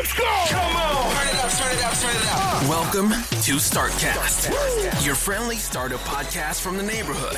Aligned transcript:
Let's 0.00 0.14
go! 0.14 0.24
Come 0.48 0.76
on! 0.76 1.12
Turn 1.12 1.28
it 1.28 1.44
up, 1.44 1.50
turn 1.50 1.76
it 1.76 1.84
up, 1.84 1.92
turn 1.92 2.16
it 2.16 2.26
up. 2.32 2.62
Welcome 2.70 3.10
to 3.10 3.56
Startcast, 3.60 5.04
your 5.04 5.14
friendly 5.14 5.56
startup 5.56 6.00
podcast 6.00 6.62
from 6.62 6.78
the 6.78 6.82
neighborhood. 6.82 7.36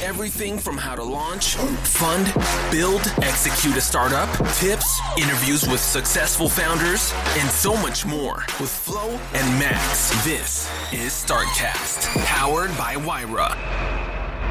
Everything 0.00 0.56
from 0.56 0.78
how 0.78 0.94
to 0.94 1.02
launch, 1.02 1.56
fund, 1.56 2.32
build, 2.70 3.00
execute 3.24 3.76
a 3.76 3.80
startup, 3.80 4.30
tips, 4.54 5.00
interviews 5.18 5.68
with 5.68 5.80
successful 5.80 6.48
founders, 6.48 7.12
and 7.36 7.50
so 7.50 7.74
much 7.78 8.06
more 8.06 8.44
with 8.60 8.70
Flo 8.70 9.18
and 9.34 9.58
Max. 9.58 10.10
This 10.24 10.70
is 10.92 11.10
Startcast, 11.10 12.14
powered 12.26 12.70
by 12.78 12.94
Wyra. 12.94 13.56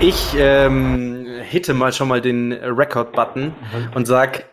Ich 0.02 0.36
ähm, 0.36 1.40
hitte 1.44 1.74
mal 1.74 1.94
schon 1.94 2.10
mal 2.10 2.20
den 2.20 2.52
Record-Button 2.52 3.56
mhm. 3.72 3.94
und 3.96 4.06
sag, 4.06 4.50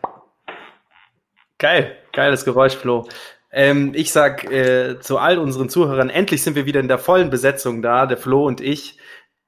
geil, 1.58 1.99
geiles 2.12 2.44
Geräusch, 2.44 2.76
Flo. 2.76 3.06
Ähm, 3.52 3.92
ich 3.94 4.12
sag 4.12 4.44
äh, 4.50 5.00
zu 5.00 5.18
all 5.18 5.38
unseren 5.38 5.68
Zuhörern, 5.68 6.08
endlich 6.08 6.42
sind 6.42 6.54
wir 6.54 6.66
wieder 6.66 6.80
in 6.80 6.88
der 6.88 6.98
vollen 6.98 7.30
Besetzung 7.30 7.82
da, 7.82 8.06
der 8.06 8.16
Flo 8.16 8.46
und 8.46 8.60
ich. 8.60 8.98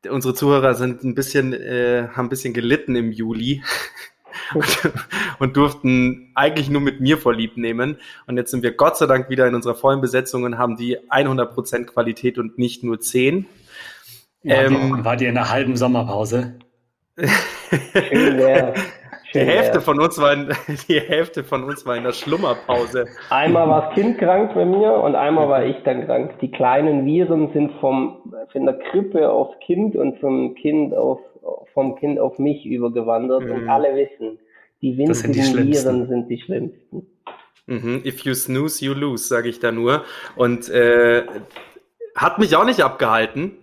Unsere 0.09 0.35
Zuhörer 0.35 0.75
sind 0.75 1.05
ein 1.05 1.15
bisschen, 1.15 1.53
äh, 1.53 2.09
haben 2.13 2.27
ein 2.27 2.29
bisschen 2.29 2.53
gelitten 2.53 2.97
im 2.97 3.13
Juli 3.13 3.63
und, 4.55 4.93
und 5.39 5.57
durften 5.57 6.33
eigentlich 6.35 6.69
nur 6.69 6.81
mit 6.81 7.01
mir 7.01 7.19
vorlieb 7.19 7.57
nehmen. 7.57 7.99
Und 8.27 8.37
jetzt 8.37 8.51
sind 8.51 8.65
wir 8.65 8.73
Gott 8.73 8.97
sei 8.97 9.07
Dank 9.07 9.31
wieder 9.31 9.47
in 9.47 9.55
unserer 9.55 9.77
vollen 9.77 10.01
Besetzung 10.01 10.43
und 10.43 10.59
haben 10.59 10.77
die 10.77 10.99
100% 10.99 11.85
Qualität 11.85 12.39
und 12.39 12.59
nicht 12.59 12.83
nur 12.83 12.99
10. 12.99 13.47
Wart, 14.43 14.59
ähm, 14.59 14.73
ihr, 14.73 15.05
wart 15.05 15.21
ihr 15.21 15.29
in 15.29 15.39
einer 15.39 15.51
halben 15.51 15.77
Sommerpause? 15.77 16.59
Die 19.35 19.41
Hälfte 19.41 19.81
von 19.81 20.01
uns 20.01 20.21
war 20.21 20.33
in, 20.33 20.49
die 20.89 21.01
Hälfte 21.01 21.45
von 21.45 21.65
uns 21.65 21.87
war 21.87 21.97
in 21.97 22.05
der 22.05 22.13
Schlummerpause. 22.13 23.07
Einmal 23.31 23.69
war 23.69 23.87
das 23.87 23.95
Kind 23.95 24.19
krank 24.19 24.53
bei 24.55 24.65
mir 24.65 24.93
und 24.93 25.15
einmal 25.15 25.49
war 25.49 25.65
ich 25.65 25.77
dann 25.85 26.07
krank. 26.07 26.39
Die 26.41 26.51
kleinen 26.51 27.07
Viren 27.07 27.53
sind 27.53 27.73
vom 27.81 28.35
von 28.53 28.67
der 28.67 28.79
Krippe 28.91 29.31
aufs 29.31 29.59
Kind 29.61 29.97
und 29.97 30.19
vom 30.21 30.55
Kind 30.55 30.95
auf 30.95 31.21
vom 31.73 31.97
Kind 31.97 32.19
auf 32.19 32.39
mich 32.39 32.67
übergewandert 32.67 33.45
mhm. 33.45 33.53
und 33.53 33.69
alle 33.69 33.95
wissen, 33.97 34.39
die 34.83 34.97
winzigen 34.99 35.33
die 35.33 35.73
Viren 35.73 36.09
sind 36.09 36.29
die 36.29 36.41
schlimmsten. 36.41 37.07
Mhm. 37.67 38.03
If 38.05 38.25
you 38.25 38.35
snooze, 38.35 38.85
you 38.85 38.93
lose, 38.93 39.27
sage 39.27 39.49
ich 39.49 39.61
da 39.61 39.73
nur. 39.73 40.05
Und 40.37 40.69
äh, 40.69 41.25
hat 42.15 42.39
mich 42.39 42.57
auch 42.57 42.65
nicht 42.65 42.83
abgehalten. 42.83 43.59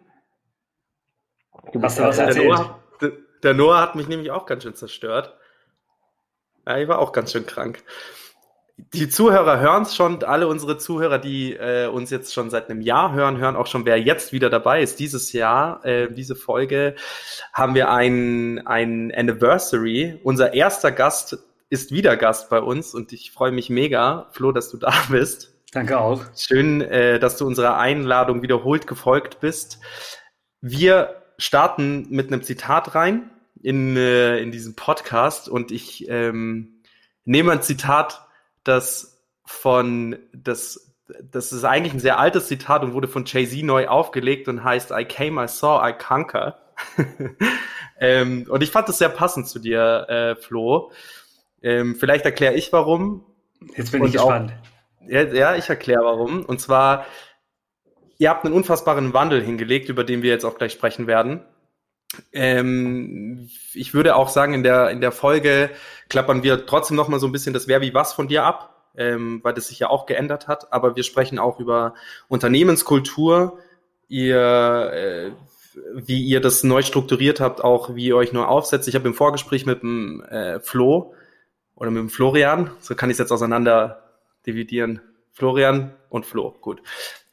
Du 1.73 1.81
Hast 1.81 2.00
du 2.00 2.04
was 2.04 2.17
erzählt? 2.17 2.72
Der 3.44 3.54
Noah 3.54 3.81
hat 3.81 3.95
mich 3.95 4.08
nämlich 4.08 4.31
auch 4.31 4.45
ganz 4.45 4.64
schön 4.64 4.76
zerstört. 4.76 5.38
Ja, 6.70 6.78
ich 6.78 6.88
war 6.88 7.00
auch 7.00 7.14
ganz 7.14 7.31
schön 7.31 7.48
krank. 7.48 7.84
Die 8.94 9.09
Zuhörer 9.09 9.59
hören 9.59 9.84
es 9.84 9.95
schon, 9.95 10.23
alle 10.23 10.48
unsere 10.48 10.78
Zuhörer, 10.78 11.17
die 11.17 11.53
äh, 11.56 11.88
uns 11.88 12.11
jetzt 12.11 12.31
schon 12.31 12.52
seit 12.52 12.70
einem 12.70 12.81
Jahr 12.81 13.11
hören, 13.11 13.39
hören 13.39 13.56
auch 13.56 13.66
schon, 13.66 13.88
wer 13.88 14.00
jetzt 14.00 14.34
wieder 14.34 14.52
dabei 14.52 14.84
ist. 14.84 15.00
Dieses 15.00 15.34
Jahr, 15.34 15.84
äh, 15.84 16.14
diese 16.14 16.36
Folge, 16.36 16.94
haben 17.53 17.73
wir 17.73 17.89
ein, 17.89 18.67
ein 18.67 19.11
Anniversary. 19.11 20.20
Unser 20.23 20.53
erster 20.53 20.92
Gast 20.92 21.39
ist 21.72 21.92
wieder 21.92 22.16
Gast 22.17 22.52
bei 22.52 22.61
uns 22.61 22.94
und 22.94 23.14
ich 23.14 23.31
freue 23.31 23.52
mich 23.52 23.72
mega, 23.72 24.28
Flo, 24.30 24.52
dass 24.52 24.70
du 24.70 24.78
da 24.78 24.94
bist. 25.09 25.52
Danke 25.72 26.00
auch. 26.00 26.22
Schön, 26.38 26.81
äh, 26.81 27.17
dass 27.17 27.38
du 27.38 27.48
unserer 27.48 27.80
Einladung 27.80 28.44
wiederholt 28.44 28.86
gefolgt 28.86 29.39
bist. 29.39 29.80
Wir 30.61 31.23
starten 31.39 32.06
mit 32.11 32.31
einem 32.31 32.44
Zitat 32.44 32.94
rein 32.94 33.31
in, 33.61 33.97
äh, 33.97 34.38
in 34.39 34.52
diesem 34.52 34.75
Podcast 34.75 35.49
und 35.49 35.71
ich 35.71 36.07
ähm, 36.09 36.81
nehme 37.25 37.52
ein 37.52 37.61
Zitat, 37.61 38.25
das 38.63 39.23
von, 39.45 40.17
das, 40.33 40.93
das 41.23 41.52
ist 41.52 41.63
eigentlich 41.63 41.93
ein 41.93 41.99
sehr 41.99 42.19
altes 42.19 42.47
Zitat 42.47 42.83
und 42.83 42.93
wurde 42.93 43.07
von 43.07 43.25
Jay-Z 43.25 43.63
neu 43.63 43.87
aufgelegt 43.87 44.47
und 44.47 44.63
heißt 44.63 44.91
I 44.91 45.05
came, 45.05 45.43
I 45.43 45.47
saw, 45.47 45.87
I 45.87 45.93
conquer. 45.93 46.59
ähm, 47.99 48.45
und 48.49 48.64
ich 48.64 48.71
fand 48.71 48.87
es 48.89 48.99
sehr 48.99 49.09
passend 49.09 49.48
zu 49.48 49.59
dir, 49.59 50.05
äh, 50.08 50.36
Flo. 50.36 50.92
Ähm, 51.61 51.95
vielleicht 51.95 52.25
erkläre 52.25 52.53
ich 52.53 52.71
warum. 52.71 53.25
Jetzt 53.75 53.92
bin 53.92 54.05
ich 54.05 54.14
gespannt. 54.14 54.53
Auch, 54.53 55.09
ja, 55.09 55.23
ja, 55.23 55.55
ich 55.55 55.67
erkläre 55.69 56.03
warum. 56.03 56.45
Und 56.45 56.61
zwar, 56.61 57.05
ihr 58.17 58.30
habt 58.30 58.45
einen 58.45 58.53
unfassbaren 58.53 59.14
Wandel 59.14 59.43
hingelegt, 59.43 59.89
über 59.89 60.03
den 60.03 60.21
wir 60.21 60.30
jetzt 60.30 60.45
auch 60.45 60.58
gleich 60.58 60.71
sprechen 60.71 61.08
werden. 61.08 61.43
Ähm, 62.31 63.49
ich 63.73 63.93
würde 63.93 64.15
auch 64.15 64.30
sagen, 64.30 64.53
in 64.53 64.63
der, 64.63 64.89
in 64.89 65.02
der 65.02 65.11
Folge 65.11 65.69
klappern 66.09 66.43
wir 66.43 66.65
trotzdem 66.65 66.97
noch 66.97 67.07
mal 67.07 67.19
so 67.19 67.27
ein 67.27 67.31
bisschen 67.31 67.53
das 67.53 67.67
Wer 67.67 67.81
wie 67.81 67.93
was 67.93 68.13
von 68.13 68.27
dir 68.27 68.43
ab, 68.43 68.91
ähm, 68.97 69.39
weil 69.43 69.53
das 69.53 69.67
sich 69.67 69.80
ja 69.80 69.89
auch 69.89 70.05
geändert 70.05 70.47
hat. 70.47 70.71
Aber 70.73 70.95
wir 70.95 71.03
sprechen 71.03 71.39
auch 71.39 71.59
über 71.59 71.93
Unternehmenskultur, 72.27 73.59
ihr, 74.07 74.91
äh, 74.93 75.31
wie 75.93 76.23
ihr 76.23 76.41
das 76.41 76.63
neu 76.63 76.81
strukturiert 76.81 77.39
habt, 77.39 77.63
auch 77.63 77.95
wie 77.95 78.07
ihr 78.07 78.15
euch 78.15 78.33
neu 78.33 78.43
aufsetzt. 78.43 78.87
Ich 78.87 78.95
habe 78.95 79.07
im 79.07 79.13
Vorgespräch 79.13 79.65
mit 79.65 79.81
dem 79.81 80.21
äh, 80.23 80.59
Flo 80.59 81.13
oder 81.75 81.91
mit 81.91 82.01
dem 82.01 82.09
Florian, 82.09 82.71
so 82.80 82.95
kann 82.95 83.09
ich 83.09 83.15
es 83.15 83.19
jetzt 83.19 83.31
auseinander 83.31 84.03
dividieren. 84.45 85.01
Florian 85.31 85.93
und 86.09 86.25
Flo, 86.25 86.51
gut. 86.59 86.81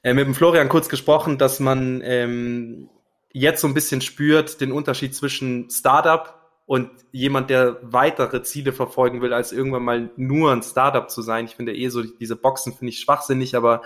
Äh, 0.03 0.14
mit 0.14 0.26
dem 0.26 0.34
Florian 0.34 0.68
kurz 0.68 0.88
gesprochen, 0.88 1.38
dass 1.38 1.58
man 1.58 2.00
ähm, 2.04 2.88
jetzt 3.41 3.60
so 3.60 3.69
ein 3.69 3.74
bisschen 3.74 4.00
spürt 4.00 4.62
den 4.62 4.72
Unterschied 4.72 5.14
zwischen 5.14 5.69
Startup 5.69 6.34
und 6.64 6.91
jemand, 7.12 7.50
der 7.50 7.78
weitere 7.82 8.42
Ziele 8.42 8.72
verfolgen 8.72 9.20
will, 9.20 9.34
als 9.34 9.52
irgendwann 9.52 9.84
mal 9.84 10.10
nur 10.16 10.52
ein 10.52 10.62
Startup 10.62 11.10
zu 11.10 11.20
sein. 11.20 11.44
Ich 11.44 11.54
finde 11.54 11.76
eh 11.76 11.88
so, 11.91 12.02
diese 12.02 12.34
Boxen 12.34 12.72
finde 12.72 12.92
ich 12.92 12.98
schwachsinnig, 12.98 13.54
aber 13.54 13.82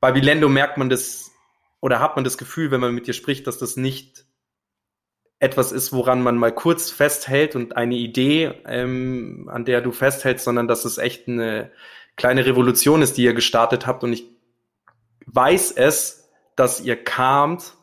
bei 0.00 0.12
Bilendo 0.12 0.48
merkt 0.48 0.78
man 0.78 0.88
das 0.88 1.30
oder 1.80 2.00
hat 2.00 2.16
man 2.16 2.24
das 2.24 2.38
Gefühl, 2.38 2.70
wenn 2.70 2.80
man 2.80 2.94
mit 2.94 3.06
dir 3.06 3.12
spricht, 3.12 3.46
dass 3.46 3.58
das 3.58 3.76
nicht 3.76 4.24
etwas 5.40 5.72
ist, 5.72 5.92
woran 5.92 6.22
man 6.22 6.38
mal 6.38 6.52
kurz 6.52 6.90
festhält 6.90 7.56
und 7.56 7.76
eine 7.76 7.96
Idee, 7.96 8.54
ähm, 8.66 9.50
an 9.52 9.66
der 9.66 9.82
du 9.82 9.92
festhältst, 9.92 10.44
sondern 10.44 10.68
dass 10.68 10.86
es 10.86 10.96
echt 10.96 11.28
eine 11.28 11.70
kleine 12.16 12.46
Revolution 12.46 13.02
ist, 13.02 13.18
die 13.18 13.24
ihr 13.24 13.34
gestartet 13.34 13.86
habt. 13.86 14.04
Und 14.04 14.14
ich 14.14 14.24
weiß 15.26 15.72
es, 15.72 16.30
dass 16.56 16.80
ihr 16.80 16.96
kamt 16.96 17.74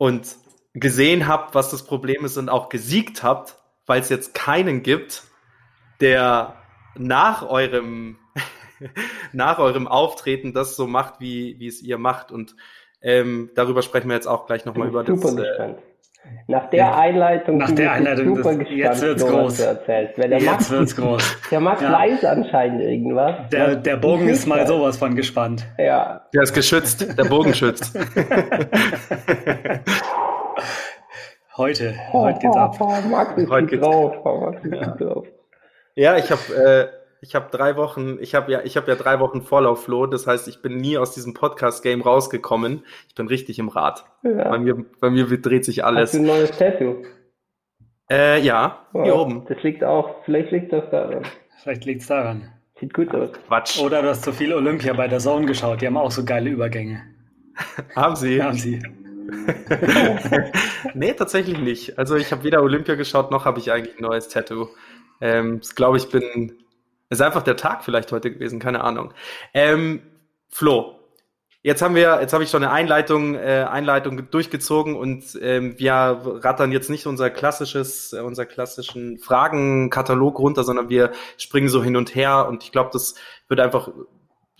und 0.00 0.38
gesehen 0.72 1.28
habt, 1.28 1.54
was 1.54 1.70
das 1.70 1.84
Problem 1.84 2.24
ist 2.24 2.38
und 2.38 2.48
auch 2.48 2.70
gesiegt 2.70 3.22
habt, 3.22 3.58
weil 3.84 4.00
es 4.00 4.08
jetzt 4.08 4.32
keinen 4.32 4.82
gibt, 4.82 5.24
der 6.00 6.56
nach 6.96 7.46
eurem 7.46 8.16
nach 9.34 9.58
eurem 9.58 9.86
Auftreten 9.86 10.54
das 10.54 10.74
so 10.74 10.86
macht, 10.86 11.20
wie, 11.20 11.58
wie 11.58 11.66
es 11.66 11.82
ihr 11.82 11.98
macht. 11.98 12.32
Und 12.32 12.56
ähm, 13.02 13.50
darüber 13.54 13.82
sprechen 13.82 14.08
wir 14.08 14.14
jetzt 14.14 14.26
auch 14.26 14.46
gleich 14.46 14.64
nochmal 14.64 14.88
über 14.88 15.04
das. 15.04 15.22
Äh, 15.36 15.74
nach 16.46 16.68
der 16.70 16.96
Einleitung, 16.96 17.58
nach 17.58 17.70
der 17.70 17.92
Einleitung 17.92 18.36
super 18.36 18.56
das, 18.56 18.68
jetzt 18.70 19.02
wird's 19.02 19.24
groß. 19.24 19.60
Erzählt. 19.60 20.18
Weil 20.18 20.30
der 20.30 20.38
jetzt 20.38 20.50
Max, 20.50 20.70
wird's 20.70 20.96
groß. 20.96 21.36
Der 21.50 21.60
Max 21.60 21.80
ja. 21.80 21.92
weiß 21.92 22.24
anscheinend 22.24 22.82
irgendwas. 22.82 23.48
Der, 23.50 23.76
der 23.76 23.96
Bogen 23.96 24.28
ist 24.28 24.46
mal 24.46 24.66
sowas 24.66 24.96
von 24.96 25.14
gespannt. 25.14 25.64
Ja. 25.78 26.26
Der 26.34 26.42
ist 26.42 26.52
geschützt. 26.52 27.06
Der 27.16 27.24
Bogen 27.24 27.54
schützt. 27.54 27.96
heute, 31.56 31.94
heute 32.12 32.38
geht's 32.40 32.56
ab. 32.56 32.76
Oh, 32.80 32.84
oh, 32.84 33.08
Max 33.08 33.36
ist 33.36 33.48
heute 33.50 33.66
geht's 33.66 33.82
drauf. 33.82 34.16
Oh, 34.24 34.40
Max 34.40 34.64
ist 34.64 34.74
ja. 34.74 34.86
drauf. 34.96 35.26
Ja, 35.94 36.16
ich 36.16 36.30
habe 36.30 36.42
äh, 36.54 36.99
ich 37.22 37.34
habe 37.34 37.48
drei 37.50 37.76
Wochen, 37.76 38.18
ich 38.20 38.34
habe 38.34 38.50
ja, 38.50 38.60
ich 38.64 38.76
habe 38.76 38.90
ja 38.90 38.96
drei 38.96 39.20
Wochen 39.20 39.42
Vorlauf, 39.42 39.84
Flo. 39.84 40.06
Das 40.06 40.26
heißt, 40.26 40.48
ich 40.48 40.62
bin 40.62 40.78
nie 40.78 40.96
aus 40.96 41.12
diesem 41.12 41.34
Podcast-Game 41.34 42.00
rausgekommen. 42.00 42.84
Ich 43.08 43.14
bin 43.14 43.28
richtig 43.28 43.58
im 43.58 43.68
Rad. 43.68 44.04
Ja. 44.22 44.48
Bei 44.48 44.58
mir, 44.58 44.84
bei 45.00 45.10
mir 45.10 45.26
dreht 45.26 45.64
sich 45.64 45.84
alles. 45.84 46.10
Hast 46.10 46.14
du 46.14 46.18
ein 46.18 46.26
neues 46.26 46.50
Tattoo? 46.52 47.02
Äh, 48.10 48.40
ja, 48.40 48.86
oh, 48.92 49.04
hier 49.04 49.14
oben. 49.14 49.44
Das 49.48 49.62
liegt 49.62 49.84
auch, 49.84 50.24
vielleicht 50.24 50.50
liegt 50.50 50.72
das 50.72 50.90
daran. 50.90 51.22
Vielleicht 51.62 51.84
liegt's 51.84 52.06
daran. 52.06 52.50
Sieht 52.80 52.94
gut 52.94 53.14
aus. 53.14 53.30
Quatsch. 53.46 53.78
Oder 53.80 54.00
du 54.02 54.08
hast 54.08 54.24
zu 54.24 54.32
viel 54.32 54.54
Olympia 54.54 54.94
bei 54.94 55.06
der 55.06 55.18
Zone 55.18 55.46
geschaut. 55.46 55.82
Die 55.82 55.86
haben 55.86 55.98
auch 55.98 56.10
so 56.10 56.24
geile 56.24 56.48
Übergänge. 56.48 57.02
haben 57.94 58.16
sie? 58.16 58.42
Haben 58.42 58.56
sie. 58.56 58.82
nee, 60.94 61.12
tatsächlich 61.12 61.58
nicht. 61.58 61.98
Also 61.98 62.16
ich 62.16 62.32
habe 62.32 62.42
weder 62.42 62.62
Olympia 62.62 62.94
geschaut, 62.94 63.30
noch 63.30 63.44
habe 63.44 63.58
ich 63.60 63.70
eigentlich 63.70 63.98
ein 63.98 64.02
neues 64.02 64.28
Tattoo. 64.28 64.68
Ähm, 65.20 65.60
ich 65.62 65.74
glaube, 65.74 65.98
ich 65.98 66.08
bin 66.08 66.54
ist 67.10 67.20
einfach 67.20 67.42
der 67.42 67.56
Tag 67.56 67.84
vielleicht 67.84 68.10
heute 68.12 68.30
gewesen, 68.30 68.58
keine 68.58 68.82
Ahnung. 68.82 69.12
Ähm, 69.52 70.02
Flo, 70.48 71.00
jetzt 71.62 71.82
haben 71.82 71.94
wir, 71.94 72.20
jetzt 72.20 72.32
habe 72.32 72.44
ich 72.44 72.50
schon 72.50 72.62
eine 72.62 72.72
Einleitung, 72.72 73.34
äh, 73.34 73.66
Einleitung 73.68 74.30
durchgezogen 74.30 74.96
und 74.96 75.38
ähm, 75.42 75.78
wir 75.78 76.20
rattern 76.42 76.72
jetzt 76.72 76.88
nicht 76.88 77.06
unser 77.06 77.30
klassisches, 77.30 78.12
äh, 78.12 78.20
unser 78.20 78.46
klassischen 78.46 79.18
Fragenkatalog 79.18 80.38
runter, 80.38 80.64
sondern 80.64 80.88
wir 80.88 81.12
springen 81.36 81.68
so 81.68 81.82
hin 81.82 81.96
und 81.96 82.14
her 82.14 82.46
und 82.48 82.62
ich 82.62 82.72
glaube, 82.72 82.90
das 82.92 83.14
wird 83.48 83.60
einfach 83.60 83.90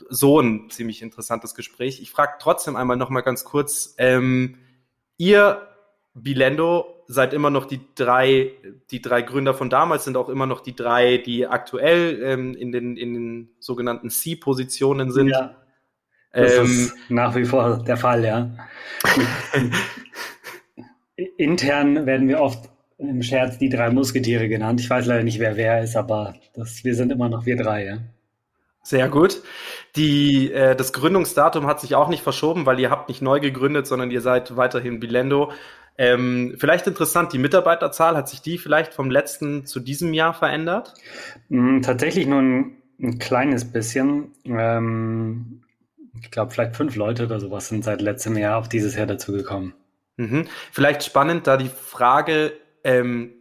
so 0.09 0.41
ein 0.41 0.71
ziemlich 0.71 1.03
interessantes 1.03 1.55
Gespräch. 1.55 2.01
Ich 2.03 2.11
frage 2.11 2.33
trotzdem 2.41 2.77
einmal 2.77 2.97
noch 2.97 3.11
mal 3.11 3.21
ganz 3.21 3.45
kurz, 3.45 3.95
ähm, 3.97 4.59
ihr 5.17 5.69
Bilendo 6.15 7.00
seid 7.11 7.35
immer 7.35 7.51
noch 7.51 7.65
die 7.65 7.81
drei, 7.97 8.53
die 8.93 9.03
drei 9.03 9.23
Gründer 9.23 9.53
von 9.53 9.69
damals 9.69 10.05
sind 10.05 10.17
auch 10.17 10.29
immer 10.29 10.47
noch 10.47 10.61
die 10.61 10.77
drei, 10.77 11.19
die 11.19 11.47
aktuell 11.47 12.23
ähm, 12.23 12.55
in, 12.55 12.71
den, 12.71 12.97
in 12.97 13.15
den 13.15 13.49
sogenannten 13.59 14.11
C-Positionen 14.11 15.11
sind. 15.11 15.31
Ja, 15.31 15.57
das 16.33 16.55
ähm, 16.55 16.65
ist 16.65 16.95
nach 17.09 17.35
wie 17.35 17.45
vor 17.45 17.83
der 17.83 17.97
Fall, 17.97 18.25
ja. 18.25 18.51
Intern 21.37 22.07
werden 22.07 22.29
wir 22.29 22.41
oft 22.41 22.71
im 22.99 23.23
Scherz 23.23 23.59
die 23.59 23.71
drei 23.71 23.91
Musketiere 23.91 24.49
genannt. 24.49 24.81
Ich 24.81 24.89
weiß 24.89 25.07
leider 25.07 25.25
nicht, 25.25 25.41
wer 25.41 25.57
wer 25.57 25.83
ist, 25.83 25.97
aber 25.97 26.35
das, 26.55 26.85
wir 26.85 26.95
sind 26.95 27.11
immer 27.11 27.29
noch 27.29 27.45
wir 27.45 27.57
drei, 27.57 27.87
ja. 27.87 27.99
Sehr 28.83 29.09
gut. 29.09 29.43
Die, 29.97 30.53
äh, 30.53 30.77
das 30.77 30.93
Gründungsdatum 30.93 31.67
hat 31.67 31.81
sich 31.81 31.97
auch 31.97 32.09
nicht 32.09 32.23
verschoben, 32.23 32.67
weil 32.67 32.79
ihr 32.79 32.91
habt 32.91 33.09
nicht 33.09 33.21
neu 33.21 33.41
gegründet, 33.41 33.89
sondern 33.89 34.13
ihr 34.13 34.21
seid 34.21 34.57
weiterhin 34.57 35.01
Bilendo. 35.01 35.51
Ähm, 36.01 36.55
vielleicht 36.57 36.87
interessant, 36.87 37.35
die 37.35 37.39
Mitarbeiterzahl, 37.39 38.17
hat 38.17 38.27
sich 38.27 38.41
die 38.41 38.57
vielleicht 38.57 38.95
vom 38.95 39.11
letzten 39.11 39.67
zu 39.67 39.81
diesem 39.81 40.15
Jahr 40.15 40.33
verändert? 40.33 40.95
Mm, 41.51 41.83
tatsächlich 41.83 42.27
nur 42.27 42.41
ein, 42.41 42.77
ein 42.99 43.19
kleines 43.19 43.71
bisschen. 43.71 44.33
Ähm, 44.47 45.63
ich 46.19 46.31
glaube, 46.31 46.53
vielleicht 46.53 46.75
fünf 46.75 46.97
Leute 46.97 47.27
oder 47.27 47.39
sowas 47.39 47.69
sind 47.69 47.85
seit 47.85 48.01
letztem 48.01 48.39
Jahr 48.39 48.57
auf 48.57 48.71
dieses 48.71 48.97
Jahr 48.97 49.07
dazugekommen. 49.07 49.75
Mhm. 50.17 50.47
Vielleicht 50.73 51.05
spannend 51.05 51.47
da 51.47 51.59
die 51.59 51.69
Frage, 51.69 52.55
ähm, 52.83 53.35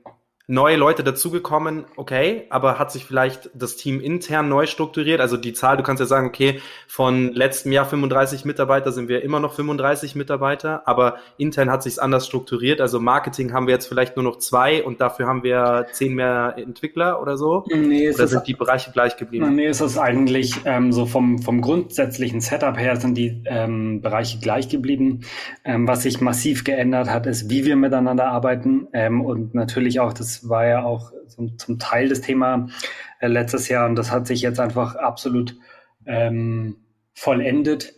neue 0.49 0.77
Leute 0.77 1.03
dazugekommen, 1.03 1.85
okay, 1.95 2.47
aber 2.49 2.79
hat 2.79 2.91
sich 2.91 3.05
vielleicht 3.05 3.51
das 3.53 3.75
Team 3.75 4.01
intern 4.01 4.49
neu 4.49 4.65
strukturiert? 4.65 5.21
Also 5.21 5.37
die 5.37 5.53
Zahl, 5.53 5.77
du 5.77 5.83
kannst 5.83 5.99
ja 5.99 6.07
sagen, 6.07 6.27
okay, 6.27 6.59
von 6.87 7.31
letztem 7.33 7.71
Jahr 7.71 7.85
35 7.85 8.45
Mitarbeiter 8.45 8.91
sind 8.91 9.09
wir 9.09 9.21
immer 9.21 9.39
noch 9.39 9.53
35 9.53 10.15
Mitarbeiter, 10.15 10.87
aber 10.87 11.17
intern 11.37 11.69
hat 11.69 11.83
sich 11.83 12.01
anders 12.01 12.25
strukturiert. 12.25 12.81
Also 12.81 12.99
Marketing 12.99 13.53
haben 13.53 13.67
wir 13.67 13.75
jetzt 13.75 13.85
vielleicht 13.85 14.15
nur 14.15 14.23
noch 14.23 14.39
zwei 14.39 14.83
und 14.83 15.01
dafür 15.01 15.27
haben 15.27 15.43
wir 15.43 15.85
zehn 15.91 16.15
mehr 16.15 16.55
Entwickler 16.57 17.21
oder 17.21 17.37
so? 17.37 17.63
Nee, 17.69 18.09
oder 18.09 18.27
sind 18.27 18.47
die 18.47 18.55
Bereiche 18.55 18.91
gleich 18.91 19.17
geblieben? 19.17 19.53
Nee, 19.55 19.67
es 19.67 19.81
ist 19.81 19.99
eigentlich 19.99 20.55
ähm, 20.65 20.91
so 20.91 21.05
vom, 21.05 21.43
vom 21.43 21.61
grundsätzlichen 21.61 22.41
Setup 22.41 22.75
her 22.75 22.95
sind 22.95 23.15
die 23.15 23.43
ähm, 23.45 24.01
Bereiche 24.01 24.39
gleich 24.39 24.67
geblieben. 24.67 25.21
Ähm, 25.63 25.87
was 25.87 26.01
sich 26.01 26.21
massiv 26.21 26.63
geändert 26.63 27.07
hat, 27.07 27.27
ist, 27.27 27.51
wie 27.51 27.65
wir 27.65 27.75
miteinander 27.75 28.29
arbeiten 28.29 28.87
ähm, 28.93 29.21
und 29.21 29.53
natürlich 29.53 29.99
auch 29.99 30.11
das 30.11 30.38
war 30.47 30.65
ja 30.68 30.83
auch 30.83 31.12
zum, 31.27 31.57
zum 31.57 31.80
Teil 31.80 32.09
das 32.09 32.21
Thema 32.21 32.68
äh, 33.19 33.27
letztes 33.27 33.68
Jahr 33.68 33.88
und 33.88 33.95
das 33.95 34.12
hat 34.12 34.27
sich 34.27 34.41
jetzt 34.41 34.59
einfach 34.59 34.95
absolut 34.95 35.57
ähm, 36.06 36.77
vollendet. 37.13 37.94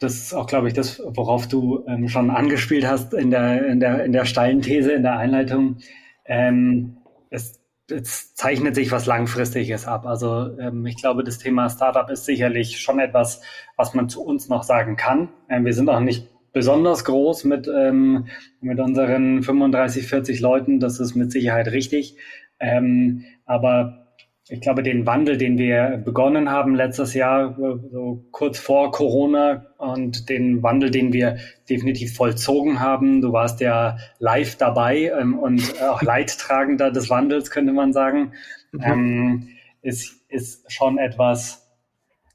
Das 0.00 0.14
ist 0.14 0.34
auch, 0.34 0.46
glaube 0.46 0.68
ich, 0.68 0.74
das, 0.74 1.02
worauf 1.04 1.48
du 1.48 1.84
ähm, 1.88 2.08
schon 2.08 2.30
angespielt 2.30 2.86
hast 2.86 3.14
in 3.14 3.30
der, 3.30 3.66
in 3.66 3.80
der, 3.80 4.04
in 4.04 4.12
der 4.12 4.26
steilen 4.26 4.62
These, 4.62 4.92
in 4.92 5.02
der 5.02 5.18
Einleitung. 5.18 5.78
Ähm, 6.24 6.98
es, 7.30 7.60
es 7.90 8.34
zeichnet 8.34 8.74
sich 8.76 8.92
was 8.92 9.06
Langfristiges 9.06 9.88
ab. 9.88 10.06
Also 10.06 10.56
ähm, 10.58 10.86
ich 10.86 10.96
glaube, 10.96 11.24
das 11.24 11.38
Thema 11.38 11.68
Startup 11.68 12.08
ist 12.10 12.26
sicherlich 12.26 12.80
schon 12.80 13.00
etwas, 13.00 13.42
was 13.76 13.94
man 13.94 14.08
zu 14.08 14.22
uns 14.22 14.48
noch 14.48 14.62
sagen 14.62 14.96
kann. 14.96 15.30
Ähm, 15.48 15.64
wir 15.64 15.74
sind 15.74 15.88
auch 15.88 16.00
nicht 16.00 16.28
besonders 16.58 17.04
groß 17.04 17.44
mit, 17.44 17.68
ähm, 17.68 18.26
mit 18.60 18.80
unseren 18.80 19.44
35, 19.44 20.08
40 20.08 20.40
Leuten. 20.40 20.80
Das 20.80 20.98
ist 20.98 21.14
mit 21.14 21.30
Sicherheit 21.30 21.68
richtig. 21.68 22.16
Ähm, 22.58 23.26
aber 23.46 24.08
ich 24.48 24.60
glaube, 24.60 24.82
den 24.82 25.06
Wandel, 25.06 25.36
den 25.36 25.56
wir 25.56 26.02
begonnen 26.04 26.50
haben 26.50 26.74
letztes 26.74 27.14
Jahr, 27.14 27.54
so 27.56 28.24
kurz 28.32 28.58
vor 28.58 28.90
Corona 28.90 29.66
und 29.76 30.28
den 30.28 30.60
Wandel, 30.64 30.90
den 30.90 31.12
wir 31.12 31.36
definitiv 31.70 32.16
vollzogen 32.16 32.80
haben. 32.80 33.20
Du 33.20 33.32
warst 33.32 33.60
ja 33.60 33.98
live 34.18 34.56
dabei 34.56 35.12
ähm, 35.16 35.38
und 35.38 35.80
auch 35.80 36.02
Leidtragender 36.02 36.90
des 36.90 37.08
Wandels, 37.08 37.52
könnte 37.52 37.72
man 37.72 37.92
sagen, 37.92 38.32
mhm. 38.72 38.82
ähm, 38.82 39.48
ist, 39.82 40.24
ist 40.28 40.72
schon 40.72 40.98
etwas, 40.98 41.67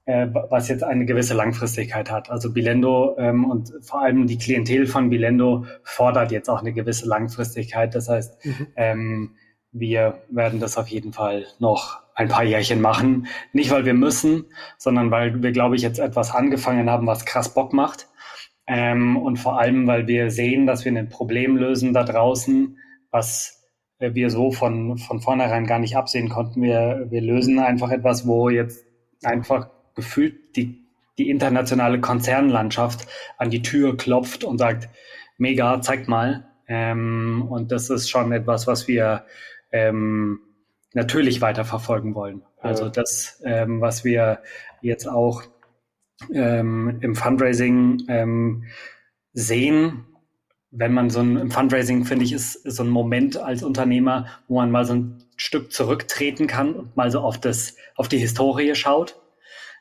äh, 0.06 0.28
was 0.50 0.68
jetzt 0.68 0.84
eine 0.84 1.06
gewisse 1.06 1.34
Langfristigkeit 1.34 2.12
hat. 2.12 2.30
Also 2.30 2.52
Bilendo 2.52 3.16
ähm, 3.18 3.46
und 3.46 3.72
vor 3.82 4.02
allem 4.02 4.28
die 4.28 4.38
Klientel 4.38 4.86
von 4.86 5.10
Bilendo 5.10 5.66
fordert 5.84 6.32
jetzt 6.32 6.50
auch 6.50 6.60
eine 6.60 6.74
gewisse 6.74 7.08
Langfristigkeit. 7.08 7.96
Das 7.96 8.10
heißt, 8.10 8.46
mhm. 8.46 8.68
ähm, 8.76 9.36
wir 9.72 10.20
werden 10.30 10.60
das 10.60 10.78
auf 10.78 10.88
jeden 10.90 11.14
Fall 11.14 11.46
noch 11.60 12.00
ein 12.16 12.28
paar 12.28 12.44
Jährchen 12.44 12.82
machen. 12.82 13.28
Nicht, 13.54 13.72
weil 13.72 13.86
wir 13.86 13.94
müssen, 13.94 14.46
sondern 14.78 15.10
weil 15.10 15.42
wir, 15.42 15.52
glaube 15.52 15.76
ich, 15.76 15.82
jetzt 15.82 16.00
etwas 16.00 16.34
angefangen 16.36 16.90
haben, 16.90 17.08
was 17.08 17.26
krass 17.26 17.54
Bock 17.54 17.74
macht. 17.74 18.08
Ähm, 18.68 19.18
und 19.18 19.38
vor 19.38 19.60
allem, 19.60 19.88
weil 19.88 20.08
wir 20.08 20.32
sehen, 20.32 20.68
dass 20.68 20.86
wir 20.86 20.92
ein 20.92 21.10
Problem 21.10 21.58
lösen 21.58 21.94
da 21.94 22.04
draußen, 22.04 22.78
was 23.10 23.64
wir 24.00 24.30
so 24.30 24.52
von, 24.52 24.98
von 24.98 25.22
vornherein 25.22 25.66
gar 25.66 25.80
nicht 25.80 25.96
absehen 25.96 26.30
konnten. 26.30 26.62
Wir, 26.62 27.08
wir 27.10 27.22
lösen 27.22 27.60
einfach 27.60 27.90
etwas, 27.90 28.28
wo 28.28 28.50
jetzt 28.50 28.86
einfach 29.24 29.70
gefühlt 29.95 30.56
die, 30.56 30.84
die 31.18 31.30
internationale 31.30 32.00
Konzernlandschaft 32.00 33.07
an 33.38 33.50
die 33.50 33.62
Tür 33.62 33.98
klopft 33.98 34.44
und 34.44 34.57
sagt, 34.57 34.90
mega, 35.38 35.81
zeigt 35.81 36.07
mal. 36.07 36.48
Ähm, 36.68 37.45
und 37.50 37.72
das 37.72 37.90
ist 37.90 38.10
schon 38.10 38.31
etwas, 38.31 38.68
was 38.68 38.88
wir 38.88 39.25
ähm, 39.72 40.40
natürlich 40.94 41.42
weiterverfolgen 41.42 42.16
wollen. 42.16 42.44
Also 42.60 42.90
das, 42.90 43.42
ähm, 43.44 43.81
was 43.81 44.04
wir 44.04 44.40
jetzt 44.81 45.07
auch 45.07 45.44
ähm, 46.34 47.00
im 47.01 47.16
Fundraising 47.16 48.04
ähm, 48.07 48.63
sehen, 49.34 50.06
wenn 50.72 50.94
man 50.94 51.10
so 51.10 51.19
ein 51.19 51.38
im 51.38 51.51
Fundraising, 51.51 52.06
finde 52.06 52.25
ich, 52.25 52.34
ist, 52.34 52.56
ist 52.56 52.78
so 52.78 52.84
ein 52.84 52.90
Moment 52.90 53.38
als 53.38 53.62
Unternehmer, 53.62 54.28
wo 54.48 54.56
man 54.56 54.72
mal 54.72 54.86
so 54.86 54.94
ein 54.94 55.24
Stück 55.36 55.72
zurücktreten 55.72 56.48
kann 56.48 56.74
und 56.74 56.98
mal 56.98 57.12
so 57.12 57.19
auf 57.19 57.40
das, 57.40 57.75
auf 57.95 58.07
die 58.07 58.18
Historie 58.18 58.74
schaut 58.74 59.19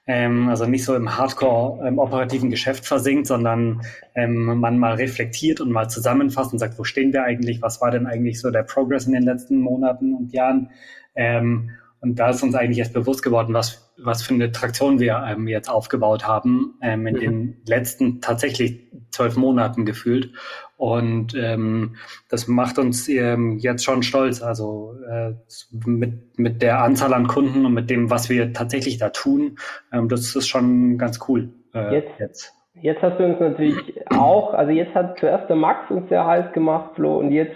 ähm, 0.06 0.49
also 0.49 0.66
nicht 0.66 0.84
so 0.84 0.94
im 0.94 1.16
Hardcore 1.16 1.87
ähm, 1.87 1.99
operativen 1.99 2.50
Geschäft 2.50 2.87
versinkt, 2.87 3.26
sondern 3.26 3.82
ähm, 4.14 4.58
man 4.58 4.78
mal 4.78 4.94
reflektiert 4.94 5.60
und 5.60 5.70
mal 5.70 5.88
zusammenfasst 5.88 6.52
und 6.52 6.58
sagt, 6.58 6.78
wo 6.78 6.84
stehen 6.84 7.12
wir 7.12 7.25
eigentlich, 7.25 7.62
was 7.62 7.81
war 7.81 7.90
denn 7.90 8.06
eigentlich 8.06 8.40
so 8.40 8.50
der 8.50 8.64
Progress 8.64 9.06
in 9.06 9.12
den 9.12 9.22
letzten 9.22 9.60
Monaten 9.60 10.14
und 10.14 10.32
Jahren. 10.32 10.70
Ähm, 11.14 11.70
und 12.02 12.19
da 12.19 12.31
ist 12.31 12.43
uns 12.43 12.56
eigentlich 12.56 12.81
erst 12.81 12.94
bewusst 12.94 13.22
geworden, 13.22 13.54
was, 13.54 13.94
was 13.96 14.25
für 14.25 14.34
eine 14.34 14.50
Traktion 14.50 14.99
wir 14.99 15.25
ähm, 15.28 15.46
jetzt 15.46 15.70
aufgebaut 15.70 16.26
haben 16.26 16.75
ähm, 16.82 17.06
in 17.06 17.14
mhm. 17.14 17.20
den 17.20 17.62
letzten 17.64 18.20
tatsächlich 18.20 18.90
zwölf 19.12 19.37
Monaten 19.37 19.87
gefühlt. 19.87 20.32
Und 20.76 21.37
ähm, 21.37 21.94
das 22.28 22.49
macht 22.49 22.81
uns 22.81 23.08
ähm, 23.08 23.58
jetzt 23.58 23.84
schon 23.84 24.02
stolz. 24.02 24.43
Also 24.43 24.96
äh, 25.08 25.34
mit, 25.87 26.37
mit 26.37 26.60
der 26.60 26.82
Anzahl 26.82 27.14
an 27.14 27.28
Kunden 27.28 27.64
und 27.64 27.72
mit 27.72 27.88
dem, 27.88 28.10
was 28.10 28.28
wir 28.28 28.52
tatsächlich 28.52 28.99
da 28.99 29.10
tun, 29.10 29.58
ähm, 29.93 30.08
das 30.08 30.34
ist 30.34 30.49
schon 30.49 30.99
ganz 30.99 31.20
cool. 31.28 31.50
Äh, 31.73 31.94
jetzt, 31.94 32.18
jetzt. 32.18 32.52
Jetzt 32.80 33.00
hast 33.00 33.21
du 33.21 33.25
uns 33.26 33.38
natürlich 33.38 33.76
auch, 34.11 34.54
also 34.54 34.73
jetzt 34.73 34.92
hat 34.97 35.21
zuerst 35.21 35.49
der 35.49 35.54
Max 35.54 35.88
uns 35.88 36.09
sehr 36.09 36.26
heiß 36.26 36.52
gemacht, 36.52 36.97
Flo, 36.97 37.18
und 37.18 37.30
jetzt 37.30 37.54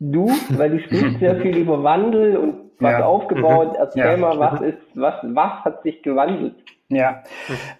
du, 0.00 0.28
weil 0.50 0.70
du 0.70 0.80
sprichst 0.80 1.18
sehr 1.20 1.40
viel 1.40 1.56
über 1.56 1.82
Wandel 1.82 2.36
und 2.36 2.59
was 2.80 2.92
ja. 2.92 3.04
aufgebaut. 3.04 3.72
Mhm. 3.72 3.78
Erzähl 3.78 4.04
ja. 4.04 4.16
mal, 4.16 4.38
was 4.38 4.60
ist, 4.60 4.78
was, 4.94 5.14
was 5.22 5.64
hat 5.64 5.82
sich 5.82 6.02
gewandelt? 6.02 6.56
Ja, 6.92 7.22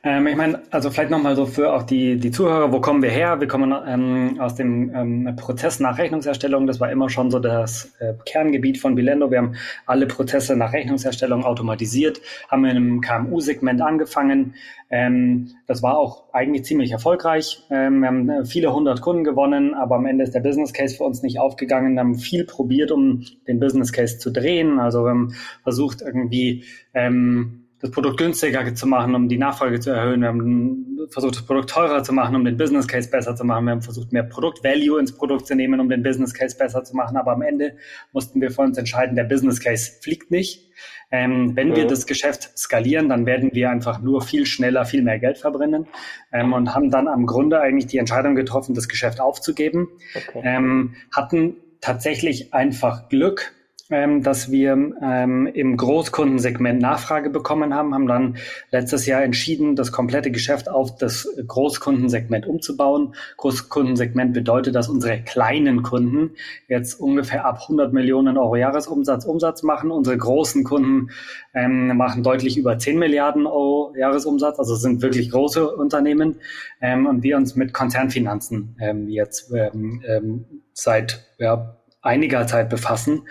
ähm, 0.04 0.28
ich 0.28 0.36
meine, 0.36 0.62
also 0.70 0.88
vielleicht 0.88 1.10
nochmal 1.10 1.34
so 1.34 1.44
für 1.44 1.72
auch 1.72 1.82
die, 1.82 2.16
die 2.16 2.30
Zuhörer, 2.30 2.70
wo 2.70 2.80
kommen 2.80 3.02
wir 3.02 3.10
her? 3.10 3.40
Wir 3.40 3.48
kommen 3.48 3.74
ähm, 3.84 4.38
aus 4.38 4.54
dem 4.54 4.94
ähm, 4.94 5.34
Prozess 5.34 5.80
nach 5.80 5.98
Rechnungserstellung. 5.98 6.68
Das 6.68 6.78
war 6.78 6.92
immer 6.92 7.10
schon 7.10 7.28
so 7.32 7.40
das 7.40 7.92
äh, 7.98 8.14
Kerngebiet 8.24 8.78
von 8.78 8.94
Bilendo. 8.94 9.32
Wir 9.32 9.38
haben 9.38 9.56
alle 9.84 10.06
Prozesse 10.06 10.54
nach 10.54 10.72
Rechnungserstellung 10.72 11.44
automatisiert, 11.44 12.20
haben 12.48 12.64
in 12.64 12.70
einem 12.76 13.00
KMU-Segment 13.00 13.82
angefangen. 13.82 14.54
Ähm, 14.90 15.56
das 15.66 15.82
war 15.82 15.98
auch 15.98 16.32
eigentlich 16.32 16.64
ziemlich 16.64 16.92
erfolgreich. 16.92 17.64
Ähm, 17.68 18.02
wir 18.02 18.06
haben 18.06 18.30
äh, 18.30 18.44
viele 18.44 18.72
hundert 18.72 19.00
Kunden 19.00 19.24
gewonnen, 19.24 19.74
aber 19.74 19.96
am 19.96 20.06
Ende 20.06 20.22
ist 20.22 20.36
der 20.36 20.40
Business 20.40 20.72
Case 20.72 20.96
für 20.96 21.02
uns 21.02 21.22
nicht 21.22 21.40
aufgegangen. 21.40 21.94
Wir 21.94 22.00
haben 22.00 22.14
viel 22.14 22.44
probiert, 22.44 22.92
um 22.92 23.24
den 23.48 23.58
Business 23.58 23.92
Case 23.92 24.18
zu 24.18 24.30
drehen. 24.30 24.78
Also 24.78 25.02
wir 25.02 25.10
haben 25.10 25.34
versucht 25.64 26.00
irgendwie 26.00 26.62
ähm, 26.94 27.59
das 27.80 27.90
Produkt 27.90 28.18
günstiger 28.18 28.74
zu 28.74 28.86
machen, 28.86 29.14
um 29.14 29.28
die 29.28 29.38
Nachfrage 29.38 29.80
zu 29.80 29.90
erhöhen. 29.90 30.20
Wir 30.20 30.28
haben 30.28 31.08
versucht, 31.10 31.36
das 31.36 31.46
Produkt 31.46 31.70
teurer 31.70 32.02
zu 32.02 32.12
machen, 32.12 32.36
um 32.36 32.44
den 32.44 32.56
Business 32.56 32.86
Case 32.86 33.08
besser 33.08 33.34
zu 33.34 33.44
machen. 33.44 33.64
Wir 33.64 33.72
haben 33.72 33.82
versucht, 33.82 34.12
mehr 34.12 34.22
Produkt-Value 34.22 35.00
ins 35.00 35.12
Produkt 35.12 35.46
zu 35.46 35.54
nehmen, 35.54 35.80
um 35.80 35.88
den 35.88 36.02
Business 36.02 36.34
Case 36.34 36.56
besser 36.56 36.84
zu 36.84 36.94
machen. 36.94 37.16
Aber 37.16 37.32
am 37.32 37.42
Ende 37.42 37.76
mussten 38.12 38.40
wir 38.40 38.50
für 38.50 38.62
uns 38.62 38.76
entscheiden, 38.76 39.16
der 39.16 39.24
Business 39.24 39.60
Case 39.60 39.92
fliegt 40.02 40.30
nicht. 40.30 40.70
Ähm, 41.10 41.56
wenn 41.56 41.70
ja. 41.70 41.76
wir 41.76 41.86
das 41.86 42.06
Geschäft 42.06 42.56
skalieren, 42.56 43.08
dann 43.08 43.26
werden 43.26 43.50
wir 43.52 43.70
einfach 43.70 44.00
nur 44.00 44.22
viel 44.22 44.46
schneller, 44.46 44.84
viel 44.84 45.02
mehr 45.02 45.18
Geld 45.18 45.38
verbrennen 45.38 45.86
ähm, 46.32 46.52
und 46.52 46.74
haben 46.74 46.90
dann 46.90 47.08
am 47.08 47.26
Grunde 47.26 47.60
eigentlich 47.60 47.86
die 47.86 47.98
Entscheidung 47.98 48.34
getroffen, 48.34 48.74
das 48.74 48.88
Geschäft 48.88 49.20
aufzugeben. 49.20 49.88
Okay. 50.14 50.42
Ähm, 50.44 50.94
hatten 51.12 51.56
tatsächlich 51.80 52.54
einfach 52.54 53.08
Glück, 53.08 53.52
ähm, 53.90 54.22
dass 54.22 54.50
wir 54.50 54.72
ähm, 55.02 55.46
im 55.52 55.76
Großkundensegment 55.76 56.80
Nachfrage 56.80 57.30
bekommen 57.30 57.74
haben, 57.74 57.94
haben 57.94 58.06
dann 58.06 58.36
letztes 58.70 59.06
Jahr 59.06 59.22
entschieden, 59.22 59.76
das 59.76 59.92
komplette 59.92 60.30
Geschäft 60.30 60.68
auf 60.68 60.96
das 60.96 61.28
Großkundensegment 61.46 62.46
umzubauen. 62.46 63.14
Großkundensegment 63.36 64.32
bedeutet, 64.32 64.74
dass 64.74 64.88
unsere 64.88 65.20
kleinen 65.22 65.82
Kunden 65.82 66.30
jetzt 66.68 67.00
ungefähr 67.00 67.44
ab 67.44 67.60
100 67.62 67.92
Millionen 67.92 68.38
Euro 68.38 68.56
Jahresumsatz 68.56 69.24
Umsatz 69.24 69.62
machen. 69.62 69.90
Unsere 69.90 70.16
großen 70.16 70.64
Kunden 70.64 71.10
ähm, 71.54 71.96
machen 71.96 72.22
deutlich 72.22 72.56
über 72.56 72.78
10 72.78 72.98
Milliarden 72.98 73.46
Euro 73.46 73.94
Jahresumsatz, 73.96 74.58
also 74.58 74.74
sind 74.74 75.02
wirklich 75.02 75.30
große 75.30 75.68
Unternehmen. 75.68 76.36
Ähm, 76.80 77.06
und 77.06 77.22
wir 77.22 77.36
uns 77.36 77.56
mit 77.56 77.72
Konzernfinanzen 77.72 78.76
ähm, 78.80 79.08
jetzt 79.08 79.52
ähm, 79.52 80.02
ähm, 80.06 80.44
seit 80.72 81.24
ja, 81.38 81.76
einiger 82.02 82.46
Zeit 82.46 82.70
befassen 82.70 83.22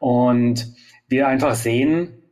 und 0.00 0.74
wir 1.08 1.28
einfach 1.28 1.54
sehen, 1.54 2.22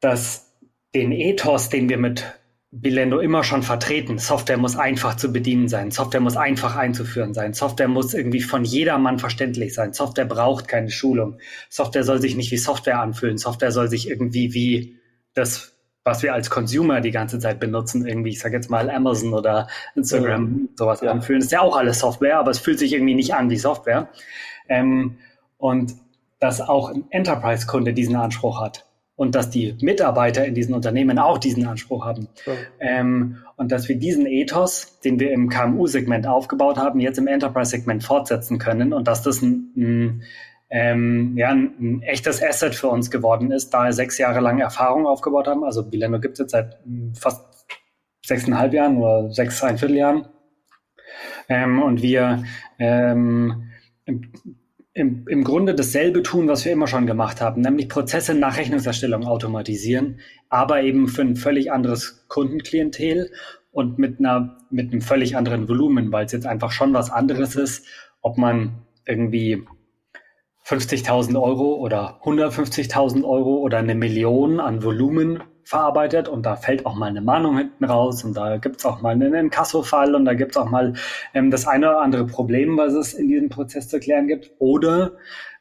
dass 0.00 0.52
den 0.94 1.12
Ethos, 1.12 1.70
den 1.70 1.88
wir 1.88 1.96
mit 1.96 2.24
Bilendo 2.70 3.20
immer 3.20 3.44
schon 3.44 3.62
vertreten. 3.62 4.18
Software 4.18 4.58
muss 4.58 4.76
einfach 4.76 5.14
zu 5.14 5.32
bedienen 5.32 5.68
sein. 5.68 5.92
Software 5.92 6.20
muss 6.20 6.36
einfach 6.36 6.74
einzuführen 6.74 7.32
sein. 7.32 7.54
Software 7.54 7.86
muss 7.86 8.14
irgendwie 8.14 8.40
von 8.40 8.64
jedermann 8.64 9.20
verständlich 9.20 9.74
sein. 9.74 9.92
Software 9.92 10.24
braucht 10.24 10.66
keine 10.66 10.90
Schulung. 10.90 11.38
Software 11.70 12.02
soll 12.02 12.20
sich 12.20 12.34
nicht 12.34 12.50
wie 12.50 12.56
Software 12.56 12.98
anfühlen. 12.98 13.38
Software 13.38 13.70
soll 13.70 13.88
sich 13.88 14.08
irgendwie 14.08 14.54
wie 14.54 14.98
das, 15.34 15.76
was 16.02 16.24
wir 16.24 16.34
als 16.34 16.50
Consumer 16.50 17.00
die 17.00 17.12
ganze 17.12 17.38
Zeit 17.38 17.60
benutzen, 17.60 18.06
irgendwie, 18.06 18.30
ich 18.30 18.40
sage 18.40 18.56
jetzt 18.56 18.70
mal 18.70 18.90
Amazon 18.90 19.34
oder 19.34 19.68
Instagram, 19.94 20.62
ja. 20.62 20.68
sowas 20.76 21.00
ja. 21.00 21.12
anfühlen. 21.12 21.40
Das 21.40 21.46
ist 21.46 21.52
ja 21.52 21.60
auch 21.60 21.76
alles 21.76 22.00
Software, 22.00 22.40
aber 22.40 22.50
es 22.50 22.58
fühlt 22.58 22.80
sich 22.80 22.92
irgendwie 22.92 23.14
nicht 23.14 23.34
an 23.34 23.50
wie 23.50 23.56
Software. 23.56 24.08
Ähm, 24.68 25.18
und 25.58 25.94
dass 26.44 26.60
auch 26.60 26.90
ein 26.90 27.06
Enterprise-Kunde 27.08 27.94
diesen 27.94 28.16
Anspruch 28.16 28.60
hat 28.60 28.84
und 29.16 29.34
dass 29.34 29.48
die 29.48 29.74
Mitarbeiter 29.80 30.44
in 30.44 30.54
diesen 30.54 30.74
Unternehmen 30.74 31.18
auch 31.18 31.38
diesen 31.38 31.66
Anspruch 31.66 32.04
haben. 32.04 32.28
Ja. 32.44 32.52
Ähm, 32.80 33.38
und 33.56 33.72
dass 33.72 33.88
wir 33.88 33.96
diesen 33.96 34.26
Ethos, 34.26 35.00
den 35.00 35.18
wir 35.18 35.32
im 35.32 35.48
KMU-Segment 35.48 36.26
aufgebaut 36.26 36.76
haben, 36.76 37.00
jetzt 37.00 37.16
im 37.16 37.28
Enterprise-Segment 37.28 38.04
fortsetzen 38.04 38.58
können 38.58 38.92
und 38.92 39.08
dass 39.08 39.22
das 39.22 39.40
ein, 39.40 39.72
ein, 39.74 40.22
ähm, 40.68 41.34
ja, 41.38 41.48
ein, 41.48 41.72
ein, 41.80 42.02
echtes 42.02 42.42
Asset 42.42 42.74
für 42.74 42.88
uns 42.88 43.10
geworden 43.10 43.50
ist, 43.50 43.70
da 43.70 43.84
wir 43.84 43.94
sechs 43.94 44.18
Jahre 44.18 44.40
lang 44.40 44.58
Erfahrung 44.58 45.06
aufgebaut 45.06 45.48
haben. 45.48 45.64
Also 45.64 45.88
Bilendo 45.88 46.20
gibt 46.20 46.34
es 46.34 46.40
jetzt 46.40 46.50
seit 46.50 46.78
fast 47.18 47.66
sechseinhalb 48.22 48.74
Jahren 48.74 48.98
oder 48.98 49.32
sechs, 49.32 49.64
ein 49.64 49.78
Vierteljahren. 49.78 50.28
Ähm, 51.48 51.82
und 51.82 52.02
wir 52.02 52.44
ähm, 52.78 53.70
im, 54.94 55.26
im 55.26 55.42
Grunde 55.42 55.74
dasselbe 55.74 56.22
tun, 56.22 56.46
was 56.46 56.64
wir 56.64 56.72
immer 56.72 56.86
schon 56.86 57.06
gemacht 57.06 57.40
haben, 57.40 57.60
nämlich 57.60 57.88
Prozesse 57.88 58.34
nach 58.34 58.56
Rechnungserstellung 58.56 59.26
automatisieren, 59.26 60.20
aber 60.48 60.82
eben 60.82 61.08
für 61.08 61.22
ein 61.22 61.34
völlig 61.34 61.72
anderes 61.72 62.26
Kundenklientel 62.28 63.32
und 63.72 63.98
mit 63.98 64.20
einer 64.20 64.56
mit 64.70 64.92
einem 64.92 65.00
völlig 65.02 65.36
anderen 65.36 65.68
Volumen, 65.68 66.12
weil 66.12 66.26
es 66.26 66.32
jetzt 66.32 66.46
einfach 66.46 66.70
schon 66.70 66.94
was 66.94 67.10
anderes 67.10 67.56
ist, 67.56 67.86
ob 68.22 68.38
man 68.38 68.84
irgendwie 69.04 69.64
50.000 70.64 71.40
Euro 71.42 71.74
oder 71.74 72.20
150.000 72.22 73.24
Euro 73.24 73.56
oder 73.58 73.78
eine 73.78 73.96
Million 73.96 74.60
an 74.60 74.82
Volumen 74.84 75.42
verarbeitet 75.64 76.28
und 76.28 76.44
da 76.44 76.56
fällt 76.56 76.86
auch 76.86 76.94
mal 76.94 77.06
eine 77.06 77.20
Mahnung 77.20 77.58
hinten 77.58 77.84
raus 77.84 78.24
und 78.24 78.36
da 78.36 78.58
gibt 78.58 78.76
es 78.78 78.84
auch 78.84 79.00
mal 79.00 79.10
einen 79.10 79.34
Inkasso-Fall 79.34 80.14
und 80.14 80.24
da 80.24 80.34
gibt 80.34 80.52
es 80.52 80.56
auch 80.56 80.68
mal 80.68 80.94
ähm, 81.32 81.50
das 81.50 81.66
eine 81.66 81.88
oder 81.90 82.00
andere 82.00 82.26
Problem, 82.26 82.76
was 82.76 82.92
es 82.92 83.14
in 83.14 83.28
diesem 83.28 83.48
Prozess 83.48 83.88
zu 83.88 83.98
klären 84.00 84.28
gibt. 84.28 84.50
Oder 84.58 85.12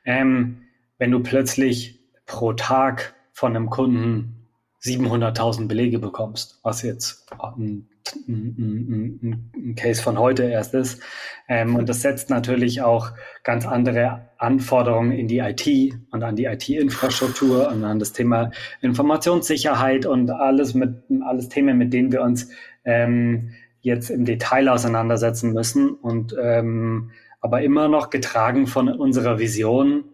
ähm, 0.06 0.64
wenn 0.98 1.12
du 1.12 1.22
plötzlich 1.22 2.00
pro 2.26 2.54
Tag 2.54 3.16
von 3.32 3.56
einem 3.56 3.70
Kunden 3.70 4.48
700.000 4.84 5.68
Belege 5.68 6.00
bekommst, 6.00 6.60
was 6.64 6.82
jetzt 6.82 7.26
ein, 7.40 7.90
ein, 8.28 9.76
Case 9.76 10.02
von 10.02 10.18
heute 10.20 10.44
erst 10.44 10.74
ist. 10.74 11.02
Ähm, 11.48 11.76
und 11.76 11.90
das 11.90 12.02
setzt 12.02 12.30
natürlich 12.30 12.82
auch 12.82 13.12
ganz 13.44 13.66
andere 13.66 14.30
Anforderungen 14.38 15.12
in 15.12 15.28
die 15.28 15.40
IT 15.40 15.94
und 16.12 16.24
an 16.24 16.36
die 16.36 16.46
IT-Infrastruktur 16.46 17.70
und 17.70 17.84
an 17.84 18.00
das 18.00 18.14
Thema 18.14 18.52
Informationssicherheit 18.82 20.06
und 20.06 20.30
alles 20.30 20.74
mit 20.74 21.04
alles 21.26 21.50
Themen, 21.50 21.78
mit 21.78 21.94
denen 21.94 22.12
wir 22.12 22.22
uns 22.22 22.50
ähm, 22.86 23.52
jetzt 23.82 24.10
im 24.10 24.26
Detail 24.26 24.70
auseinandersetzen 24.70 25.54
müssen 25.54 25.90
und 25.90 26.36
ähm, 26.42 27.12
aber 27.42 27.62
immer 27.62 27.90
noch 27.90 28.10
getragen 28.10 28.68
von 28.68 28.88
unserer 28.88 29.38
Vision. 29.40 30.06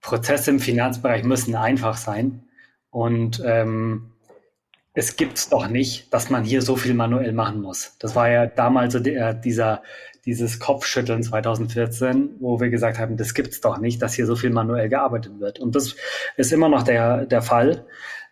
Prozesse 0.00 0.50
im 0.50 0.58
Finanzbereich 0.58 1.22
müssen 1.22 1.54
einfach 1.54 1.96
sein 1.96 2.42
und 2.90 3.40
ähm, 3.46 4.11
es 4.94 5.16
gibt's 5.16 5.48
doch 5.48 5.68
nicht, 5.68 6.12
dass 6.12 6.30
man 6.30 6.44
hier 6.44 6.62
so 6.62 6.76
viel 6.76 6.94
manuell 6.94 7.32
machen 7.32 7.62
muss. 7.62 7.96
Das 7.98 8.14
war 8.14 8.28
ja 8.28 8.46
damals 8.46 8.92
so 8.92 9.00
der, 9.00 9.32
dieser, 9.32 9.82
dieses 10.26 10.60
Kopfschütteln 10.60 11.22
2014, 11.22 12.36
wo 12.40 12.60
wir 12.60 12.68
gesagt 12.68 12.98
haben, 12.98 13.16
das 13.16 13.34
gibt's 13.34 13.60
doch 13.60 13.78
nicht, 13.78 14.02
dass 14.02 14.14
hier 14.14 14.26
so 14.26 14.36
viel 14.36 14.50
manuell 14.50 14.88
gearbeitet 14.88 15.40
wird. 15.40 15.58
Und 15.58 15.74
das 15.74 15.96
ist 16.36 16.52
immer 16.52 16.68
noch 16.68 16.82
der, 16.82 17.26
der 17.26 17.42
Fall. 17.42 17.86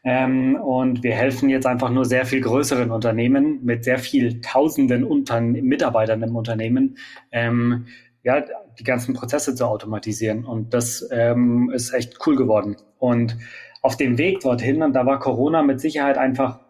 Ähm, 0.04 0.56
und 0.56 1.02
wir 1.02 1.14
helfen 1.14 1.48
jetzt 1.48 1.66
einfach 1.66 1.90
nur 1.90 2.04
sehr 2.04 2.24
viel 2.24 2.40
größeren 2.40 2.90
Unternehmen 2.90 3.64
mit 3.64 3.84
sehr 3.84 3.98
viel 3.98 4.40
tausenden 4.40 5.04
Unterne 5.04 5.62
Mitarbeitern 5.62 6.22
im 6.22 6.36
Unternehmen, 6.36 6.96
ähm, 7.32 7.86
ja, 8.22 8.44
die 8.78 8.84
ganzen 8.84 9.14
Prozesse 9.14 9.54
zu 9.54 9.66
automatisieren. 9.66 10.44
Und 10.44 10.74
das 10.74 11.06
ähm, 11.10 11.70
ist 11.74 11.92
echt 11.92 12.18
cool 12.26 12.36
geworden. 12.36 12.76
Und 12.98 13.36
auf 13.82 13.96
dem 13.96 14.18
Weg 14.18 14.40
dorthin. 14.40 14.82
Und 14.82 14.92
da 14.94 15.06
war 15.06 15.18
Corona 15.18 15.62
mit 15.62 15.80
Sicherheit 15.80 16.18
einfach 16.18 16.60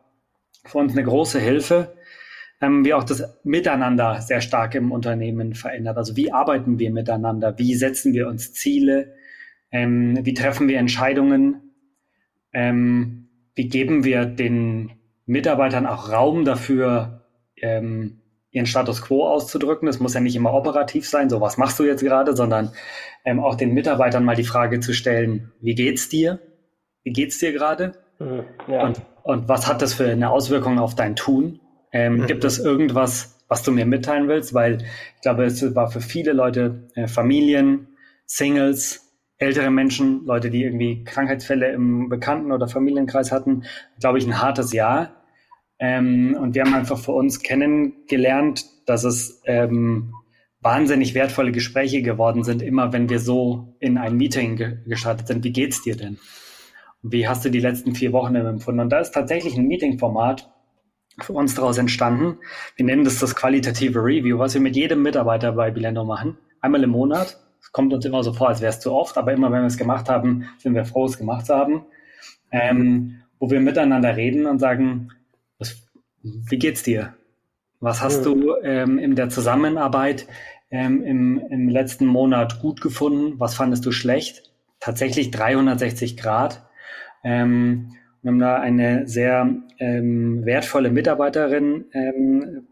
für 0.65 0.79
uns 0.79 0.93
eine 0.93 1.05
große 1.05 1.41
Hilfe, 1.41 1.95
ähm, 2.61 2.85
wie 2.85 2.95
auch 2.95 3.05
das 3.05 3.39
Miteinander 3.45 4.21
sehr 4.21 4.41
stark 4.41 4.75
im 4.75 4.93
Unternehmen 4.93 5.55
verändert. 5.55 5.97
Also 5.97 6.17
wie 6.17 6.33
arbeiten 6.33 6.79
wir 6.79 6.91
miteinander? 6.91 7.59
Wie 7.59 7.75
setzen 7.75 8.13
wir 8.13 8.29
uns 8.29 8.53
Ziele? 8.53 9.15
Ähm, 9.73 10.19
wie 10.23 10.35
treffen 10.35 10.69
wir 10.69 10.79
Entscheidungen? 10.79 11.75
Ähm, 12.53 13.29
wie 13.55 13.69
geben 13.69 14.05
wir 14.05 14.27
den 14.27 14.93
Mitarbeitern 15.27 15.87
auch 15.87 16.11
Raum 16.11 16.45
dafür, 16.45 17.25
ähm, 17.57 18.21
ihren 18.51 18.67
Status 18.67 19.03
quo 19.03 19.27
auszudrücken? 19.27 19.87
Das 19.87 20.01
muss 20.01 20.15
ja 20.15 20.21
nicht 20.21 20.37
immer 20.37 20.53
operativ 20.53 21.09
sein, 21.09 21.31
so 21.31 21.41
was 21.41 21.57
machst 21.57 21.79
du 21.79 21.85
jetzt 21.85 22.03
gerade, 22.03 22.35
sondern 22.35 22.73
ähm, 23.25 23.41
auch 23.41 23.55
den 23.55 23.73
Mitarbeitern 23.73 24.25
mal 24.25 24.37
die 24.37 24.45
Frage 24.45 24.81
zu 24.81 24.93
stellen, 24.93 25.53
wie 25.61 25.75
geht's 25.75 26.09
dir? 26.09 26.41
Wie 27.03 27.13
geht's 27.13 27.39
dir 27.39 27.53
gerade? 27.53 27.95
Mhm, 28.19 28.45
ja. 28.69 28.85
und, 28.85 29.03
und 29.23 29.49
was 29.49 29.67
hat 29.67 29.83
das 29.83 29.95
für 29.95 30.11
eine 30.11 30.31
Auswirkung 30.31 30.79
auf 30.79 30.95
dein 30.95 31.17
Tun? 31.17 31.61
Ähm, 31.93 32.19
mhm. 32.19 32.27
Gibt 32.27 32.45
es 32.45 32.59
irgendwas, 32.59 33.39
was 33.49 33.63
du 33.63 33.73
mir 33.73 33.87
mitteilen 33.87 34.29
willst? 34.29 34.55
Weil 34.55 34.79
ich 35.17 35.23
glaube, 35.23 35.45
es 35.45 35.75
war 35.75 35.91
für 35.91 36.01
viele 36.01 36.33
Leute, 36.33 36.89
äh, 36.95 37.09
Familien, 37.09 37.89
Singles, 38.27 39.11
ältere 39.39 39.71
Menschen, 39.71 40.25
Leute, 40.27 40.51
die 40.51 40.63
irgendwie 40.63 41.03
Krankheitsfälle 41.05 41.73
im 41.73 42.09
Bekannten- 42.09 42.53
oder 42.53 42.69
Familienkreis 42.69 43.33
hatten, 43.33 43.65
glaube 43.99 44.19
ich, 44.19 44.27
ein 44.27 44.41
hartes 44.41 44.73
Jahr. 44.73 45.25
Ähm, 45.79 46.37
und 46.39 46.55
wir 46.55 46.63
haben 46.63 46.75
einfach 46.75 46.99
für 46.99 47.13
uns 47.13 47.41
kennengelernt, 47.41 48.67
dass 48.87 49.05
es 49.05 49.41
ähm, 49.47 50.13
wahnsinnig 50.61 51.15
wertvolle 51.15 51.53
Gespräche 51.53 52.03
geworden 52.03 52.45
sind, 52.45 52.61
immer 52.61 52.93
wenn 52.93 53.09
wir 53.09 53.19
so 53.19 53.77
in 53.81 53.97
ein 53.97 54.17
Meeting 54.17 54.57
ge 54.57 54.77
gestartet 54.87 55.29
sind. 55.29 55.43
Wie 55.43 55.53
geht's 55.53 55.83
dir 55.83 55.97
denn? 55.97 56.19
Wie 57.03 57.27
hast 57.27 57.45
du 57.45 57.51
die 57.51 57.61
letzten 57.61 57.95
vier 57.95 58.13
Wochen 58.13 58.35
empfunden? 58.35 58.81
Und 58.81 58.91
da 58.91 58.99
ist 58.99 59.13
tatsächlich 59.13 59.57
ein 59.57 59.67
Meeting-Format 59.67 60.51
für 61.21 61.33
uns 61.33 61.55
daraus 61.55 61.79
entstanden. 61.79 62.39
Wir 62.77 62.85
nennen 62.85 63.05
das 63.05 63.19
das 63.19 63.35
qualitative 63.35 64.01
Review, 64.01 64.39
was 64.39 64.55
wir 64.55 64.61
mit 64.61 64.77
jedem 64.77 65.03
Mitarbeiter 65.03 65.53
bei 65.53 65.71
Bilendo 65.71 66.05
machen. 66.05 66.39
Einmal 66.61 66.83
im 66.83 66.91
Monat. 66.91 67.39
Es 67.61 67.73
kommt 67.73 67.93
uns 67.93 68.05
immer 68.05 68.23
so 68.23 68.33
vor, 68.33 68.49
als 68.49 68.61
wäre 68.61 68.71
es 68.71 68.81
zu 68.81 68.93
oft, 68.93 69.19
aber 69.19 69.33
immer 69.33 69.51
wenn 69.53 69.61
wir 69.61 69.67
es 69.67 69.77
gemacht 69.77 70.09
haben, 70.09 70.49
sind 70.59 70.75
wir 70.75 70.85
froh, 70.85 71.05
es 71.07 71.19
gemacht 71.19 71.47
zu 71.47 71.55
haben. 71.55 71.85
Ähm, 72.51 73.23
wo 73.39 73.51
wir 73.51 73.61
miteinander 73.61 74.17
reden 74.17 74.47
und 74.47 74.59
sagen, 74.59 75.11
was, 75.59 75.83
wie 76.23 76.59
geht's 76.59 76.83
dir? 76.83 77.15
Was 77.81 78.03
hast 78.03 78.19
ja. 78.19 78.25
du 78.25 78.55
ähm, 78.63 78.99
in 78.99 79.15
der 79.15 79.31
Zusammenarbeit 79.31 80.27
ähm, 80.71 81.03
im, 81.03 81.39
im 81.51 81.69
letzten 81.69 82.07
Monat 82.07 82.61
gut 82.61 82.81
gefunden? 82.81 83.41
Was 83.41 83.55
fandest 83.55 83.87
du 83.87 83.93
schlecht? 83.93 84.51
Tatsächlich 84.79 85.31
360 85.31 86.17
Grad. 86.17 86.67
Ähm, 87.25 87.93
wir 88.23 88.31
haben 88.31 88.39
da 88.39 88.57
eine 88.61 89.09
sehr 89.09 89.55
ähm, 89.79 90.45
wertvolle 90.45 90.91
Mitarbeiterin 90.91 91.87
ähm, 91.93 92.67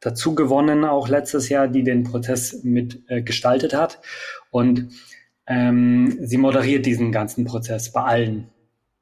dazu 0.00 0.34
gewonnen, 0.34 0.84
auch 0.84 1.08
letztes 1.08 1.48
Jahr, 1.48 1.68
die 1.68 1.82
den 1.82 2.04
Prozess 2.04 2.62
mit 2.62 3.02
äh, 3.08 3.22
gestaltet 3.22 3.74
hat. 3.74 4.00
Und 4.50 4.88
ähm, 5.46 6.18
sie 6.22 6.38
moderiert 6.38 6.86
diesen 6.86 7.12
ganzen 7.12 7.44
Prozess 7.44 7.92
bei 7.92 8.02
allen. 8.02 8.48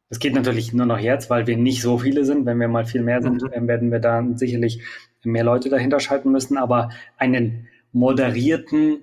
Das 0.08 0.18
geht 0.18 0.34
natürlich 0.34 0.72
nur 0.72 0.86
noch 0.86 0.98
jetzt, 0.98 1.30
weil 1.30 1.46
wir 1.46 1.56
nicht 1.56 1.82
so 1.82 1.98
viele 1.98 2.24
sind. 2.24 2.44
Wenn 2.44 2.60
wir 2.60 2.68
mal 2.68 2.84
viel 2.84 3.02
mehr 3.02 3.22
sind, 3.22 3.42
mhm. 3.42 3.68
werden 3.68 3.90
wir 3.90 3.98
da 3.98 4.24
sicherlich 4.34 4.82
mehr 5.24 5.44
Leute 5.44 5.70
dahinter 5.70 6.00
schalten 6.00 6.30
müssen. 6.32 6.58
Aber 6.58 6.90
einen 7.16 7.68
moderierten 7.92 8.98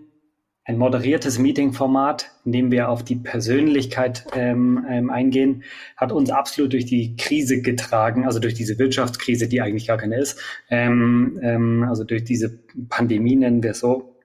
ein 0.66 0.78
moderiertes 0.78 1.40
Meeting-Format, 1.40 2.30
in 2.46 2.52
dem 2.52 2.72
wir 2.72 2.90
auf 2.90 3.04
die 3.04 3.16
Persönlichkeit 3.16 4.28
ähm, 4.34 4.86
ähm, 4.88 5.10
eingehen, 5.10 5.64
hat 5.98 6.12
uns 6.12 6.30
absolut 6.30 6.74
durch 6.74 6.86
die 6.86 7.16
Krise 7.16 7.62
getragen, 7.62 8.26
also 8.26 8.40
durch 8.40 8.54
diese 8.54 8.78
Wirtschaftskrise, 8.78 9.48
die 9.48 9.62
eigentlich 9.62 9.88
gar 9.88 9.98
keine 9.98 10.20
ist, 10.20 10.40
ähm, 10.70 11.40
ähm, 11.42 11.86
also 11.90 12.04
durch 12.04 12.24
diese 12.24 12.60
Pandemie 12.90 13.36
nennen 13.36 13.64
wir 13.64 13.72
es 13.72 13.80
so, 13.80 14.16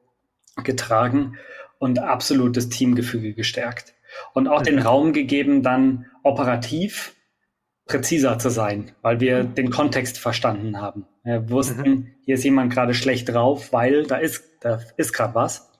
getragen 0.62 1.38
und 1.78 1.98
absolut 1.98 2.56
das 2.56 2.68
Teamgefüge 2.68 3.32
gestärkt. 3.34 3.94
Und 4.32 4.46
auch 4.46 4.62
den 4.62 4.76
mhm. 4.76 4.82
Raum 4.82 5.12
gegeben, 5.12 5.62
dann 5.62 6.06
operativ 6.22 7.14
präziser 7.86 8.38
zu 8.38 8.50
sein, 8.50 8.92
weil 9.02 9.20
wir 9.20 9.44
den 9.44 9.70
Kontext 9.70 10.18
verstanden 10.18 10.80
haben. 10.80 11.06
Wir 11.22 11.50
wussten, 11.50 11.90
mhm. 11.90 12.06
hier 12.24 12.36
ist 12.36 12.44
jemand 12.44 12.72
gerade 12.72 12.94
schlecht 12.94 13.28
drauf, 13.28 13.72
weil 13.72 14.06
da 14.06 14.16
ist, 14.16 14.44
da 14.60 14.80
ist 14.96 15.12
gerade 15.12 15.34
was. 15.34 15.70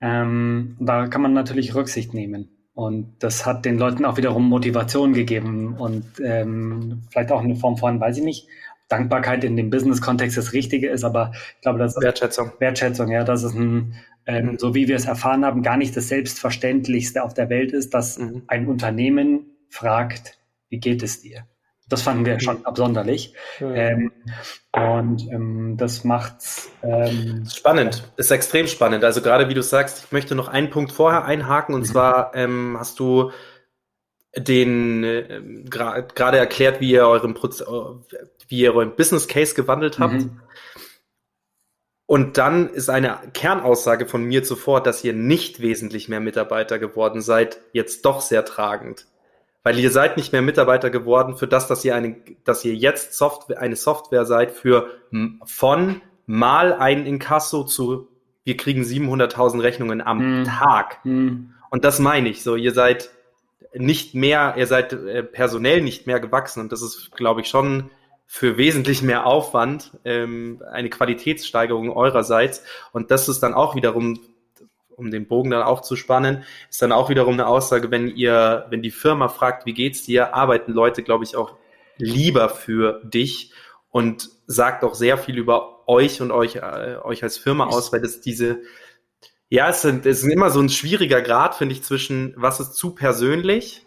Ähm, 0.00 0.76
da 0.80 1.06
kann 1.06 1.22
man 1.22 1.32
natürlich 1.32 1.74
Rücksicht 1.74 2.14
nehmen. 2.14 2.50
Und 2.74 3.14
das 3.20 3.46
hat 3.46 3.64
den 3.64 3.78
Leuten 3.78 4.04
auch 4.04 4.18
wiederum 4.18 4.48
Motivation 4.48 5.14
gegeben 5.14 5.76
und 5.78 6.04
ähm, 6.22 7.04
vielleicht 7.10 7.32
auch 7.32 7.42
eine 7.42 7.56
Form 7.56 7.78
von, 7.78 7.98
weiß 7.98 8.18
ich 8.18 8.24
nicht, 8.24 8.48
Dankbarkeit 8.88 9.44
in 9.44 9.56
dem 9.56 9.70
Business-Kontext 9.70 10.36
das 10.36 10.52
Richtige 10.52 10.90
ist, 10.90 11.02
aber 11.02 11.32
ich 11.54 11.62
glaube, 11.62 11.78
das 11.78 11.96
Wertschätzung. 12.00 12.52
Wertschätzung, 12.58 13.10
ja, 13.10 13.24
das 13.24 13.42
ist 13.42 13.54
ein, 13.54 13.94
ähm, 14.26 14.58
so 14.58 14.74
wie 14.74 14.88
wir 14.88 14.96
es 14.96 15.06
erfahren 15.06 15.44
haben, 15.44 15.62
gar 15.62 15.78
nicht 15.78 15.96
das 15.96 16.08
Selbstverständlichste 16.08 17.22
auf 17.22 17.32
der 17.32 17.48
Welt 17.48 17.72
ist, 17.72 17.94
dass 17.94 18.18
mhm. 18.18 18.42
ein 18.46 18.68
Unternehmen 18.68 19.56
fragt, 19.70 20.38
wie 20.68 20.78
geht 20.78 21.02
es 21.02 21.22
dir? 21.22 21.46
Das 21.88 22.02
fanden 22.02 22.26
wir 22.26 22.40
schon 22.40 22.66
absonderlich. 22.66 23.34
Ähm, 23.60 24.10
und 24.72 25.30
ähm, 25.30 25.76
das 25.76 26.02
macht's 26.02 26.68
ähm, 26.82 27.46
spannend, 27.48 28.02
ist 28.16 28.32
extrem 28.32 28.66
spannend. 28.66 29.04
Also 29.04 29.22
gerade 29.22 29.48
wie 29.48 29.54
du 29.54 29.62
sagst, 29.62 30.04
ich 30.04 30.12
möchte 30.12 30.34
noch 30.34 30.48
einen 30.48 30.70
Punkt 30.70 30.90
vorher 30.90 31.24
einhaken 31.24 31.74
und 31.74 31.82
mhm. 31.82 31.86
zwar 31.86 32.34
ähm, 32.34 32.76
hast 32.78 32.98
du 32.98 33.30
den 34.36 35.04
äh, 35.04 35.62
gerade 35.70 36.38
erklärt, 36.38 36.80
wie 36.80 36.90
ihr 36.90 37.06
euren 37.06 37.34
Proz 37.34 37.62
wie 38.48 38.60
ihr 38.60 38.74
euren 38.74 38.96
Business 38.96 39.28
Case 39.28 39.54
gewandelt 39.54 39.98
habt. 39.98 40.14
Mhm. 40.14 40.40
Und 42.08 42.38
dann 42.38 42.68
ist 42.68 42.88
eine 42.88 43.18
Kernaussage 43.32 44.06
von 44.06 44.22
mir 44.24 44.44
zuvor, 44.44 44.82
dass 44.82 45.02
ihr 45.02 45.12
nicht 45.12 45.60
wesentlich 45.60 46.08
mehr 46.08 46.20
Mitarbeiter 46.20 46.78
geworden 46.78 47.20
seid, 47.20 47.58
jetzt 47.72 48.04
doch 48.04 48.20
sehr 48.20 48.44
tragend 48.44 49.06
weil 49.66 49.80
ihr 49.80 49.90
seid 49.90 50.16
nicht 50.16 50.32
mehr 50.32 50.42
Mitarbeiter 50.42 50.90
geworden 50.90 51.36
für 51.36 51.48
das, 51.48 51.66
dass 51.66 51.84
ihr 51.84 51.96
eine, 51.96 52.14
dass 52.44 52.64
ihr 52.64 52.76
jetzt 52.76 53.14
Software, 53.14 53.58
eine 53.58 53.74
Software 53.74 54.24
seid 54.24 54.52
für 54.52 54.90
von 55.44 56.00
mal 56.24 56.72
ein 56.72 57.04
Inkasso 57.04 57.64
zu 57.64 58.06
wir 58.44 58.56
kriegen 58.56 58.82
700.000 58.82 59.60
Rechnungen 59.60 60.00
am 60.00 60.42
mm. 60.42 60.44
Tag. 60.44 61.04
Mm. 61.04 61.50
Und 61.68 61.84
das 61.84 61.98
meine 61.98 62.28
ich 62.28 62.44
so. 62.44 62.54
Ihr 62.54 62.72
seid 62.74 63.10
nicht 63.74 64.14
mehr, 64.14 64.54
ihr 64.56 64.68
seid 64.68 64.92
äh, 64.92 65.24
personell 65.24 65.82
nicht 65.82 66.06
mehr 66.06 66.20
gewachsen 66.20 66.60
und 66.60 66.70
das 66.70 66.80
ist, 66.80 67.10
glaube 67.16 67.40
ich, 67.40 67.48
schon 67.48 67.90
für 68.24 68.58
wesentlich 68.58 69.02
mehr 69.02 69.26
Aufwand 69.26 69.98
ähm, 70.04 70.62
eine 70.70 70.90
Qualitätssteigerung 70.90 71.90
eurerseits. 71.90 72.62
Und 72.92 73.10
das 73.10 73.28
ist 73.28 73.40
dann 73.40 73.52
auch 73.52 73.74
wiederum 73.74 74.20
um 74.96 75.10
den 75.10 75.26
Bogen 75.28 75.50
dann 75.50 75.62
auch 75.62 75.82
zu 75.82 75.96
spannen, 75.96 76.44
ist 76.70 76.82
dann 76.82 76.92
auch 76.92 77.08
wiederum 77.10 77.34
eine 77.34 77.46
Aussage, 77.46 77.90
wenn 77.90 78.08
ihr, 78.08 78.66
wenn 78.70 78.82
die 78.82 78.90
Firma 78.90 79.28
fragt, 79.28 79.66
wie 79.66 79.74
geht's 79.74 80.04
dir, 80.04 80.34
arbeiten 80.34 80.72
Leute, 80.72 81.02
glaube 81.02 81.24
ich, 81.24 81.36
auch 81.36 81.54
lieber 81.98 82.48
für 82.48 83.00
dich 83.04 83.52
und 83.90 84.30
sagt 84.46 84.84
auch 84.84 84.94
sehr 84.94 85.18
viel 85.18 85.38
über 85.38 85.88
euch 85.88 86.20
und 86.20 86.30
euch, 86.30 86.56
äh, 86.56 86.96
euch 87.02 87.22
als 87.22 87.38
Firma 87.38 87.66
aus, 87.66 87.92
weil 87.92 88.00
das 88.00 88.20
diese, 88.20 88.60
ja, 89.48 89.68
es, 89.68 89.82
sind, 89.82 90.06
es 90.06 90.22
ist 90.22 90.32
immer 90.32 90.50
so 90.50 90.60
ein 90.60 90.68
schwieriger 90.68 91.22
Grad, 91.22 91.54
finde 91.54 91.74
ich, 91.74 91.82
zwischen 91.82 92.34
was 92.36 92.60
ist 92.60 92.74
zu 92.74 92.94
persönlich 92.94 93.86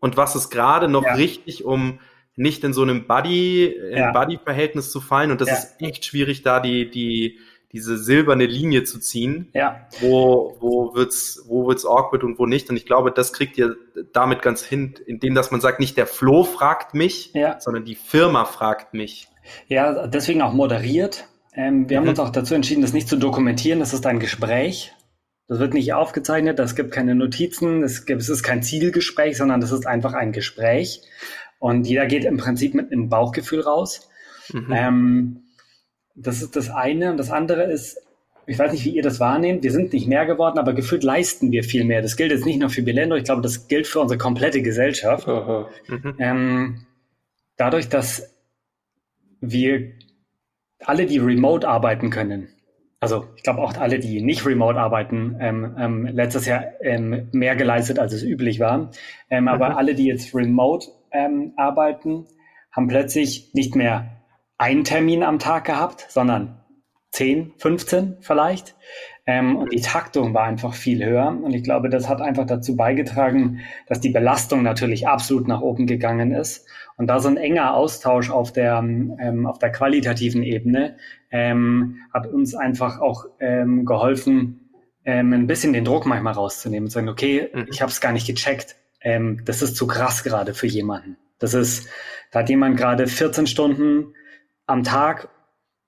und 0.00 0.16
was 0.16 0.36
ist 0.36 0.50
gerade 0.50 0.88
noch 0.88 1.04
ja. 1.04 1.14
richtig, 1.14 1.64
um 1.64 2.00
nicht 2.34 2.64
in 2.64 2.74
so 2.74 2.82
einem 2.82 3.06
Buddy, 3.06 3.74
ja. 3.92 4.12
Buddy-Verhältnis 4.12 4.90
zu 4.90 5.00
fallen. 5.00 5.30
Und 5.30 5.40
das 5.40 5.48
ja. 5.48 5.54
ist 5.54 5.80
echt 5.80 6.04
schwierig, 6.04 6.42
da 6.42 6.60
die, 6.60 6.90
die, 6.90 7.38
diese 7.72 7.98
silberne 7.98 8.46
Linie 8.46 8.84
zu 8.84 8.98
ziehen. 8.98 9.50
Ja. 9.52 9.86
Wo, 10.00 10.56
wo 10.60 10.94
wird's, 10.94 11.44
wo 11.46 11.66
wird's 11.66 11.84
awkward 11.84 12.24
und 12.24 12.38
wo 12.38 12.46
nicht. 12.46 12.70
Und 12.70 12.76
ich 12.76 12.86
glaube, 12.86 13.10
das 13.10 13.32
kriegt 13.32 13.58
ihr 13.58 13.76
damit 14.12 14.42
ganz 14.42 14.64
hin, 14.64 14.94
indem, 15.06 15.34
dass 15.34 15.50
man 15.50 15.60
sagt, 15.60 15.80
nicht 15.80 15.96
der 15.96 16.06
Flo 16.06 16.44
fragt 16.44 16.94
mich, 16.94 17.32
ja. 17.34 17.60
sondern 17.60 17.84
die 17.84 17.96
Firma 17.96 18.44
fragt 18.44 18.94
mich. 18.94 19.28
Ja, 19.68 20.06
deswegen 20.06 20.42
auch 20.42 20.52
moderiert. 20.52 21.26
Ähm, 21.54 21.88
wir 21.88 21.98
mhm. 21.98 22.02
haben 22.02 22.08
uns 22.10 22.20
auch 22.20 22.30
dazu 22.30 22.54
entschieden, 22.54 22.82
das 22.82 22.92
nicht 22.92 23.08
zu 23.08 23.16
dokumentieren. 23.16 23.80
Das 23.80 23.92
ist 23.92 24.06
ein 24.06 24.20
Gespräch. 24.20 24.92
Das 25.48 25.60
wird 25.60 25.74
nicht 25.74 25.92
aufgezeichnet, 25.92 26.58
es 26.58 26.74
gibt 26.74 26.90
keine 26.90 27.14
Notizen, 27.14 27.84
es, 27.84 28.04
gibt, 28.04 28.20
es 28.20 28.28
ist 28.28 28.42
kein 28.42 28.64
Zielgespräch, 28.64 29.36
sondern 29.36 29.60
das 29.60 29.70
ist 29.70 29.86
einfach 29.86 30.12
ein 30.12 30.32
Gespräch. 30.32 31.02
Und 31.60 31.86
jeder 31.86 32.06
geht 32.06 32.24
im 32.24 32.36
Prinzip 32.36 32.74
mit 32.74 32.90
einem 32.90 33.08
Bauchgefühl 33.08 33.60
raus. 33.60 34.08
Mhm. 34.52 34.72
Ähm, 34.72 35.45
das 36.16 36.42
ist 36.42 36.56
das 36.56 36.70
eine. 36.70 37.10
Und 37.10 37.18
das 37.18 37.30
andere 37.30 37.64
ist, 37.64 37.98
ich 38.46 38.58
weiß 38.58 38.72
nicht, 38.72 38.84
wie 38.84 38.90
ihr 38.90 39.02
das 39.02 39.20
wahrnehmt. 39.20 39.62
Wir 39.62 39.72
sind 39.72 39.92
nicht 39.92 40.06
mehr 40.06 40.24
geworden, 40.24 40.58
aber 40.58 40.72
gefühlt 40.72 41.02
leisten 41.02 41.52
wir 41.52 41.64
viel 41.64 41.84
mehr. 41.84 42.02
Das 42.02 42.16
gilt 42.16 42.30
jetzt 42.30 42.46
nicht 42.46 42.58
nur 42.58 42.70
für 42.70 42.82
Bilendo, 42.82 43.16
ich 43.16 43.24
glaube, 43.24 43.42
das 43.42 43.68
gilt 43.68 43.86
für 43.86 44.00
unsere 44.00 44.18
komplette 44.18 44.62
Gesellschaft. 44.62 45.26
Mhm. 45.26 46.14
Ähm, 46.18 46.86
dadurch, 47.56 47.88
dass 47.88 48.34
wir 49.40 49.92
alle, 50.84 51.06
die 51.06 51.18
remote 51.18 51.68
arbeiten 51.68 52.10
können, 52.10 52.48
also 53.00 53.26
ich 53.36 53.42
glaube 53.42 53.60
auch 53.60 53.76
alle, 53.76 53.98
die 53.98 54.22
nicht 54.22 54.46
remote 54.46 54.78
arbeiten, 54.78 55.36
ähm, 55.40 55.76
ähm, 55.78 56.06
letztes 56.06 56.46
Jahr 56.46 56.64
ähm, 56.80 57.28
mehr 57.32 57.56
geleistet, 57.56 57.98
als 57.98 58.12
es 58.12 58.22
üblich 58.22 58.60
war. 58.60 58.90
Ähm, 59.28 59.44
mhm. 59.44 59.48
Aber 59.48 59.76
alle, 59.76 59.94
die 59.94 60.06
jetzt 60.06 60.34
remote 60.34 60.88
ähm, 61.10 61.52
arbeiten, 61.56 62.26
haben 62.72 62.88
plötzlich 62.88 63.52
nicht 63.54 63.74
mehr 63.74 64.15
einen 64.58 64.84
Termin 64.84 65.22
am 65.22 65.38
Tag 65.38 65.64
gehabt, 65.64 66.06
sondern 66.08 66.60
10, 67.10 67.54
15 67.58 68.18
vielleicht. 68.20 68.74
Ähm, 69.26 69.56
und 69.56 69.72
die 69.72 69.80
Taktung 69.80 70.34
war 70.34 70.44
einfach 70.44 70.74
viel 70.74 71.04
höher. 71.04 71.28
Und 71.28 71.52
ich 71.52 71.64
glaube, 71.64 71.88
das 71.88 72.08
hat 72.08 72.20
einfach 72.20 72.46
dazu 72.46 72.76
beigetragen, 72.76 73.60
dass 73.88 74.00
die 74.00 74.10
Belastung 74.10 74.62
natürlich 74.62 75.08
absolut 75.08 75.48
nach 75.48 75.60
oben 75.60 75.86
gegangen 75.86 76.32
ist. 76.32 76.68
Und 76.96 77.08
da 77.08 77.18
so 77.18 77.28
ein 77.28 77.36
enger 77.36 77.74
Austausch 77.74 78.30
auf 78.30 78.52
der, 78.52 78.78
ähm, 78.78 79.46
auf 79.46 79.58
der 79.58 79.72
qualitativen 79.72 80.42
Ebene 80.42 80.96
ähm, 81.30 81.98
hat 82.12 82.26
uns 82.26 82.54
einfach 82.54 83.00
auch 83.00 83.26
ähm, 83.40 83.84
geholfen, 83.84 84.70
ähm, 85.04 85.32
ein 85.32 85.46
bisschen 85.46 85.72
den 85.72 85.84
Druck 85.84 86.06
manchmal 86.06 86.34
rauszunehmen 86.34 86.86
und 86.86 86.90
zu 86.90 86.94
sagen, 86.94 87.08
okay, 87.08 87.50
mhm. 87.52 87.66
ich 87.70 87.82
habe 87.82 87.90
es 87.90 88.00
gar 88.00 88.12
nicht 88.12 88.26
gecheckt. 88.26 88.76
Ähm, 89.00 89.42
das 89.44 89.60
ist 89.60 89.76
zu 89.76 89.86
krass 89.86 90.22
gerade 90.22 90.54
für 90.54 90.66
jemanden. 90.66 91.16
Das 91.38 91.52
ist, 91.52 91.88
da 92.30 92.40
hat 92.40 92.48
jemand 92.48 92.76
gerade 92.76 93.06
14 93.06 93.46
Stunden 93.46 94.14
am 94.66 94.82
Tag 94.82 95.28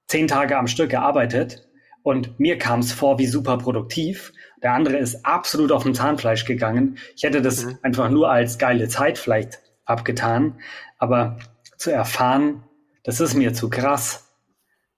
zehn 0.06 0.28
Tage 0.28 0.56
am 0.56 0.66
Stück 0.66 0.90
gearbeitet 0.90 1.68
und 2.02 2.40
mir 2.40 2.58
kam 2.58 2.80
es 2.80 2.92
vor 2.92 3.18
wie 3.18 3.26
super 3.26 3.58
produktiv. 3.58 4.32
Der 4.62 4.72
andere 4.72 4.96
ist 4.96 5.24
absolut 5.26 5.72
auf 5.72 5.82
dem 5.82 5.94
Zahnfleisch 5.94 6.44
gegangen. 6.44 6.98
Ich 7.16 7.22
hätte 7.22 7.42
das 7.42 7.64
mhm. 7.64 7.78
einfach 7.82 8.08
nur 8.10 8.30
als 8.30 8.58
geile 8.58 8.88
Zeit 8.88 9.18
vielleicht 9.18 9.60
abgetan, 9.84 10.58
aber 10.98 11.38
zu 11.76 11.90
erfahren, 11.90 12.64
das 13.04 13.20
ist 13.20 13.34
mir 13.34 13.52
zu 13.52 13.70
krass. 13.70 14.24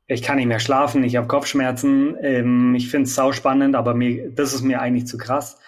Ich 0.06 0.22
kann 0.22 0.36
nicht 0.36 0.46
mehr 0.46 0.60
schlafen, 0.60 1.04
ich 1.04 1.16
habe 1.16 1.28
Kopfschmerzen, 1.28 2.16
ähm, 2.20 2.74
ich 2.74 2.90
finde 2.90 3.04
es 3.04 3.14
sauspannend, 3.14 3.76
aber 3.76 3.94
mir, 3.94 4.30
das 4.30 4.54
ist 4.54 4.62
mir 4.62 4.80
eigentlich 4.80 5.06
zu 5.06 5.18
krass. 5.18 5.58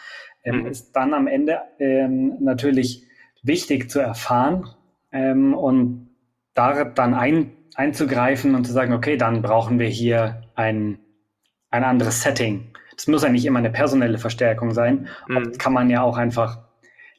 Ähm, 0.43 0.61
mhm. 0.61 0.67
Ist 0.67 0.93
dann 0.93 1.15
am 1.15 1.29
Ende 1.29 1.61
ähm, 1.79 2.37
natürlich 2.41 3.05
wichtig 3.43 3.91
zu 3.91 4.01
erfahren 4.01 4.69
ähm, 5.13 5.55
und 5.55 6.11
da 6.55 6.85
dann 6.85 7.15
ein, 7.15 7.53
einzugreifen 7.75 8.55
und 8.55 8.67
zu 8.67 8.73
sagen, 8.73 8.93
okay, 8.93 9.17
dann 9.17 9.43
brauchen 9.43 9.79
wir 9.79 9.89
hier 9.89 10.43
ein, 10.55 10.99
ein 11.71 11.85
anderes 11.85 12.23
Setting. 12.23 12.73
Das 12.97 13.07
muss 13.07 13.23
ja 13.23 13.29
nicht 13.29 13.45
immer 13.45 13.59
eine 13.59 13.71
personelle 13.71 14.19
Verstärkung 14.19 14.73
sein. 14.73 15.09
Mhm. 15.29 15.59
kann 15.59 15.73
man 15.73 15.91
ja 15.91 16.03
auch 16.03 16.17
einfach 16.17 16.59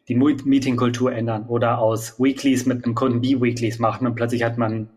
die 0.07 0.15
Meeting-Kultur 0.15 1.13
ändern 1.13 1.47
oder 1.47 1.79
aus 1.79 2.19
Weeklies 2.19 2.65
mit 2.65 2.83
einem 2.83 2.93
Kunden 2.93 3.21
B-Weeklies 3.21 3.79
machen 3.79 4.05
und 4.05 4.15
plötzlich 4.15 4.43
hat 4.43 4.57
man 4.57 4.89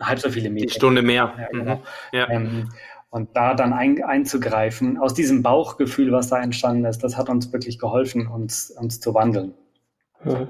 halb 0.00 0.20
so 0.20 0.30
viele 0.30 0.50
Meetings. 0.50 0.72
Die 0.72 0.78
Stunde 0.78 1.02
mehr. 1.02 1.34
Ja, 1.36 1.48
genau. 1.50 1.76
Mhm. 1.76 1.80
ja. 2.12 2.30
Ähm, 2.30 2.68
und 3.10 3.36
da 3.36 3.54
dann 3.54 3.72
ein, 3.72 4.02
einzugreifen, 4.04 4.96
aus 4.96 5.14
diesem 5.14 5.42
Bauchgefühl, 5.42 6.12
was 6.12 6.28
da 6.28 6.40
entstanden 6.40 6.84
ist, 6.84 7.02
das 7.02 7.16
hat 7.16 7.28
uns 7.28 7.52
wirklich 7.52 7.80
geholfen, 7.80 8.28
uns, 8.28 8.70
uns 8.70 9.00
zu 9.00 9.14
wandeln. 9.14 9.52
Mhm. 10.22 10.48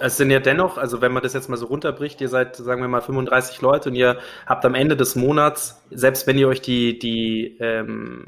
Es 0.00 0.16
sind 0.16 0.30
ja 0.30 0.40
dennoch, 0.40 0.78
also 0.78 1.00
wenn 1.00 1.12
man 1.12 1.22
das 1.22 1.34
jetzt 1.34 1.48
mal 1.48 1.56
so 1.56 1.66
runterbricht, 1.66 2.20
ihr 2.20 2.28
seid, 2.28 2.56
sagen 2.56 2.80
wir 2.80 2.88
mal, 2.88 3.00
35 3.00 3.60
Leute 3.60 3.88
und 3.88 3.94
ihr 3.94 4.18
habt 4.46 4.64
am 4.64 4.74
Ende 4.74 4.96
des 4.96 5.16
Monats, 5.16 5.82
selbst 5.90 6.26
wenn 6.26 6.38
ihr 6.38 6.48
euch 6.48 6.62
die, 6.62 6.98
die, 6.98 7.56
ähm, 7.60 8.26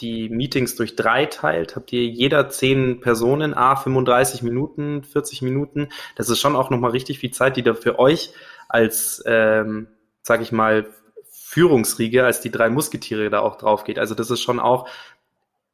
die 0.00 0.28
Meetings 0.28 0.76
durch 0.76 0.96
drei 0.96 1.26
teilt, 1.26 1.76
habt 1.76 1.92
ihr 1.92 2.04
jeder 2.06 2.48
zehn 2.48 3.00
Personen, 3.00 3.54
a 3.54 3.76
35 3.76 4.42
Minuten, 4.42 5.02
40 5.04 5.42
Minuten. 5.42 5.88
Das 6.16 6.30
ist 6.30 6.40
schon 6.40 6.56
auch 6.56 6.70
nochmal 6.70 6.92
richtig 6.92 7.18
viel 7.18 7.30
Zeit, 7.30 7.56
die 7.56 7.62
da 7.62 7.74
für 7.74 7.98
euch 7.98 8.32
als, 8.68 9.22
ähm, 9.26 9.88
sag 10.22 10.40
ich 10.40 10.52
mal, 10.52 10.86
Führungsriege, 11.30 12.24
als 12.24 12.40
die 12.40 12.50
drei 12.50 12.68
Musketiere 12.68 13.30
da 13.30 13.40
auch 13.40 13.56
drauf 13.56 13.84
geht. 13.84 13.98
Also 13.98 14.14
das 14.14 14.30
ist 14.30 14.42
schon 14.42 14.60
auch, 14.60 14.88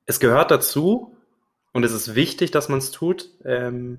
es 0.07 0.21
gehört 0.21 0.51
dazu 0.51 1.17
und 1.73 1.85
es 1.85 1.93
ist 1.93 2.15
wichtig, 2.15 2.53
dass 2.53 2.69
man 2.69 2.79
es 2.79 2.91
tut, 2.91 3.31
ähm, 3.45 3.99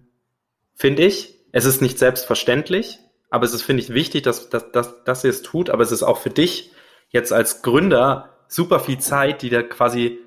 finde 0.76 1.04
ich. 1.04 1.34
Es 1.52 1.66
ist 1.66 1.82
nicht 1.82 1.98
selbstverständlich, 1.98 3.00
aber 3.30 3.46
es 3.46 3.54
ist, 3.54 3.64
finde 3.64 3.82
ich, 3.82 3.94
wichtig, 3.94 4.24
dass, 4.24 4.50
dass, 4.50 4.72
dass, 4.72 5.04
dass 5.04 5.24
ihr 5.24 5.30
es 5.30 5.42
tut, 5.42 5.70
aber 5.70 5.84
es 5.84 5.92
ist 5.92 6.04
auch 6.04 6.18
für 6.18 6.30
dich 6.30 6.72
jetzt 7.10 7.32
als 7.32 7.62
Gründer 7.62 8.36
super 8.48 8.80
viel 8.80 9.00
Zeit, 9.00 9.42
die 9.42 9.50
da 9.50 9.64
quasi 9.64 10.20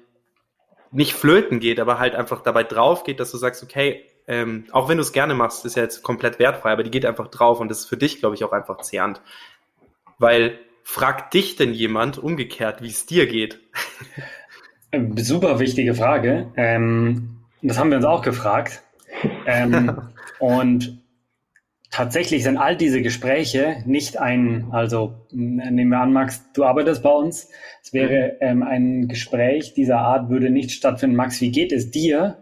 nicht 0.90 1.12
flöten 1.12 1.61
geht, 1.61 1.80
aber 1.80 1.98
halt 1.98 2.14
einfach 2.14 2.42
dabei 2.42 2.64
drauf 2.64 3.04
geht, 3.04 3.20
dass 3.20 3.30
du 3.30 3.37
sagst, 3.37 3.62
okay, 3.62 4.04
ähm, 4.26 4.64
auch 4.72 4.88
wenn 4.88 4.96
du 4.96 5.02
es 5.02 5.12
gerne 5.12 5.34
machst, 5.34 5.64
ist 5.64 5.76
ja 5.76 5.82
jetzt 5.82 6.02
komplett 6.02 6.38
wertfrei, 6.38 6.72
aber 6.72 6.82
die 6.82 6.90
geht 6.90 7.06
einfach 7.06 7.28
drauf 7.28 7.61
und 7.61 7.70
das 7.70 7.80
ist 7.80 7.87
für 7.87 7.96
dich, 7.96 8.20
glaube 8.20 8.34
ich, 8.34 8.44
auch 8.44 8.52
einfach 8.52 8.78
zehrend. 8.78 9.20
Weil 10.18 10.58
fragt 10.82 11.34
dich 11.34 11.56
denn 11.56 11.74
jemand 11.74 12.18
umgekehrt, 12.18 12.82
wie 12.82 12.88
es 12.88 13.06
dir 13.06 13.26
geht? 13.26 13.61
Super 15.16 15.58
wichtige 15.58 15.94
Frage. 15.94 16.50
Ähm, 16.56 17.38
das 17.62 17.78
haben 17.78 17.90
wir 17.90 17.98
uns 17.98 18.06
auch 18.06 18.22
gefragt. 18.22 18.82
Ähm, 19.46 20.00
und 20.38 20.98
tatsächlich 21.90 22.44
sind 22.44 22.59
all 22.59 22.77
diese 22.77 23.03
Gespräche 23.03 23.83
nicht 23.87 24.18
ein, 24.18 24.68
also 24.72 25.14
nehmen 25.31 25.90
wir 25.90 26.01
an, 26.01 26.12
Max, 26.12 26.44
du 26.53 26.64
arbeitest 26.64 27.03
bei 27.03 27.11
uns. 27.11 27.48
Es 27.83 27.92
wäre 27.92 28.33
mhm. 28.35 28.37
ähm, 28.40 28.62
ein 28.62 29.09
Gespräch 29.09 29.74
dieser 29.74 29.98
Art 29.98 30.29
würde 30.29 30.51
nicht 30.51 30.70
stattfinden. 30.70 31.16
Max, 31.16 31.40
wie 31.40 31.51
geht 31.51 31.72
es 31.72 31.90
dir? 31.90 32.38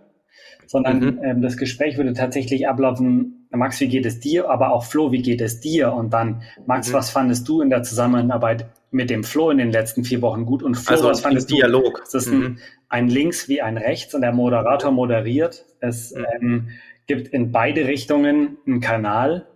Sondern 0.66 0.98
mhm. 0.98 1.20
ähm, 1.22 1.42
das 1.42 1.56
Gespräch 1.56 1.96
würde 1.96 2.12
tatsächlich 2.12 2.68
ablaufen. 2.68 3.46
Max, 3.52 3.80
wie 3.80 3.88
geht 3.88 4.04
es 4.04 4.18
dir? 4.18 4.50
Aber 4.50 4.72
auch 4.72 4.84
Flo, 4.84 5.12
wie 5.12 5.22
geht 5.22 5.40
es 5.40 5.60
dir? 5.60 5.92
Und 5.92 6.12
dann, 6.12 6.42
Max, 6.66 6.88
mhm. 6.88 6.94
was 6.94 7.10
fandest 7.10 7.48
du 7.48 7.62
in 7.62 7.70
der 7.70 7.84
Zusammenarbeit 7.84 8.66
mit 8.90 9.08
dem 9.08 9.22
Flo 9.22 9.50
in 9.50 9.58
den 9.58 9.70
letzten 9.70 10.02
vier 10.02 10.20
Wochen 10.22 10.44
gut? 10.44 10.64
Und 10.64 10.74
Flo, 10.74 10.96
also 10.96 11.08
was 11.08 11.20
fandest 11.20 11.50
du? 11.50 11.54
Dialog. 11.54 12.00
Das 12.04 12.14
ist 12.14 12.32
ein, 12.32 12.38
mhm. 12.38 12.58
ein 12.88 13.08
links 13.08 13.48
wie 13.48 13.62
ein 13.62 13.78
rechts 13.78 14.12
und 14.14 14.22
der 14.22 14.32
Moderator 14.32 14.90
moderiert. 14.90 15.64
Es 15.80 16.12
mhm. 16.12 16.24
ähm, 16.40 16.68
gibt 17.06 17.28
in 17.28 17.52
beide 17.52 17.86
Richtungen 17.86 18.58
einen 18.66 18.80
Kanal. 18.80 19.46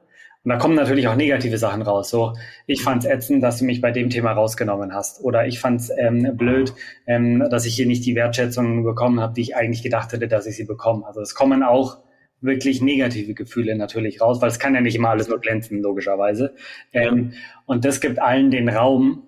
Und 0.43 0.49
da 0.49 0.57
kommen 0.57 0.75
natürlich 0.75 1.07
auch 1.07 1.17
negative 1.17 1.59
Sachen 1.59 1.83
raus. 1.83 2.09
So, 2.09 2.33
ich 2.67 2.83
fand's 2.83 3.05
ätzend, 3.05 3.43
dass 3.43 3.59
du 3.59 3.67
mich 3.67 3.83
bei 3.83 3.91
dem 3.91 4.09
Thema 4.09 4.33
rausgenommen 4.33 4.95
hast. 4.95 5.23
Oder 5.23 5.47
ich 5.47 5.61
fand's 5.61 5.91
ähm, 5.99 6.37
blöd, 6.37 6.73
ähm, 7.07 7.47
dass 7.51 7.67
ich 7.67 7.75
hier 7.75 7.87
nicht 7.87 8.07
die 8.07 8.15
Wertschätzung 8.15 8.85
bekommen 8.85 9.21
habe, 9.21 9.35
die 9.35 9.43
ich 9.43 9.57
eigentlich 9.57 9.83
gedacht 9.83 10.13
hätte, 10.13 10.29
dass 10.29 10.47
ich 10.47 10.57
sie 10.57 10.65
bekomme. 10.65 11.07
Also 11.07 11.21
es 11.21 11.35
kommen 11.35 11.63
auch 11.63 11.99
wirklich 12.41 12.81
negative 12.81 13.35
Gefühle 13.35 13.77
natürlich 13.77 14.23
raus, 14.23 14.41
weil 14.41 14.49
es 14.49 14.59
kann 14.59 14.75
ja 14.75 14.81
nicht 14.81 14.97
immer 14.97 15.11
alles 15.11 15.29
nur 15.29 15.41
glänzen, 15.41 15.83
logischerweise. 15.83 16.55
Ähm, 16.93 17.35
und 17.67 17.85
das 17.85 18.01
gibt 18.01 18.19
allen 18.19 18.51
den 18.51 18.71
Raum. 18.71 19.25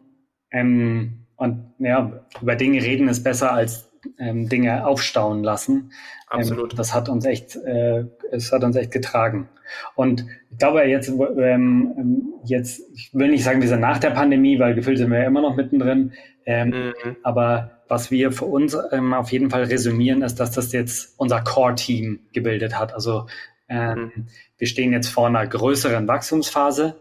Ähm, 0.50 1.26
und 1.36 1.74
ja, 1.78 2.24
über 2.40 2.56
Dinge 2.56 2.82
reden 2.82 3.08
ist 3.08 3.22
besser 3.22 3.52
als 3.52 3.91
ähm, 4.18 4.48
Dinge 4.48 4.86
aufstauen 4.86 5.42
lassen. 5.42 5.92
Ähm, 6.32 6.40
Absolut. 6.40 6.72
Ähm, 6.72 6.76
das 6.76 6.94
hat 6.94 7.08
uns 7.08 7.24
echt, 7.24 7.56
äh, 7.56 8.04
es 8.30 8.52
hat 8.52 8.64
uns 8.64 8.76
echt 8.76 8.90
getragen. 8.90 9.48
Und 9.94 10.26
ich 10.50 10.58
glaube 10.58 10.82
jetzt, 10.84 11.08
ähm, 11.08 12.32
jetzt, 12.44 12.82
ich 12.94 13.10
will 13.12 13.30
nicht 13.30 13.44
sagen, 13.44 13.60
wir 13.60 13.68
sind 13.68 13.80
nach 13.80 13.98
der 13.98 14.10
Pandemie, 14.10 14.58
weil 14.58 14.74
gefühlt 14.74 14.98
sind 14.98 15.10
wir 15.10 15.20
ja 15.20 15.26
immer 15.26 15.42
noch 15.42 15.56
mittendrin. 15.56 16.12
Ähm, 16.44 16.68
mhm. 16.68 17.16
Aber 17.22 17.82
was 17.88 18.10
wir 18.10 18.32
für 18.32 18.46
uns 18.46 18.76
ähm, 18.90 19.14
auf 19.14 19.32
jeden 19.32 19.50
Fall 19.50 19.64
resümieren, 19.64 20.22
ist, 20.22 20.40
dass 20.40 20.52
das 20.52 20.72
jetzt 20.72 21.14
unser 21.18 21.40
Core-Team 21.42 22.20
gebildet 22.32 22.78
hat. 22.78 22.94
Also 22.94 23.26
ähm, 23.68 24.12
mhm. 24.14 24.26
wir 24.58 24.66
stehen 24.66 24.92
jetzt 24.92 25.08
vor 25.08 25.26
einer 25.26 25.46
größeren 25.46 26.08
Wachstumsphase. 26.08 26.96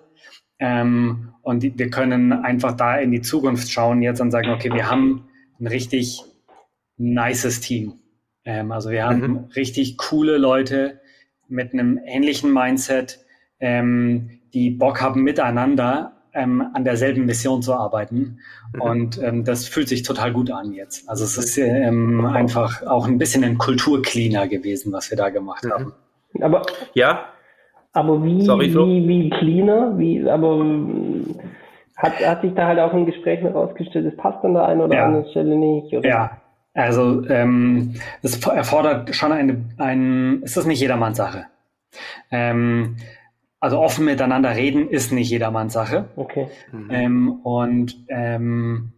Ähm, 0.60 1.34
und 1.42 1.64
wir 1.64 1.90
können 1.90 2.34
einfach 2.34 2.74
da 2.74 2.98
in 2.98 3.12
die 3.12 3.22
Zukunft 3.22 3.72
schauen 3.72 4.04
jetzt 4.04 4.22
und 4.22 4.30
sagen, 4.30 4.52
okay, 4.52 4.72
wir 4.72 4.92
haben 4.92 5.28
ein 5.60 5.68
richtig 5.68 6.24
nices 7.02 7.62
Team. 7.62 7.94
Ähm, 8.46 8.72
also 8.72 8.92
wir 8.92 9.06
haben 9.06 9.22
mhm. 9.22 9.50
richtig 9.56 9.98
coole 9.98 10.38
Leute 10.38 11.00
mit 11.48 11.74
einem 11.74 12.00
ähnlichen 12.06 12.54
Mindset, 12.54 13.20
ähm, 13.60 14.40
die 14.54 14.70
Bock 14.70 15.02
haben, 15.02 15.24
miteinander 15.24 16.14
ähm, 16.34 16.64
an 16.74 16.84
derselben 16.84 17.26
Mission 17.26 17.62
zu 17.62 17.74
arbeiten. 17.74 18.40
Mhm. 18.74 18.82
Und 18.82 19.22
ähm, 19.22 19.44
das 19.44 19.68
fühlt 19.68 19.90
sich 19.90 20.04
total 20.04 20.32
gut 20.32 20.52
an 20.52 20.72
jetzt. 20.74 21.10
Also 21.10 21.26
es 21.26 21.38
ist 21.38 21.58
ähm, 21.58 22.26
einfach 22.26 22.84
auch 22.84 23.08
ein 23.08 23.18
bisschen 23.18 23.44
ein 23.44 23.58
Kulturcleaner 23.58 24.48
gewesen, 24.48 24.94
was 24.94 25.10
wir 25.10 25.18
da 25.18 25.30
gemacht 25.30 25.66
mhm. 25.66 25.72
haben. 25.72 25.94
Aber 26.40 26.62
ja. 26.94 27.26
Aber 27.94 28.24
wie, 28.24 28.42
Sorry, 28.42 28.74
wie, 28.74 29.08
wie 29.08 29.30
cleaner? 29.32 29.98
Wie, 29.98 30.28
aber 30.30 30.66
hat, 31.98 32.14
hat 32.26 32.42
sich 32.42 32.54
da 32.54 32.68
halt 32.68 32.80
auch 32.80 32.94
in 32.94 33.06
Gesprächen 33.06 33.48
herausgestellt, 33.48 34.06
es 34.06 34.16
passt 34.16 34.44
an 34.46 34.54
der 34.54 34.66
einen 34.66 34.82
oder 34.82 34.96
ja. 34.96 35.06
anderen 35.06 35.30
Stelle 35.32 35.58
nicht? 35.58 35.94
Oder? 35.94 36.08
Ja, 36.08 36.41
also 36.74 37.26
ähm, 37.28 37.96
es 38.22 38.44
erfordert 38.46 39.14
schon 39.16 39.32
eine, 39.32 39.66
ein, 39.78 40.42
ist 40.44 40.58
das 40.58 40.66
nicht 40.66 40.80
jedermanns 40.80 41.18
Sache. 41.18 41.46
Ähm, 42.32 42.98
also 43.60 43.80
offen 43.80 44.06
miteinander 44.06 44.56
reden 44.56 44.90
ist 44.90 45.12
nicht 45.12 45.30
jedermanns 45.30 45.74
Sache. 45.74 46.10
Okay. 46.16 46.48
Mhm. 46.72 46.88
Ähm, 46.90 47.32
und 47.44 48.06
ähm, 48.08 48.94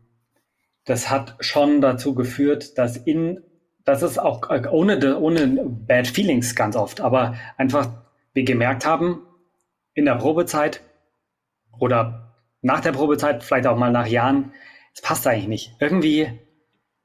das 0.85 1.09
hat 1.09 1.35
schon 1.39 1.81
dazu 1.81 2.13
geführt, 2.13 2.77
dass 2.77 2.97
in, 2.97 3.41
das 3.83 4.03
ist 4.03 4.19
auch 4.19 4.49
ohne, 4.71 5.17
ohne 5.19 5.65
Bad 5.65 6.07
Feelings 6.07 6.55
ganz 6.55 6.75
oft, 6.75 7.01
aber 7.01 7.35
einfach 7.57 7.89
wir 8.33 8.43
gemerkt 8.43 8.85
haben, 8.85 9.21
in 9.93 10.05
der 10.05 10.15
Probezeit 10.15 10.81
oder 11.79 12.33
nach 12.61 12.79
der 12.79 12.93
Probezeit, 12.93 13.43
vielleicht 13.43 13.67
auch 13.67 13.77
mal 13.77 13.91
nach 13.91 14.07
Jahren, 14.07 14.53
es 14.93 15.01
passt 15.01 15.27
eigentlich 15.27 15.47
nicht. 15.47 15.75
Irgendwie 15.79 16.39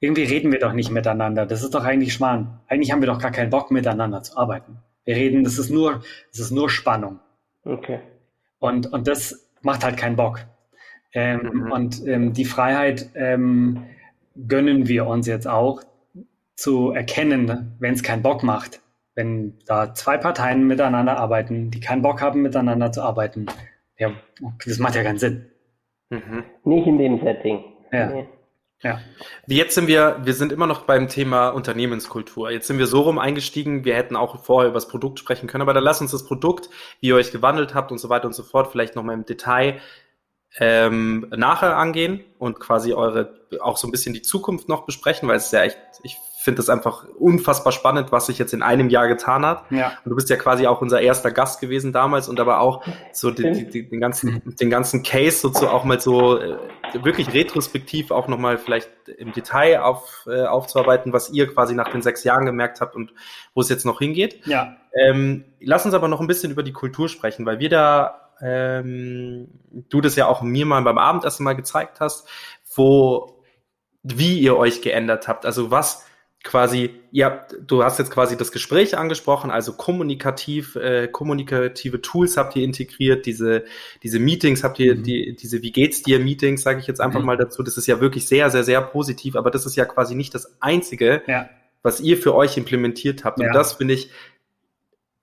irgendwie 0.01 0.25
reden 0.25 0.53
wir 0.53 0.59
doch 0.61 0.73
nicht 0.73 0.91
miteinander. 0.91 1.47
Das 1.47 1.63
ist 1.63 1.75
doch 1.75 1.85
eigentlich 1.85 2.13
Schmarrn. 2.13 2.61
Eigentlich 2.69 2.93
haben 2.93 3.03
wir 3.03 3.07
doch 3.07 3.21
gar 3.21 3.33
keinen 3.33 3.51
Bock, 3.51 3.71
miteinander 3.71 4.23
zu 4.23 4.37
arbeiten. 4.37 4.79
Wir 5.05 5.17
reden, 5.17 5.45
das 5.45 5.59
ist 5.59 5.71
nur, 5.71 6.03
das 6.31 6.41
ist 6.41 6.51
nur 6.51 6.71
Spannung. 6.71 7.21
Okay. 7.65 8.01
Und, 8.59 8.93
und 8.93 9.09
das 9.09 9.49
macht 9.63 9.85
halt 9.85 9.97
keinen 9.97 10.17
Bock. 10.17 10.41
Ähm, 11.13 11.51
mhm. 11.53 11.73
Und 11.73 12.07
ähm, 12.07 12.33
die 12.33 12.45
Freiheit 12.45 13.11
ähm, 13.15 13.85
gönnen 14.47 14.87
wir 14.89 15.07
uns 15.07 15.27
jetzt 15.27 15.49
auch 15.49 15.83
zu 16.55 16.93
erkennen, 16.93 17.77
wenn 17.79 17.95
es 17.95 18.03
keinen 18.03 18.23
Bock 18.23 18.43
macht. 18.43 18.81
Wenn 19.15 19.59
da 19.67 19.95
zwei 19.95 20.17
Parteien 20.17 20.67
miteinander 20.67 21.17
arbeiten, 21.17 21.71
die 21.71 21.81
keinen 21.81 22.03
Bock 22.03 22.21
haben, 22.21 22.43
miteinander 22.43 22.93
zu 22.93 23.03
arbeiten, 23.03 23.47
ja, 23.97 24.13
das 24.65 24.79
macht 24.79 24.95
ja 24.95 25.03
keinen 25.03 25.19
Sinn. 25.19 25.47
Mhm. 26.11 26.45
Nicht 26.65 26.87
in 26.87 26.99
dem 26.99 27.21
Setting. 27.21 27.65
Ja. 27.91 28.11
Nee. 28.11 28.29
Ja. 28.83 29.01
Jetzt 29.49 29.75
sind 29.75 29.89
wir, 29.89 30.21
wir 30.23 30.35
sind 30.35 30.53
immer 30.53 30.67
noch 30.67 30.83
beim 30.83 31.09
Thema 31.09 31.49
Unternehmenskultur. 31.49 32.51
Jetzt 32.51 32.69
sind 32.69 32.79
wir 32.79 32.87
so 32.87 33.01
rum 33.01 33.19
eingestiegen, 33.19 33.85
wir 33.85 33.97
hätten 33.97 34.15
auch 34.15 34.45
vorher 34.45 34.69
über 34.69 34.77
das 34.77 34.89
Produkt 34.89 35.19
sprechen 35.19 35.49
können, 35.49 35.63
aber 35.63 35.75
dann 35.75 35.83
lasst 35.83 36.01
uns 36.01 36.13
das 36.13 36.25
Produkt, 36.25 36.71
wie 37.01 37.09
ihr 37.09 37.17
euch 37.17 37.33
gewandelt 37.33 37.75
habt 37.75 37.91
und 37.91 37.99
so 37.99 38.09
weiter 38.09 38.27
und 38.27 38.35
so 38.35 38.45
fort, 38.45 38.71
vielleicht 38.71 38.95
nochmal 38.95 39.17
im 39.17 39.27
Detail 39.27 39.81
ähm, 40.59 41.27
nachher 41.37 41.77
angehen 41.77 42.25
und 42.39 42.61
quasi 42.61 42.93
eure, 42.93 43.41
auch 43.61 43.77
so 43.77 43.89
ein 43.89 43.91
bisschen 43.91 44.15
die 44.15 44.23
Zukunft 44.23 44.69
noch 44.69 44.87
besprechen, 44.87 45.29
weil 45.29 45.37
es 45.37 45.47
ist 45.47 45.53
ja 45.53 45.63
echt, 45.63 45.79
ich 46.05 46.17
finde 46.41 46.59
das 46.59 46.69
einfach 46.69 47.05
unfassbar 47.19 47.73
spannend, 47.73 48.13
was 48.13 48.27
sich 48.27 48.39
jetzt 48.39 48.55
in 48.55 48.63
einem 48.63 48.91
Jahr 48.91 49.09
getan 49.09 49.45
hat. 49.45 49.65
Ja. 49.71 49.93
Und 50.05 50.11
du 50.11 50.15
bist 50.15 50.31
ja 50.31 50.37
quasi 50.37 50.69
auch 50.69 50.81
unser 50.81 51.01
erster 51.01 51.33
Gast 51.33 51.61
gewesen 51.61 51.93
damals 51.93 52.29
und 52.29 52.39
aber 52.39 52.61
auch 52.61 52.85
so 53.13 53.33
die, 53.33 53.51
die, 53.51 53.69
die, 53.69 53.89
den 53.89 54.01
ganzen, 54.01 54.43
den 54.61 54.71
ganzen 54.71 55.03
Case 55.03 55.39
so 55.39 55.51
zu, 55.51 55.69
auch 55.69 55.83
mal 55.83 56.01
so 56.01 56.39
äh, 56.39 56.57
wirklich 57.03 57.35
retrospektiv 57.35 58.13
auch 58.13 58.29
nochmal 58.29 58.57
vielleicht 58.57 58.89
im 59.19 59.33
Detail 59.33 59.81
auf, 59.81 60.29
äh, 60.29 60.45
aufzuarbeiten, 60.45 61.13
was 61.13 61.31
ihr 61.31 61.53
quasi 61.53 61.75
nach 61.75 61.91
den 61.91 62.03
sechs 62.03 62.23
Jahren 62.23 62.47
gemerkt 62.47 62.81
habt 62.81 62.95
und 62.95 63.13
wo 63.55 63.61
es 63.61 63.69
jetzt 63.69 63.85
noch 63.85 63.99
hingeht. 63.99 64.47
Ja. 64.47 64.77
Ähm, 64.95 65.45
lass 65.61 65.85
uns 65.87 65.95
aber 65.95 66.07
noch 66.07 66.21
ein 66.21 66.29
bisschen 66.29 66.53
über 66.53 66.63
die 66.63 66.73
Kultur 66.73 67.09
sprechen, 67.09 67.47
weil 67.47 67.59
wir 67.59 67.69
da 67.69 68.31
ähm, 68.41 69.49
du 69.89 70.01
das 70.01 70.15
ja 70.15 70.27
auch 70.27 70.43
mir 70.43 70.67
mal 70.67 70.83
beim 70.83 70.99
Abendessen 70.99 71.43
mal 71.43 71.57
gezeigt 71.57 71.99
hast, 71.99 72.29
wo 72.75 73.43
wie 74.05 74.39
ihr 74.39 74.57
euch 74.57 74.83
geändert 74.83 75.27
habt. 75.27 75.45
Also 75.45 75.73
was 75.73 76.05
quasi, 76.45 76.91
ja, 77.11 77.47
du 77.61 77.83
hast 77.83 77.99
jetzt 77.99 78.11
quasi 78.11 78.37
das 78.37 78.53
Gespräch 78.53 78.97
angesprochen, 78.97 79.51
also 79.51 79.73
kommunikativ, 79.73 80.77
äh, 80.77 81.09
kommunikative 81.09 82.01
Tools 82.01 82.37
habt 82.37 82.57
ihr 82.57 82.63
integriert, 82.63 83.27
diese, 83.27 83.65
diese 84.03 84.19
Meetings 84.19 84.63
habt 84.63 84.79
ihr, 84.79 84.95
mhm. 84.95 85.03
die, 85.03 85.37
diese 85.37 85.63
Wie 85.63 85.73
geht's 85.73 86.03
dir 86.03 86.21
Meetings, 86.21 86.63
sage 86.63 86.81
ich 86.81 86.87
jetzt 86.87 87.01
einfach 87.01 87.21
mhm. 87.21 87.27
mal 87.27 87.37
dazu. 87.37 87.63
Das 87.63 87.77
ist 87.77 87.87
ja 87.87 88.01
wirklich 88.01 88.27
sehr, 88.27 88.51
sehr, 88.51 88.65
sehr 88.65 88.81
positiv, 88.81 89.37
aber 89.37 89.51
das 89.51 89.67
ist 89.67 89.77
ja 89.77 89.85
quasi 89.85 90.15
nicht 90.15 90.35
das 90.35 90.57
Einzige, 90.61 91.23
ja. 91.27 91.51
was 91.83 92.01
ihr 92.01 92.17
für 92.17 92.35
euch 92.35 92.57
implementiert 92.57 93.25
habt. 93.25 93.39
Und 93.39 93.47
ja. 93.47 93.53
das 93.53 93.75
finde 93.75 93.95
ich, 93.95 94.11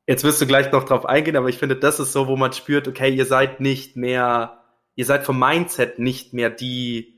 jetzt 0.05 0.23
wirst 0.23 0.41
du 0.41 0.47
gleich 0.47 0.71
noch 0.71 0.83
drauf 0.83 1.05
eingehen, 1.05 1.37
aber 1.37 1.49
ich 1.49 1.57
finde, 1.57 1.77
das 1.77 1.99
ist 1.99 2.11
so, 2.11 2.27
wo 2.27 2.35
man 2.35 2.51
spürt, 2.51 2.87
okay, 2.87 3.13
ihr 3.13 3.25
seid 3.25 3.61
nicht 3.61 3.95
mehr, 3.95 4.63
ihr 4.95 5.05
seid 5.05 5.23
vom 5.23 5.39
Mindset 5.39 5.97
nicht 5.97 6.33
mehr 6.33 6.49
die, 6.49 7.14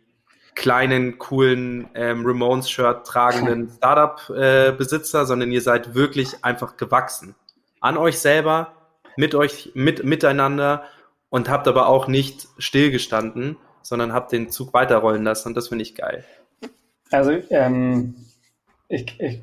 kleinen, 0.58 1.20
coolen 1.20 1.88
ähm, 1.94 2.26
Ramones-Shirt 2.26 3.06
tragenden 3.06 3.70
Startup-Besitzer, 3.78 5.22
äh, 5.22 5.26
sondern 5.26 5.52
ihr 5.52 5.62
seid 5.62 5.94
wirklich 5.94 6.44
einfach 6.44 6.78
gewachsen. 6.78 7.36
An 7.80 7.96
euch 7.96 8.18
selber, 8.18 8.74
mit 9.16 9.36
euch, 9.36 9.72
mit, 9.76 10.04
miteinander 10.04 10.84
und 11.30 11.48
habt 11.48 11.68
aber 11.68 11.88
auch 11.88 12.08
nicht 12.08 12.48
stillgestanden, 12.58 13.58
sondern 13.84 14.14
habe 14.14 14.30
den 14.32 14.50
Zug 14.50 14.74
weiterrollen 14.74 15.24
lassen 15.24 15.50
und 15.50 15.58
das 15.58 15.68
finde 15.68 15.84
ich 15.84 15.94
geil. 15.94 16.26
Also 17.12 17.32
ähm, 17.52 18.16
ich, 18.90 19.16
ich, 19.20 19.42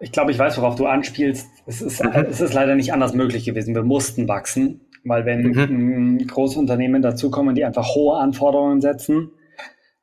ich 0.00 0.12
glaube, 0.12 0.32
ich 0.32 0.38
weiß, 0.38 0.58
worauf 0.58 0.74
du 0.74 0.86
anspielst. 0.86 1.48
Es 1.66 1.80
ist, 1.80 2.02
mhm. 2.02 2.10
es 2.28 2.40
ist 2.40 2.52
leider 2.52 2.74
nicht 2.74 2.92
anders 2.92 3.14
möglich 3.14 3.44
gewesen. 3.44 3.76
Wir 3.76 3.84
mussten 3.84 4.26
wachsen, 4.26 4.80
weil 5.04 5.24
wenn 5.24 5.42
mhm. 5.42 6.26
große 6.26 6.58
Unternehmen 6.58 7.02
dazukommen, 7.02 7.54
die 7.54 7.64
einfach 7.64 7.94
hohe 7.94 8.18
Anforderungen 8.18 8.80
setzen, 8.80 9.30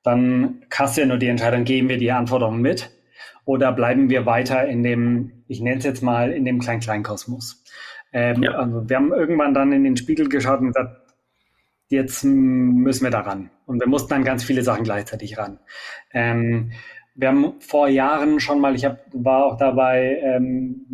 dann 0.03 0.63
kannst 0.69 0.97
du 0.97 1.01
ja 1.01 1.07
nur 1.07 1.17
die 1.17 1.27
Entscheidung, 1.27 1.63
geben 1.63 1.89
wir 1.89 1.97
die 1.97 2.11
Anforderungen 2.11 2.61
mit 2.61 2.89
oder 3.45 3.71
bleiben 3.71 4.09
wir 4.09 4.25
weiter 4.25 4.65
in 4.67 4.83
dem, 4.83 5.43
ich 5.47 5.61
nenne 5.61 5.77
es 5.77 5.83
jetzt 5.83 6.01
mal, 6.01 6.31
in 6.31 6.45
dem 6.45 6.59
Klein-Klein-Kosmos. 6.59 7.63
Ähm, 8.13 8.43
ja. 8.43 8.51
also 8.51 8.89
wir 8.89 8.95
haben 8.95 9.11
irgendwann 9.11 9.53
dann 9.53 9.71
in 9.71 9.83
den 9.83 9.97
Spiegel 9.97 10.29
geschaut 10.29 10.59
und 10.59 10.67
gesagt, 10.67 11.01
jetzt 11.89 12.23
müssen 12.23 13.03
wir 13.03 13.11
da 13.11 13.21
ran. 13.21 13.49
Und 13.65 13.79
wir 13.79 13.87
mussten 13.87 14.09
dann 14.09 14.23
ganz 14.23 14.43
viele 14.43 14.63
Sachen 14.63 14.83
gleichzeitig 14.83 15.37
ran. 15.37 15.59
Ähm, 16.13 16.71
wir 17.15 17.29
haben 17.29 17.55
vor 17.59 17.87
Jahren 17.87 18.39
schon 18.39 18.59
mal, 18.59 18.75
ich 18.75 18.85
hab, 18.85 18.99
war 19.11 19.45
auch 19.45 19.57
dabei 19.57 20.19
ähm, 20.23 20.85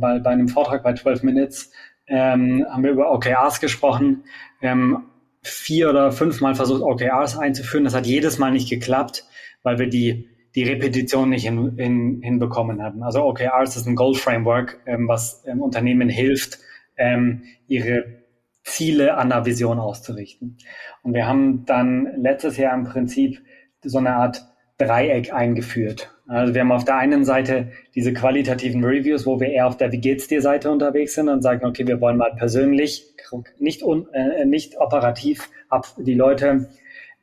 bei, 0.00 0.18
bei 0.20 0.30
einem 0.30 0.48
Vortrag 0.48 0.82
bei 0.82 0.94
12 0.94 1.24
Minutes, 1.24 1.72
ähm, 2.06 2.66
haben 2.68 2.84
wir 2.84 2.90
über 2.90 3.12
OKRs 3.12 3.60
gesprochen. 3.60 4.24
Wir 4.60 4.70
haben 4.70 5.10
vier 5.42 5.90
oder 5.90 6.12
fünfmal 6.12 6.54
versucht, 6.54 6.82
OKRs 6.82 7.38
einzuführen. 7.38 7.84
Das 7.84 7.94
hat 7.94 8.06
jedes 8.06 8.38
Mal 8.38 8.52
nicht 8.52 8.70
geklappt, 8.70 9.24
weil 9.62 9.78
wir 9.78 9.88
die, 9.88 10.28
die 10.54 10.64
Repetition 10.64 11.30
nicht 11.30 11.44
hin, 11.44 11.76
hin, 11.76 12.20
hinbekommen 12.22 12.82
hatten. 12.82 13.02
Also 13.02 13.24
OKRs 13.24 13.76
ist 13.76 13.86
ein 13.86 13.96
Goal 13.96 14.14
Framework, 14.14 14.80
ähm, 14.86 15.08
was 15.08 15.44
ähm, 15.46 15.60
Unternehmen 15.62 16.08
hilft, 16.08 16.58
ähm, 16.96 17.42
ihre 17.66 18.22
Ziele 18.64 19.16
an 19.16 19.30
der 19.30 19.44
Vision 19.44 19.80
auszurichten. 19.80 20.58
Und 21.02 21.14
wir 21.14 21.26
haben 21.26 21.64
dann 21.64 22.20
letztes 22.20 22.56
Jahr 22.56 22.74
im 22.74 22.84
Prinzip 22.84 23.40
so 23.82 23.98
eine 23.98 24.14
Art 24.14 24.44
Dreieck 24.78 25.32
eingeführt. 25.32 26.12
Also 26.32 26.54
wir 26.54 26.62
haben 26.62 26.72
auf 26.72 26.86
der 26.86 26.96
einen 26.96 27.26
Seite 27.26 27.72
diese 27.94 28.14
qualitativen 28.14 28.82
Reviews, 28.82 29.26
wo 29.26 29.38
wir 29.38 29.48
eher 29.48 29.66
auf 29.66 29.76
der 29.76 29.92
Wie 29.92 30.00
geht's 30.00 30.28
dir 30.28 30.40
Seite 30.40 30.70
unterwegs 30.70 31.14
sind 31.14 31.28
und 31.28 31.42
sagen, 31.42 31.66
okay, 31.66 31.86
wir 31.86 32.00
wollen 32.00 32.16
mal 32.16 32.34
persönlich, 32.34 33.14
nicht, 33.58 33.82
un, 33.82 34.08
äh, 34.14 34.46
nicht 34.46 34.78
operativ 34.78 35.50
ab, 35.68 35.86
die 35.98 36.14
Leute 36.14 36.70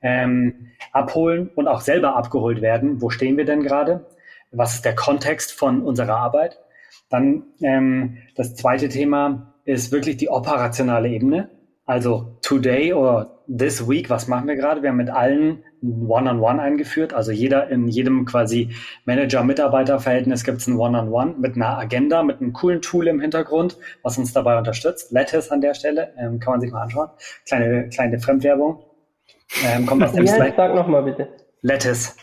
ähm, 0.03 0.67
abholen 0.91 1.49
und 1.55 1.67
auch 1.67 1.81
selber 1.81 2.15
abgeholt 2.15 2.61
werden. 2.61 3.01
Wo 3.01 3.09
stehen 3.09 3.35
wir 3.35 3.45
denn 3.45 3.63
gerade? 3.63 4.05
Was 4.51 4.75
ist 4.75 4.85
der 4.85 4.95
Kontext 4.95 5.53
von 5.53 5.81
unserer 5.81 6.17
Arbeit? 6.17 6.59
Dann 7.09 7.43
ähm, 7.63 8.19
das 8.35 8.55
zweite 8.55 8.89
Thema 8.89 9.55
ist 9.65 9.91
wirklich 9.91 10.17
die 10.17 10.29
operationale 10.29 11.09
Ebene. 11.09 11.49
Also 11.85 12.37
today 12.43 12.93
oder 12.93 13.38
this 13.49 13.87
week, 13.87 14.09
was 14.09 14.27
machen 14.27 14.47
wir 14.47 14.55
gerade? 14.55 14.81
Wir 14.81 14.89
haben 14.89 14.97
mit 14.97 15.09
allen 15.09 15.63
One-on-One 15.81 16.29
-on 16.29 16.39
-One 16.39 16.59
eingeführt. 16.61 17.13
Also 17.13 17.31
jeder 17.31 17.69
in 17.69 17.87
jedem 17.87 18.25
quasi 18.25 18.69
Manager-Mitarbeiter-Verhältnis 19.05 20.43
gibt 20.43 20.59
es 20.59 20.67
ein 20.67 20.77
One-on-One 20.77 21.31
-on 21.31 21.35
-One 21.35 21.39
mit 21.39 21.55
einer 21.55 21.77
Agenda, 21.77 22.21
mit 22.23 22.41
einem 22.41 22.53
coolen 22.53 22.81
Tool 22.81 23.07
im 23.07 23.19
Hintergrund, 23.19 23.77
was 24.03 24.17
uns 24.17 24.33
dabei 24.33 24.57
unterstützt. 24.57 25.11
Lattice 25.11 25.49
an 25.49 25.61
der 25.61 25.73
Stelle, 25.73 26.13
ähm, 26.17 26.39
kann 26.39 26.53
man 26.53 26.61
sich 26.61 26.71
mal 26.71 26.83
anschauen. 26.83 27.09
Kleine, 27.45 27.89
kleine 27.89 28.19
Fremdwerbung. 28.19 28.83
Ähm, 29.65 29.85
kommt 29.85 30.03
aus 30.03 30.11
dem 30.13 30.25
ja, 30.25 30.35
Slack. 30.35 30.53
Sag 30.55 30.75
nochmal 30.75 31.03
bitte. 31.03 31.27
Lattice. 31.61 32.15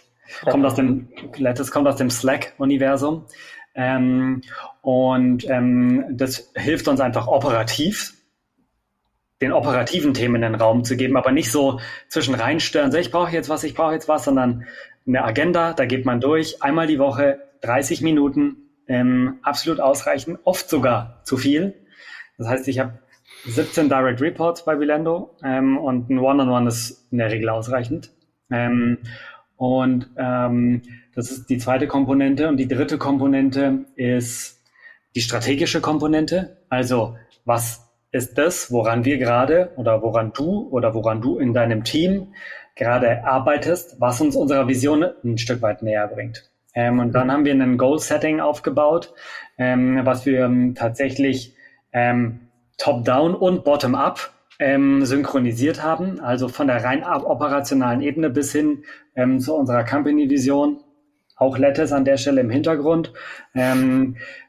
Kommt 0.44 0.64
aus 0.64 0.74
dem, 0.74 1.08
Lattice 1.36 1.70
kommt 1.70 1.88
aus 1.88 1.96
dem 1.96 2.10
Slack-Universum. 2.10 3.26
Ähm, 3.74 4.40
und 4.80 5.48
ähm, 5.50 6.04
das 6.10 6.50
hilft 6.54 6.88
uns 6.88 7.00
einfach 7.00 7.26
operativ, 7.26 8.15
den 9.40 9.52
operativen 9.52 10.14
Themen 10.14 10.40
den 10.40 10.54
Raum 10.54 10.84
zu 10.84 10.96
geben, 10.96 11.16
aber 11.16 11.32
nicht 11.32 11.52
so 11.52 11.80
zwischen 12.08 12.34
reinstören, 12.34 12.90
so 12.90 12.98
ich 12.98 13.10
brauche 13.10 13.32
jetzt 13.32 13.48
was, 13.48 13.64
ich 13.64 13.74
brauche 13.74 13.92
jetzt 13.92 14.08
was, 14.08 14.24
sondern 14.24 14.66
eine 15.06 15.24
Agenda, 15.24 15.72
da 15.72 15.84
geht 15.84 16.04
man 16.06 16.20
durch, 16.20 16.62
einmal 16.62 16.86
die 16.86 16.98
Woche, 16.98 17.40
30 17.60 18.00
Minuten, 18.02 18.56
ähm, 18.88 19.38
absolut 19.42 19.80
ausreichend, 19.80 20.38
oft 20.44 20.68
sogar 20.68 21.20
zu 21.24 21.36
viel. 21.36 21.74
Das 22.38 22.48
heißt, 22.48 22.68
ich 22.68 22.78
habe 22.78 22.98
17 23.46 23.88
Direct 23.88 24.20
Reports 24.20 24.64
bei 24.64 24.74
Bilendo 24.74 25.36
ähm, 25.42 25.78
und 25.78 26.10
ein 26.10 26.18
One-on-One 26.18 26.50
-on 26.50 26.62
-One 26.62 26.68
ist 26.68 27.08
in 27.12 27.18
der 27.18 27.30
Regel 27.30 27.48
ausreichend. 27.48 28.10
Ähm, 28.50 28.98
und 29.56 30.10
ähm, 30.16 30.82
das 31.14 31.30
ist 31.30 31.48
die 31.48 31.58
zweite 31.58 31.86
Komponente. 31.86 32.48
Und 32.48 32.58
die 32.58 32.68
dritte 32.68 32.98
Komponente 32.98 33.86
ist 33.96 34.62
die 35.14 35.20
strategische 35.20 35.80
Komponente. 35.80 36.58
Also 36.68 37.16
was 37.44 37.85
ist 38.12 38.38
das, 38.38 38.70
woran 38.70 39.04
wir 39.04 39.18
gerade 39.18 39.72
oder 39.76 40.02
woran 40.02 40.32
du 40.32 40.68
oder 40.70 40.94
woran 40.94 41.20
du 41.20 41.38
in 41.38 41.52
deinem 41.52 41.84
Team 41.84 42.34
gerade 42.74 43.24
arbeitest, 43.24 44.00
was 44.00 44.20
uns 44.20 44.36
unserer 44.36 44.68
Vision 44.68 45.04
ein 45.24 45.38
Stück 45.38 45.62
weit 45.62 45.82
näher 45.82 46.06
bringt. 46.08 46.50
Ähm, 46.74 47.00
und 47.00 47.12
dann 47.12 47.32
haben 47.32 47.44
wir 47.44 47.54
ein 47.54 47.78
Goal-Setting 47.78 48.40
aufgebaut, 48.40 49.14
ähm, 49.58 50.00
was 50.04 50.26
wir 50.26 50.44
ähm, 50.44 50.74
tatsächlich 50.74 51.56
ähm, 51.92 52.48
top-down 52.76 53.34
und 53.34 53.64
bottom-up 53.64 54.30
ähm, 54.58 55.04
synchronisiert 55.04 55.82
haben, 55.82 56.20
also 56.20 56.48
von 56.48 56.66
der 56.66 56.84
rein 56.84 57.02
operationalen 57.04 58.02
Ebene 58.02 58.30
bis 58.30 58.52
hin 58.52 58.84
ähm, 59.14 59.40
zu 59.40 59.54
unserer 59.54 59.84
Company-Vision. 59.84 60.82
Auch 61.36 61.58
Letters 61.58 61.92
an 61.92 62.04
der 62.06 62.16
Stelle 62.16 62.40
im 62.40 62.50
Hintergrund. 62.50 63.12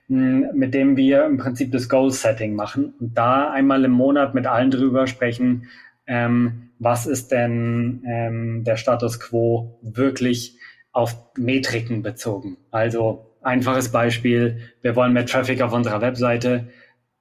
Mit 0.09 0.73
dem 0.73 0.95
wir 0.95 1.25
im 1.25 1.37
Prinzip 1.37 1.71
das 1.73 1.89
Goal-Setting 1.89 2.55
machen 2.55 2.93
und 2.99 3.17
da 3.17 3.51
einmal 3.51 3.83
im 3.83 3.91
Monat 3.91 4.33
mit 4.33 4.47
allen 4.47 4.71
drüber 4.71 5.05
sprechen, 5.05 5.67
ähm, 6.05 6.69
was 6.79 7.05
ist 7.05 7.31
denn 7.31 8.03
ähm, 8.07 8.63
der 8.63 8.77
Status 8.77 9.19
quo 9.19 9.79
wirklich 9.81 10.57
auf 10.93 11.15
Metriken 11.37 12.01
bezogen. 12.01 12.57
Also 12.71 13.35
einfaches 13.41 13.91
Beispiel, 13.91 14.59
wir 14.81 14.95
wollen 14.95 15.13
mehr 15.13 15.25
Traffic 15.25 15.61
auf 15.61 15.73
unserer 15.73 16.01
Webseite. 16.01 16.69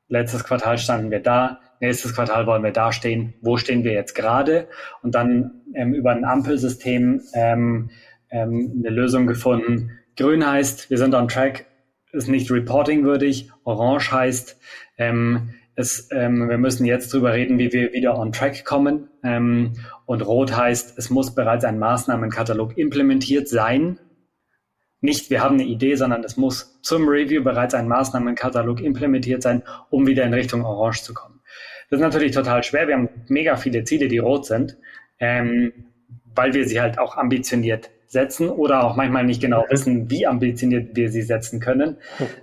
Letztes 0.09 0.44
Quartal 0.44 0.79
standen 0.79 1.11
wir 1.11 1.20
da, 1.20 1.61
nächstes 1.81 2.14
Quartal 2.14 2.46
wollen 2.46 2.62
wir 2.62 2.72
da 2.72 2.92
stehen. 2.92 3.35
Wo 3.40 3.57
stehen 3.57 3.85
wir 3.85 3.92
jetzt 3.92 4.14
gerade? 4.14 4.68
Und 5.03 5.14
dann 5.14 5.62
ähm, 5.75 5.92
über 5.92 6.12
ein 6.12 6.25
Ampelsystem 6.25 7.20
ähm, 7.35 7.90
ähm, 8.31 8.77
eine 8.79 8.90
Lösung 8.90 9.27
gefunden. 9.27 9.90
Grün 10.16 10.46
heißt, 10.46 10.90
wir 10.90 10.99
sind 10.99 11.14
on 11.14 11.29
track, 11.29 11.66
ist 12.16 12.29
nicht 12.29 12.50
reportingwürdig. 12.50 13.50
Orange 13.64 14.11
heißt, 14.11 14.59
ähm, 14.98 15.55
es, 15.76 16.09
ähm, 16.11 16.48
wir 16.48 16.59
müssen 16.59 16.87
jetzt 16.87 17.12
drüber 17.12 17.35
reden, 17.35 17.59
wie 17.59 17.72
wir 17.72 17.92
wieder 17.92 18.18
on 18.18 18.33
track 18.33 18.64
kommen. 18.64 19.11
Ähm, 19.22 19.74
und 20.07 20.22
rot 20.22 20.57
heißt, 20.57 20.98
es 20.98 21.11
muss 21.11 21.35
bereits 21.35 21.64
ein 21.64 21.79
Maßnahmenkatalog 21.79 22.76
implementiert 22.79 23.48
sein. 23.48 24.00
Nicht, 25.02 25.29
wir 25.31 25.42
haben 25.42 25.57
eine 25.57 25.64
Idee, 25.64 25.94
sondern 25.94 26.24
es 26.24 26.37
muss 26.37 26.81
zum 26.81 27.07
Review 27.07 27.44
bereits 27.44 27.74
ein 27.74 27.87
Maßnahmenkatalog 27.87 28.81
implementiert 28.81 29.42
sein, 29.42 29.62
um 29.90 30.07
wieder 30.07 30.24
in 30.24 30.33
Richtung 30.33 30.64
Orange 30.64 31.02
zu 31.02 31.12
kommen. 31.12 31.40
Das 31.90 32.00
ist 32.00 32.02
natürlich 32.02 32.33
total 32.33 32.64
schwer. 32.64 32.88
Wir 32.88 32.94
haben 32.94 33.11
mega 33.29 33.57
viele 33.57 33.85
Ziele, 33.85 34.09
die 34.09 34.18
rot 34.18 34.46
sind, 34.46 34.79
ähm, 35.20 35.72
weil 36.35 36.55
wir 36.55 36.66
sie 36.66 36.81
halt 36.81 36.98
auch 36.98 37.16
ambitioniert 37.16 37.90
setzen 38.07 38.49
oder 38.49 38.85
auch 38.85 38.97
manchmal 38.97 39.25
nicht 39.25 39.40
genau 39.40 39.64
wissen, 39.69 40.11
wie 40.11 40.27
ambitioniert 40.27 40.95
wir 40.95 41.11
sie 41.11 41.23
setzen 41.23 41.61
können. 41.61 41.97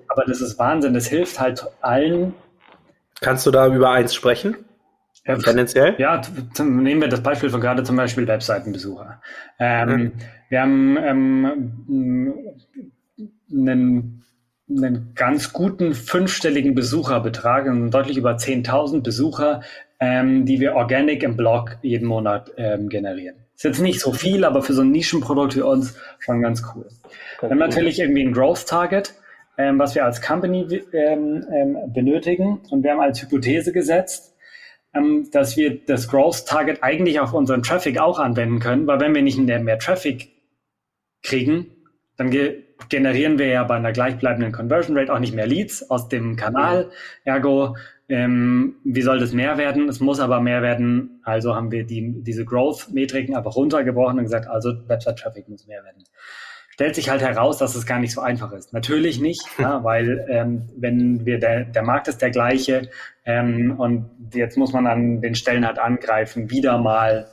Aber 0.07 0.25
das 0.25 0.41
ist 0.41 0.59
Wahnsinn. 0.59 0.93
Das 0.93 1.07
hilft 1.07 1.39
halt 1.39 1.65
allen. 1.81 2.33
Kannst 3.21 3.45
du 3.45 3.51
da 3.51 3.73
über 3.73 3.91
eins 3.91 4.13
sprechen? 4.13 4.55
Ja, 5.25 5.37
Tendenziell? 5.37 5.95
Ja, 5.99 6.21
nehmen 6.59 7.01
wir 7.01 7.07
das 7.07 7.23
Beispiel 7.23 7.49
von 7.49 7.61
gerade 7.61 7.83
zum 7.83 7.95
Beispiel 7.95 8.27
Webseitenbesucher. 8.27 9.21
Ähm, 9.57 9.89
mhm. 9.89 10.11
Wir 10.49 10.61
haben 10.61 10.97
ähm, 10.97 12.39
einen, 13.49 14.23
einen 14.69 15.11
ganz 15.15 15.53
guten 15.53 15.93
fünfstelligen 15.93 16.75
Besucherbetrag, 16.75 17.67
deutlich 17.89 18.17
über 18.17 18.35
10.000 18.35 19.01
Besucher, 19.01 19.61
ähm, 20.01 20.45
die 20.45 20.59
wir 20.59 20.75
organic 20.75 21.23
im 21.23 21.37
Blog 21.37 21.77
jeden 21.81 22.07
Monat 22.07 22.51
ähm, 22.57 22.89
generieren. 22.89 23.42
Ist 23.55 23.63
jetzt 23.63 23.81
nicht 23.81 23.99
so 23.99 24.11
viel, 24.11 24.45
aber 24.45 24.61
für 24.61 24.73
so 24.73 24.81
ein 24.81 24.91
Nischenprodukt 24.91 25.55
wie 25.55 25.61
uns 25.61 25.95
schon 26.19 26.41
ganz 26.41 26.63
cool. 26.73 26.87
Wir 27.39 27.49
haben 27.49 27.59
natürlich 27.59 27.99
irgendwie 27.99 28.23
ein 28.23 28.33
Growth 28.33 28.67
Target, 28.67 29.13
ähm, 29.57 29.77
was 29.79 29.95
wir 29.95 30.05
als 30.05 30.21
Company 30.21 30.81
ähm, 30.93 31.45
ähm, 31.51 31.77
benötigen. 31.93 32.61
Und 32.71 32.83
wir 32.83 32.91
haben 32.91 32.99
als 32.99 33.21
Hypothese 33.21 33.71
gesetzt, 33.71 34.35
ähm, 34.93 35.29
dass 35.31 35.55
wir 35.55 35.85
das 35.85 36.07
Growth 36.07 36.47
Target 36.47 36.83
eigentlich 36.83 37.19
auf 37.19 37.33
unseren 37.33 37.63
Traffic 37.63 37.99
auch 37.99 38.19
anwenden 38.19 38.59
können, 38.59 38.87
weil 38.87 38.99
wenn 38.99 39.13
wir 39.13 39.21
nicht 39.21 39.37
mehr, 39.37 39.59
mehr 39.59 39.79
Traffic 39.79 40.29
kriegen, 41.21 41.67
dann 42.17 42.29
ge 42.29 42.63
generieren 42.89 43.39
wir 43.39 43.47
ja 43.47 43.63
bei 43.63 43.75
einer 43.75 43.93
gleichbleibenden 43.93 44.51
Conversion 44.51 44.97
Rate 44.97 45.13
auch 45.13 45.19
nicht 45.19 45.33
mehr 45.33 45.47
Leads 45.47 45.89
aus 45.89 46.09
dem 46.09 46.35
Kanal. 46.35 46.91
Ergo 47.23 47.77
ähm, 48.13 48.75
wie 48.83 49.01
soll 49.01 49.17
das 49.17 49.33
mehr 49.33 49.57
werden? 49.57 49.89
Es 49.89 49.99
muss 49.99 50.19
aber 50.19 50.39
mehr 50.39 50.61
werden. 50.61 51.19
Also 51.23 51.55
haben 51.55 51.71
wir 51.71 51.83
die, 51.83 52.21
diese 52.21 52.45
Growth-Metriken 52.45 53.35
einfach 53.35 53.55
runtergebrochen 53.55 54.19
und 54.19 54.25
gesagt, 54.25 54.47
also 54.47 54.71
Website-Traffic 54.87 55.49
muss 55.49 55.65
mehr 55.65 55.83
werden. 55.83 56.03
Stellt 56.69 56.93
sich 56.93 57.09
halt 57.09 57.23
heraus, 57.23 57.57
dass 57.57 57.73
es 57.73 57.87
gar 57.87 57.97
nicht 57.97 58.13
so 58.13 58.21
einfach 58.21 58.51
ist. 58.51 58.71
Natürlich 58.71 59.19
nicht, 59.19 59.41
ja, 59.57 59.83
weil 59.83 60.27
ähm, 60.29 60.69
wenn 60.77 61.25
wir 61.25 61.39
der, 61.39 61.65
der 61.65 61.81
Markt 61.81 62.07
ist 62.07 62.21
der 62.21 62.29
gleiche 62.29 62.87
ähm, 63.25 63.79
und 63.79 64.11
jetzt 64.31 64.57
muss 64.57 64.73
man 64.73 64.85
an 64.85 65.21
den 65.21 65.33
Stellen 65.33 65.65
halt 65.65 65.79
angreifen, 65.79 66.51
wieder 66.51 66.77
mal 66.77 67.27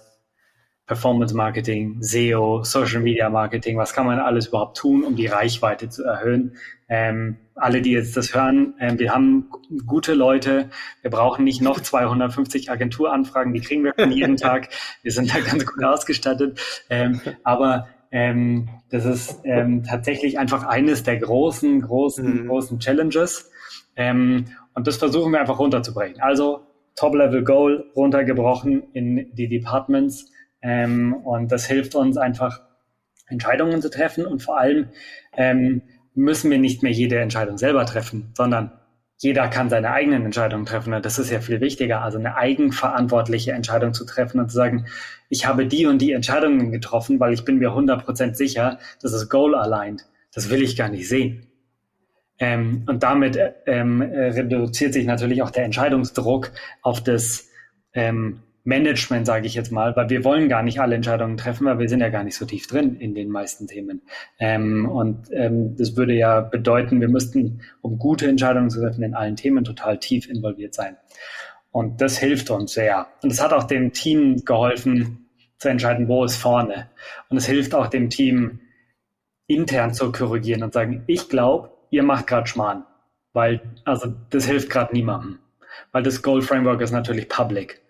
Performance 0.90 1.33
Marketing, 1.33 1.98
SEO, 2.00 2.64
Social 2.64 3.00
Media 3.00 3.31
Marketing, 3.31 3.79
was 3.79 3.92
kann 3.92 4.07
man 4.07 4.18
alles 4.18 4.48
überhaupt 4.48 4.76
tun, 4.76 5.05
um 5.05 5.14
die 5.14 5.29
Reichweite 5.29 5.88
zu 5.88 6.03
erhöhen. 6.03 6.57
Ähm, 6.88 7.37
alle, 7.55 7.81
die 7.81 7.92
jetzt 7.92 8.16
das 8.16 8.35
hören, 8.35 8.74
ähm, 8.81 8.98
wir 8.98 9.14
haben 9.14 9.48
gute 9.87 10.14
Leute, 10.14 10.68
wir 11.03 11.12
brauchen 11.12 11.44
nicht 11.44 11.62
noch 11.62 11.79
250 11.79 12.72
Agenturanfragen, 12.72 13.55
die 13.55 13.61
kriegen 13.61 13.85
wir 13.85 13.94
von 13.94 14.11
jeden 14.11 14.37
Tag. 14.48 14.70
Wir 15.05 15.12
sind 15.12 15.33
da 15.33 15.38
ganz 15.38 15.64
gut 15.64 15.85
ausgestattet. 15.85 16.61
Ähm, 16.90 17.20
aber 17.44 17.87
ähm, 18.11 18.68
das 18.90 19.05
ist 19.05 19.38
ähm, 19.44 19.85
tatsächlich 19.85 20.40
einfach 20.40 20.64
eines 20.64 21.05
der 21.05 21.18
großen, 21.18 21.83
großen, 21.83 22.42
mhm. 22.42 22.48
großen 22.48 22.81
Challenges. 22.81 23.48
Ähm, 23.94 24.46
und 24.74 24.88
das 24.88 24.96
versuchen 24.96 25.31
wir 25.31 25.38
einfach 25.38 25.61
runterzubrechen. 25.61 26.20
Also 26.20 26.66
Top-Level-Goal 26.96 27.92
runtergebrochen 27.94 28.83
in 28.92 29.33
die 29.37 29.46
Departments 29.46 30.33
ähm, 30.62 31.14
und 31.14 31.53
das 31.53 31.66
hilft 31.66 31.94
uns 31.94 32.16
einfach, 32.16 32.61
Entscheidungen 33.31 33.81
zu 33.81 33.90
treffen. 33.90 34.27
Und 34.27 34.42
vor 34.42 34.59
allem 34.59 34.88
ähm, 35.37 35.83
müssen 36.14 36.51
wir 36.51 36.59
nicht 36.59 36.83
mehr 36.83 36.92
jede 36.92 37.18
Entscheidung 37.18 37.57
selber 37.57 37.87
treffen, 37.87 38.33
sondern 38.37 38.73
jeder 39.18 39.49
kann 39.49 39.68
seine 39.68 39.92
eigenen 39.92 40.25
Entscheidungen 40.25 40.66
treffen. 40.66 40.94
Und 40.94 41.05
das 41.05 41.18
ist 41.18 41.31
ja 41.31 41.40
viel 41.40 41.61
wichtiger, 41.61 42.03
also 42.03 42.18
eine 42.18 42.37
eigenverantwortliche 42.37 43.53
Entscheidung 43.53 43.92
zu 43.92 44.05
treffen 44.05 44.40
und 44.40 44.51
zu 44.51 44.57
sagen, 44.57 44.87
ich 45.29 45.46
habe 45.46 45.66
die 45.66 45.87
und 45.87 45.99
die 45.99 46.12
Entscheidungen 46.12 46.73
getroffen, 46.73 47.20
weil 47.20 47.33
ich 47.33 47.44
bin 47.44 47.59
mir 47.59 47.70
100% 47.70 48.35
sicher, 48.35 48.79
das 49.01 49.12
ist 49.12 49.29
goal-aligned. 49.29 50.07
Das 50.35 50.49
will 50.49 50.62
ich 50.62 50.77
gar 50.77 50.88
nicht 50.88 51.09
sehen. 51.09 51.46
Ähm, 52.38 52.85
und 52.87 53.03
damit 53.03 53.38
ähm, 53.66 54.01
reduziert 54.01 54.94
sich 54.94 55.05
natürlich 55.05 55.42
auch 55.42 55.51
der 55.51 55.64
Entscheidungsdruck 55.64 56.53
auf 56.81 57.03
das 57.03 57.49
ähm, 57.92 58.42
Management, 58.64 59.27
sage 59.27 59.46
ich 59.46 59.55
jetzt 59.55 59.73
mal, 59.73 59.96
weil 59.96 60.11
wir 60.11 60.25
wollen 60.25 60.49
gar 60.49 60.62
nicht 60.62 60.81
alle 60.81 60.94
Entscheidungen 60.94 61.37
treffen, 61.37 61.66
weil 61.66 61.79
wir 61.79 61.88
sind 61.88 62.01
ja 62.01 62.11
gar 62.11 62.25
nicht 62.25 62.37
so 62.37 62.44
tief 62.44 62.66
drin 62.66 62.96
in 62.96 63.14
den 63.14 63.31
meisten 63.31 63.66
Themen. 63.66 64.03
Ähm, 64.38 64.88
und 64.88 65.29
ähm, 65.33 65.77
das 65.77 65.96
würde 65.96 66.14
ja 66.14 66.40
bedeuten, 66.40 67.01
wir 67.01 67.09
müssten, 67.09 67.62
um 67.81 67.99
gute 67.99 68.29
Entscheidungen 68.29 68.70
zu 68.70 68.81
treffen, 68.81 69.03
in 69.03 69.14
allen 69.14 69.37
Themen 69.37 69.64
total 69.64 69.99
tief 69.99 70.29
involviert 70.29 70.75
sein. 70.75 70.96
Und 71.70 72.01
das 72.01 72.18
hilft 72.18 72.51
uns 72.51 72.73
sehr. 72.73 73.07
Und 73.23 73.33
es 73.33 73.40
hat 73.42 73.53
auch 73.53 73.64
dem 73.64 73.92
Team 73.92 74.44
geholfen, 74.44 75.27
zu 75.59 75.68
entscheiden, 75.68 76.09
wo 76.09 76.25
ist 76.25 76.37
vorne. 76.37 76.88
Und 77.29 77.37
es 77.37 77.46
hilft 77.46 77.75
auch 77.75 77.87
dem 77.87 78.11
Team, 78.11 78.61
intern 79.46 79.92
zu 79.92 80.11
korrigieren 80.12 80.62
und 80.62 80.73
sagen, 80.73 81.03
ich 81.07 81.29
glaube, 81.29 81.70
ihr 81.90 82.03
macht 82.03 82.27
gerade 82.27 82.46
Schmarrn. 82.46 82.85
Weil, 83.33 83.61
also 83.85 84.12
das 84.31 84.46
hilft 84.46 84.70
gerade 84.70 84.92
niemandem. 84.94 85.38
Weil 85.92 86.03
das 86.03 86.23
Goal 86.23 86.42
Framework 86.42 86.81
ist 86.81 86.92
natürlich 86.92 87.29
public. 87.29 87.81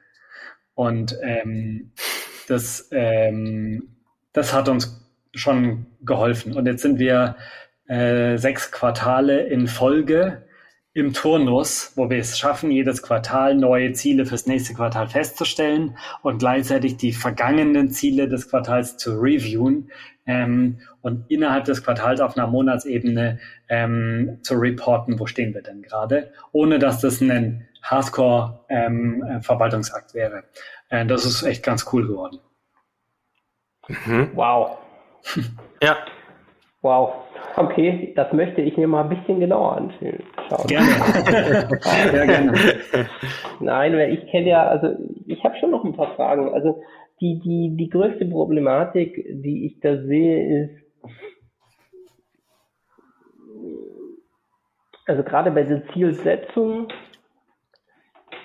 Und 0.80 1.18
ähm, 1.20 1.90
das, 2.48 2.88
ähm, 2.90 3.96
das 4.32 4.54
hat 4.54 4.66
uns 4.70 5.06
schon 5.34 5.84
geholfen. 6.00 6.54
Und 6.54 6.64
jetzt 6.64 6.80
sind 6.80 6.98
wir 6.98 7.36
äh, 7.86 8.38
sechs 8.38 8.72
Quartale 8.72 9.42
in 9.42 9.66
Folge 9.66 10.46
im 10.94 11.12
Turnus, 11.12 11.92
wo 11.96 12.08
wir 12.08 12.16
es 12.16 12.38
schaffen, 12.38 12.70
jedes 12.70 13.02
Quartal 13.02 13.56
neue 13.56 13.92
Ziele 13.92 14.24
fürs 14.24 14.46
nächste 14.46 14.72
Quartal 14.72 15.06
festzustellen 15.06 15.98
und 16.22 16.38
gleichzeitig 16.38 16.96
die 16.96 17.12
vergangenen 17.12 17.90
Ziele 17.90 18.26
des 18.26 18.48
Quartals 18.48 18.96
zu 18.96 19.20
reviewen 19.20 19.90
ähm, 20.24 20.78
und 21.02 21.30
innerhalb 21.30 21.66
des 21.66 21.84
Quartals 21.84 22.22
auf 22.22 22.38
einer 22.38 22.46
Monatsebene 22.46 23.38
ähm, 23.68 24.38
zu 24.40 24.54
reporten, 24.54 25.20
wo 25.20 25.26
stehen 25.26 25.52
wir 25.52 25.60
denn 25.60 25.82
gerade, 25.82 26.32
ohne 26.52 26.78
dass 26.78 27.02
das 27.02 27.20
ein 27.20 27.68
Hardcore-Verwaltungsakt 27.82 30.14
ähm, 30.14 30.20
äh, 30.20 30.22
wäre. 30.22 30.44
Äh, 30.88 31.06
das 31.06 31.24
ist 31.24 31.42
echt 31.42 31.64
ganz 31.64 31.92
cool 31.92 32.06
geworden. 32.06 32.38
Mhm. 33.88 34.30
Wow. 34.34 34.78
ja. 35.82 35.96
Wow. 36.82 37.12
Okay, 37.56 38.12
das 38.16 38.32
möchte 38.32 38.62
ich 38.62 38.76
mir 38.76 38.88
mal 38.88 39.02
ein 39.02 39.10
bisschen 39.10 39.40
genauer 39.40 39.76
anschauen. 39.76 40.22
Gerne. 40.66 40.88
ja, 42.14 42.24
gerne. 42.24 42.54
Nein, 43.60 43.92
weil 43.94 44.14
ich 44.14 44.26
kenne 44.30 44.48
ja, 44.48 44.66
also 44.66 44.94
ich 45.26 45.44
habe 45.44 45.56
schon 45.58 45.72
noch 45.72 45.84
ein 45.84 45.94
paar 45.94 46.14
Fragen. 46.14 46.54
Also 46.54 46.80
die, 47.20 47.38
die, 47.40 47.76
die 47.76 47.90
größte 47.90 48.24
Problematik, 48.26 49.14
die 49.28 49.66
ich 49.66 49.80
da 49.80 49.98
sehe, 49.98 50.64
ist, 50.64 50.70
also 55.06 55.22
gerade 55.22 55.50
bei 55.50 55.64
der 55.64 55.86
Zielsetzung 55.88 56.88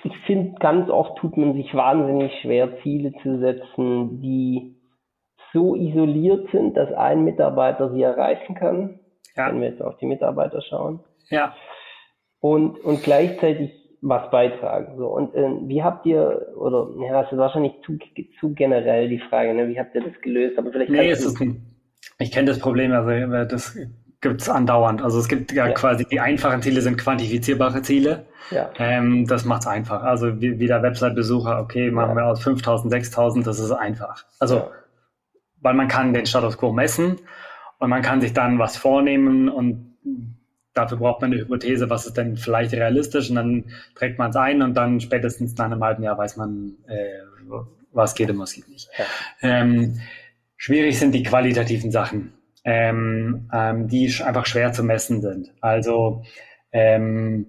ich 0.06 0.16
finde, 0.26 0.58
ganz 0.58 0.88
oft 0.88 1.18
tut 1.18 1.36
man 1.36 1.54
sich 1.54 1.74
wahnsinnig 1.74 2.32
schwer, 2.40 2.78
Ziele 2.82 3.12
zu 3.22 3.38
setzen, 3.38 4.20
die 4.20 4.76
so 5.52 5.74
isoliert 5.74 6.48
sind, 6.52 6.76
dass 6.76 6.92
ein 6.92 7.24
Mitarbeiter 7.24 7.92
sie 7.92 8.02
erreichen 8.02 8.54
kann. 8.54 9.00
Ja. 9.36 9.48
Wenn 9.48 9.60
wir 9.60 9.68
jetzt 9.68 9.82
auf 9.82 9.96
die 9.98 10.06
Mitarbeiter 10.06 10.62
schauen. 10.62 11.00
Ja. 11.28 11.54
Und, 12.40 12.78
und 12.78 13.02
gleichzeitig 13.02 13.70
was 14.00 14.30
beitragen. 14.30 14.96
So. 14.96 15.08
Und 15.08 15.34
äh, 15.34 15.48
wie 15.66 15.82
habt 15.82 16.06
ihr, 16.06 16.52
oder 16.56 16.88
ja, 17.04 17.22
das 17.22 17.32
ist 17.32 17.38
wahrscheinlich 17.38 17.72
zu, 17.84 17.98
zu 18.38 18.54
generell 18.54 19.08
die 19.08 19.18
Frage, 19.18 19.54
ne? 19.54 19.68
wie 19.68 19.78
habt 19.78 19.94
ihr 19.94 20.02
das 20.02 20.20
gelöst? 20.22 20.58
Aber 20.58 20.70
vielleicht 20.70 20.90
nee, 20.90 21.10
es 21.10 21.24
ist 21.24 21.40
ein, 21.40 21.76
ich 22.18 22.30
kenne 22.30 22.48
das 22.48 22.60
Problem, 22.60 22.92
also 22.92 23.10
das 23.44 23.78
gibt 24.20 24.42
es 24.42 24.48
andauernd. 24.48 25.02
Also 25.02 25.18
es 25.18 25.28
gibt 25.28 25.52
ja, 25.52 25.66
ja, 25.66 25.72
quasi 25.72 26.04
die 26.04 26.20
einfachen 26.20 26.62
Ziele 26.62 26.80
sind 26.80 26.96
quantifizierbare 26.98 27.82
Ziele. 27.82 28.26
Ja. 28.50 28.70
Ähm, 28.78 29.26
das 29.26 29.44
macht 29.44 29.62
es 29.62 29.66
einfach. 29.66 30.02
Also 30.02 30.40
wie, 30.40 30.58
wie 30.58 30.66
der 30.66 30.82
Website-Besucher, 30.82 31.60
okay, 31.60 31.90
machen 31.90 32.10
ja. 32.10 32.16
wir 32.16 32.26
aus 32.26 32.42
5000, 32.42 32.90
6000, 32.90 33.46
das 33.46 33.58
ist 33.58 33.70
einfach. 33.72 34.24
Also, 34.38 34.70
weil 35.60 35.74
man 35.74 35.88
kann 35.88 36.14
den 36.14 36.26
Status 36.26 36.58
quo 36.58 36.72
messen 36.72 37.18
und 37.78 37.90
man 37.90 38.02
kann 38.02 38.20
sich 38.20 38.32
dann 38.32 38.58
was 38.58 38.76
vornehmen 38.76 39.48
und 39.48 39.96
dafür 40.74 40.98
braucht 40.98 41.22
man 41.22 41.32
eine 41.32 41.40
Hypothese, 41.40 41.90
was 41.90 42.06
ist 42.06 42.16
denn 42.16 42.36
vielleicht 42.36 42.72
realistisch 42.72 43.30
und 43.30 43.36
dann 43.36 43.64
trägt 43.94 44.18
man 44.18 44.30
es 44.30 44.36
ein 44.36 44.62
und 44.62 44.74
dann 44.74 45.00
spätestens 45.00 45.56
nach 45.56 45.66
einem 45.66 45.82
halben 45.82 46.02
Jahr 46.02 46.18
weiß 46.18 46.36
man, 46.36 46.76
äh, 46.86 47.08
was 47.92 48.14
geht 48.14 48.30
und 48.30 48.38
was 48.38 48.52
geht 48.52 48.68
nicht. 48.68 48.90
Ähm, 49.40 50.00
schwierig 50.56 50.98
sind 50.98 51.12
die 51.12 51.22
qualitativen 51.22 51.90
Sachen 51.90 52.35
ähm, 52.66 53.48
ähm, 53.52 53.86
die 53.86 54.12
einfach 54.22 54.44
schwer 54.44 54.72
zu 54.72 54.82
messen 54.82 55.22
sind. 55.22 55.54
Also 55.60 56.24
ähm, 56.72 57.46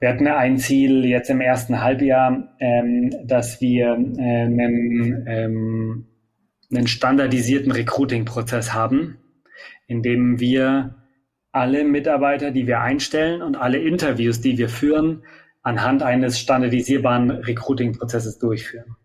wir 0.00 0.08
hatten 0.08 0.26
ein 0.26 0.58
Ziel 0.58 1.04
jetzt 1.04 1.30
im 1.30 1.40
ersten 1.40 1.80
Halbjahr, 1.80 2.56
ähm, 2.58 3.14
dass 3.24 3.60
wir 3.60 3.86
äh, 3.86 4.42
einen, 4.42 5.24
ähm, 5.28 6.06
einen 6.72 6.88
standardisierten 6.88 7.70
Recruiting-Prozess 7.70 8.74
haben, 8.74 9.18
in 9.86 10.02
dem 10.02 10.40
wir 10.40 10.96
alle 11.52 11.84
Mitarbeiter, 11.84 12.50
die 12.50 12.66
wir 12.66 12.80
einstellen 12.80 13.40
und 13.40 13.54
alle 13.54 13.78
Interviews, 13.78 14.40
die 14.40 14.58
wir 14.58 14.68
führen, 14.68 15.22
anhand 15.62 16.02
eines 16.02 16.40
standardisierbaren 16.40 17.30
Recruiting-Prozesses 17.30 18.40
durchführen. 18.40 18.96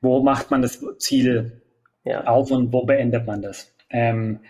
Wo 0.00 0.24
macht 0.24 0.50
man 0.50 0.60
das 0.60 0.84
Ziel 0.98 1.61
ja. 2.04 2.24
auf 2.24 2.50
und 2.50 2.72
wo 2.72 2.84
beendet 2.84 3.26
man 3.26 3.42
das? 3.42 3.72
Ähm, 3.90 4.40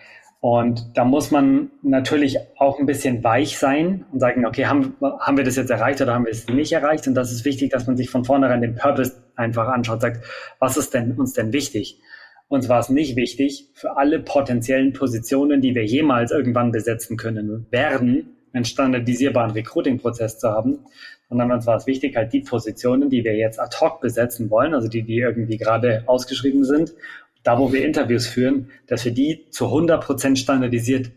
und 0.41 0.97
da 0.99 1.05
muss 1.05 1.31
man 1.31 1.71
natürlich 1.83 2.37
auch 2.57 2.81
ein 2.81 2.87
bisschen 2.87 3.23
weich 3.23 3.59
sein 3.59 4.05
und 4.11 4.19
sagen, 4.19 4.45
okay, 4.45 4.67
haben, 4.67 4.97
haben 5.01 5.37
wir 5.37 5.45
das 5.45 5.55
jetzt 5.55 5.71
erreicht 5.71 6.01
oder 6.01 6.15
haben 6.15 6.25
wir 6.25 6.33
es 6.33 6.49
nicht 6.49 6.73
erreicht? 6.73 7.07
Und 7.07 7.15
das 7.15 7.31
ist 7.31 7.45
wichtig, 7.45 7.71
dass 7.71 7.87
man 7.87 7.97
sich 7.97 8.11
von 8.11 8.25
vornherein 8.25 8.61
den 8.61 8.75
Purpose 8.75 9.23
einfach 9.37 9.69
anschaut, 9.69 10.01
sagt, 10.01 10.25
was 10.59 10.77
ist 10.77 10.95
denn 10.95 11.13
uns 11.13 11.33
denn 11.35 11.53
wichtig? 11.53 12.01
Uns 12.49 12.69
war 12.69 12.81
es 12.81 12.89
nicht 12.89 13.15
wichtig, 13.15 13.69
für 13.73 13.97
alle 13.97 14.19
potenziellen 14.19 14.93
Positionen, 14.93 15.61
die 15.61 15.77
wir 15.77 15.85
jemals 15.85 16.33
irgendwann 16.33 16.73
besetzen 16.73 17.17
können 17.17 17.69
werden, 17.71 18.37
einen 18.53 18.65
standardisierbaren 18.65 19.53
Recruiting-Prozess 19.53 20.41
zu 20.41 20.51
haben, 20.51 20.81
sondern 21.29 21.53
uns 21.53 21.67
war 21.67 21.77
es 21.77 21.87
wichtig, 21.87 22.17
halt 22.17 22.33
die 22.33 22.41
Positionen, 22.41 23.09
die 23.09 23.25
wir 23.25 23.37
jetzt 23.37 23.61
ad 23.61 23.77
hoc 23.81 24.01
besetzen 24.01 24.51
wollen, 24.51 24.75
also 24.75 24.89
die, 24.89 25.03
die 25.03 25.19
irgendwie 25.19 25.57
gerade 25.57 26.03
ausgeschrieben 26.07 26.65
sind, 26.65 26.93
da 27.43 27.59
wo 27.59 27.73
wir 27.73 27.85
Interviews 27.85 28.27
führen, 28.27 28.71
dass 28.87 29.05
wir 29.05 29.13
die 29.13 29.49
zu 29.51 29.67
100 29.67 30.05
Prozent 30.05 30.39
standardisiert 30.39 31.11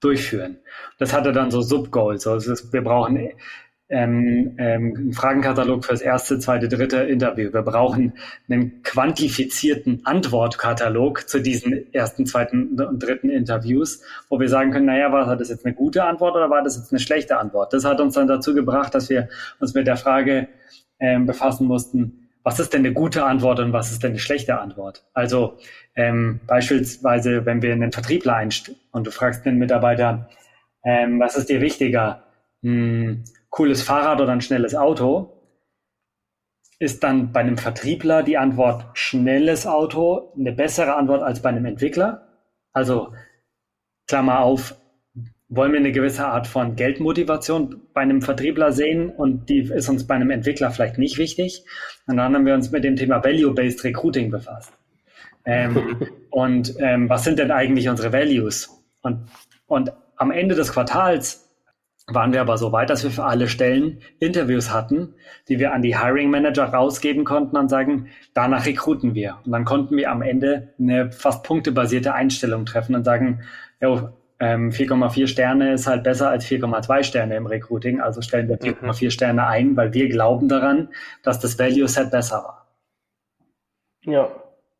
durchführen. 0.00 0.58
Das 0.98 1.12
hatte 1.12 1.32
dann 1.32 1.50
so 1.50 1.62
Subgoals. 1.62 2.26
Also 2.26 2.54
wir 2.72 2.82
brauchen 2.82 3.32
ähm, 3.88 4.56
ähm, 4.58 4.94
einen 4.96 5.12
Fragenkatalog 5.12 5.84
fürs 5.84 6.00
erste, 6.00 6.38
zweite, 6.38 6.68
dritte 6.68 6.98
Interview. 6.98 7.52
Wir 7.52 7.62
brauchen 7.62 8.14
einen 8.48 8.82
quantifizierten 8.82 10.04
Antwortkatalog 10.04 11.28
zu 11.28 11.40
diesen 11.40 11.92
ersten, 11.92 12.26
zweiten 12.26 12.80
und 12.80 13.02
dritten 13.02 13.30
Interviews, 13.30 14.02
wo 14.28 14.40
wir 14.40 14.48
sagen 14.48 14.72
können, 14.72 14.86
naja, 14.86 15.12
war 15.12 15.36
das 15.36 15.50
jetzt 15.50 15.64
eine 15.64 15.74
gute 15.74 16.04
Antwort 16.04 16.34
oder 16.34 16.50
war 16.50 16.64
das 16.64 16.76
jetzt 16.76 16.92
eine 16.92 16.98
schlechte 16.98 17.38
Antwort? 17.38 17.72
Das 17.72 17.84
hat 17.84 18.00
uns 18.00 18.14
dann 18.14 18.26
dazu 18.26 18.54
gebracht, 18.54 18.94
dass 18.94 19.08
wir 19.08 19.28
uns 19.60 19.74
mit 19.74 19.86
der 19.86 19.96
Frage 19.96 20.48
ähm, 20.98 21.26
befassen 21.26 21.68
mussten, 21.68 22.25
was 22.46 22.60
ist 22.60 22.72
denn 22.72 22.82
eine 22.82 22.92
gute 22.92 23.24
Antwort 23.24 23.58
und 23.58 23.72
was 23.72 23.90
ist 23.90 24.04
denn 24.04 24.12
eine 24.12 24.20
schlechte 24.20 24.60
Antwort? 24.60 25.04
Also 25.14 25.58
ähm, 25.96 26.38
beispielsweise, 26.46 27.44
wenn 27.44 27.60
wir 27.60 27.72
einen 27.72 27.90
Vertriebler 27.90 28.36
einstellen 28.36 28.78
und 28.92 29.04
du 29.04 29.10
fragst 29.10 29.44
einen 29.44 29.58
Mitarbeiter, 29.58 30.28
ähm, 30.84 31.18
was 31.18 31.36
ist 31.36 31.48
dir 31.48 31.60
wichtiger, 31.60 32.22
ein 32.62 33.24
cooles 33.50 33.82
Fahrrad 33.82 34.20
oder 34.20 34.30
ein 34.30 34.42
schnelles 34.42 34.76
Auto? 34.76 35.32
ist 36.78 37.02
dann 37.02 37.32
bei 37.32 37.40
einem 37.40 37.58
Vertriebler 37.58 38.22
die 38.22 38.38
Antwort 38.38 38.96
schnelles 38.96 39.66
Auto 39.66 40.32
eine 40.38 40.52
bessere 40.52 40.94
Antwort 40.94 41.22
als 41.22 41.42
bei 41.42 41.48
einem 41.48 41.64
Entwickler? 41.64 42.28
Also 42.72 43.12
Klammer 44.06 44.40
auf, 44.40 44.76
wollen 45.48 45.72
wir 45.72 45.78
eine 45.78 45.92
gewisse 45.92 46.26
Art 46.26 46.46
von 46.46 46.74
Geldmotivation 46.74 47.80
bei 47.94 48.00
einem 48.00 48.20
Vertriebler 48.20 48.72
sehen 48.72 49.10
und 49.10 49.48
die 49.48 49.60
ist 49.60 49.88
uns 49.88 50.06
bei 50.06 50.14
einem 50.14 50.30
Entwickler 50.30 50.70
vielleicht 50.70 50.98
nicht 50.98 51.18
wichtig. 51.18 51.64
Und 52.06 52.16
dann 52.16 52.34
haben 52.34 52.46
wir 52.46 52.54
uns 52.54 52.72
mit 52.72 52.82
dem 52.82 52.96
Thema 52.96 53.22
Value-Based 53.22 53.84
Recruiting 53.84 54.30
befasst. 54.30 54.72
Ähm, 55.44 55.96
und 56.30 56.74
ähm, 56.80 57.08
was 57.08 57.24
sind 57.24 57.38
denn 57.38 57.52
eigentlich 57.52 57.88
unsere 57.88 58.12
Values? 58.12 58.70
Und, 59.02 59.28
und 59.66 59.92
am 60.16 60.32
Ende 60.32 60.56
des 60.56 60.72
Quartals 60.72 61.46
waren 62.08 62.32
wir 62.32 62.40
aber 62.40 62.56
so 62.56 62.72
weit, 62.72 62.90
dass 62.90 63.02
wir 63.02 63.10
für 63.10 63.24
alle 63.24 63.48
Stellen 63.48 64.00
Interviews 64.20 64.72
hatten, 64.72 65.14
die 65.48 65.58
wir 65.58 65.72
an 65.72 65.82
die 65.82 65.98
Hiring 65.98 66.30
Manager 66.30 66.64
rausgeben 66.64 67.24
konnten 67.24 67.56
und 67.56 67.68
sagen, 67.68 68.08
danach 68.32 68.66
rekruten 68.66 69.14
wir. 69.14 69.38
Und 69.44 69.52
dann 69.52 69.64
konnten 69.64 69.96
wir 69.96 70.10
am 70.10 70.22
Ende 70.22 70.74
eine 70.78 71.10
fast 71.10 71.42
punktebasierte 71.42 72.14
Einstellung 72.14 72.64
treffen 72.64 72.94
und 72.94 73.04
sagen, 73.04 73.42
jo, 73.80 74.10
4,4 74.40 75.20
ähm, 75.20 75.26
Sterne 75.26 75.72
ist 75.72 75.86
halt 75.86 76.04
besser 76.04 76.28
als 76.28 76.44
4,2 76.46 77.04
Sterne 77.04 77.36
im 77.36 77.46
Recruiting. 77.46 78.00
Also 78.00 78.20
stellen 78.20 78.48
wir 78.48 78.58
4,4 78.58 79.04
mhm. 79.04 79.10
Sterne 79.10 79.46
ein, 79.46 79.76
weil 79.76 79.94
wir 79.94 80.08
glauben 80.08 80.48
daran, 80.48 80.88
dass 81.22 81.40
das 81.40 81.58
Value 81.58 81.88
Set 81.88 82.10
besser 82.10 82.44
war. 82.44 82.66
Ja, 84.02 84.30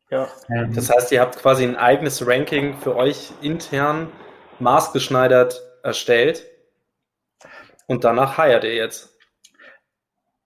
ja. 0.09 0.27
Ähm, 0.49 0.73
das 0.73 0.89
heißt, 0.89 1.11
ihr 1.11 1.21
habt 1.21 1.37
quasi 1.37 1.63
ein 1.63 1.75
eigenes 1.75 2.25
Ranking 2.25 2.77
für 2.77 2.95
euch 2.95 3.31
intern 3.41 4.07
maßgeschneidert 4.59 5.61
erstellt 5.83 6.45
und 7.87 8.03
danach 8.03 8.37
hired 8.37 8.63
ihr 8.63 8.75
jetzt. 8.75 9.17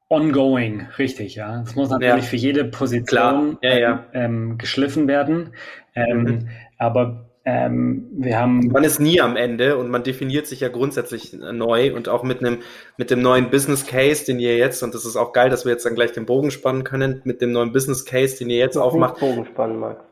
Ongoing, 0.09 0.87
richtig, 0.97 1.35
ja. 1.35 1.61
Das 1.61 1.75
muss 1.75 1.89
natürlich 1.89 2.25
ja. 2.25 2.29
für 2.29 2.35
jede 2.35 2.65
Position 2.65 3.57
ja, 3.61 3.77
ja. 3.77 4.05
Ähm, 4.13 4.57
geschliffen 4.57 5.07
werden. 5.07 5.53
Ähm, 5.95 6.23
mhm. 6.23 6.49
Aber 6.77 7.30
ähm, 7.43 8.07
wir 8.11 8.39
haben. 8.39 8.67
Man 8.67 8.83
ist 8.83 8.99
nie 8.99 9.19
am 9.19 9.35
Ende 9.35 9.77
und 9.77 9.89
man 9.89 10.03
definiert 10.03 10.45
sich 10.45 10.59
ja 10.59 10.69
grundsätzlich 10.69 11.33
neu 11.33 11.95
und 11.95 12.07
auch 12.07 12.23
mit 12.23 12.39
einem, 12.39 12.59
mit 12.97 13.09
dem 13.09 13.21
neuen 13.21 13.49
Business 13.49 13.87
Case, 13.87 14.25
den 14.25 14.39
ihr 14.39 14.57
jetzt, 14.57 14.83
und 14.83 14.93
das 14.93 15.05
ist 15.05 15.15
auch 15.15 15.33
geil, 15.33 15.49
dass 15.49 15.65
wir 15.65 15.71
jetzt 15.71 15.85
dann 15.85 15.95
gleich 15.95 16.11
den 16.11 16.25
Bogen 16.25 16.51
spannen 16.51 16.83
können, 16.83 17.21
mit 17.23 17.41
dem 17.41 17.51
neuen 17.51 17.71
Business 17.71 18.05
Case, 18.05 18.37
den 18.37 18.49
ihr 18.49 18.57
jetzt 18.57 18.75
ich 18.75 18.81
aufmacht. 18.81 19.19
Bogen 19.19 19.45
spannen, 19.45 19.79
Max. 19.79 20.03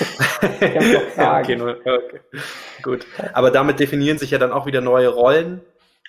okay, 1.16 1.60
okay, 1.60 2.20
gut. 2.82 3.06
Aber 3.32 3.50
damit 3.50 3.80
definieren 3.80 4.18
sich 4.18 4.30
ja 4.30 4.38
dann 4.38 4.52
auch 4.52 4.66
wieder 4.66 4.80
neue 4.80 5.08
Rollen 5.08 5.60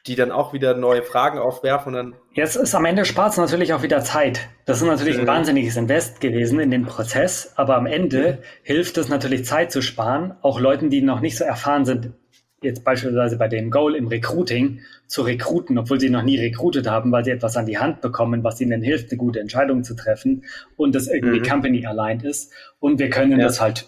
die 0.08 0.16
dann 0.16 0.32
auch 0.32 0.54
wieder 0.54 0.76
neue 0.76 1.04
Fragen 1.04 1.40
aufwerfen 1.40 1.94
und 1.94 1.96
dann. 1.96 2.16
Jetzt 2.34 2.56
ist 2.56 2.76
am 2.76 2.86
Ende 2.86 3.06
spart 3.06 3.32
es 3.32 3.38
natürlich 3.38 3.74
auch 3.74 3.84
wieder 3.84 4.02
Zeit. 4.02 4.48
Das 4.66 4.82
ist 4.82 4.88
natürlich 4.88 5.20
ein 5.20 5.28
wahnsinniges 5.28 5.78
Invest 5.78 6.22
gewesen 6.22 6.60
in 6.60 6.72
den 6.72 6.86
Prozess, 6.86 7.54
aber 7.56 7.76
am 7.76 7.86
Ende 7.86 8.40
mhm. 8.40 8.46
hilft 8.64 8.98
es 8.98 9.10
natürlich 9.10 9.46
Zeit 9.46 9.72
zu 9.72 9.82
sparen, 9.82 10.36
auch 10.42 10.60
Leuten, 10.60 10.90
die 10.90 11.02
noch 11.02 11.20
nicht 11.20 11.38
so 11.38 11.44
erfahren 11.44 11.86
sind, 11.86 12.12
jetzt 12.62 12.84
beispielsweise 12.84 13.38
bei 13.38 13.48
dem 13.48 13.72
Goal 13.72 13.96
im 13.96 14.08
Recruiting 14.08 14.82
zu 15.08 15.22
rekruten, 15.22 15.78
obwohl 15.78 16.00
sie 16.00 16.10
noch 16.10 16.24
nie 16.24 16.40
rekrutet 16.40 16.88
haben, 16.88 17.12
weil 17.12 17.24
sie 17.24 17.32
etwas 17.32 17.58
an 17.58 17.66
die 17.66 17.78
Hand 17.78 18.02
bekommen, 18.02 18.44
was 18.44 18.60
ihnen 18.62 18.82
hilft, 18.82 19.12
eine 19.12 19.18
gute 19.18 19.40
Entscheidung 19.40 19.84
zu 19.84 19.96
treffen 19.96 20.44
und 20.76 20.94
das 20.96 21.08
irgendwie 21.08 21.40
mhm. 21.40 21.46
company 21.46 21.86
aligned 21.86 22.24
ist. 22.24 22.54
Und 22.80 23.00
wir 23.00 23.10
können 23.10 23.40
ja. 23.40 23.46
das 23.46 23.62
halt 23.62 23.88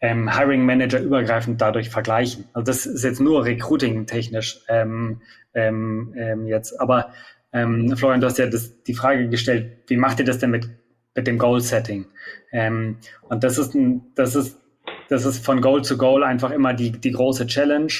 ähm, 0.00 0.34
Hiring 0.34 0.64
Manager 0.64 1.00
übergreifend 1.00 1.60
dadurch 1.60 1.90
vergleichen. 1.90 2.44
Also 2.52 2.66
das 2.66 2.86
ist 2.86 3.04
jetzt 3.04 3.20
nur 3.20 3.44
Recruiting-technisch 3.44 4.60
ähm, 4.68 5.22
ähm, 5.54 6.14
ähm, 6.16 6.46
jetzt. 6.46 6.78
Aber 6.80 7.12
ähm, 7.52 7.96
Florian, 7.96 8.20
du 8.20 8.26
hast 8.26 8.38
ja 8.38 8.46
das, 8.46 8.82
die 8.82 8.94
Frage 8.94 9.28
gestellt, 9.28 9.84
wie 9.88 9.96
macht 9.96 10.18
ihr 10.18 10.24
das 10.24 10.38
denn 10.38 10.50
mit, 10.50 10.68
mit 11.14 11.26
dem 11.26 11.38
Goal-Setting? 11.38 12.06
Ähm, 12.52 12.98
und 13.22 13.42
das 13.42 13.58
ist, 13.58 13.74
ein, 13.74 14.12
das, 14.14 14.36
ist, 14.36 14.60
das 15.08 15.24
ist 15.24 15.44
von 15.44 15.60
Goal 15.60 15.82
zu 15.82 15.96
Goal 15.96 16.22
einfach 16.24 16.50
immer 16.50 16.74
die, 16.74 16.92
die 16.92 17.12
große 17.12 17.46
Challenge. 17.46 17.92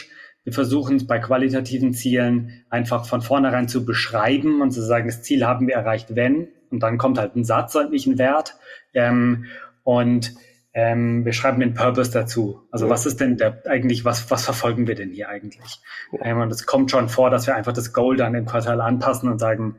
Wir 0.45 0.53
versuchen 0.53 0.97
es 0.97 1.07
bei 1.07 1.19
qualitativen 1.19 1.93
Zielen 1.93 2.65
einfach 2.69 3.07
von 3.07 3.23
vornherein 3.23 3.69
zu 3.69 3.85
beschreiben 3.85 4.61
und 4.61 4.71
zu 4.71 4.83
sagen, 4.83 5.09
das 5.09 5.23
Ziel 5.23 5.45
haben 5.45 5.67
wir 5.67 5.75
erreicht, 5.75 6.15
wenn. 6.15 6.49
Und 6.71 6.83
dann 6.83 6.99
kommt 6.99 7.19
halt 7.19 7.35
ein 7.35 7.45
Satz 7.45 7.75
und 7.75 7.91
nicht 7.91 8.07
ein 8.07 8.19
Wert. 8.19 8.55
Ähm, 8.93 9.47
und 9.83 10.35
ähm, 10.77 11.25
wir 11.25 11.33
schreiben 11.33 11.59
den 11.59 11.73
Purpose 11.73 12.13
dazu. 12.13 12.61
Also 12.71 12.85
ja. 12.85 12.91
was 12.91 13.07
ist 13.07 13.19
denn 13.19 13.39
der 13.39 13.63
eigentlich, 13.65 14.05
was, 14.05 14.31
was 14.31 14.45
verfolgen 14.45 14.87
wir 14.87 14.95
denn 14.95 15.11
hier 15.11 15.31
eigentlich? 15.31 15.81
Ähm, 16.21 16.39
und 16.39 16.53
es 16.53 16.67
kommt 16.67 16.91
schon 16.91 17.09
vor, 17.09 17.31
dass 17.31 17.47
wir 17.47 17.57
einfach 17.57 17.73
das 17.73 17.95
Goal 17.95 18.19
dann 18.19 18.35
im 18.35 18.45
Quartal 18.45 18.83
anpassen 18.83 19.31
und 19.31 19.39
sagen, 19.39 19.77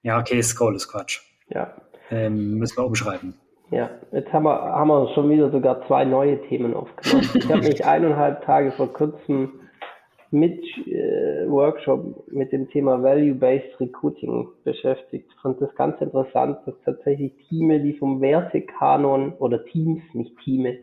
ja, 0.00 0.18
okay, 0.18 0.38
das 0.38 0.56
Goal 0.56 0.74
ist 0.74 0.88
Quatsch. 0.88 1.20
Ja. 1.50 1.74
Ähm, 2.10 2.54
müssen 2.54 2.78
wir 2.78 2.86
umschreiben. 2.86 3.34
Ja, 3.70 3.90
jetzt 4.10 4.32
haben 4.32 4.44
wir, 4.44 4.58
haben 4.58 4.88
wir 4.88 5.12
schon 5.14 5.28
wieder 5.28 5.50
sogar 5.50 5.86
zwei 5.86 6.06
neue 6.06 6.40
Themen 6.48 6.72
aufgenommen. 6.72 7.28
Ich 7.34 7.48
habe 7.50 7.58
mich 7.68 7.84
eineinhalb 7.84 8.42
Tage 8.46 8.72
vor 8.72 8.90
kurzem 8.90 9.57
mit 10.30 10.62
äh, 10.86 11.48
Workshop 11.48 12.30
mit 12.30 12.52
dem 12.52 12.68
Thema 12.68 13.02
Value-Based 13.02 13.80
Recruiting 13.80 14.48
beschäftigt. 14.64 15.26
Ich 15.28 15.40
fand 15.40 15.60
das 15.60 15.74
ganz 15.74 16.00
interessant, 16.00 16.58
dass 16.66 16.74
tatsächlich 16.84 17.32
Teams, 17.48 17.82
die 17.82 17.94
vom 17.94 18.20
Wertekanon 18.20 19.32
oder 19.38 19.64
Teams, 19.64 20.02
nicht 20.12 20.36
Teams, 20.44 20.76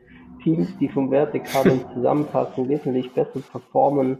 Teams, 0.43 0.77
die 0.79 0.89
vom 0.89 1.11
Wertekanon 1.11 1.81
zusammenpassen, 1.93 2.69
wesentlich 2.69 3.11
besser 3.13 3.39
performen 3.51 4.19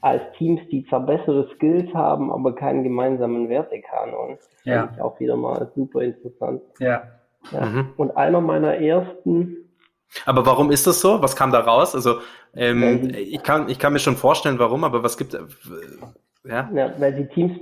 als 0.00 0.22
Teams, 0.36 0.60
die 0.70 0.84
zwar 0.86 1.06
bessere 1.06 1.48
Skills 1.54 1.92
haben, 1.94 2.32
aber 2.32 2.54
keinen 2.54 2.82
gemeinsamen 2.82 3.48
Wertekanon. 3.48 4.36
Das 4.36 4.64
ja. 4.64 4.90
ich 4.94 5.00
auch 5.00 5.18
wieder 5.20 5.36
mal 5.36 5.70
super 5.76 6.02
interessant. 6.02 6.60
Ja. 6.80 7.04
ja. 7.52 7.66
Mhm. 7.66 7.88
Und 7.96 8.16
einer 8.16 8.40
meiner 8.40 8.76
ersten 8.76 9.61
aber 10.26 10.46
warum 10.46 10.70
ist 10.70 10.86
das 10.86 11.00
so? 11.00 11.22
Was 11.22 11.36
kam 11.36 11.52
da 11.52 11.60
raus? 11.60 11.94
Also 11.94 12.16
ähm, 12.54 13.12
ich, 13.14 13.42
kann, 13.42 13.68
ich 13.68 13.78
kann 13.78 13.92
mir 13.92 13.98
schon 13.98 14.16
vorstellen, 14.16 14.58
warum, 14.58 14.84
aber 14.84 15.02
was 15.02 15.16
gibt 15.16 15.34
äh, 15.34 15.40
ja? 16.44 16.70
ja? 16.74 16.92
Weil 16.98 17.14
die 17.14 17.26
Teams 17.26 17.52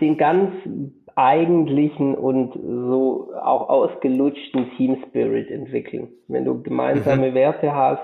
den 0.00 0.16
ganz 0.16 0.52
eigentlichen 1.16 2.14
und 2.14 2.54
so 2.54 3.32
auch 3.42 3.68
ausgelutschten 3.68 4.70
Team 4.76 5.02
Spirit 5.08 5.50
entwickeln. 5.50 6.08
Wenn 6.28 6.44
du 6.44 6.62
gemeinsame 6.62 7.30
mhm. 7.30 7.34
Werte 7.34 7.74
hast, 7.74 8.02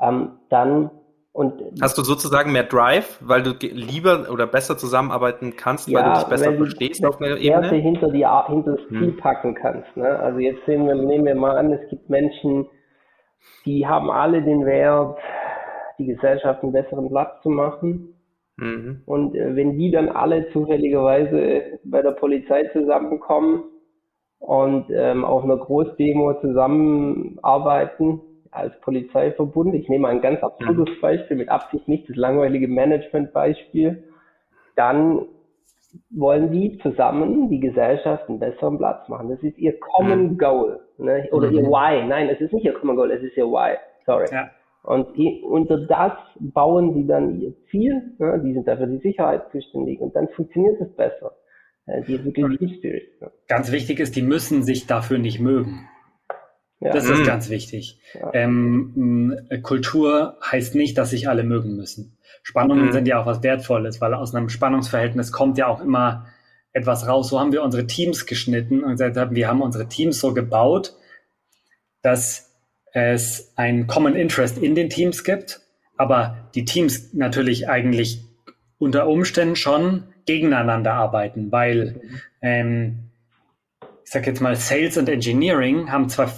ähm, 0.00 0.32
dann 0.50 0.90
und 1.32 1.62
hast 1.80 1.96
du 1.96 2.02
sozusagen 2.02 2.50
mehr 2.50 2.64
Drive, 2.64 3.20
weil 3.20 3.44
du 3.44 3.52
lieber 3.60 4.26
oder 4.32 4.48
besser 4.48 4.76
zusammenarbeiten 4.76 5.54
kannst, 5.54 5.88
ja, 5.88 6.00
weil 6.00 6.04
du 6.04 6.18
dich 6.18 6.28
besser 6.28 6.52
verstehst 6.54 7.06
auf 7.06 7.20
einer 7.20 7.36
Ebene? 7.36 7.62
Werte 7.62 7.76
hinter, 7.76 8.10
die, 8.10 8.26
hinter 8.26 8.72
das 8.72 8.88
Ziel 8.88 9.12
hm. 9.12 9.16
packen 9.18 9.54
kannst. 9.54 9.96
Ne? 9.96 10.08
Also 10.18 10.40
jetzt 10.40 10.66
wir, 10.66 10.76
nehmen 10.76 11.26
wir 11.26 11.36
mal 11.36 11.56
an, 11.56 11.72
es 11.72 11.88
gibt 11.90 12.10
Menschen, 12.10 12.66
die 13.64 13.86
haben 13.86 14.10
alle 14.10 14.42
den 14.42 14.64
Wert, 14.66 15.18
die 15.98 16.06
Gesellschaft 16.06 16.62
einen 16.62 16.72
besseren 16.72 17.08
Platz 17.08 17.42
zu 17.42 17.50
machen. 17.50 18.14
Mhm. 18.56 19.02
Und 19.06 19.34
äh, 19.34 19.54
wenn 19.54 19.78
die 19.78 19.90
dann 19.90 20.08
alle 20.08 20.50
zufälligerweise 20.50 21.78
bei 21.84 22.02
der 22.02 22.12
Polizei 22.12 22.64
zusammenkommen 22.72 23.64
und 24.38 24.86
ähm, 24.90 25.24
auf 25.24 25.44
einer 25.44 25.56
Großdemo 25.56 26.40
zusammenarbeiten 26.40 28.20
als 28.50 28.78
Polizeiverbund, 28.80 29.74
ich 29.74 29.88
nehme 29.88 30.08
ein 30.08 30.20
ganz 30.20 30.42
absurdes 30.42 30.96
mhm. 30.96 31.00
Beispiel, 31.00 31.36
mit 31.36 31.48
Absicht 31.48 31.86
nicht 31.86 32.08
das 32.08 32.16
langweilige 32.16 32.68
Management-Beispiel, 32.68 34.04
dann 34.76 35.26
wollen 36.10 36.50
die 36.50 36.78
zusammen 36.78 37.48
die 37.48 37.60
Gesellschaft 37.60 38.28
einen 38.28 38.38
besseren 38.38 38.78
Platz 38.78 39.08
machen. 39.08 39.28
Das 39.28 39.40
ist 39.42 39.58
ihr 39.58 39.78
Common 39.78 40.32
mhm. 40.32 40.38
Goal. 40.38 40.80
Ne? 40.98 41.28
Oder 41.32 41.50
mhm. 41.50 41.56
ihr 41.56 41.62
Why. 41.64 42.06
Nein, 42.06 42.28
es 42.28 42.40
ist 42.40 42.52
nicht 42.52 42.64
ihr 42.64 42.74
Common 42.74 42.96
Goal, 42.96 43.10
es 43.10 43.22
ist 43.22 43.36
ihr 43.36 43.46
Why. 43.46 43.76
Sorry. 44.06 44.26
Ja. 44.32 44.50
Und 44.82 45.16
die, 45.16 45.42
unter 45.46 45.86
das 45.86 46.12
bauen 46.38 46.94
sie 46.94 47.06
dann 47.06 47.40
ihr 47.40 47.52
Ziel. 47.70 48.14
Ne? 48.18 48.40
Die 48.44 48.54
sind 48.54 48.66
dafür 48.66 48.86
die 48.86 48.98
Sicherheit 48.98 49.50
zuständig 49.52 50.00
und 50.00 50.14
dann 50.16 50.28
funktioniert 50.28 50.80
es 50.80 50.94
besser. 50.94 51.32
Die 52.06 52.16
entwickeln 52.16 52.56
Team 52.58 52.68
Spirit. 52.78 53.20
Ne? 53.20 53.30
Ganz 53.48 53.72
wichtig 53.72 53.98
ist, 53.98 54.14
die 54.14 54.22
müssen 54.22 54.62
sich 54.62 54.86
dafür 54.86 55.18
nicht 55.18 55.40
mögen. 55.40 55.88
Ja. 56.80 56.92
Das 56.92 57.04
ist 57.04 57.20
mhm. 57.20 57.24
ganz 57.24 57.48
wichtig. 57.48 57.98
Ja. 58.14 58.30
Ähm, 58.34 59.40
Kultur 59.62 60.36
heißt 60.44 60.74
nicht, 60.74 60.96
dass 60.96 61.10
sich 61.10 61.28
alle 61.28 61.42
mögen 61.42 61.76
müssen. 61.76 62.16
Spannungen 62.42 62.86
mhm. 62.86 62.92
sind 62.92 63.08
ja 63.08 63.20
auch 63.20 63.26
was 63.26 63.42
Wertvolles, 63.42 64.00
weil 64.00 64.14
aus 64.14 64.34
einem 64.34 64.48
Spannungsverhältnis 64.48 65.32
kommt 65.32 65.58
ja 65.58 65.66
auch 65.66 65.80
immer 65.80 66.26
etwas 66.72 67.06
raus. 67.06 67.28
So 67.28 67.40
haben 67.40 67.52
wir 67.52 67.62
unsere 67.62 67.86
Teams 67.86 68.26
geschnitten 68.26 68.84
und 68.84 68.92
gesagt 68.92 69.16
haben, 69.16 69.34
wir 69.34 69.48
haben 69.48 69.62
unsere 69.62 69.88
Teams 69.88 70.20
so 70.20 70.32
gebaut, 70.32 70.94
dass 72.02 72.54
es 72.92 73.52
ein 73.56 73.86
Common 73.86 74.14
Interest 74.14 74.58
in 74.58 74.74
den 74.74 74.88
Teams 74.88 75.24
gibt, 75.24 75.60
aber 75.96 76.48
die 76.54 76.64
Teams 76.64 77.12
natürlich 77.12 77.68
eigentlich 77.68 78.22
unter 78.78 79.08
Umständen 79.08 79.56
schon 79.56 80.04
gegeneinander 80.26 80.94
arbeiten, 80.94 81.50
weil 81.50 82.00
ähm, 82.40 83.10
ich 84.04 84.12
sage 84.12 84.26
jetzt 84.26 84.40
mal, 84.40 84.56
Sales 84.56 84.96
und 84.96 85.08
Engineering 85.08 85.90
haben 85.90 86.08
zwar 86.08 86.32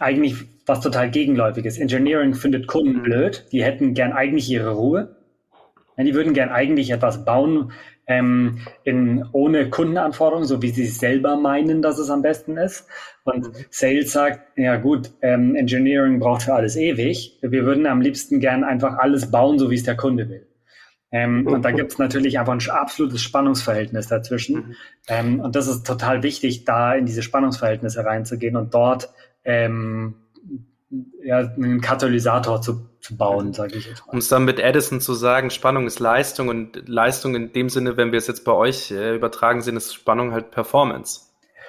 eigentlich 0.00 0.36
was 0.66 0.80
total 0.80 1.10
Gegenläufiges. 1.10 1.78
Engineering 1.78 2.34
findet 2.34 2.66
Kunden 2.66 2.98
mhm. 2.98 3.02
blöd, 3.02 3.46
die 3.52 3.62
hätten 3.62 3.94
gern 3.94 4.12
eigentlich 4.12 4.50
ihre 4.50 4.70
Ruhe. 4.70 5.16
Die 5.98 6.14
würden 6.14 6.34
gern 6.34 6.50
eigentlich 6.50 6.90
etwas 6.90 7.24
bauen, 7.24 7.72
ähm, 8.06 8.58
in, 8.84 9.24
ohne 9.32 9.70
Kundenanforderungen, 9.70 10.46
so 10.46 10.62
wie 10.62 10.70
sie 10.70 10.86
selber 10.86 11.36
meinen, 11.36 11.82
dass 11.82 11.98
es 11.98 12.10
am 12.10 12.22
besten 12.22 12.56
ist. 12.56 12.86
Und 13.24 13.48
mhm. 13.48 13.64
Sales 13.70 14.12
sagt, 14.12 14.58
ja 14.58 14.76
gut, 14.76 15.12
ähm, 15.22 15.56
Engineering 15.56 16.20
braucht 16.20 16.42
für 16.42 16.54
alles 16.54 16.76
ewig. 16.76 17.38
Wir 17.42 17.64
würden 17.64 17.86
am 17.86 18.00
liebsten 18.00 18.40
gern 18.40 18.62
einfach 18.62 18.98
alles 18.98 19.30
bauen, 19.30 19.58
so 19.58 19.70
wie 19.70 19.74
es 19.74 19.82
der 19.82 19.96
Kunde 19.96 20.28
will. 20.28 20.46
Ähm, 21.12 21.46
und 21.46 21.64
da 21.64 21.70
gibt 21.70 21.92
es 21.92 21.98
natürlich 21.98 22.38
einfach 22.38 22.52
ein 22.52 22.70
absolutes 22.70 23.22
Spannungsverhältnis 23.22 24.08
dazwischen. 24.08 24.56
Mhm. 24.56 24.74
Ähm, 25.08 25.40
und 25.40 25.56
das 25.56 25.66
ist 25.66 25.86
total 25.86 26.22
wichtig, 26.22 26.64
da 26.64 26.94
in 26.94 27.06
diese 27.06 27.22
Spannungsverhältnisse 27.22 28.04
reinzugehen 28.04 28.56
und 28.56 28.74
dort 28.74 29.10
ähm, 29.46 30.14
ja, 31.24 31.38
einen 31.38 31.80
Katalysator 31.80 32.60
zu, 32.60 32.88
zu 33.00 33.16
bauen, 33.16 33.52
sage 33.52 33.76
ich 33.76 33.86
jetzt 33.86 34.06
mal. 34.06 34.12
Um 34.12 34.18
es 34.18 34.28
dann 34.28 34.44
mit 34.44 34.60
Edison 34.60 35.00
zu 35.00 35.14
sagen, 35.14 35.50
Spannung 35.50 35.86
ist 35.86 35.98
Leistung 35.98 36.48
und 36.48 36.88
Leistung 36.88 37.34
in 37.34 37.52
dem 37.52 37.68
Sinne, 37.68 37.96
wenn 37.96 38.12
wir 38.12 38.18
es 38.18 38.26
jetzt 38.26 38.44
bei 38.44 38.52
euch 38.52 38.90
äh, 38.90 39.16
übertragen 39.16 39.62
sehen, 39.62 39.76
ist 39.76 39.94
Spannung 39.94 40.32
halt 40.32 40.50
Performance. 40.50 41.22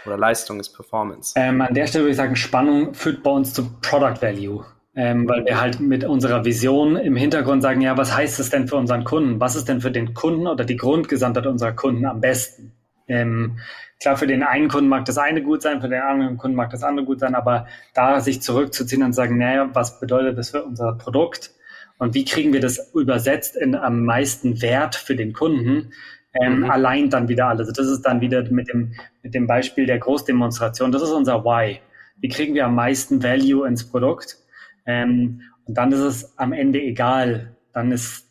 Oder 0.06 0.18
Leistung 0.18 0.60
ist 0.60 0.74
Performance. 0.74 1.34
Ähm, 1.36 1.62
an 1.62 1.74
der 1.74 1.88
Stelle 1.88 2.06
würde 2.06 2.12
ich 2.12 2.18
sagen, 2.18 2.36
Spannung 2.36 2.94
führt 2.94 3.24
bei 3.24 3.32
uns 3.32 3.54
zu 3.54 3.70
Product 3.82 4.22
Value. 4.22 4.66
Ähm, 4.96 5.30
weil 5.30 5.46
wir 5.46 5.62
halt 5.62 5.80
mit 5.80 6.04
unserer 6.06 6.44
Vision 6.44 6.96
im 6.96 7.16
Hintergrund 7.16 7.62
sagen, 7.62 7.82
ja, 7.82 7.96
was 7.98 8.16
heißt 8.16 8.40
es 8.40 8.50
denn 8.50 8.68
für 8.68 8.78
unseren 8.78 9.04
Kunden? 9.04 9.40
Was 9.40 9.56
ist 9.56 9.68
denn 9.68 9.80
für 9.80 9.92
den 9.92 10.16
Kunden 10.16 10.48
oder 10.48 10.66
die 10.66 10.76
Grundgesamtheit 10.76 11.46
unserer 11.46 11.74
Kunden 11.74 12.06
am 12.06 12.20
besten? 12.20 12.72
Ähm, 13.08 13.60
klar, 14.00 14.18
für 14.18 14.28
den 14.28 14.44
einen 14.44 14.68
Kunden 14.70 14.90
mag 14.90 15.06
das 15.06 15.18
eine 15.18 15.42
gut 15.42 15.62
sein, 15.62 15.82
für 15.82 15.90
den 15.90 16.02
anderen 16.02 16.38
Kunden 16.38 16.56
mag 16.56 16.70
das 16.70 16.84
andere 16.84 17.06
gut 17.06 17.20
sein, 17.20 17.36
aber 17.36 17.68
da 17.94 18.20
sich 18.20 18.42
zurückzuziehen 18.42 19.04
und 19.04 19.14
sagen, 19.14 19.38
naja, 19.38 19.70
was 19.74 20.00
bedeutet 20.00 20.38
das 20.38 20.52
für 20.52 20.64
unser 20.64 20.94
Produkt 20.94 21.52
und 21.98 22.14
wie 22.14 22.26
kriegen 22.26 22.54
wir 22.54 22.62
das 22.62 22.94
übersetzt 22.94 23.56
in 23.56 23.76
am 23.76 24.04
meisten 24.04 24.62
Wert 24.62 24.96
für 24.96 25.16
den 25.16 25.34
Kunden, 25.34 25.92
ähm, 26.40 26.60
mhm. 26.60 26.70
allein 26.70 27.10
dann 27.10 27.28
wieder 27.28 27.48
alles. 27.48 27.68
Also 27.68 27.82
das 27.82 27.92
ist 27.92 28.04
dann 28.04 28.22
wieder 28.22 28.44
mit 28.52 28.68
dem, 28.70 28.94
mit 29.24 29.34
dem 29.34 29.48
Beispiel 29.48 29.86
der 29.86 30.00
Großdemonstration, 30.00 30.92
das 30.92 31.02
ist 31.02 31.12
unser 31.12 31.44
Why. 31.44 31.80
Wie 32.20 32.30
kriegen 32.30 32.54
wir 32.54 32.66
am 32.66 32.76
meisten 32.76 33.24
Value 33.24 33.68
ins 33.68 33.90
Produkt? 33.90 34.38
Ähm, 34.86 35.42
und 35.66 35.78
dann 35.78 35.92
ist 35.92 36.00
es 36.00 36.38
am 36.38 36.54
Ende 36.54 36.82
egal. 36.82 37.56
Dann 37.74 37.92
ist 37.92 38.26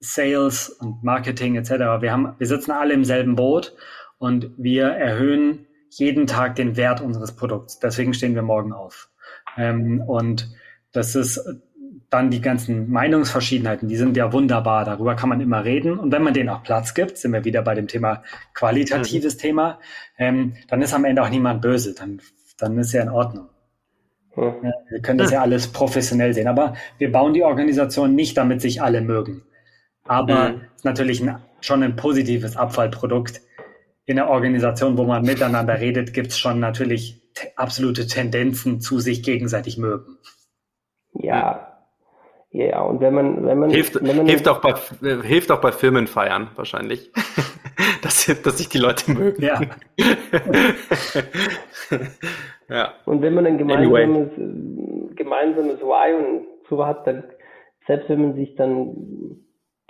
Sales 0.00 0.68
und 0.68 1.02
Marketing 1.02 1.56
etc. 1.56 1.70
Wir 2.00 2.12
haben, 2.12 2.34
wir 2.38 2.46
sitzen 2.46 2.70
alle 2.70 2.94
im 2.94 3.04
selben 3.04 3.34
Boot 3.34 3.74
und 4.18 4.50
wir 4.56 4.86
erhöhen 4.86 5.66
jeden 5.90 6.26
Tag 6.26 6.56
den 6.56 6.76
Wert 6.76 7.00
unseres 7.00 7.34
Produkts. 7.34 7.78
Deswegen 7.78 8.14
stehen 8.14 8.34
wir 8.34 8.42
morgen 8.42 8.72
auf. 8.72 9.10
Ähm, 9.56 10.00
und 10.00 10.50
das 10.92 11.14
ist 11.14 11.40
dann 12.10 12.30
die 12.30 12.40
ganzen 12.40 12.90
Meinungsverschiedenheiten, 12.90 13.88
die 13.88 13.96
sind 13.96 14.16
ja 14.16 14.32
wunderbar. 14.32 14.84
Darüber 14.84 15.14
kann 15.14 15.28
man 15.28 15.40
immer 15.40 15.64
reden. 15.64 15.98
Und 15.98 16.10
wenn 16.10 16.22
man 16.22 16.32
denen 16.32 16.48
auch 16.48 16.62
Platz 16.62 16.94
gibt, 16.94 17.18
sind 17.18 17.32
wir 17.32 17.44
wieder 17.44 17.62
bei 17.62 17.74
dem 17.74 17.86
Thema 17.86 18.22
qualitatives 18.54 19.36
mhm. 19.36 19.38
Thema, 19.38 19.78
ähm, 20.16 20.54
dann 20.68 20.80
ist 20.80 20.94
am 20.94 21.04
Ende 21.04 21.22
auch 21.22 21.28
niemand 21.28 21.60
böse. 21.60 21.94
Dann, 21.94 22.20
dann 22.58 22.78
ist 22.78 22.92
ja 22.92 23.02
in 23.02 23.10
Ordnung. 23.10 23.48
Mhm. 24.36 24.72
Wir 24.88 25.00
können 25.00 25.18
das 25.18 25.30
ja 25.30 25.42
alles 25.42 25.68
professionell 25.68 26.32
sehen. 26.32 26.48
Aber 26.48 26.74
wir 26.96 27.12
bauen 27.12 27.34
die 27.34 27.44
Organisation 27.44 28.14
nicht, 28.14 28.36
damit 28.36 28.62
sich 28.62 28.80
alle 28.80 29.02
mögen. 29.02 29.42
Aber 30.04 30.50
mhm. 30.50 30.60
ist 30.76 30.84
natürlich 30.86 31.22
ein, 31.22 31.42
schon 31.60 31.82
ein 31.82 31.96
positives 31.96 32.56
Abfallprodukt, 32.56 33.42
in 34.08 34.16
der 34.16 34.28
Organisation, 34.30 34.96
wo 34.96 35.04
man 35.04 35.22
miteinander 35.22 35.78
redet, 35.78 36.14
gibt 36.14 36.28
es 36.28 36.38
schon 36.38 36.60
natürlich 36.60 37.20
absolute 37.56 38.06
Tendenzen 38.06 38.80
zu 38.80 39.00
sich 39.00 39.22
gegenseitig 39.22 39.76
mögen. 39.76 40.16
Ja. 41.12 41.74
Ja, 42.50 42.80
und 42.80 43.02
wenn 43.02 43.12
man, 43.12 43.44
wenn 43.44 43.58
man, 43.58 43.68
hilft, 43.68 44.02
wenn 44.02 44.16
man 44.16 44.26
hilft, 44.26 44.48
auch 44.48 44.62
bei, 44.62 44.72
hilft 45.22 45.52
auch 45.52 45.60
bei 45.60 45.72
Firmenfeiern 45.72 46.48
wahrscheinlich, 46.56 47.12
dass, 48.02 48.24
dass 48.42 48.56
sich 48.56 48.70
die 48.70 48.78
Leute 48.78 49.10
mögen. 49.10 49.42
Ja. 49.42 49.60
ja. 52.70 52.94
Und 53.04 53.20
wenn 53.20 53.34
man 53.34 53.44
ein 53.44 53.58
gemeinsames, 53.58 54.30
anyway. 54.38 55.14
gemeinsames 55.16 55.82
Why 55.82 56.14
und 56.14 56.46
so 56.70 56.86
hat, 56.86 57.06
dann, 57.06 57.24
selbst 57.86 58.08
wenn 58.08 58.22
man 58.22 58.36
sich 58.36 58.56
dann 58.56 59.44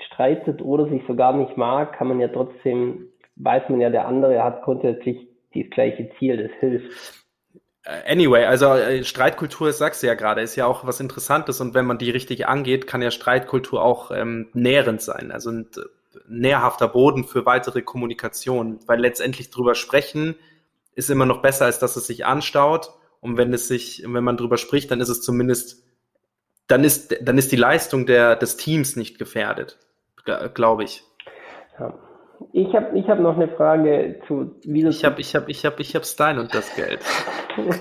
streitet 0.06 0.60
oder 0.60 0.88
sich 0.88 1.02
sogar 1.06 1.36
nicht 1.36 1.56
mag, 1.56 1.96
kann 1.96 2.08
man 2.08 2.18
ja 2.18 2.26
trotzdem 2.26 3.12
weiß 3.38 3.68
man 3.68 3.80
ja, 3.80 3.90
der 3.90 4.06
andere 4.06 4.42
hat 4.42 4.62
grundsätzlich 4.62 5.28
das 5.54 5.70
gleiche 5.70 6.10
Ziel, 6.18 6.48
das 6.48 6.52
hilft. 6.60 7.18
Äh, 7.84 8.12
anyway, 8.12 8.44
also 8.44 8.74
äh, 8.74 9.04
Streitkultur, 9.04 9.72
sagst 9.72 10.02
du 10.02 10.06
ja 10.06 10.14
gerade, 10.14 10.42
ist 10.42 10.56
ja 10.56 10.66
auch 10.66 10.86
was 10.86 11.00
Interessantes 11.00 11.60
und 11.60 11.74
wenn 11.74 11.86
man 11.86 11.98
die 11.98 12.10
richtig 12.10 12.46
angeht, 12.46 12.86
kann 12.86 13.02
ja 13.02 13.10
Streitkultur 13.10 13.82
auch 13.82 14.10
ähm, 14.10 14.48
nährend 14.52 15.00
sein, 15.00 15.32
also 15.32 15.50
ein 15.50 15.68
äh, 15.76 15.80
nährhafter 16.28 16.88
Boden 16.88 17.24
für 17.24 17.46
weitere 17.46 17.82
Kommunikation, 17.82 18.80
weil 18.86 19.00
letztendlich 19.00 19.50
drüber 19.50 19.74
sprechen 19.74 20.36
ist 20.94 21.10
immer 21.10 21.26
noch 21.26 21.42
besser, 21.42 21.64
als 21.66 21.78
dass 21.78 21.96
es 21.96 22.06
sich 22.08 22.26
anstaut 22.26 22.90
und 23.20 23.36
wenn 23.36 23.52
es 23.54 23.68
sich, 23.68 24.02
wenn 24.04 24.24
man 24.24 24.36
drüber 24.36 24.58
spricht, 24.58 24.90
dann 24.90 25.00
ist 25.00 25.08
es 25.08 25.22
zumindest, 25.22 25.84
dann 26.66 26.84
ist, 26.84 27.16
dann 27.22 27.38
ist 27.38 27.52
die 27.52 27.56
Leistung 27.56 28.04
der, 28.04 28.36
des 28.36 28.56
Teams 28.56 28.96
nicht 28.96 29.18
gefährdet, 29.18 29.78
glaube 30.54 30.84
ich. 30.84 31.04
Ja. 31.78 31.94
Ich 32.52 32.74
habe 32.74 32.98
ich 32.98 33.08
hab 33.08 33.20
noch 33.20 33.36
eine 33.36 33.48
Frage 33.48 34.20
zu 34.26 34.56
wie 34.64 34.86
Ich 34.86 35.04
habe 35.04 35.20
ich 35.20 35.34
hab, 35.34 35.48
ich 35.48 35.64
hab, 35.64 35.80
ich 35.80 35.94
hab 35.94 36.04
Style 36.04 36.40
und 36.40 36.54
das 36.54 36.74
Geld. 36.74 37.00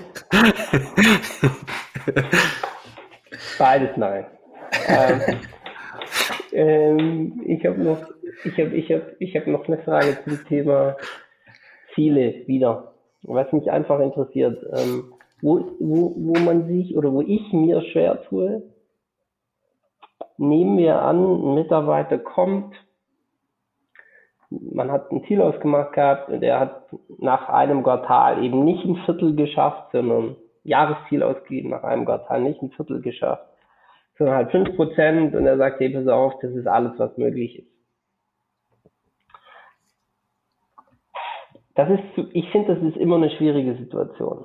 Beides 3.58 3.96
nein. 3.96 4.26
ähm, 4.88 5.20
ähm, 6.52 7.42
ich 7.46 7.64
habe 7.64 7.80
noch 7.80 7.98
ich 8.44 8.58
habe 8.58 8.74
ich 8.74 8.92
habe 8.92 9.16
ich 9.18 9.36
habe 9.36 9.50
noch 9.50 9.66
eine 9.66 9.78
Frage 9.78 10.18
zum 10.24 10.44
Thema 10.46 10.96
Ziele 11.94 12.46
wieder. 12.46 12.92
Was 13.22 13.50
mich 13.52 13.70
einfach 13.70 14.00
interessiert, 14.00 14.64
ähm, 14.76 15.12
wo, 15.42 15.72
wo, 15.80 16.14
wo 16.16 16.38
man 16.40 16.68
sich 16.68 16.96
oder 16.96 17.12
wo 17.12 17.20
ich 17.20 17.52
mir 17.52 17.82
schwer 17.82 18.22
tue, 18.28 18.62
nehmen 20.36 20.78
wir 20.78 21.02
an, 21.02 21.24
ein 21.24 21.54
Mitarbeiter 21.54 22.18
kommt 22.18 22.74
man 24.50 24.90
hat 24.90 25.10
ein 25.12 25.24
Ziel 25.24 25.42
ausgemacht 25.42 25.92
gehabt 25.92 26.28
und 26.30 26.42
er 26.42 26.60
hat 26.60 26.82
nach 27.18 27.48
einem 27.48 27.82
Quartal 27.82 28.42
eben 28.42 28.64
nicht 28.64 28.84
ein 28.84 28.96
Viertel 29.04 29.34
geschafft, 29.34 29.92
sondern 29.92 30.36
Jahresziel 30.64 31.22
ausgegeben 31.22 31.70
nach 31.70 31.84
einem 31.84 32.04
Quartal 32.04 32.42
nicht 32.42 32.62
ein 32.62 32.70
Viertel 32.70 33.00
geschafft, 33.00 33.46
sondern 34.16 34.36
halt 34.36 34.50
fünf 34.50 34.74
Prozent 34.76 35.34
und 35.34 35.46
er 35.46 35.58
sagt, 35.58 35.80
hey, 35.80 35.90
pass 35.90 36.06
auf, 36.08 36.34
das 36.40 36.52
ist 36.52 36.66
alles, 36.66 36.92
was 36.98 37.16
möglich 37.16 37.58
ist. 37.58 37.68
Das 41.74 41.88
ist, 41.90 42.02
ich 42.32 42.50
finde, 42.50 42.74
das 42.74 42.82
ist 42.82 42.96
immer 42.96 43.16
eine 43.16 43.30
schwierige 43.30 43.76
Situation. 43.76 44.44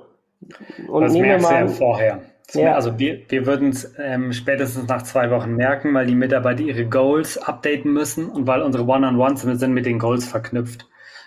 Und 0.88 1.02
das 1.02 1.14
merkst 1.14 1.50
du 1.50 1.54
ja 1.54 1.66
vorher. 1.68 2.20
Ja. 2.52 2.74
Also 2.74 2.98
wir, 2.98 3.20
wir 3.28 3.46
würden 3.46 3.70
es 3.70 3.94
ähm, 3.98 4.32
spätestens 4.32 4.88
nach 4.88 5.02
zwei 5.02 5.30
Wochen 5.30 5.56
merken, 5.56 5.94
weil 5.94 6.06
die 6.06 6.14
Mitarbeiter 6.14 6.62
ihre 6.62 6.84
Goals 6.84 7.38
updaten 7.38 7.92
müssen 7.92 8.28
und 8.28 8.46
weil 8.46 8.62
unsere 8.62 8.84
One-on-Ones 8.84 9.42
sind 9.42 9.72
mit 9.72 9.86
den 9.86 9.98
Goals 9.98 10.28
verknüpft. 10.28 10.86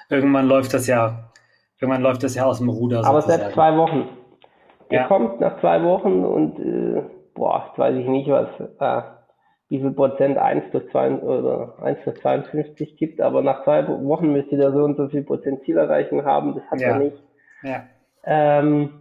Irgendwann 0.10 0.48
läuft 0.48 0.74
das 0.74 0.88
ja, 0.88 1.32
irgendwann 1.80 2.04
läuft 2.04 2.24
das 2.24 2.36
ja 2.36 2.46
aus 2.46 2.60
dem 2.60 2.70
Ruder. 2.70 3.00
Aber 3.00 3.22
sozusagen. 3.22 3.42
selbst 3.42 3.56
zwei 3.56 3.76
Wochen. 3.76 4.10
Ihr 4.90 5.00
ja. 5.00 5.08
kommt 5.08 5.40
nach 5.42 5.60
zwei 5.60 5.84
Wochen 5.84 6.24
und 6.24 6.60
äh, 6.60 7.02
boah, 7.34 7.66
jetzt 7.68 7.80
weiß 7.80 7.96
ich 7.96 8.08
nicht, 8.08 8.30
was 8.30 8.48
äh, 8.80 9.02
wie 9.70 9.80
viel 9.80 9.92
Prozent 9.92 10.38
1 10.38 10.72
durch 10.72 10.90
2 10.92 11.16
oder 11.16 11.74
1 11.82 12.00
durch 12.06 12.22
52 12.22 12.96
gibt, 12.96 13.20
aber 13.20 13.42
nach 13.42 13.64
zwei 13.66 13.86
Wochen 13.88 14.32
müsste 14.32 14.56
der 14.56 14.72
so 14.72 14.84
und 14.84 14.96
so 14.96 15.10
viel 15.10 15.24
Prozent 15.24 15.64
Zielerreichung 15.66 16.24
haben, 16.24 16.56
das 16.56 16.64
hat 16.72 16.80
ja. 16.80 16.90
er 16.90 17.00
nicht. 17.00 17.24
Ja. 17.64 17.84
Ähm, 18.24 18.92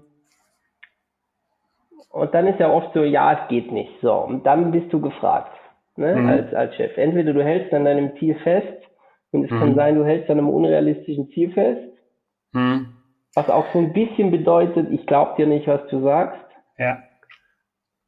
und 2.17 2.35
dann 2.35 2.47
ist 2.47 2.59
ja 2.59 2.71
oft 2.71 2.93
so, 2.95 3.03
ja, 3.03 3.33
es 3.33 3.49
geht 3.49 3.71
nicht. 3.71 3.93
So, 4.01 4.13
und 4.13 4.47
dann 4.47 4.71
bist 4.71 4.93
du 4.93 5.01
gefragt, 5.01 5.53
ne, 5.97 6.17
mhm. 6.17 6.29
als, 6.29 6.55
als 6.55 6.75
Chef. 6.77 6.97
Entweder 6.97 7.33
du 7.33 7.45
hältst 7.45 7.73
an 7.75 7.85
deinem 7.85 8.17
Ziel 8.19 8.35
fest 8.43 8.83
und 9.33 9.45
es 9.45 9.51
mhm. 9.51 9.59
kann 9.59 9.75
sein, 9.75 9.95
du 9.97 10.05
hältst 10.05 10.31
an 10.31 10.39
einem 10.39 10.49
unrealistischen 10.49 11.29
Ziel 11.31 11.53
fest. 11.53 11.83
Mhm. 12.53 12.95
Was 13.35 13.51
auch 13.51 13.67
so 13.73 13.79
ein 13.79 13.93
bisschen 13.93 14.31
bedeutet, 14.31 14.89
ich 14.91 15.07
glaube 15.07 15.35
dir 15.37 15.47
nicht, 15.47 15.67
was 15.67 15.87
du 15.91 16.03
sagst. 16.03 16.41
Ja. 16.79 17.03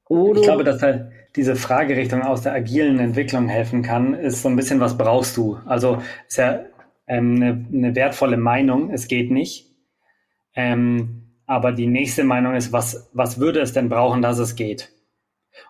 Oder 0.09 0.41
ich 0.41 0.47
glaube, 0.47 0.65
dass 0.65 0.83
halt 0.83 1.13
diese 1.37 1.55
Fragerichtung 1.55 2.23
aus 2.23 2.43
der 2.43 2.55
agilen 2.55 2.99
Entwicklung 2.99 3.49
helfen 3.49 3.83
kann, 3.83 4.15
ist 4.15 4.43
so 4.43 4.49
ein 4.49 4.57
bisschen, 4.57 4.81
was 4.81 4.97
brauchst 4.97 5.37
du? 5.37 5.59
Also 5.67 5.99
ist 6.27 6.39
ja 6.39 6.61
ähm, 7.07 7.37
eine, 7.37 7.67
eine 7.73 7.95
wertvolle 7.95 8.39
Meinung, 8.39 8.91
es 8.91 9.07
geht 9.07 9.31
nicht. 9.31 9.67
Ähm, 10.55 11.28
aber 11.49 11.73
die 11.73 11.87
nächste 11.87 12.25
Meinung 12.25 12.55
ist, 12.55 12.73
was, 12.73 13.09
was 13.15 13.41
würde 13.41 13.61
es 13.61 13.73
denn 13.73 13.89
brauchen, 13.89 14.21
dass 14.21 14.39
es 14.39 14.55
geht? 14.55 14.93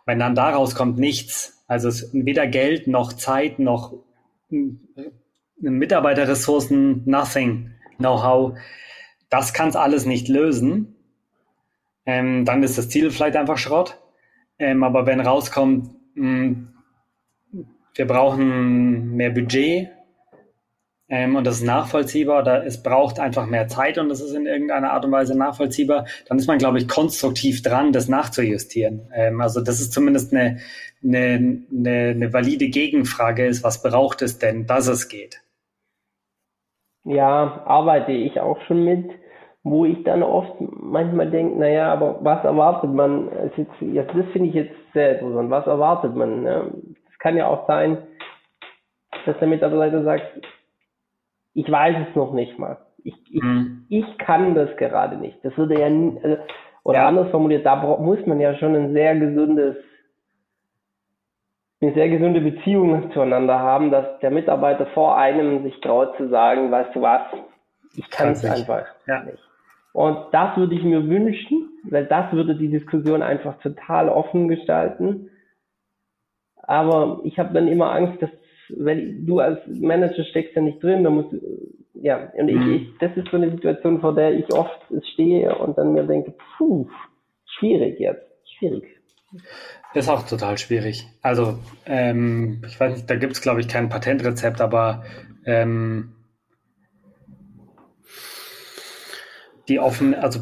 Wenn 0.05 0.19
dann 0.19 0.35
daraus 0.35 0.75
kommt 0.75 0.99
nichts, 0.99 1.65
also 1.69 1.89
weder 2.13 2.49
Geld 2.49 2.89
noch 2.89 3.13
Zeit 3.13 3.61
noch 3.61 3.95
hm, 4.51 4.81
Mitarbeiterressourcen, 5.61 7.05
nothing, 7.07 7.71
Know-how, 7.97 8.59
das 9.31 9.55
kann 9.55 9.69
es 9.69 9.77
alles 9.77 10.05
nicht 10.05 10.27
lösen. 10.27 10.97
Ähm, 12.07 12.45
dann 12.45 12.65
ist 12.65 12.77
das 12.77 12.89
Ziel 12.89 13.13
vielleicht 13.13 13.37
einfach 13.37 13.59
Schrott. 13.59 14.01
Ähm, 14.59 14.83
aber 14.83 15.07
wenn 15.07 15.21
rauskommt, 15.21 15.91
mh, 16.15 16.25
hm, 16.25 16.69
wir 17.95 18.07
brauchen 18.07 19.15
mehr 19.15 19.31
Budget, 19.31 19.91
ähm, 21.09 21.37
und 21.37 21.47
das 21.47 21.57
ist 21.57 21.65
nachvollziehbar 21.65 22.43
oder 22.43 22.67
es 22.67 22.83
braucht 22.83 23.19
einfach 23.19 23.47
mehr 23.47 23.67
Zeit 23.69 23.97
und 23.99 24.11
das 24.11 24.21
ist 24.21 24.35
in 24.35 24.47
irgendeiner 24.47 24.93
Art 24.93 25.05
und 25.05 25.13
Weise 25.13 25.37
nachvollziehbar, 25.37 26.07
dann 26.29 26.39
ist 26.39 26.47
man, 26.47 26.59
glaube 26.59 26.79
ich, 26.79 26.89
konstruktiv 26.89 27.63
dran, 27.63 27.93
das 27.93 28.09
nachzujustieren. 28.09 29.09
Ähm, 29.15 29.41
also 29.41 29.63
das 29.63 29.81
ist 29.81 29.93
zumindest 29.93 30.35
eine, 30.35 30.59
eine, 31.03 31.63
eine, 31.73 32.09
eine 32.11 32.33
valide 32.33 32.69
Gegenfrage 32.69 33.47
ist, 33.47 33.65
was 33.65 33.83
braucht 33.83 34.21
es 34.21 34.39
denn, 34.39 34.67
dass 34.67 34.87
es 34.87 35.09
geht? 35.09 35.41
Ja, 37.05 37.63
arbeite 37.65 38.13
ich 38.13 38.39
auch 38.39 38.61
schon 38.67 38.85
mit, 38.85 39.11
wo 39.63 39.87
ich 39.87 40.05
dann 40.05 40.23
oft 40.23 40.61
manchmal 40.61 41.31
denke, 41.31 41.59
naja, 41.59 41.91
aber 41.91 42.19
was 42.23 42.45
erwartet 42.45 42.93
man? 42.93 43.31
Jetzt, 43.57 43.71
das 44.15 44.27
finde 44.33 44.49
ich 44.49 44.55
jetzt 44.55 44.75
sehr 44.93 45.19
interessant. 45.19 45.51
Was 45.51 45.67
erwartet 45.67 46.15
man? 46.15 46.47
Es 46.47 47.19
kann 47.19 47.37
ja 47.37 47.47
auch 47.47 47.67
sein, 47.67 47.97
dass 49.25 49.39
der 49.39 49.49
Mitarbeiter 49.49 50.05
sagt, 50.05 50.23
ich 51.59 51.71
weiß 51.71 52.07
es 52.09 52.15
noch 52.15 52.33
nicht 52.33 52.57
mal. 52.59 52.79
Ich, 53.03 53.15
ich, 53.33 53.43
mhm. 53.43 53.85
ich 53.89 54.19
kann 54.19 54.55
das 54.55 54.77
gerade 54.77 55.17
nicht. 55.17 55.45
Das 55.45 55.57
würde 55.59 55.79
ja, 55.79 55.87
also, 55.87 56.43
oder 56.85 56.99
ja. 56.99 57.09
anders 57.09 57.31
formuliert, 57.31 57.67
da 57.67 57.77
muss 57.77 58.25
man 58.27 58.39
ja 58.39 58.55
schon 58.55 58.77
ein 58.77 58.93
sehr 58.93 59.17
gesundes, 59.19 59.77
eine 61.81 61.95
sehr 61.95 62.09
gesunde 62.09 62.41
Beziehung 62.41 63.11
zueinander 63.13 63.59
haben, 63.59 63.91
dass 63.91 64.21
der 64.21 64.31
Mitarbeiter 64.31 64.87
vor 64.95 65.17
einem 65.17 65.65
sich 65.65 65.81
traut 65.81 66.17
zu 66.17 66.29
sagen, 66.29 66.71
weißt 66.71 66.95
du 66.95 67.03
was, 67.03 67.23
ich 67.97 68.09
kann 68.11 68.31
es 68.31 68.45
einfach 68.45 68.87
ja. 69.07 69.25
nicht. 69.25 69.43
Und 69.93 70.17
das 70.31 70.57
würde 70.57 70.77
ich 70.77 70.85
mir 70.85 71.09
wünschen, 71.09 71.71
weil 71.91 72.07
das 72.07 72.33
würde 72.33 72.55
die 72.55 72.71
Diskussion 72.71 73.23
einfach 73.23 73.59
total 73.59 74.09
offen 74.09 74.47
gestalten. 74.47 75.31
Aber 76.63 77.21
ich 77.25 77.37
habe 77.39 77.53
dann 77.53 77.67
immer 77.67 77.91
Angst, 77.91 78.23
dass 78.23 78.31
weil 78.77 79.15
du 79.25 79.41
als 79.41 79.59
Manager 79.67 80.25
steckst 80.25 80.57
ja 80.57 80.63
nicht 80.63 80.83
drin, 80.83 81.05
da 81.05 81.11
musst 81.11 81.35
ja, 81.95 82.31
und 82.35 82.47
mhm. 82.47 82.73
ich, 82.73 82.83
ich, 82.83 82.99
das 83.01 83.17
ist 83.17 83.29
so 83.31 83.37
eine 83.37 83.51
Situation, 83.51 84.01
vor 84.01 84.15
der 84.15 84.33
ich 84.33 84.53
oft 84.53 84.81
stehe 85.13 85.55
und 85.57 85.77
dann 85.77 85.93
mir 85.93 86.05
denke, 86.05 86.35
puh, 86.57 86.89
schwierig 87.59 87.99
jetzt, 87.99 88.25
schwierig. 88.59 88.85
Ist 89.95 90.09
auch 90.09 90.27
total 90.27 90.59
schwierig. 90.59 91.07
Also, 91.23 91.59
ähm, 91.87 92.63
ich 92.67 92.79
weiß 92.79 92.95
nicht, 92.95 93.11
da 93.11 93.17
gibt 93.17 93.33
es, 93.33 93.41
glaube 93.41 93.61
ich, 93.61 93.69
kein 93.69 93.89
Patentrezept, 93.89 94.61
aber 94.61 95.05
ähm, 95.45 96.15
die 99.69 99.81
offene, 99.81 100.23
also 100.23 100.41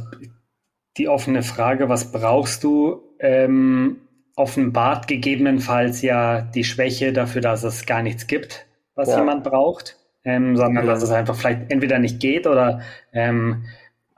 die 0.98 1.08
offene 1.08 1.42
Frage, 1.42 1.88
was 1.88 2.12
brauchst 2.12 2.64
du, 2.64 3.02
ähm, 3.18 4.05
offenbart 4.36 5.08
gegebenenfalls 5.08 6.02
ja 6.02 6.42
die 6.42 6.64
Schwäche 6.64 7.12
dafür, 7.12 7.40
dass 7.40 7.64
es 7.64 7.86
gar 7.86 8.02
nichts 8.02 8.26
gibt, 8.26 8.66
was 8.94 9.08
ja. 9.08 9.18
jemand 9.18 9.42
braucht, 9.42 9.96
ähm, 10.24 10.56
sondern 10.56 10.86
dass 10.86 11.02
es 11.02 11.10
einfach 11.10 11.34
vielleicht 11.34 11.70
entweder 11.70 11.98
nicht 11.98 12.20
geht 12.20 12.46
oder 12.46 12.82
ähm, 13.12 13.64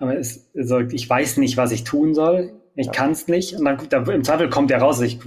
es, 0.01 0.51
also 0.57 0.81
ich 0.81 1.09
weiß 1.09 1.39
nicht, 1.39 1.57
was 1.57 1.73
ich 1.73 1.85
tun 1.85 2.15
soll, 2.15 2.53
ich 2.75 2.87
ja. 2.87 2.93
kann 2.93 3.13
es 3.13 3.29
nicht 3.29 3.55
und 3.55 3.65
dann 3.65 3.79
da, 3.89 4.03
im 4.13 4.25
Zweifel 4.25 4.51
kommt 4.51 4.71
ja 4.71 4.79
raus, 4.79 5.01
ich, 5.01 5.21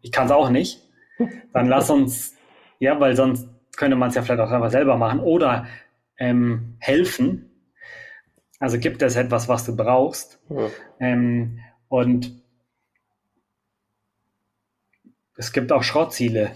ich 0.00 0.12
kann 0.12 0.26
es 0.26 0.32
auch 0.32 0.50
nicht. 0.50 0.82
Dann 1.52 1.66
lass 1.68 1.88
uns, 1.88 2.36
ja, 2.78 3.00
weil 3.00 3.16
sonst 3.16 3.48
könnte 3.76 3.96
man 3.96 4.10
es 4.10 4.14
ja 4.14 4.22
vielleicht 4.22 4.40
auch 4.40 4.50
einfach 4.50 4.70
selber 4.70 4.98
machen 4.98 5.20
oder 5.20 5.66
ähm, 6.18 6.76
helfen. 6.78 7.50
Also 8.58 8.78
gibt 8.78 9.00
es 9.02 9.16
etwas, 9.16 9.48
was 9.48 9.64
du 9.64 9.74
brauchst. 9.74 10.42
Ja. 10.50 10.68
Ähm, 11.00 11.60
und 11.88 12.32
es 15.36 15.52
gibt 15.52 15.72
auch 15.72 15.82
Schrottziele. 15.82 16.52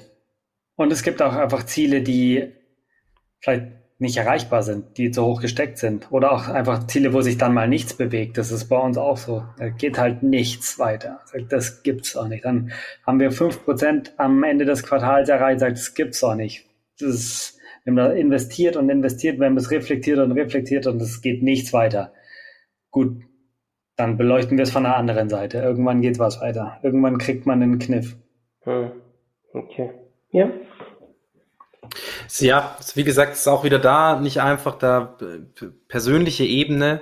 Und 0.76 0.93
es 0.93 1.03
gibt 1.03 1.20
auch 1.20 1.35
einfach 1.35 1.64
Ziele, 1.64 2.03
die 2.03 2.53
vielleicht 3.41 3.66
nicht 3.99 4.16
erreichbar 4.16 4.62
sind, 4.62 4.97
die 4.97 5.11
zu 5.11 5.22
hoch 5.24 5.43
gesteckt 5.43 5.76
sind. 5.76 6.11
Oder 6.11 6.33
auch 6.33 6.49
einfach 6.49 6.87
Ziele, 6.87 7.12
wo 7.12 7.20
sich 7.20 7.37
dann 7.37 7.53
mal 7.53 7.68
nichts 7.68 7.93
bewegt. 7.93 8.39
Das 8.39 8.51
ist 8.51 8.64
bei 8.68 8.78
uns 8.78 8.97
auch 8.97 9.18
so. 9.18 9.45
Da 9.59 9.68
geht 9.68 9.99
halt 9.99 10.22
nichts 10.22 10.78
weiter. 10.78 11.20
Das 11.51 11.83
gibt's 11.83 12.16
auch 12.16 12.26
nicht. 12.26 12.47
Dann 12.47 12.72
haben 13.07 13.20
wir 13.20 13.31
fünf 13.31 13.62
Prozent 13.62 14.14
am 14.16 14.43
Ende 14.43 14.64
des 14.64 14.83
Quartals 14.83 15.28
erreicht, 15.28 15.61
sagt, 15.61 15.76
das 15.76 15.95
gibt's 15.95 16.24
auch 16.24 16.35
nicht. 16.35 16.64
Das 16.99 17.11
ist, 17.11 17.59
wir 17.85 17.91
haben 17.91 17.97
da 17.97 18.12
investiert 18.12 18.76
und 18.76 18.89
investiert, 18.89 19.39
wir 19.39 19.47
haben 19.47 19.57
es 19.59 19.70
reflektiert 19.70 20.18
und 20.18 20.33
reflektiert 20.33 20.87
und 20.87 21.01
es 21.03 21.20
geht 21.20 21.43
nichts 21.43 21.74
weiter. 21.74 22.14
Gut, 22.91 23.22
dann 23.97 24.16
beleuchten 24.16 24.57
wir 24.57 24.62
es 24.62 24.70
von 24.70 24.85
der 24.85 24.97
anderen 24.97 25.28
Seite. 25.28 25.59
Irgendwann 25.59 26.01
geht 26.01 26.18
was 26.18 26.41
weiter. 26.41 26.78
Irgendwann 26.83 27.18
kriegt 27.18 27.45
man 27.45 27.62
einen 27.62 27.78
Kniff. 27.78 28.16
Hm. 28.65 28.93
Okay. 29.53 29.91
Ja. 30.31 30.51
Ja, 32.39 32.77
wie 32.95 33.05
gesagt, 33.05 33.33
ist 33.33 33.49
auch 33.49 33.65
wieder 33.65 33.79
da, 33.79 34.21
nicht 34.21 34.41
einfach 34.41 34.79
da 34.79 35.17
äh, 35.21 35.67
persönliche 35.89 36.45
Ebene 36.45 37.01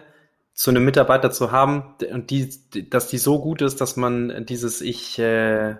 zu 0.54 0.70
einem 0.70 0.84
Mitarbeiter 0.84 1.30
zu 1.30 1.52
haben 1.52 1.94
und 2.10 2.30
die, 2.30 2.50
dass 2.88 3.08
die 3.08 3.18
so 3.18 3.40
gut 3.40 3.62
ist, 3.62 3.80
dass 3.80 3.96
man 3.96 4.46
dieses 4.46 4.80
ich, 4.80 5.18
äh, 5.18 5.76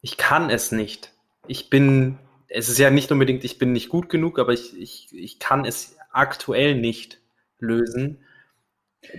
ich 0.00 0.16
kann 0.16 0.48
es 0.50 0.72
nicht. 0.72 1.12
Ich 1.48 1.68
bin, 1.68 2.18
es 2.48 2.68
ist 2.68 2.78
ja 2.78 2.90
nicht 2.90 3.10
unbedingt, 3.12 3.44
ich 3.44 3.58
bin 3.58 3.72
nicht 3.72 3.88
gut 3.88 4.08
genug, 4.08 4.38
aber 4.38 4.52
ich, 4.52 4.78
ich, 4.78 5.08
ich 5.12 5.38
kann 5.38 5.64
es 5.64 5.96
aktuell 6.12 6.76
nicht 6.76 7.20
lösen. 7.58 8.24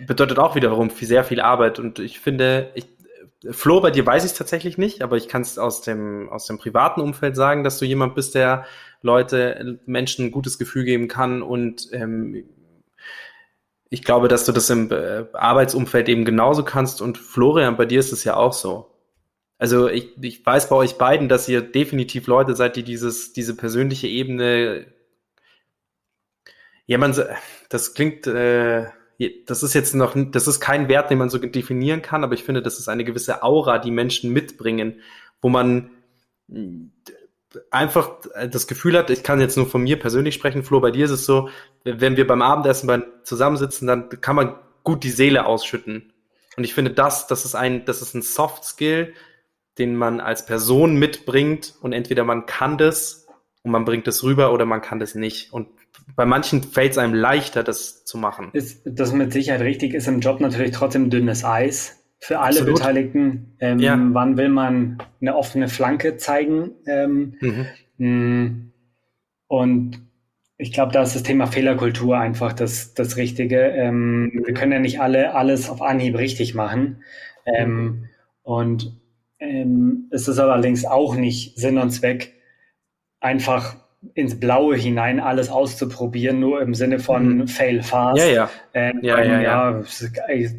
Bedeutet 0.08 0.40
auch 0.40 0.56
wiederum 0.56 0.90
sehr 0.90 1.24
viel 1.24 1.42
Arbeit 1.42 1.78
und 1.78 2.00
ich 2.00 2.20
finde, 2.20 2.72
ich, 2.76 2.88
Flo, 3.52 3.82
bei 3.82 3.92
dir 3.92 4.06
weiß 4.06 4.24
ich 4.24 4.32
es 4.32 4.38
tatsächlich 4.38 4.78
nicht, 4.78 5.02
aber 5.02 5.18
ich 5.18 5.28
kann 5.28 5.42
es 5.42 5.58
aus 5.58 5.82
dem, 5.82 6.30
aus 6.30 6.48
dem 6.48 6.58
privaten 6.58 7.02
Umfeld 7.02 7.36
sagen, 7.36 7.64
dass 7.64 7.80
du 7.80 7.86
jemand 7.86 8.16
bist, 8.16 8.36
der 8.36 8.66
Leute, 9.02 9.80
Menschen 9.86 10.26
ein 10.26 10.32
gutes 10.32 10.58
Gefühl 10.58 10.86
geben 10.86 11.08
kann 11.08 11.42
und 11.42 11.90
ähm, 11.92 12.46
ich 13.90 14.04
glaube, 14.04 14.28
dass 14.28 14.46
du 14.46 14.52
das 14.52 14.70
im 14.70 14.92
äh, 14.92 15.26
Arbeitsumfeld 15.34 16.10
eben 16.10 16.26
genauso 16.26 16.64
kannst 16.64 17.02
und 17.02 17.18
Florian, 17.18 17.78
bei 17.78 17.86
dir 17.86 18.00
ist 18.00 18.12
es 18.14 18.24
ja 18.24 18.36
auch 18.36 18.54
so. 18.54 18.90
Also 19.58 19.88
ich, 19.88 20.12
ich 20.22 20.46
weiß 20.46 20.70
bei 20.70 20.76
euch 20.76 20.98
beiden, 20.98 21.30
dass 21.30 21.48
ihr 21.48 21.62
definitiv 21.62 22.28
Leute 22.28 22.56
seid, 22.56 22.76
die 22.76 22.84
dieses, 22.84 23.34
diese 23.34 23.56
persönliche 23.56 24.08
Ebene, 24.08 24.88
ja, 26.86 26.98
man, 26.98 27.16
das 27.70 27.94
klingt, 27.94 28.28
äh, 28.28 28.88
das 29.46 29.64
ist 29.64 29.74
jetzt 29.74 29.94
noch, 29.96 30.16
das 30.32 30.48
ist 30.48 30.60
kein 30.60 30.88
Wert, 30.88 31.10
den 31.10 31.18
man 31.18 31.30
so 31.30 31.38
definieren 31.38 32.02
kann, 32.02 32.24
aber 32.24 32.34
ich 32.34 32.44
finde, 32.44 32.62
das 32.62 32.80
ist 32.80 32.88
eine 32.88 33.04
gewisse 33.04 33.44
Aura, 33.44 33.80
die 33.80 33.92
Menschen 33.92 34.32
mitbringen, 34.32 35.02
wo 35.42 35.50
man 35.50 35.92
einfach 37.72 38.12
das 38.50 38.68
Gefühl 38.68 38.98
hat, 38.98 39.10
ich 39.10 39.24
kann 39.24 39.40
jetzt 39.40 39.58
nur 39.58 39.68
von 39.68 39.84
mir 39.84 40.00
persönlich 40.00 40.36
sprechen, 40.36 40.64
Flo, 40.64 40.80
bei 40.80 40.92
dir 40.92 41.06
ist 41.06 41.12
es 41.12 41.26
so, 41.26 41.50
wenn 41.84 42.18
wir 42.18 42.28
beim 42.28 42.42
Abendessen 42.42 43.04
zusammensitzen, 43.24 43.88
dann 43.88 44.10
kann 44.10 44.36
man 44.36 44.56
gut 44.84 45.04
die 45.04 45.10
Seele 45.10 45.46
ausschütten. 45.46 46.14
Und 46.56 46.64
ich 46.64 46.74
finde, 46.74 46.92
das, 46.92 47.28
das 47.28 47.46
ist 47.46 47.56
ein, 47.56 47.86
das 47.86 48.02
ist 48.02 48.14
ein 48.14 48.22
Soft 48.22 48.64
Skill, 48.64 49.14
den 49.78 49.96
man 49.96 50.20
als 50.20 50.46
Person 50.46 50.98
mitbringt 50.98 51.76
und 51.82 51.94
entweder 51.94 52.24
man 52.24 52.46
kann 52.46 52.78
das 52.78 53.28
und 53.64 53.72
man 53.72 53.86
bringt 53.86 54.08
es 54.08 54.24
rüber 54.24 54.54
oder 54.54 54.66
man 54.66 54.82
kann 54.82 55.00
das 55.00 55.16
nicht. 55.16 55.52
Und 55.52 55.68
bei 56.16 56.26
manchen 56.26 56.64
fällt 56.64 56.92
es 56.94 56.98
einem 56.98 57.14
leichter, 57.14 57.64
das 57.64 58.06
zu 58.06 58.18
machen. 58.18 58.50
Ist 58.54 58.82
das 58.86 59.14
mit 59.14 59.34
Sicherheit 59.34 59.62
richtig, 59.62 59.94
ist 59.94 60.08
im 60.08 60.20
Job 60.20 60.40
natürlich 60.40 60.72
trotzdem 60.72 61.10
dünnes 61.10 61.44
Eis 61.44 62.04
für 62.20 62.40
alle 62.40 62.60
Absolut. 62.60 62.76
Beteiligten. 62.76 63.56
Ähm, 63.60 63.80
ja. 63.80 64.00
Wann 64.00 64.38
will 64.38 64.50
man 64.50 65.00
eine 65.22 65.36
offene 65.36 65.68
Flanke 65.68 66.18
zeigen? 66.18 66.72
Ähm, 66.88 67.36
mhm. 67.42 67.68
Mm, 67.98 68.72
und 69.48 70.00
ich 70.58 70.72
glaube, 70.72 70.94
da 70.94 71.02
ist 71.02 71.16
das 71.16 71.24
Thema 71.24 71.48
Fehlerkultur 71.48 72.18
einfach 72.18 72.54
das, 72.54 72.94
das 72.94 73.18
Richtige. 73.18 73.60
Ähm, 73.60 74.44
wir 74.46 74.54
können 74.54 74.72
ja 74.72 74.80
nicht 74.80 75.02
alle 75.02 75.36
alles 75.36 75.70
auf 75.70 75.82
Anhieb 75.82 76.18
richtig 76.18 76.56
machen. 76.56 77.04
Ähm, 77.46 77.76
mhm. 77.76 78.10
Und 78.44 79.02
ähm, 79.40 80.08
es 80.12 80.28
ist 80.28 80.40
allerdings 80.40 80.86
auch 80.86 81.16
nicht 81.16 81.58
Sinn 81.58 81.78
und 81.78 81.92
Zweck, 81.92 82.34
einfach 83.20 83.76
ins 84.16 84.40
Blaue 84.40 84.76
hinein 84.76 85.20
alles 85.20 85.50
auszuprobieren, 85.50 86.40
nur 86.40 86.62
im 86.62 86.74
Sinne 86.74 87.00
von 87.00 87.38
mhm. 87.38 87.48
Fail 87.48 87.82
fast. 87.82 88.20
Ja, 88.20 88.26
ja. 88.26 88.50
Ähm, 88.74 89.00
ja, 89.02 89.22
ja, 89.24 89.42
ja. 89.42 89.84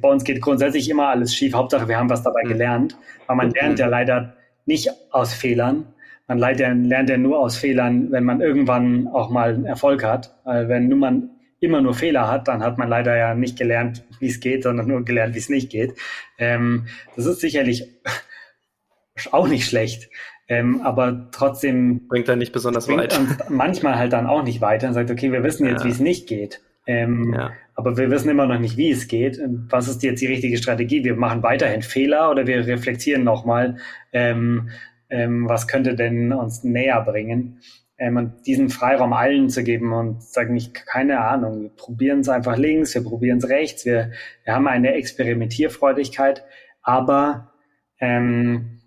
Bei 0.01 0.09
uns 0.09 0.25
geht 0.25 0.41
grundsätzlich 0.41 0.89
immer 0.89 1.09
alles 1.09 1.35
schief. 1.35 1.55
Hauptsache, 1.55 1.89
wir 1.89 1.99
haben 1.99 2.11
was 2.11 2.23
dabei 2.23 2.43
mhm. 2.45 2.49
gelernt. 2.49 2.97
Weil 3.27 3.37
man 3.37 3.49
mhm. 3.49 3.55
lernt 3.55 3.79
ja 3.79 3.87
leider 3.87 4.35
nicht 4.67 4.91
aus 5.11 5.35
Fehlern. 5.35 5.87
Man 6.27 6.39
lernt 6.39 6.61
ja, 6.61 6.73
lernt 6.73 7.11
ja 7.11 7.19
nur 7.19 7.39
aus 7.39 7.57
Fehlern, 7.57 8.11
wenn 8.11 8.25
man 8.25 8.41
irgendwann 8.41 9.09
auch 9.09 9.31
mal 9.31 9.55
einen 9.55 9.67
Erfolg 9.67 10.03
hat. 10.03 10.35
Weil 10.45 10.69
wenn 10.69 10.89
nur 10.89 10.99
man 10.99 11.31
immer 11.61 11.81
nur 11.81 11.95
Fehler 11.95 12.29
hat, 12.31 12.49
dann 12.49 12.63
hat 12.63 12.79
man 12.79 12.89
leider 12.89 13.17
ja 13.17 13.35
nicht 13.35 13.59
gelernt, 13.59 14.05
wie 14.21 14.29
es 14.29 14.41
geht, 14.41 14.63
sondern 14.63 14.87
nur 14.87 15.05
gelernt, 15.05 15.35
wie 15.35 15.39
es 15.39 15.49
nicht 15.49 15.71
geht. 15.71 15.95
Ähm, 16.39 16.87
das 17.17 17.27
ist 17.27 17.41
sicherlich 17.41 17.89
auch 19.33 19.49
nicht 19.49 19.67
schlecht. 19.67 20.11
Ähm, 20.47 20.83
aber 20.83 21.29
trotzdem 21.33 22.07
bringt 22.09 22.29
er 22.29 22.37
nicht 22.37 22.53
besonders 22.53 22.89
weit. 22.89 23.19
Uns 23.19 23.39
manchmal 23.49 23.97
halt 23.97 24.13
dann 24.13 24.27
auch 24.27 24.43
nicht 24.43 24.61
weiter 24.61 24.89
und 24.89 24.95
sagt, 24.95 25.11
okay, 25.11 25.33
wir 25.33 25.43
wissen 25.43 25.67
jetzt, 25.67 25.81
ja. 25.81 25.87
wie 25.87 25.93
es 25.93 26.01
nicht 26.01 26.29
geht. 26.29 26.61
Ähm, 26.87 27.33
ja. 27.35 27.53
Aber 27.75 27.97
wir 27.97 28.11
wissen 28.11 28.29
immer 28.29 28.47
noch 28.47 28.59
nicht, 28.59 28.77
wie 28.77 28.91
es 28.91 29.09
geht. 29.09 29.41
Was 29.71 29.89
ist 29.89 30.03
jetzt 30.03 30.21
die 30.21 30.27
richtige 30.27 30.59
Strategie? 30.59 31.03
Wir 31.03 31.17
machen 31.17 31.43
weiterhin 31.43 31.83
Fehler 31.83 32.31
oder 32.31 32.47
wir 32.47 32.67
reflektieren 32.67 33.25
nochmal, 33.25 33.79
ähm, 34.13 34.69
ähm, 35.09 35.49
was 35.49 35.67
könnte 35.67 35.95
denn 35.95 36.33
uns 36.33 36.63
näher 36.63 37.01
bringen? 37.01 37.61
ähm, 37.99 38.33
diesen 38.45 38.71
Freiraum 38.71 39.13
allen 39.13 39.49
zu 39.49 39.63
geben 39.63 39.93
und 39.93 40.23
sagen 40.23 40.55
nicht, 40.55 40.75
keine 40.87 41.21
Ahnung, 41.21 41.63
wir 41.63 41.69
probieren 41.71 42.21
es 42.21 42.29
einfach 42.29 42.57
links, 42.57 42.95
wir 42.95 43.05
probieren 43.05 43.39
es 43.39 43.49
rechts, 43.49 43.85
wir, 43.87 44.13
wir 44.45 44.55
haben 44.55 44.67
eine 44.67 44.95
Experimentierfreudigkeit, 44.95 46.45
aber 46.83 47.53
ähm, 48.01 48.81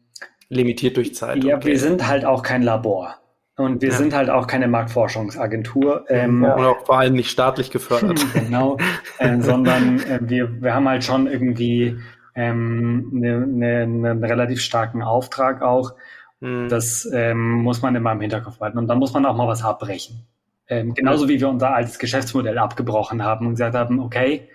limitiert 0.49 0.97
durch 0.97 1.15
Zeit. 1.15 1.43
Ja, 1.43 1.57
okay. 1.57 1.67
wir 1.69 1.79
sind 1.79 2.07
halt 2.07 2.25
auch 2.25 2.43
kein 2.43 2.61
Labor. 2.61 3.15
Und 3.57 3.81
wir 3.81 3.89
ja. 3.89 3.95
sind 3.95 4.13
halt 4.13 4.29
auch 4.29 4.45
keine 4.45 4.67
Marktforschungsagentur. 4.67 6.05
Ähm, 6.09 6.43
ja. 6.43 6.53
Und 6.53 6.65
auch 6.65 6.85
vor 6.85 6.99
allem 6.99 7.13
nicht 7.13 7.31
staatlich 7.31 7.71
gefördert. 7.71 8.23
genau, 8.33 8.77
äh, 9.17 9.39
sondern 9.39 9.99
äh, 10.01 10.19
wir, 10.21 10.61
wir 10.61 10.75
haben 10.75 10.87
halt 10.87 11.03
schon 11.03 11.25
irgendwie 11.25 11.97
ähm, 12.35 13.09
ne, 13.11 13.47
ne, 13.47 13.81
einen 13.81 14.23
relativ 14.23 14.61
starken 14.61 15.01
Auftrag 15.01 15.63
auch. 15.63 15.95
Mhm. 16.39 16.69
Das 16.69 17.09
ähm, 17.11 17.63
muss 17.63 17.81
man 17.81 17.95
immer 17.95 18.11
im 18.11 18.21
Hinterkopf 18.21 18.59
halten. 18.59 18.77
Und 18.77 18.87
dann 18.87 18.99
muss 18.99 19.13
man 19.13 19.25
auch 19.25 19.35
mal 19.35 19.47
was 19.47 19.63
abbrechen. 19.63 20.27
Ähm, 20.69 20.93
genauso 20.93 21.27
wie 21.27 21.39
wir 21.39 21.49
unser 21.49 21.73
altes 21.73 21.97
Geschäftsmodell 21.97 22.59
abgebrochen 22.59 23.23
haben 23.23 23.47
und 23.47 23.53
gesagt 23.53 23.75
haben, 23.75 23.99
okay, 23.99 24.49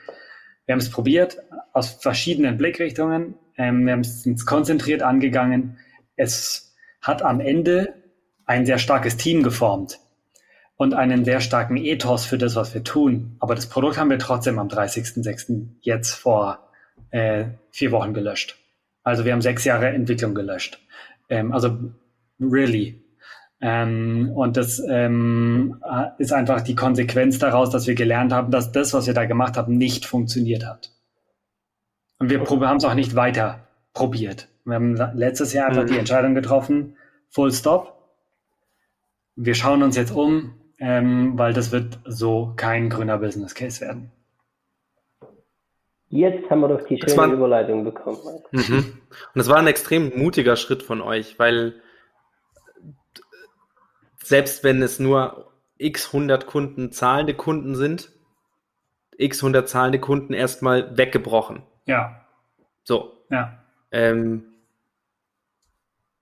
wir 0.66 0.74
haben 0.74 0.80
es 0.80 0.90
probiert 0.90 1.38
aus 1.72 1.90
verschiedenen 1.90 2.57
Blickrichtungen. 2.57 3.34
Ähm, 3.57 3.86
wir 3.86 3.92
haben 3.92 4.00
es 4.00 4.26
uns 4.26 4.46
konzentriert 4.46 5.03
angegangen. 5.03 5.78
Es 6.16 6.74
hat 7.00 7.22
am 7.22 7.40
Ende 7.40 7.94
ein 8.46 8.66
sehr 8.66 8.78
starkes 8.78 9.16
Team 9.16 9.42
geformt 9.42 9.98
und 10.76 10.94
einen 10.94 11.24
sehr 11.24 11.40
starken 11.40 11.76
Ethos 11.76 12.26
für 12.26 12.38
das, 12.38 12.57
was 12.57 12.74
wir 12.74 12.84
tun. 12.84 13.36
Aber 13.38 13.55
das 13.55 13.68
Produkt 13.68 13.98
haben 13.98 14.11
wir 14.11 14.18
trotzdem 14.18 14.59
am 14.59 14.68
30.06. 14.68 15.66
jetzt 15.80 16.12
vor 16.14 16.68
äh, 17.11 17.44
vier 17.70 17.92
Wochen 17.92 18.14
gelöscht. 18.14 18.59
Also 19.05 19.24
wir 19.24 19.32
haben 19.32 19.42
sechs 19.42 19.64
Jahre 19.64 19.88
Entwicklung 19.88 20.34
gelöscht. 20.34 20.80
Ähm, 21.28 21.53
also 21.53 21.78
really. 22.40 23.03
Ähm, 23.61 24.32
und 24.34 24.57
das 24.57 24.82
ähm, 24.88 25.80
ist 26.18 26.32
einfach 26.32 26.62
die 26.62 26.74
Konsequenz 26.74 27.38
daraus, 27.38 27.70
dass 27.70 27.86
wir 27.86 27.94
gelernt 27.94 28.32
haben, 28.32 28.50
dass 28.50 28.72
das, 28.72 28.92
was 28.92 29.07
wir 29.07 29.14
da 29.14 29.24
gemacht 29.24 29.57
haben, 29.57 29.76
nicht 29.76 30.05
funktioniert 30.05 30.66
hat. 30.66 30.90
Und 32.23 32.31
wir 32.31 32.39
haben 32.68 32.77
es 32.77 32.85
auch 32.85 32.95
nicht 32.95 33.16
weiter 33.16 33.66
probiert. 33.95 34.47
Wir 34.64 34.77
haben 34.77 34.95
letztes 35.16 35.53
Jahr 35.53 35.66
einfach 35.66 35.83
mhm. 35.83 35.89
die 35.89 35.99
Entscheidung 35.99 36.37
getroffen, 36.37 36.97
full 37.31 37.51
stop. 37.51 37.99
Wir 39.35 39.57
schauen 39.57 39.83
uns 39.83 39.97
jetzt 39.97 40.12
um, 40.12 40.55
ähm, 40.79 41.37
weil 41.37 41.53
das 41.53 41.73
wird 41.73 41.99
so 42.05 42.53
kein 42.55 42.91
grüner 42.91 43.18
Business 43.18 43.57
Case 43.57 43.81
werden. 43.81 44.12
Jetzt 46.11 46.49
haben 46.49 46.61
wir 46.61 46.68
doch 46.68 46.87
die 46.87 47.01
schöne 47.01 47.16
war, 47.16 47.33
Überleitung 47.33 47.83
bekommen. 47.83 48.18
Mhm. 48.53 49.01
Und 49.35 49.41
es 49.41 49.49
war 49.49 49.57
ein 49.57 49.66
extrem 49.66 50.16
mutiger 50.16 50.55
Schritt 50.55 50.85
von 50.85 51.01
euch, 51.01 51.41
weil 51.41 51.75
selbst 54.23 54.62
wenn 54.62 54.81
es 54.81 55.01
nur 55.01 55.51
x 55.77 56.14
100 56.14 56.47
Kunden, 56.47 56.93
zahlende 56.93 57.35
Kunden 57.35 57.75
sind, 57.75 58.12
x 59.18 59.43
100 59.43 59.68
zahlende 59.68 59.99
Kunden 59.99 60.35
erstmal 60.35 60.97
weggebrochen. 60.97 61.64
Ja. 61.87 62.26
So. 62.85 63.24
Ja. 63.30 63.64
Ähm, 63.91 64.45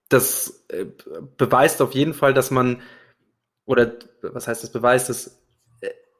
das 0.08 0.64
äh, 0.68 0.86
beweist 1.36 1.80
auf 1.82 1.92
jeden 1.92 2.14
Fall, 2.14 2.34
dass 2.34 2.50
man, 2.50 2.82
oder 3.64 3.92
was 4.22 4.48
heißt 4.48 4.62
das 4.62 4.72
beweist, 4.72 5.08
dass 5.08 5.40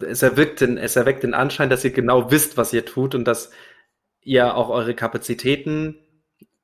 es 0.01 0.23
erweckt, 0.23 0.61
den, 0.61 0.79
es 0.79 0.97
erweckt 0.97 1.23
den 1.23 1.35
Anschein, 1.35 1.71
dass 1.71 1.85
ihr 1.85 1.91
genau 1.91 2.31
wisst, 2.31 2.57
was 2.57 2.73
ihr 2.73 2.85
tut 2.85 3.15
und 3.15 3.25
dass 3.25 3.51
ihr 4.23 4.55
auch 4.55 4.69
eure 4.71 4.95
Kapazitäten 4.95 5.97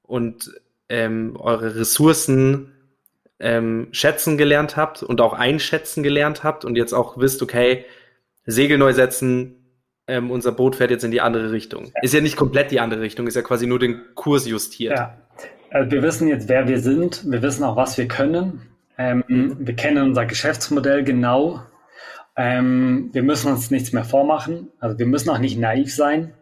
und 0.03 0.53
ähm, 0.89 1.37
eure 1.37 1.77
Ressourcen 1.77 2.73
ähm, 3.39 3.89
schätzen 3.93 4.39
gelernt 4.39 4.77
habt 4.77 5.03
und 5.03 5.21
auch 5.21 5.33
einschätzen 5.33 6.03
gelernt 6.03 6.45
habt 6.45 6.65
und 6.65 6.77
jetzt 6.77 6.93
auch 6.93 7.19
wisst, 7.19 7.43
okay, 7.43 7.85
Segel 8.47 8.79
neu 8.79 8.93
setzen, 8.93 9.56
ähm, 10.09 10.31
unser 10.31 10.53
Boot 10.53 10.77
fährt 10.77 10.91
jetzt 10.91 11.05
in 11.05 11.11
die 11.11 11.21
andere 11.21 11.53
Richtung. 11.53 11.93
Ist 12.03 12.15
ja 12.15 12.21
nicht 12.21 12.37
komplett 12.37 12.71
die 12.71 12.81
andere 12.81 13.01
Richtung, 13.01 13.27
ist 13.27 13.35
ja 13.35 13.43
quasi 13.43 13.67
nur 13.67 13.79
den 13.79 14.01
Kurs 14.15 14.47
justiert. 14.47 14.99
Ja. 14.99 15.19
Also 15.71 15.91
wir 15.91 16.03
wissen 16.03 16.29
jetzt, 16.29 16.49
wer 16.49 16.69
wir 16.69 16.79
sind, 16.79 17.31
wir 17.31 17.43
wissen 17.43 17.65
auch, 17.65 17.77
was 17.77 17.99
wir 17.99 18.09
können. 18.09 18.63
Ähm, 18.99 19.25
mhm. 19.27 19.57
Wir 19.61 19.75
kennen 19.75 20.03
unser 20.03 20.25
Geschäftsmodell 20.25 21.05
genau 21.05 21.61
ähm, 22.37 23.09
wir 23.13 23.23
müssen 23.23 23.51
uns 23.51 23.71
nichts 23.71 23.93
mehr 23.93 24.05
vormachen. 24.05 24.69
Also 24.79 24.99
wir 24.99 25.07
müssen 25.07 25.31
auch 25.31 25.39
nicht 25.39 25.59
naiv 25.59 25.95
sein. 25.95 26.35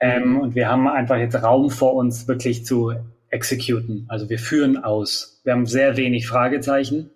Ähm, 0.00 0.30
mhm. 0.30 0.40
und 0.40 0.54
wir 0.54 0.68
haben 0.68 0.86
einfach 0.86 1.16
jetzt 1.16 1.42
Raum 1.42 1.70
vor 1.70 1.94
uns, 1.94 2.28
wirklich 2.28 2.64
zu 2.64 2.94
exekuten. 3.30 4.06
Also 4.08 4.28
wir 4.28 4.38
führen 4.38 4.82
aus. 4.82 5.40
Wir 5.44 5.52
haben 5.52 5.66
sehr 5.66 5.96
wenig 5.96 6.28
Fragezeichen. 6.28 7.10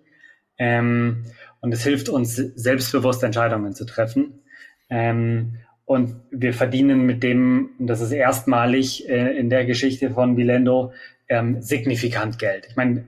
Ähm, 0.57 1.25
und 1.61 1.73
es 1.73 1.83
hilft 1.83 2.09
uns, 2.09 2.35
selbstbewusst 2.35 3.23
Entscheidungen 3.23 3.73
zu 3.73 3.85
treffen. 3.85 4.43
Ähm, 4.89 5.57
und 5.93 6.15
wir 6.31 6.53
verdienen 6.53 7.05
mit 7.05 7.23
dem, 7.23 7.69
und 7.79 7.87
das 7.87 8.01
ist 8.01 8.11
erstmalig 8.11 9.07
äh, 9.09 9.37
in 9.37 9.49
der 9.49 9.65
Geschichte 9.65 10.11
von 10.11 10.37
Vilendo, 10.37 10.91
ähm, 11.29 11.61
signifikant 11.61 12.39
Geld. 12.39 12.67
Ich 12.69 12.75
meine, 12.75 13.05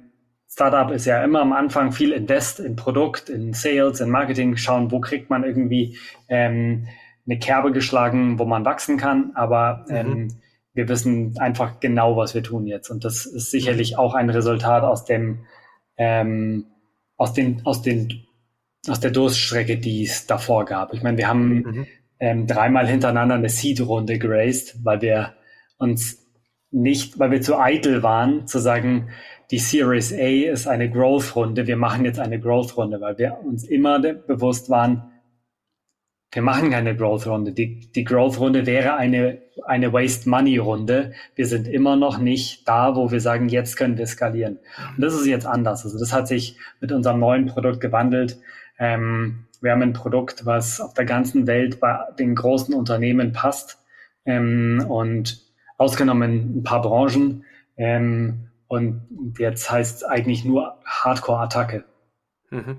Startup 0.48 0.90
ist 0.92 1.06
ja 1.06 1.22
immer 1.24 1.42
am 1.42 1.52
Anfang 1.52 1.92
viel 1.92 2.14
Invest 2.14 2.62
in 2.62 2.78
Produkt, 2.78 3.30
in 3.30 3.52
Sales, 3.54 4.00
in 4.00 4.10
Marketing, 4.10 4.56
schauen, 4.56 4.90
wo 4.90 5.02
kriegt 5.02 5.30
man 5.30 5.44
irgendwie 5.44 5.98
ähm, 6.30 6.88
eine 7.26 7.40
Kerbe 7.40 7.74
geschlagen, 7.74 8.40
wo 8.40 8.46
man 8.46 8.64
wachsen 8.64 8.98
kann. 8.98 9.32
Aber 9.36 9.86
mhm. 9.90 9.96
ähm, 9.96 10.28
wir 10.74 10.88
wissen 10.88 11.38
einfach 11.40 11.80
genau, 11.80 12.16
was 12.16 12.36
wir 12.36 12.44
tun 12.44 12.68
jetzt. 12.68 12.90
Und 12.90 13.04
das 13.04 13.26
ist 13.26 13.52
sicherlich 13.52 13.98
auch 13.98 14.14
ein 14.14 14.30
Resultat 14.30 14.84
aus 14.84 15.04
dem, 15.04 15.46
ähm, 15.98 16.68
aus 17.18 17.34
den, 17.34 17.62
aus 17.66 17.82
den, 17.82 18.26
aus 18.88 19.00
der 19.00 19.12
Durststrecke, 19.12 19.78
die 19.78 20.04
es 20.04 20.26
davor 20.26 20.64
gab. 20.66 20.94
Ich 20.94 21.04
meine, 21.04 21.18
wir 21.18 21.28
haben 21.28 21.54
mhm. 21.56 21.88
Ähm, 22.20 22.48
dreimal 22.48 22.88
hintereinander 22.88 23.36
eine 23.36 23.50
Seed-Runde 23.50 24.20
geraced, 24.20 24.84
weil 24.84 25.02
wir 25.02 25.34
uns 25.78 26.26
nicht, 26.72 27.20
weil 27.20 27.32
wir 27.32 27.42
zu 27.42 27.60
eitel 27.60 28.04
waren, 28.04 28.48
zu 28.48 28.60
sagen, 28.60 29.10
die 29.52 29.60
Series 29.60 30.12
A 30.12 30.52
ist 30.52 30.68
eine 30.68 30.90
Growth-Runde. 30.90 31.68
Wir 31.68 31.78
machen 31.78 32.06
jetzt 32.06 32.20
eine 32.20 32.40
Growth-Runde, 32.40 33.00
weil 33.00 33.18
wir 33.18 33.38
uns 33.44 33.64
immer 33.64 34.00
bewusst 34.00 34.70
waren, 34.70 35.12
wir 36.32 36.42
machen 36.42 36.72
keine 36.72 36.96
Growth-Runde. 36.98 37.54
Die, 37.54 37.92
die 37.92 38.04
Growth-Runde 38.04 38.66
wäre 38.66 38.96
eine, 38.96 39.42
eine 39.66 39.94
Waste-Money-Runde. 39.94 41.14
Wir 41.36 41.46
sind 41.46 41.68
immer 41.68 41.96
noch 41.96 42.18
nicht 42.18 42.68
da, 42.68 42.96
wo 42.96 43.10
wir 43.10 43.22
sagen, 43.22 43.48
jetzt 43.48 43.78
können 43.78 43.98
wir 43.98 44.06
skalieren. 44.06 44.60
Und 44.96 45.02
das 45.02 45.14
ist 45.14 45.28
jetzt 45.28 45.46
anders. 45.46 45.86
Also 45.86 45.98
das 45.98 46.12
hat 46.12 46.28
sich 46.28 46.58
mit 46.82 46.92
unserem 46.92 47.20
neuen 47.20 47.46
Produkt 47.46 47.80
gewandelt. 47.80 48.38
Ähm, 48.78 49.45
wir 49.62 49.72
haben 49.72 49.82
ein 49.82 49.94
Produkt, 49.94 50.46
was 50.46 50.80
auf 50.80 50.94
der 50.94 51.06
ganzen 51.06 51.48
Welt 51.48 51.80
bei 51.80 52.00
den 52.18 52.36
großen 52.36 52.74
Unternehmen 52.74 53.32
passt 53.32 53.80
ähm, 54.26 54.86
und 54.88 55.42
ausgenommen 55.78 56.60
ein 56.60 56.64
paar 56.64 56.82
Branchen. 56.82 57.46
Ähm, 57.78 58.50
und 58.68 59.36
jetzt 59.38 59.70
heißt 59.70 59.98
es 59.98 60.04
eigentlich 60.04 60.46
nur 60.46 60.80
Hardcore-Attacke. 60.86 61.86
Mhm. 62.50 62.78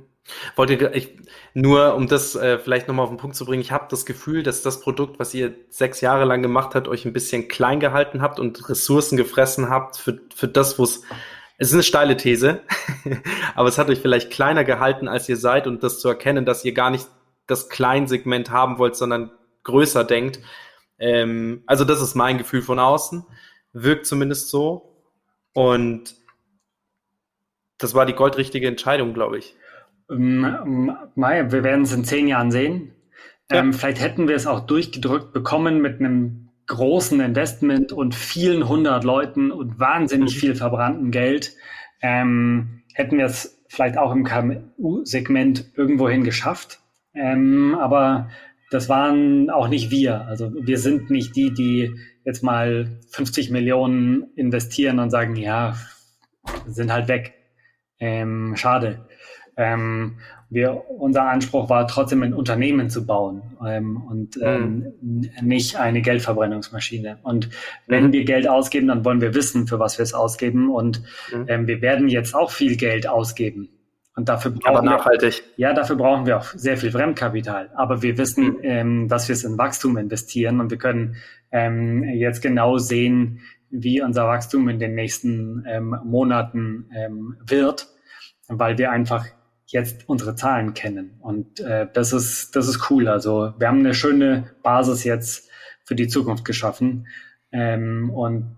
Wollte 0.57 0.75
ich 0.89 1.17
nur, 1.55 1.95
um 1.95 2.09
das 2.09 2.35
äh, 2.35 2.59
vielleicht 2.59 2.89
nochmal 2.89 3.05
auf 3.05 3.11
den 3.11 3.19
Punkt 3.19 3.37
zu 3.37 3.45
bringen, 3.45 3.61
ich 3.61 3.71
habe 3.71 3.87
das 3.89 4.07
Gefühl, 4.07 4.43
dass 4.43 4.63
das 4.63 4.81
Produkt, 4.81 5.21
was 5.21 5.35
ihr 5.35 5.55
sechs 5.69 6.01
Jahre 6.01 6.25
lang 6.25 6.43
gemacht 6.43 6.75
habt, 6.75 6.89
euch 6.89 7.05
ein 7.05 7.13
bisschen 7.13 7.47
klein 7.47 7.79
gehalten 7.79 8.23
habt 8.23 8.41
und 8.41 8.69
Ressourcen 8.69 9.17
gefressen 9.17 9.71
habt 9.71 9.97
für, 9.97 10.19
für 10.35 10.49
das, 10.49 10.79
wo 10.79 10.85
es. 10.85 11.03
Es 11.59 11.69
ist 11.69 11.75
eine 11.75 11.83
steile 11.83 12.17
These, 12.17 12.61
aber 13.55 13.69
es 13.69 13.79
hat 13.79 13.89
euch 13.89 14.01
vielleicht 14.01 14.31
kleiner 14.31 14.65
gehalten, 14.65 15.09
als 15.09 15.29
ihr 15.29 15.37
seid 15.37 15.67
und 15.67 15.83
das 15.83 16.01
zu 16.01 16.09
erkennen, 16.09 16.45
dass 16.45 16.65
ihr 16.65 16.73
gar 16.73 16.91
nicht 16.91 17.09
das 17.47 17.69
Kleinsegment 17.69 18.51
haben 18.51 18.79
wollt, 18.79 18.97
sondern 18.97 19.31
größer 19.65 20.05
denkt. 20.05 20.41
Ähm, 20.99 21.63
also 21.67 21.85
das 21.85 22.03
ist 22.03 22.15
mein 22.15 22.39
Gefühl 22.39 22.63
von 22.63 22.79
außen. 22.79 23.25
Wirkt 23.73 24.07
zumindest 24.07 24.49
so. 24.49 25.03
Und 25.55 26.15
das 27.79 27.95
war 27.95 28.07
die 28.07 28.15
goldrichtige 28.15 28.69
Entscheidung, 28.69 29.15
glaube 29.15 29.39
ich. 29.39 29.55
Um, 30.09 30.45
um, 30.45 30.99
wir 31.17 31.65
werden 31.65 31.83
es 31.83 31.93
in 31.93 32.05
zehn 32.05 32.29
Jahren 32.29 32.51
sehen. 32.51 32.93
Ja. 33.51 33.59
Ähm, 33.59 33.73
vielleicht 33.73 34.01
hätten 34.01 34.29
wir 34.29 34.37
es 34.37 34.47
auch 34.47 34.61
durchgedrückt 34.61 35.33
bekommen 35.33 35.81
mit 35.81 36.01
einem 36.01 36.46
großen 36.67 37.21
Investment 37.21 37.93
und 37.93 38.15
vielen 38.15 38.69
hundert 38.69 39.05
Leuten 39.05 39.51
und 39.51 39.79
wahnsinnig 39.79 40.35
mhm. 40.35 40.39
viel 40.39 40.55
verbrannten 40.55 41.11
Geld. 41.11 41.55
Ähm, 42.03 42.83
hätten 42.95 43.19
wir 43.19 43.27
es 43.27 43.65
vielleicht 43.69 43.99
auch 43.99 44.13
im 44.13 44.25
KMU-Segment 44.25 45.73
irgendwohin 45.77 46.25
geschafft. 46.25 46.81
Ähm, 47.15 47.77
aber 47.81 48.29
das 48.71 48.89
waren 48.89 49.51
auch 49.51 49.69
nicht 49.69 49.91
wir. 49.91 50.23
Also 50.23 50.53
wir 50.55 50.79
sind 50.79 51.11
nicht 51.11 51.37
die, 51.37 51.53
die 51.53 51.95
jetzt 52.25 52.43
mal 52.43 52.99
50 53.11 53.51
Millionen 53.51 54.33
investieren 54.35 54.99
und 54.99 55.11
sagen, 55.11 55.37
ja, 55.37 55.77
sind 56.67 56.93
halt 56.93 57.09
weg. 57.09 57.35
Ähm, 57.99 58.55
schade. 58.57 59.07
Ähm, 59.57 60.19
wir, 60.49 60.89
unser 60.89 61.29
Anspruch 61.29 61.69
war 61.69 61.89
trotzdem 61.89 62.23
ein 62.23 62.33
Unternehmen 62.33 62.89
zu 62.89 63.05
bauen 63.05 63.43
ähm, 63.67 63.97
und 63.97 64.39
ähm, 64.41 64.93
mhm. 65.01 65.31
nicht 65.43 65.77
eine 65.77 66.03
Geldverbrennungsmaschine. 66.03 67.19
Und 67.23 67.51
wenn 67.87 68.09
mhm. 68.09 68.13
wir 68.13 68.25
Geld 68.25 68.49
ausgeben, 68.49 68.89
dann 68.89 69.05
wollen 69.05 69.21
wir 69.21 69.35
wissen, 69.35 69.67
für 69.67 69.79
was 69.79 69.99
wir 69.99 70.05
es 70.05 70.15
ausgeben. 70.15 70.71
Und 70.71 71.03
mhm. 71.33 71.47
ähm, 71.49 71.67
wir 71.67 71.83
werden 71.83 72.09
jetzt 72.09 72.35
auch 72.35 72.51
viel 72.51 72.77
Geld 72.77 73.09
ausgeben. 73.09 73.69
Und 74.15 74.29
dafür 74.29 74.53
brauchen 74.53 74.77
Aber 74.77 74.83
nachhaltig. 74.83 75.43
Wir, 75.57 75.69
ja, 75.69 75.75
dafür 75.75 75.97
brauchen 75.97 76.27
wir 76.27 76.39
auch 76.39 76.47
sehr 76.55 76.77
viel 76.77 76.91
Fremdkapital. 76.91 77.71
Aber 77.75 78.03
wir 78.03 78.17
wissen, 78.17 78.45
mhm. 78.45 78.59
ähm, 78.63 79.09
dass 79.09 79.29
wir 79.29 79.35
es 79.35 79.45
in 79.45 79.59
Wachstum 79.59 79.97
investieren 79.97 80.61
und 80.61 80.71
wir 80.71 80.79
können 80.79 81.17
ähm, 81.51 82.05
jetzt 82.05 82.41
genau 82.41 82.79
sehen, 82.79 83.41
wie 83.71 84.01
unser 84.01 84.27
Wachstum 84.27 84.69
in 84.69 84.79
den 84.79 84.95
nächsten 84.95 85.65
ähm, 85.69 85.97
Monaten 86.05 86.89
ähm, 86.97 87.37
wird, 87.47 87.89
weil 88.49 88.79
wir 88.79 88.93
einfach 88.93 89.27
jetzt 89.67 90.09
unsere 90.09 90.35
Zahlen 90.35 90.75
kennen. 90.75 91.19
Und 91.21 91.61
äh, 91.61 91.89
das 91.93 92.13
ist 92.13 92.55
das 92.57 92.69
ist 92.69 92.91
cool. 92.91 93.09
Also 93.09 93.53
wir 93.59 93.69
haben 93.69 93.81
eine 93.81 93.95
schöne 93.95 94.53
Basis 94.63 95.05
jetzt 95.05 95.49
für 95.85 95.95
die 95.95 96.09
Zukunft 96.09 96.45
geschaffen. 96.45 97.07
Ähm, 97.53 98.11
und 98.11 98.57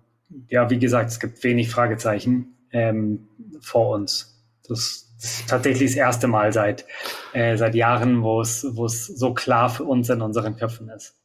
ja, 0.49 0.71
wie 0.71 0.79
gesagt, 0.79 1.11
es 1.11 1.21
gibt 1.21 1.43
wenig 1.45 1.71
Fragezeichen 1.71 2.57
ähm, 2.73 3.29
vor 3.61 3.95
uns. 3.95 4.45
Das 4.69 5.09
ist 5.19 5.49
tatsächlich 5.49 5.91
das 5.91 5.97
erste 5.97 6.29
Mal 6.29 6.53
seit, 6.53 6.85
äh, 7.33 7.57
seit 7.57 7.75
Jahren, 7.75 8.23
wo 8.23 8.41
es, 8.41 8.67
wo 8.73 8.85
es 8.85 9.07
so 9.07 9.35
klar 9.35 9.71
für 9.71 9.85
uns 9.85 10.09
in 10.11 10.21
unseren 10.21 10.57
Köpfen 10.57 10.89
ist. 10.91 11.17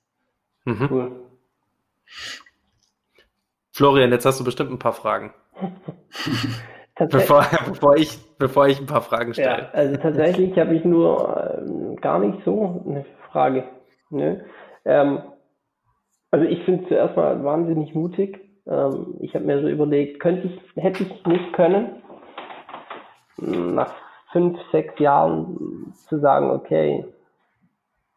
Mhm. 0.66 0.88
Cool. 0.90 1.12
Florian, 3.72 4.12
jetzt 4.12 4.26
hast 4.26 4.40
du 4.40 4.44
bestimmt 4.44 4.72
ein 4.72 4.80
paar 4.80 4.94
Fragen. 4.94 5.34
bevor, 6.96 7.46
bevor, 7.68 7.98
ich, 7.98 8.18
bevor 8.38 8.68
ich 8.68 8.80
ein 8.80 8.86
paar 8.86 9.02
Fragen 9.02 9.34
stelle. 9.34 9.64
Ja, 9.64 9.70
also 9.72 9.98
tatsächlich 9.98 10.58
habe 10.58 10.76
ich 10.76 10.86
nur 10.86 11.62
ähm, 11.62 11.96
gar 11.98 12.20
nicht 12.20 12.44
so 12.46 12.84
eine 12.88 13.06
Frage. 13.32 13.64
Ne? 14.10 14.46
Ähm, 14.86 15.22
also 16.32 16.46
ich 16.46 16.64
finde 16.64 16.88
zuerst 16.88 17.16
mal 17.16 17.44
wahnsinnig 17.44 17.94
mutig. 17.96 18.40
Ähm, 18.68 19.18
ich 19.22 19.36
habe 19.36 19.46
mir 19.46 19.62
so 19.62 19.68
überlegt, 19.68 20.20
könnte 20.20 20.48
ich, 20.48 20.84
hätte 20.84 21.04
ich 21.04 21.26
nicht 21.26 21.54
können, 21.54 22.02
nach 23.38 23.94
fünf, 24.32 24.60
sechs 24.72 25.00
Jahren 25.00 25.94
zu 26.08 26.20
sagen, 26.20 26.52
okay, 26.52 27.06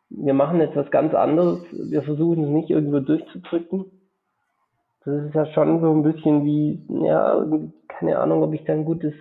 wir 0.08 0.34
machen 0.34 0.60
jetzt 0.60 0.76
was 0.76 0.90
ganz 0.90 1.14
anderes, 1.14 1.64
wir 1.72 2.02
versuchen 2.02 2.44
es 2.44 2.50
nicht 2.50 2.70
irgendwo 2.70 3.00
durchzudrücken. 3.00 3.84
Das 5.06 5.24
ist 5.24 5.34
ja 5.34 5.46
schon 5.46 5.80
so 5.80 5.92
ein 5.92 6.02
bisschen 6.02 6.44
wie, 6.44 6.84
ja, 6.88 7.46
keine 7.86 8.18
Ahnung, 8.18 8.42
ob 8.42 8.52
ich 8.52 8.64
da 8.64 8.72
ein 8.72 8.84
gutes, 8.84 9.14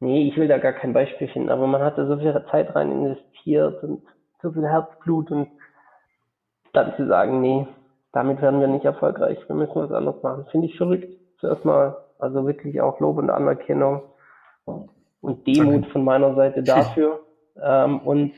nee, 0.00 0.28
ich 0.28 0.36
will 0.36 0.48
da 0.48 0.58
gar 0.58 0.72
kein 0.72 0.92
Beispiel 0.92 1.28
finden, 1.28 1.48
aber 1.48 1.68
man 1.68 1.80
hat 1.80 1.96
da 1.96 2.06
so 2.06 2.18
viel 2.18 2.44
Zeit 2.50 2.74
rein 2.74 2.90
investiert 2.90 3.84
und 3.84 4.02
so 4.42 4.50
viel 4.50 4.66
Herzblut 4.66 5.30
und 5.30 5.48
dann 6.72 6.94
zu 6.96 7.06
sagen, 7.06 7.40
nee, 7.40 7.68
damit 8.12 8.42
werden 8.42 8.58
wir 8.58 8.66
nicht 8.66 8.84
erfolgreich, 8.84 9.38
wir 9.46 9.54
müssen 9.54 9.76
was 9.76 9.92
anderes 9.92 10.20
machen. 10.24 10.46
Finde 10.50 10.66
ich 10.66 10.76
verrückt. 10.76 11.08
Zuerst 11.38 11.64
mal, 11.64 11.96
also 12.18 12.44
wirklich 12.44 12.80
auch 12.80 12.98
Lob 12.98 13.18
und 13.18 13.30
Anerkennung 13.30 14.02
und 14.64 15.46
Demut 15.46 15.82
okay. 15.82 15.90
von 15.92 16.02
meiner 16.02 16.34
Seite 16.34 16.64
dafür. 16.64 17.20
ähm, 17.62 18.00
und 18.00 18.32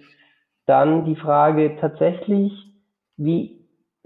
dann 0.66 1.06
die 1.06 1.16
Frage 1.16 1.76
tatsächlich, 1.80 2.52
wie, 3.16 3.57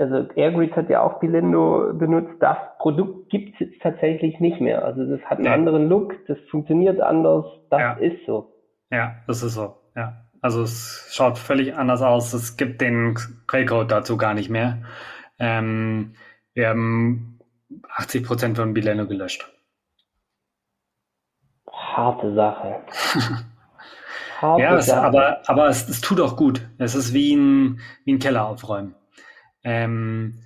also 0.03 0.29
Airgrid 0.35 0.77
hat 0.77 0.91
ja 0.91 1.03
auch 1.03 1.21
Bilendo 1.21 1.93
benutzt, 1.95 2.35
das 2.41 2.57
Produkt 2.79 3.31
gibt 3.31 3.55
es 3.55 3.61
jetzt 3.61 3.83
tatsächlich 3.83 4.41
nicht 4.41 4.61
mehr. 4.61 4.85
Also 4.85 5.05
das 5.05 5.21
hat 5.23 5.39
einen 5.39 5.47
ja. 5.47 5.55
anderen 5.55 5.89
Look, 5.89 6.15
das 6.27 6.39
funktioniert 6.51 7.01
anders, 7.01 7.47
das 7.71 7.81
ja. 7.81 7.93
ist 7.95 8.27
so. 8.27 8.53
Ja, 8.91 9.15
das 9.27 9.43
ist 9.43 9.55
so, 9.55 9.77
ja. 9.97 10.25
Also 10.41 10.63
es 10.63 11.09
schaut 11.13 11.39
völlig 11.39 11.77
anders 11.77 12.03
aus. 12.03 12.33
Es 12.33 12.57
gibt 12.57 12.81
den 12.81 13.17
Quellcode 13.47 13.91
dazu 13.91 14.17
gar 14.17 14.35
nicht 14.35 14.51
mehr. 14.51 14.79
Ähm, 15.39 16.15
wir 16.53 16.69
haben 16.69 17.39
80 17.97 18.27
Prozent 18.27 18.57
von 18.59 18.75
Bilendo 18.75 19.07
gelöscht 19.07 19.49
harte 21.97 22.35
Sache. 22.35 22.81
harte 24.41 24.63
ja, 24.63 24.77
es, 24.77 24.87
Sache. 24.87 25.03
aber, 25.03 25.43
aber 25.47 25.69
es, 25.69 25.89
es, 25.89 26.01
tut 26.01 26.21
auch 26.21 26.37
gut. 26.37 26.67
Es 26.79 26.95
ist 26.95 27.13
wie 27.13 27.35
ein, 27.35 27.81
wie 28.05 28.15
ein 28.15 28.19
Keller 28.19 28.47
aufräumen. 28.47 28.95
Ähm, 29.65 30.41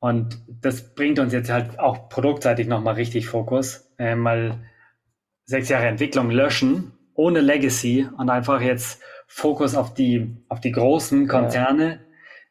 und 0.00 0.38
das 0.60 0.94
bringt 0.94 1.18
uns 1.18 1.32
jetzt 1.32 1.50
halt 1.50 1.78
auch 1.78 2.08
produktseitig 2.08 2.68
nochmal 2.68 2.94
richtig 2.94 3.26
Fokus, 3.26 3.92
ähm, 3.98 4.24
weil 4.24 4.54
sechs 5.44 5.68
Jahre 5.68 5.86
Entwicklung 5.86 6.30
löschen 6.30 6.92
ohne 7.14 7.40
Legacy 7.40 8.06
und 8.16 8.30
einfach 8.30 8.60
jetzt 8.60 9.02
Fokus 9.26 9.74
auf 9.74 9.92
die, 9.92 10.36
auf 10.48 10.60
die 10.60 10.72
großen 10.72 11.26
Konzerne 11.26 12.00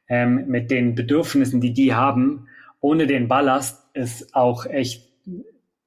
ja. 0.10 0.24
ähm, 0.24 0.48
mit 0.48 0.72
den 0.72 0.94
Bedürfnissen, 0.94 1.62
die 1.62 1.74
die 1.74 1.94
haben, 1.94 2.50
ohne 2.82 3.08
den 3.08 3.28
Ballast 3.28 3.88
ist 3.94 4.36
auch 4.36 4.66
echt 4.66 5.08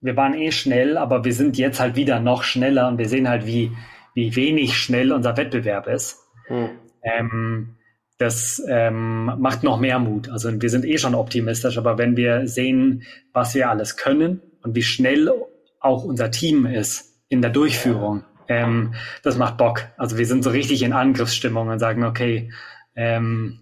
wir 0.00 0.16
waren 0.16 0.34
eh 0.34 0.50
schnell, 0.50 0.96
aber 0.96 1.24
wir 1.24 1.32
sind 1.32 1.58
jetzt 1.58 1.80
halt 1.80 1.96
wieder 1.96 2.20
noch 2.20 2.42
schneller 2.42 2.88
und 2.88 2.98
wir 2.98 3.08
sehen 3.08 3.28
halt, 3.28 3.46
wie, 3.46 3.72
wie 4.14 4.34
wenig 4.34 4.78
schnell 4.78 5.12
unser 5.12 5.36
Wettbewerb 5.36 5.86
ist. 5.86 6.18
Hm. 6.46 6.70
Ähm, 7.02 7.76
das 8.20 8.62
ähm, 8.68 9.32
macht 9.38 9.62
noch 9.62 9.80
mehr 9.80 9.98
Mut. 9.98 10.30
Also 10.30 10.50
wir 10.60 10.68
sind 10.68 10.84
eh 10.84 10.98
schon 10.98 11.14
optimistisch, 11.14 11.78
aber 11.78 11.96
wenn 11.96 12.18
wir 12.18 12.46
sehen, 12.46 13.02
was 13.32 13.54
wir 13.54 13.70
alles 13.70 13.96
können 13.96 14.42
und 14.62 14.74
wie 14.74 14.82
schnell 14.82 15.32
auch 15.80 16.04
unser 16.04 16.30
Team 16.30 16.66
ist 16.66 17.18
in 17.30 17.40
der 17.40 17.50
Durchführung, 17.50 18.24
ähm, 18.46 18.92
das 19.22 19.38
macht 19.38 19.56
Bock. 19.56 19.84
Also 19.96 20.18
wir 20.18 20.26
sind 20.26 20.44
so 20.44 20.50
richtig 20.50 20.82
in 20.82 20.92
Angriffsstimmung 20.92 21.68
und 21.68 21.78
sagen, 21.78 22.04
okay, 22.04 22.50
ähm, 22.94 23.60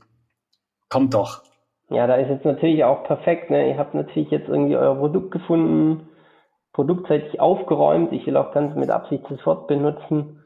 kommt 0.88 1.14
doch. 1.14 1.44
Ja, 1.90 2.08
da 2.08 2.16
ist 2.16 2.28
jetzt 2.28 2.44
natürlich 2.44 2.82
auch 2.82 3.04
perfekt. 3.04 3.50
Ne? 3.50 3.68
Ihr 3.68 3.78
habt 3.78 3.94
natürlich 3.94 4.30
jetzt 4.32 4.48
irgendwie 4.48 4.76
euer 4.76 4.96
Produkt 4.96 5.30
gefunden, 5.30 6.08
produktseitig 6.72 7.38
aufgeräumt. 7.38 8.12
Ich 8.12 8.26
will 8.26 8.36
auch 8.36 8.52
ganz 8.52 8.74
mit 8.74 8.90
Absicht 8.90 9.22
das 9.30 9.46
Wort 9.46 9.68
benutzen. 9.68 10.37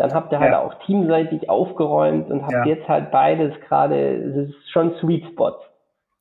Dann 0.00 0.14
habt 0.14 0.32
ihr 0.32 0.40
halt 0.40 0.52
ja. 0.52 0.62
auch 0.62 0.72
teamseitig 0.86 1.50
aufgeräumt 1.50 2.30
und 2.30 2.40
habt 2.40 2.52
ja. 2.52 2.64
jetzt 2.64 2.88
halt 2.88 3.10
beides 3.10 3.52
gerade, 3.68 4.18
das 4.18 4.48
ist 4.48 4.70
schon 4.70 4.94
Sweet 4.98 5.26
Spot. 5.26 5.54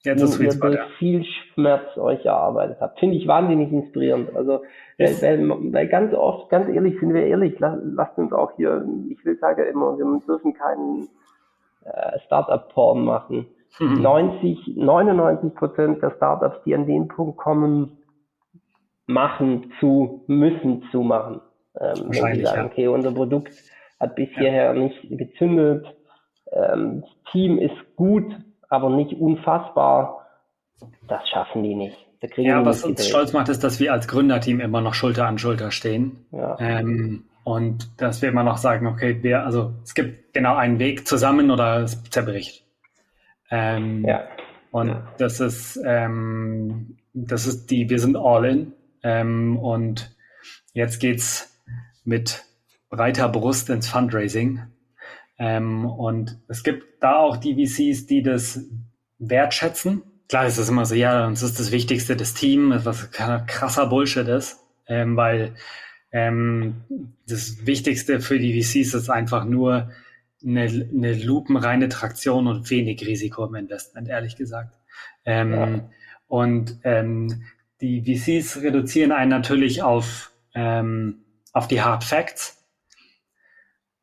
Jetzt 0.03 0.21
ist 0.21 0.34
Sweet 0.34 0.53
Spot, 0.53 0.67
ja. 0.67 0.86
viel 0.97 1.23
Schmerz 1.23 1.97
euch 1.97 2.25
erarbeitet 2.25 2.80
habt. 2.82 2.99
Finde 2.99 3.15
ich 3.15 3.25
wahnsinnig 3.25 3.71
inspirierend. 3.71 4.36
Also, 4.36 4.63
weil, 4.97 5.21
weil, 5.21 5.73
weil, 5.73 5.88
ganz 5.88 6.13
oft, 6.13 6.49
ganz 6.49 6.67
ehrlich, 6.67 6.99
sind 6.99 7.13
wir 7.13 7.25
ehrlich, 7.25 7.57
lasst 7.57 8.17
uns 8.17 8.34
auch 8.34 8.51
hier, 8.57 8.86
ich 9.09 9.23
will 9.23 9.38
sagen 9.38 9.65
immer, 9.71 9.97
wir 9.97 10.21
dürfen 10.27 10.53
keinen 10.53 11.07
äh, 11.86 12.19
Startup-Porn 12.25 13.05
machen. 13.05 13.47
Mhm. 13.80 14.01
90, 14.01 14.73
99 14.75 15.55
Prozent 15.55 16.03
der 16.03 16.11
Startups, 16.17 16.57
die 16.65 16.75
an 16.75 16.86
den 16.86 17.07
Punkt 17.07 17.38
kommen, 17.38 17.97
machen 19.07 19.71
zu 19.80 20.25
müssen 20.27 20.84
zu 20.91 21.01
machen. 21.01 21.39
Ähm, 21.80 22.09
wenn 22.09 22.36
sie 22.36 22.43
sagen, 22.43 22.61
ja. 22.61 22.65
okay, 22.65 22.88
unser 22.88 23.11
Produkt 23.11 23.53
hat 23.99 24.15
bis 24.15 24.30
ja. 24.36 24.41
hierher 24.41 24.73
nicht 24.73 24.97
gezündet, 25.09 25.88
ähm, 26.51 27.01
das 27.01 27.32
Team 27.32 27.59
ist 27.59 27.95
gut, 27.95 28.25
aber 28.69 28.89
nicht 28.89 29.13
unfassbar, 29.13 30.27
das 31.07 31.27
schaffen 31.30 31.63
die 31.63 31.75
nicht. 31.75 31.97
ja, 32.38 32.65
was 32.65 32.84
uns 32.84 33.07
stolz 33.07 33.34
macht, 33.34 33.49
ist, 33.49 33.63
dass 33.63 33.80
wir 33.80 33.93
als 33.93 34.07
Gründerteam 34.07 34.59
immer 34.59 34.82
noch 34.82 34.93
Schulter 34.93 35.27
an 35.27 35.38
Schulter 35.38 35.71
stehen. 35.71 36.25
Ja. 36.32 36.57
Ähm, 36.59 37.25
und 37.43 37.99
dass 38.01 38.21
wir 38.21 38.30
immer 38.30 38.43
noch 38.43 38.57
sagen, 38.57 38.88
okay, 38.88 39.23
wir, 39.23 39.43
also 39.43 39.73
es 39.84 39.93
gibt 39.93 40.34
genau 40.34 40.55
einen 40.55 40.80
Weg 40.80 41.07
zusammen 41.07 41.49
oder 41.49 41.82
es 41.82 42.03
zerbricht. 42.03 42.65
Ähm, 43.49 44.05
ja. 44.05 44.27
Und 44.71 45.01
das 45.17 45.39
ist, 45.39 45.80
ähm, 45.84 46.97
das 47.13 47.47
ist 47.47 47.71
die, 47.71 47.89
wir 47.89 47.99
sind 47.99 48.15
all 48.15 48.45
in. 48.45 48.73
Ähm, 49.01 49.57
und 49.57 50.15
jetzt 50.73 50.99
geht's 50.99 51.59
mit 52.03 52.43
breiter 52.89 53.29
Brust 53.29 53.69
ins 53.69 53.87
Fundraising. 53.87 54.61
Ähm, 55.37 55.85
und 55.85 56.39
es 56.47 56.63
gibt 56.63 57.01
da 57.01 57.17
auch 57.17 57.37
die 57.37 57.53
VCs, 57.55 58.07
die 58.07 58.21
das 58.21 58.65
wertschätzen. 59.19 60.03
Klar 60.27 60.47
ist 60.47 60.57
es 60.57 60.69
immer 60.69 60.85
so, 60.85 60.95
ja, 60.95 61.25
uns 61.25 61.41
ist 61.41 61.59
das 61.59 61.71
Wichtigste 61.71 62.15
das 62.15 62.33
Team, 62.33 62.73
was 62.83 63.11
krasser 63.11 63.87
Bullshit 63.87 64.27
ist, 64.27 64.59
ähm, 64.87 65.15
weil 65.15 65.55
ähm, 66.11 66.83
das 67.27 67.65
Wichtigste 67.65 68.19
für 68.19 68.39
die 68.39 68.61
VCs 68.61 68.93
ist 68.93 69.09
einfach 69.09 69.45
nur 69.45 69.91
eine, 70.43 70.61
eine 70.61 71.13
lupenreine 71.13 71.89
Traktion 71.89 72.47
und 72.47 72.69
wenig 72.69 73.05
Risiko 73.05 73.45
im 73.45 73.55
Investment, 73.55 74.07
ehrlich 74.07 74.35
gesagt. 74.35 74.75
Ähm, 75.25 75.53
ja. 75.53 75.89
Und 76.27 76.79
ähm, 76.83 77.43
die 77.81 78.01
VCs 78.03 78.61
reduzieren 78.61 79.11
einen 79.11 79.29
natürlich 79.29 79.83
auf, 79.83 80.31
ähm, 80.53 81.25
auf 81.53 81.67
die 81.67 81.81
Hard 81.81 82.03
Facts 82.03 82.57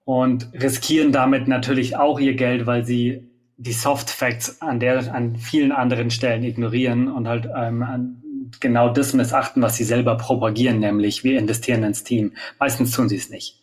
und 0.05 0.49
riskieren 0.53 1.13
damit 1.13 1.49
natürlich 1.49 1.97
auch 1.97 2.21
ihr 2.21 2.35
Geld, 2.35 2.67
weil 2.67 2.85
sie 2.85 3.29
die 3.57 3.73
Soft 3.73 4.11
Facts 4.11 4.61
an 4.61 4.81
der, 4.81 5.13
an 5.15 5.37
vielen 5.37 5.73
anderen 5.73 6.11
Stellen 6.11 6.45
ignorieren 6.45 7.11
und 7.11 7.27
halt 7.27 7.49
ähm, 7.57 8.23
genau 8.61 8.91
das 8.91 9.13
missachten, 9.15 9.63
was 9.63 9.77
sie 9.77 9.85
selber 9.85 10.17
propagieren, 10.17 10.79
nämlich 10.79 11.25
wir 11.25 11.39
investieren 11.39 11.83
ins 11.83 12.05
Team. 12.05 12.33
Meistens 12.59 12.93
tun 12.93 13.09
sie 13.09 13.17
es 13.17 13.31
nicht. 13.31 13.63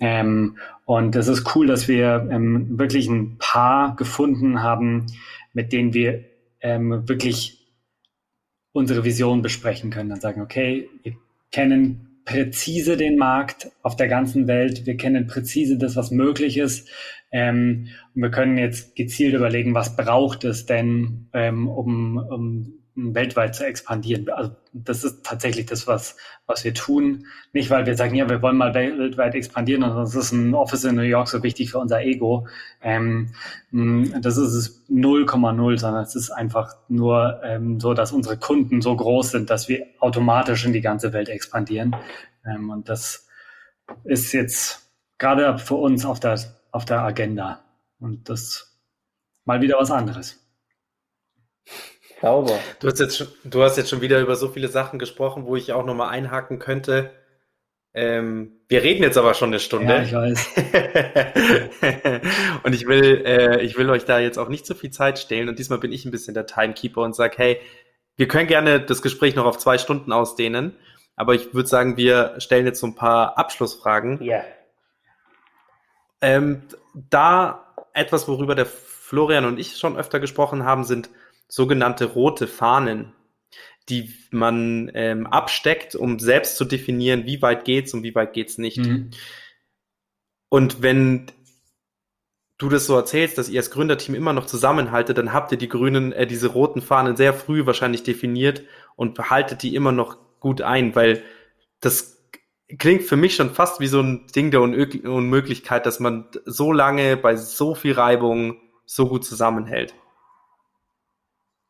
Ähm, 0.00 0.56
und 0.84 1.16
es 1.16 1.28
ist 1.28 1.54
cool, 1.54 1.66
dass 1.66 1.88
wir 1.88 2.28
ähm, 2.30 2.78
wirklich 2.78 3.08
ein 3.08 3.38
paar 3.38 3.96
gefunden 3.96 4.62
haben, 4.62 5.06
mit 5.52 5.72
denen 5.72 5.94
wir 5.94 6.24
ähm, 6.60 7.08
wirklich 7.08 7.66
unsere 8.72 9.04
Vision 9.04 9.42
besprechen 9.42 9.90
können. 9.90 10.10
Dann 10.10 10.20
sagen, 10.20 10.40
okay, 10.40 10.88
wir 11.02 11.14
kennen 11.52 12.13
präzise 12.24 12.96
den 12.96 13.16
Markt 13.16 13.70
auf 13.82 13.96
der 13.96 14.08
ganzen 14.08 14.46
Welt. 14.46 14.86
Wir 14.86 14.96
kennen 14.96 15.26
präzise 15.26 15.76
das, 15.78 15.96
was 15.96 16.10
möglich 16.10 16.56
ist. 16.56 16.88
Ähm, 17.30 17.88
und 18.14 18.22
wir 18.22 18.30
können 18.30 18.58
jetzt 18.58 18.96
gezielt 18.96 19.34
überlegen, 19.34 19.74
was 19.74 19.96
braucht 19.96 20.44
es 20.44 20.66
denn, 20.66 21.28
ähm, 21.32 21.68
um, 21.68 22.16
um 22.16 22.83
weltweit 22.96 23.54
zu 23.54 23.66
expandieren. 23.66 24.28
Also 24.30 24.54
das 24.72 25.02
ist 25.02 25.24
tatsächlich 25.24 25.66
das, 25.66 25.86
was, 25.86 26.16
was 26.46 26.64
wir 26.64 26.74
tun. 26.74 27.26
Nicht, 27.52 27.70
weil 27.70 27.86
wir 27.86 27.96
sagen, 27.96 28.14
ja, 28.14 28.28
wir 28.28 28.40
wollen 28.40 28.56
mal 28.56 28.74
weltweit 28.74 29.34
expandieren 29.34 29.82
und 29.82 29.96
das 29.96 30.14
ist 30.14 30.32
ein 30.32 30.54
Office 30.54 30.84
in 30.84 30.94
New 30.94 31.02
York 31.02 31.28
so 31.28 31.42
wichtig 31.42 31.70
für 31.70 31.78
unser 31.78 32.02
Ego. 32.02 32.46
Ähm, 32.82 33.32
das 33.72 34.36
ist 34.36 34.54
es 34.54 34.88
0,0, 34.88 35.78
sondern 35.78 36.02
es 36.02 36.14
ist 36.14 36.30
einfach 36.30 36.76
nur 36.88 37.40
ähm, 37.42 37.80
so, 37.80 37.94
dass 37.94 38.12
unsere 38.12 38.38
Kunden 38.38 38.80
so 38.80 38.94
groß 38.96 39.32
sind, 39.32 39.50
dass 39.50 39.68
wir 39.68 39.86
automatisch 39.98 40.64
in 40.64 40.72
die 40.72 40.80
ganze 40.80 41.12
Welt 41.12 41.28
expandieren. 41.28 41.96
Ähm, 42.46 42.70
und 42.70 42.88
das 42.88 43.28
ist 44.04 44.32
jetzt 44.32 44.90
gerade 45.18 45.58
für 45.58 45.76
uns 45.76 46.04
auf 46.04 46.20
der, 46.20 46.38
auf 46.70 46.84
der 46.84 47.02
Agenda. 47.02 47.64
Und 47.98 48.28
das 48.28 48.78
mal 49.44 49.60
wieder 49.60 49.78
was 49.78 49.90
anderes. 49.90 50.40
Sauber. 52.24 52.58
Du 52.80 52.88
hast, 52.88 53.00
jetzt 53.00 53.18
schon, 53.18 53.26
du 53.44 53.62
hast 53.62 53.76
jetzt 53.76 53.90
schon 53.90 54.00
wieder 54.00 54.18
über 54.20 54.34
so 54.34 54.48
viele 54.48 54.68
Sachen 54.68 54.98
gesprochen, 54.98 55.44
wo 55.44 55.56
ich 55.56 55.74
auch 55.74 55.84
nochmal 55.84 56.08
einhaken 56.08 56.58
könnte. 56.58 57.10
Ähm, 57.92 58.60
wir 58.66 58.82
reden 58.82 59.02
jetzt 59.02 59.18
aber 59.18 59.34
schon 59.34 59.50
eine 59.50 59.60
Stunde. 59.60 59.92
Ja, 59.92 60.02
ich 60.02 60.14
weiß. 60.14 60.54
und 62.62 62.74
ich 62.74 62.86
will, 62.86 63.24
äh, 63.26 63.62
ich 63.62 63.76
will 63.76 63.90
euch 63.90 64.06
da 64.06 64.18
jetzt 64.18 64.38
auch 64.38 64.48
nicht 64.48 64.64
so 64.64 64.74
viel 64.74 64.90
Zeit 64.90 65.18
stehlen. 65.18 65.50
Und 65.50 65.58
diesmal 65.58 65.78
bin 65.78 65.92
ich 65.92 66.06
ein 66.06 66.10
bisschen 66.10 66.32
der 66.32 66.46
Timekeeper 66.46 67.02
und 67.02 67.14
sage, 67.14 67.34
hey, 67.36 67.60
wir 68.16 68.26
können 68.26 68.48
gerne 68.48 68.80
das 68.80 69.02
Gespräch 69.02 69.34
noch 69.34 69.44
auf 69.44 69.58
zwei 69.58 69.76
Stunden 69.76 70.10
ausdehnen. 70.10 70.74
Aber 71.16 71.34
ich 71.34 71.52
würde 71.52 71.68
sagen, 71.68 71.98
wir 71.98 72.36
stellen 72.38 72.64
jetzt 72.64 72.80
so 72.80 72.86
ein 72.86 72.94
paar 72.94 73.36
Abschlussfragen. 73.36 74.22
Ja. 74.22 74.42
Ähm, 76.22 76.62
da 76.94 77.74
etwas, 77.92 78.26
worüber 78.28 78.54
der 78.54 78.66
Florian 78.66 79.44
und 79.44 79.60
ich 79.60 79.76
schon 79.76 79.98
öfter 79.98 80.20
gesprochen 80.20 80.64
haben, 80.64 80.84
sind 80.84 81.10
sogenannte 81.54 82.06
rote 82.06 82.48
Fahnen, 82.48 83.12
die 83.88 84.12
man 84.32 84.90
ähm, 84.94 85.28
absteckt, 85.28 85.94
um 85.94 86.18
selbst 86.18 86.56
zu 86.56 86.64
definieren, 86.64 87.26
wie 87.26 87.42
weit 87.42 87.64
geht's 87.64 87.94
und 87.94 88.02
wie 88.02 88.14
weit 88.16 88.32
geht's 88.32 88.58
nicht. 88.58 88.78
Mhm. 88.78 89.10
Und 90.48 90.82
wenn 90.82 91.30
du 92.58 92.68
das 92.68 92.86
so 92.86 92.96
erzählst, 92.96 93.38
dass 93.38 93.48
ihr 93.48 93.60
als 93.60 93.70
Gründerteam 93.70 94.16
immer 94.16 94.32
noch 94.32 94.46
zusammenhaltet, 94.46 95.16
dann 95.16 95.32
habt 95.32 95.52
ihr 95.52 95.58
die 95.58 95.68
grünen, 95.68 96.10
äh, 96.10 96.26
diese 96.26 96.48
roten 96.48 96.82
Fahnen 96.82 97.14
sehr 97.14 97.32
früh 97.32 97.66
wahrscheinlich 97.66 98.02
definiert 98.02 98.64
und 98.96 99.14
behaltet 99.14 99.62
die 99.62 99.76
immer 99.76 99.92
noch 99.92 100.18
gut 100.40 100.60
ein, 100.60 100.96
weil 100.96 101.22
das 101.78 102.20
klingt 102.80 103.02
für 103.02 103.16
mich 103.16 103.36
schon 103.36 103.50
fast 103.50 103.78
wie 103.78 103.86
so 103.86 104.00
ein 104.00 104.26
Ding 104.34 104.50
der 104.50 104.60
Unmöglichkeit, 104.60 105.86
dass 105.86 106.00
man 106.00 106.26
so 106.46 106.72
lange 106.72 107.16
bei 107.16 107.36
so 107.36 107.76
viel 107.76 107.92
Reibung 107.92 108.56
so 108.86 109.08
gut 109.08 109.24
zusammenhält. 109.24 109.94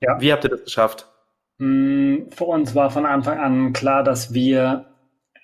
Ja. 0.05 0.21
Wie 0.21 0.33
habt 0.33 0.45
ihr 0.45 0.51
das 0.51 0.65
geschafft? 0.65 1.09
Mm, 1.59 2.29
für 2.31 2.45
uns 2.45 2.75
war 2.75 2.91
von 2.91 3.07
Anfang 3.07 3.39
an 3.39 3.73
klar, 3.73 4.05
dass 4.05 4.35
wir 4.35 4.87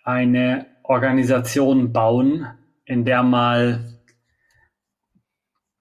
eine 0.05 0.67
Organisation 0.83 1.93
bauen, 1.93 2.47
in 2.85 3.05
der 3.05 3.23
mal 3.23 4.01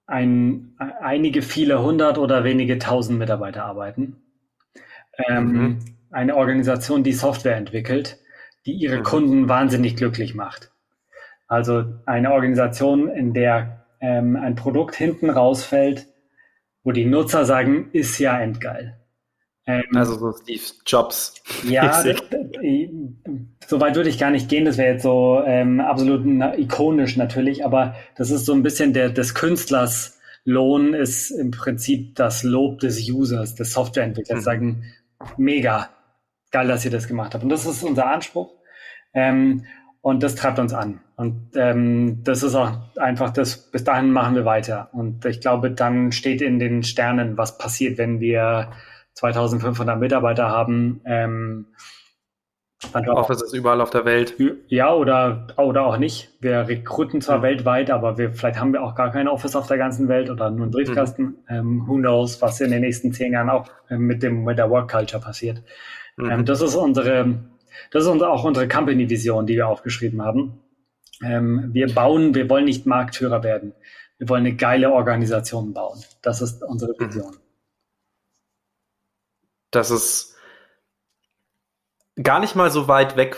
ein, 0.06 0.76
einige 1.02 1.42
viele 1.42 1.82
hundert 1.82 2.18
oder 2.18 2.44
wenige 2.44 2.80
tausend 2.80 3.20
Mitarbeiter 3.20 3.66
arbeiten. 3.66 4.22
Ähm, 5.28 5.46
mhm. 5.46 5.80
Eine 6.12 6.36
Organisation, 6.36 7.04
die 7.04 7.14
Software 7.14 7.56
entwickelt, 7.56 8.18
die 8.66 8.74
ihre 8.74 9.00
mhm. 9.00 9.04
Kunden 9.04 9.50
wahnsinnig 9.50 9.96
glücklich 9.96 10.36
macht. 10.36 10.72
Also 11.48 11.86
eine 12.06 12.32
Organisation, 12.32 13.10
in 13.10 13.34
der 13.34 13.86
ähm, 14.00 14.36
ein 14.36 14.56
Produkt 14.56 14.96
hinten 14.96 15.30
rausfällt, 15.30 16.08
wo 16.90 16.92
die 16.92 17.06
Nutzer 17.06 17.46
sagen, 17.46 17.92
ist 17.94 18.18
ja 18.18 18.40
endgeil. 18.40 18.98
Ähm, 19.68 19.84
also 19.94 20.16
so 20.16 20.32
Steve 20.32 20.64
Jobs. 20.88 21.36
Ja, 21.64 22.04
so 23.68 23.80
weit 23.80 23.96
würde 23.96 24.10
ich 24.10 24.18
gar 24.18 24.32
nicht 24.32 24.50
gehen, 24.50 24.66
das 24.66 24.80
wäre 24.80 24.94
jetzt 24.94 25.04
so 25.04 25.44
ähm, 25.46 25.82
absolut 25.82 26.26
ikonisch 26.58 27.16
natürlich, 27.16 27.64
aber 27.64 27.94
das 28.16 28.32
ist 28.32 28.48
so 28.48 28.54
ein 28.54 28.64
bisschen 28.64 28.94
der, 28.94 29.10
des 29.10 29.36
Künstlers 29.36 30.20
Lohn 30.46 30.96
ist 30.96 31.30
im 31.30 31.52
Prinzip 31.52 32.16
das 32.16 32.42
Lob 32.42 32.80
des 32.80 33.08
Users, 33.08 33.54
des 33.54 33.72
Softwareentwicklers, 33.72 34.40
mhm. 34.40 34.44
sagen, 34.44 34.84
mega, 35.38 35.90
geil, 36.50 36.68
dass 36.68 36.86
ihr 36.86 36.92
das 36.92 37.08
gemacht 37.08 37.36
habt. 37.36 37.44
Und 37.44 37.52
das 37.52 37.68
ist 37.68 37.84
unser 37.84 38.08
Anspruch. 38.08 38.52
Ähm, 39.14 39.66
und 40.02 40.24
das 40.24 40.36
treibt 40.36 40.60
uns 40.60 40.74
an. 40.74 41.02
Und 41.16 41.52
ähm, 41.56 42.24
das 42.24 42.44
ist 42.44 42.56
auch 42.56 42.72
einfach 42.98 43.32
das, 43.32 43.70
bis 43.72 43.84
dahin 43.84 44.12
machen 44.12 44.36
wir 44.36 44.46
weiter. 44.46 44.90
Und 44.94 45.26
ich 45.26 45.42
glaube, 45.42 45.72
dann 45.72 46.12
steht 46.12 46.42
in 46.42 46.60
den 46.60 46.84
Sternen, 46.84 47.38
was 47.38 47.58
passiert, 47.58 47.98
wenn 47.98 48.20
wir 48.20 48.72
2500 49.14 50.00
Mitarbeiter 50.00 50.50
haben. 50.50 51.02
Ähm, 51.06 51.68
Offices 52.94 53.54
überall 53.54 53.82
auf 53.82 53.90
der 53.90 54.06
Welt. 54.06 54.36
Ja, 54.68 54.94
oder, 54.94 55.48
oder 55.58 55.86
auch 55.86 55.98
nicht. 55.98 56.30
Wir 56.40 56.70
rekruten 56.70 57.20
zwar 57.20 57.38
ja. 57.38 57.42
weltweit, 57.44 57.92
aber 57.92 58.18
wir, 58.18 58.32
vielleicht 58.32 58.58
haben 58.58 58.72
wir 58.72 58.82
auch 58.82 58.96
gar 58.96 59.12
kein 59.12 59.28
Office 59.28 59.58
auf 59.58 59.68
der 59.68 59.78
ganzen 59.78 60.08
Welt 60.08 60.30
oder 60.30 60.50
nur 60.50 60.64
einen 60.64 60.72
Briefkasten. 60.72 61.24
Mhm. 61.24 61.36
Ähm, 61.50 61.84
who 61.88 61.96
knows, 61.96 62.42
was 62.42 62.62
in 62.62 62.72
den 62.72 62.80
nächsten 62.80 63.12
zehn 63.12 63.34
Jahren 63.34 63.50
auch 63.50 63.68
äh, 63.90 63.98
mit, 63.98 64.24
dem, 64.24 64.46
mit 64.46 64.58
der 64.58 64.70
Work 64.70 64.92
Culture 64.92 65.22
passiert. 65.22 65.62
Mhm. 66.16 66.32
Ähm, 66.32 66.46
das 66.46 66.62
ist 66.62 66.76
unsere, 66.76 67.36
das 67.92 68.04
ist 68.06 68.10
auch 68.10 68.44
unsere 68.44 68.68
Company-Vision, 68.68 69.46
die 69.48 69.56
wir 69.56 69.68
aufgeschrieben 69.68 70.22
haben. 70.22 70.60
Ähm, 71.24 71.70
wir 71.74 71.94
bauen, 71.94 72.36
wir 72.36 72.50
wollen 72.50 72.66
nicht 72.66 72.86
Marktführer 72.86 73.44
werden. 73.44 73.74
Wir 74.18 74.30
wollen 74.30 74.46
eine 74.46 74.56
geile 74.56 74.92
Organisation 74.92 75.74
bauen. 75.74 76.04
Das 76.22 76.42
ist 76.42 76.64
unsere 76.64 76.94
mhm. 76.94 77.06
Vision. 77.06 77.38
Das 79.72 79.92
ist 79.92 80.36
gar 82.22 82.40
nicht 82.40 82.56
mal 82.56 82.72
so 82.72 82.88
weit 82.88 83.16
weg 83.18 83.38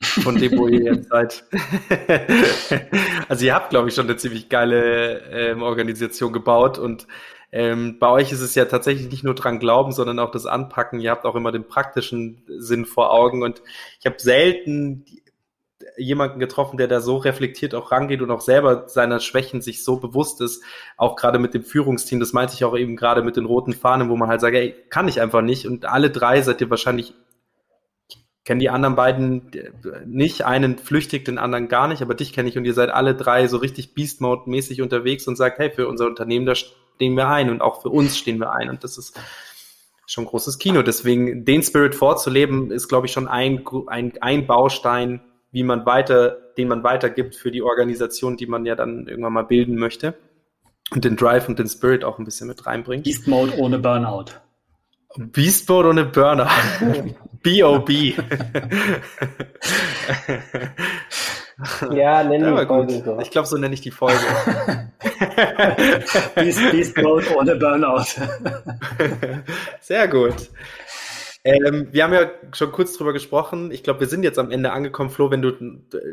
von 0.00 0.36
dem, 0.36 0.56
wo 0.58 0.68
ihr 0.68 0.80
jetzt 0.94 1.08
seid. 1.08 1.44
also 3.28 3.44
ihr 3.44 3.54
habt, 3.54 3.70
glaube 3.70 3.88
ich, 3.88 3.94
schon 3.94 4.06
eine 4.06 4.16
ziemlich 4.16 4.48
geile 4.48 5.20
ähm, 5.30 5.62
Organisation 5.62 6.32
gebaut 6.32 6.78
und 6.78 7.06
ähm, 7.56 8.00
bei 8.00 8.08
euch 8.08 8.32
ist 8.32 8.40
es 8.40 8.56
ja 8.56 8.64
tatsächlich 8.64 9.12
nicht 9.12 9.22
nur 9.22 9.36
dran 9.36 9.60
glauben, 9.60 9.92
sondern 9.92 10.18
auch 10.18 10.32
das 10.32 10.44
Anpacken. 10.44 10.98
Ihr 10.98 11.12
habt 11.12 11.24
auch 11.24 11.36
immer 11.36 11.52
den 11.52 11.68
praktischen 11.68 12.42
Sinn 12.48 12.84
vor 12.84 13.12
Augen. 13.12 13.44
Und 13.44 13.62
ich 14.00 14.06
habe 14.06 14.16
selten 14.18 15.04
jemanden 15.96 16.40
getroffen, 16.40 16.78
der 16.78 16.88
da 16.88 17.00
so 17.00 17.16
reflektiert 17.16 17.76
auch 17.76 17.92
rangeht 17.92 18.22
und 18.22 18.32
auch 18.32 18.40
selber 18.40 18.88
seiner 18.88 19.20
Schwächen 19.20 19.60
sich 19.60 19.84
so 19.84 20.00
bewusst 20.00 20.40
ist, 20.40 20.64
auch 20.96 21.14
gerade 21.14 21.38
mit 21.38 21.54
dem 21.54 21.62
Führungsteam, 21.62 22.18
das 22.18 22.32
meinte 22.32 22.54
ich 22.54 22.64
auch 22.64 22.76
eben 22.76 22.96
gerade 22.96 23.22
mit 23.22 23.36
den 23.36 23.44
roten 23.44 23.72
Fahnen, 23.72 24.08
wo 24.08 24.16
man 24.16 24.28
halt 24.28 24.40
sagt, 24.40 24.56
ey, 24.56 24.74
kann 24.90 25.06
ich 25.06 25.20
einfach 25.20 25.42
nicht. 25.42 25.68
Und 25.68 25.84
alle 25.84 26.10
drei 26.10 26.42
seid 26.42 26.60
ihr 26.60 26.70
wahrscheinlich 26.70 27.14
kenne 28.44 28.58
die 28.58 28.68
anderen 28.68 28.96
beiden 28.96 29.52
nicht, 30.06 30.42
einen 30.44 30.76
flüchtig, 30.78 31.24
den 31.24 31.38
anderen 31.38 31.68
gar 31.68 31.86
nicht, 31.86 32.02
aber 32.02 32.14
dich 32.14 32.32
kenne 32.32 32.48
ich. 32.48 32.58
Und 32.58 32.64
ihr 32.64 32.74
seid 32.74 32.90
alle 32.90 33.14
drei 33.14 33.46
so 33.46 33.58
richtig 33.58 33.94
Beast 33.94 34.20
Mode 34.20 34.50
mäßig 34.50 34.82
unterwegs 34.82 35.28
und 35.28 35.36
sagt, 35.36 35.60
hey, 35.60 35.70
für 35.70 35.86
unser 35.86 36.06
Unternehmen 36.06 36.46
da 36.46 36.54
stehen 36.96 37.16
wir 37.16 37.28
ein 37.28 37.50
und 37.50 37.60
auch 37.60 37.82
für 37.82 37.88
uns 37.88 38.16
stehen 38.16 38.38
wir 38.38 38.52
ein 38.52 38.70
und 38.70 38.84
das 38.84 38.98
ist 38.98 39.18
schon 40.06 40.26
großes 40.26 40.58
Kino. 40.58 40.82
Deswegen 40.82 41.44
den 41.44 41.62
Spirit 41.62 41.94
vorzuleben 41.94 42.70
ist, 42.70 42.88
glaube 42.88 43.06
ich, 43.06 43.12
schon 43.12 43.28
ein, 43.28 43.64
ein, 43.86 44.12
ein 44.20 44.46
Baustein, 44.46 45.20
wie 45.50 45.62
man 45.62 45.86
weiter, 45.86 46.36
den 46.56 46.68
man 46.68 46.82
weitergibt 46.82 47.34
für 47.36 47.50
die 47.50 47.62
Organisation, 47.62 48.36
die 48.36 48.46
man 48.46 48.66
ja 48.66 48.74
dann 48.74 49.06
irgendwann 49.06 49.32
mal 49.32 49.44
bilden 49.44 49.76
möchte 49.76 50.14
und 50.90 51.04
den 51.04 51.16
Drive 51.16 51.48
und 51.48 51.58
den 51.58 51.68
Spirit 51.68 52.04
auch 52.04 52.18
ein 52.18 52.24
bisschen 52.24 52.48
mit 52.48 52.66
reinbringt. 52.66 53.04
Beast 53.04 53.26
Mode 53.26 53.56
ohne 53.58 53.78
Burnout. 53.78 54.26
Beast 55.16 55.68
Mode 55.68 55.88
ohne 55.88 56.04
Burnout. 56.04 56.48
B.O.B. 57.42 58.14
ja, 61.92 62.24
nennen 62.24 62.54
wir 62.54 62.66
Folge 62.66 63.02
so. 63.04 63.18
Ich 63.20 63.30
glaube, 63.30 63.46
so 63.48 63.56
nenne 63.56 63.74
ich 63.74 63.80
die 63.80 63.90
Folge. 63.90 64.18
Beast, 66.34 66.70
Beast 66.70 66.98
Mode 66.98 67.26
ohne 67.36 67.56
Burnout. 67.56 68.04
Sehr 69.80 70.08
gut. 70.08 70.50
Ähm, 71.44 71.88
wir 71.92 72.04
haben 72.04 72.14
ja 72.14 72.30
schon 72.52 72.72
kurz 72.72 72.96
drüber 72.96 73.12
gesprochen. 73.12 73.70
Ich 73.70 73.82
glaube, 73.82 74.00
wir 74.00 74.06
sind 74.06 74.22
jetzt 74.22 74.38
am 74.38 74.50
Ende 74.50 74.72
angekommen, 74.72 75.10
Flo. 75.10 75.30
Wenn 75.30 75.42
du, 75.42 75.52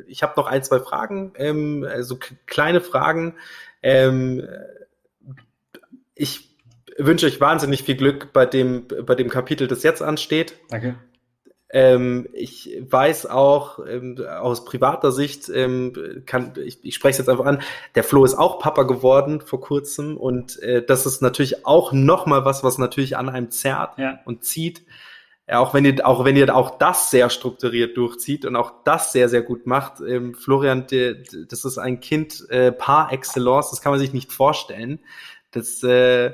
ich 0.08 0.24
habe 0.24 0.34
noch 0.36 0.48
ein, 0.48 0.62
zwei 0.64 0.80
Fragen, 0.80 1.34
ähm, 1.38 1.88
also 1.90 2.20
kleine 2.46 2.82
Fragen. 2.82 3.36
Ähm, 3.82 4.48
ich 6.16 6.50
wünsche 6.98 7.26
euch 7.26 7.40
wahnsinnig 7.40 7.84
viel 7.84 7.96
Glück 7.96 8.34
bei 8.34 8.46
dem, 8.46 8.88
bei 8.88 9.16
dem 9.16 9.30
Kapitel, 9.30 9.68
das 9.68 9.84
jetzt 9.84 10.02
ansteht. 10.02 10.56
Danke. 10.70 10.96
Ähm, 11.74 12.28
ich 12.34 12.78
weiß 12.90 13.28
auch 13.28 13.80
ähm, 13.88 14.18
aus 14.28 14.66
privater 14.66 15.14
Sicht, 15.14 15.48
ähm, 15.50 16.24
kann, 16.26 16.54
ich, 16.62 16.84
ich 16.84 16.96
spreche 16.96 17.12
es 17.12 17.18
jetzt 17.20 17.30
einfach 17.30 17.46
an, 17.46 17.62
der 17.96 18.04
Flo 18.04 18.26
ist 18.26 18.36
auch 18.36 18.60
Papa 18.60 18.84
geworden 18.84 19.40
vor 19.40 19.62
kurzem 19.62 20.18
und 20.18 20.62
äh, 20.62 20.84
das 20.86 21.06
ist 21.06 21.22
natürlich 21.22 21.66
auch 21.66 21.94
nochmal 21.94 22.44
was, 22.44 22.64
was 22.66 22.78
natürlich 22.78 23.16
an 23.16 23.30
einem 23.30 23.52
zerrt 23.52 23.98
ja. 23.98 24.20
und 24.26 24.44
zieht. 24.44 24.84
auch 25.50 25.74
wenn 25.74 25.86
ihr, 25.86 26.06
auch 26.06 26.26
wenn 26.26 26.36
ihr 26.36 26.54
auch 26.54 26.78
das 26.78 27.10
sehr 27.10 27.30
strukturiert 27.30 27.96
durchzieht 27.96 28.44
und 28.44 28.58
auch 28.58 28.84
das 28.84 29.14
sehr, 29.14 29.30
sehr 29.30 29.42
gut 29.42 29.66
macht. 29.66 30.02
Ähm, 30.02 30.36
Florian, 30.36 30.88
die, 30.88 31.24
das 31.48 31.64
ist 31.64 31.78
ein 31.78 32.02
Kind 32.02 32.50
äh, 32.50 32.74
par 32.74 33.14
excellence, 33.14 33.70
das 33.70 33.82
kann 33.82 33.94
man 33.94 34.00
sich 34.00 34.12
nicht 34.12 34.34
vorstellen. 34.34 35.00
Das, 35.52 35.82
äh, 35.84 36.34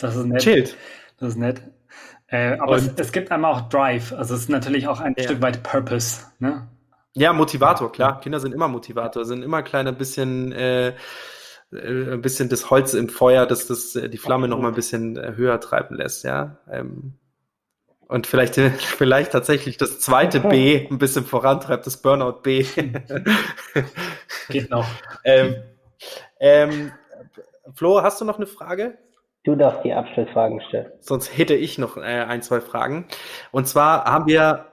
das 0.00 0.16
ist 0.16 0.26
nett. 0.26 0.42
chillt. 0.42 0.76
Das 1.20 1.30
ist 1.30 1.38
nett. 1.38 1.62
Äh, 2.34 2.58
aber 2.58 2.74
es, 2.74 2.90
es, 2.96 3.12
gibt 3.12 3.30
einmal 3.30 3.52
auch 3.52 3.68
Drive, 3.68 4.12
also 4.12 4.34
es 4.34 4.40
ist 4.40 4.48
natürlich 4.48 4.88
auch 4.88 4.98
ein 4.98 5.14
ja. 5.16 5.22
Stück 5.22 5.40
weit 5.40 5.62
Purpose. 5.62 6.22
Ne? 6.40 6.66
Ja, 7.12 7.32
Motivator, 7.32 7.92
klar. 7.92 8.20
Kinder 8.20 8.40
sind 8.40 8.52
immer 8.52 8.66
Motivator, 8.66 9.24
sind 9.24 9.44
immer 9.44 9.62
kleiner 9.62 9.92
bisschen 9.92 10.50
äh, 10.50 10.88
äh, 10.88 10.94
ein 12.12 12.22
bisschen 12.22 12.48
das 12.48 12.70
Holz 12.70 12.92
im 12.94 13.08
Feuer, 13.08 13.46
dass 13.46 13.68
das 13.68 13.94
äh, 13.94 14.08
die 14.08 14.18
Flamme 14.18 14.48
noch 14.48 14.58
mal 14.58 14.66
ein 14.66 14.74
bisschen 14.74 15.16
äh, 15.16 15.34
höher 15.36 15.60
treiben 15.60 15.94
lässt, 15.94 16.24
ja. 16.24 16.58
Ähm, 16.68 17.14
und 18.08 18.26
vielleicht, 18.26 18.56
vielleicht 18.78 19.30
tatsächlich 19.30 19.76
das 19.76 20.00
zweite 20.00 20.40
B 20.40 20.86
ein 20.90 20.98
bisschen 20.98 21.24
vorantreibt, 21.24 21.86
das 21.86 21.98
Burnout 21.98 22.40
B. 22.42 22.66
Geht 24.48 24.70
noch. 24.70 24.88
ähm, 25.24 25.54
ähm, 26.40 26.90
Flo, 27.74 28.02
hast 28.02 28.20
du 28.20 28.24
noch 28.24 28.38
eine 28.38 28.48
Frage? 28.48 28.98
Du 29.44 29.54
darfst 29.56 29.84
die 29.84 29.92
Abschlussfragen 29.92 30.62
stellen. 30.62 30.90
Sonst 31.00 31.36
hätte 31.36 31.54
ich 31.54 31.76
noch 31.78 31.98
äh, 31.98 32.00
ein, 32.00 32.40
zwei 32.40 32.62
Fragen. 32.62 33.06
Und 33.52 33.68
zwar 33.68 34.06
haben 34.06 34.26
wir, 34.26 34.66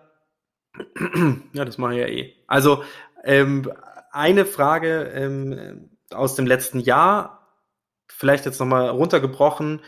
ja, 1.53 1.65
das 1.65 1.77
mache 1.77 1.93
ich 1.95 1.99
ja 1.99 2.07
eh. 2.07 2.33
Also 2.47 2.83
ähm, 3.25 3.69
eine 4.11 4.45
Frage 4.45 5.11
ähm, 5.13 5.89
aus 6.13 6.35
dem 6.35 6.47
letzten 6.47 6.79
Jahr, 6.79 7.49
vielleicht 8.07 8.45
jetzt 8.45 8.59
nochmal 8.59 8.89
runtergebrochen. 8.89 9.81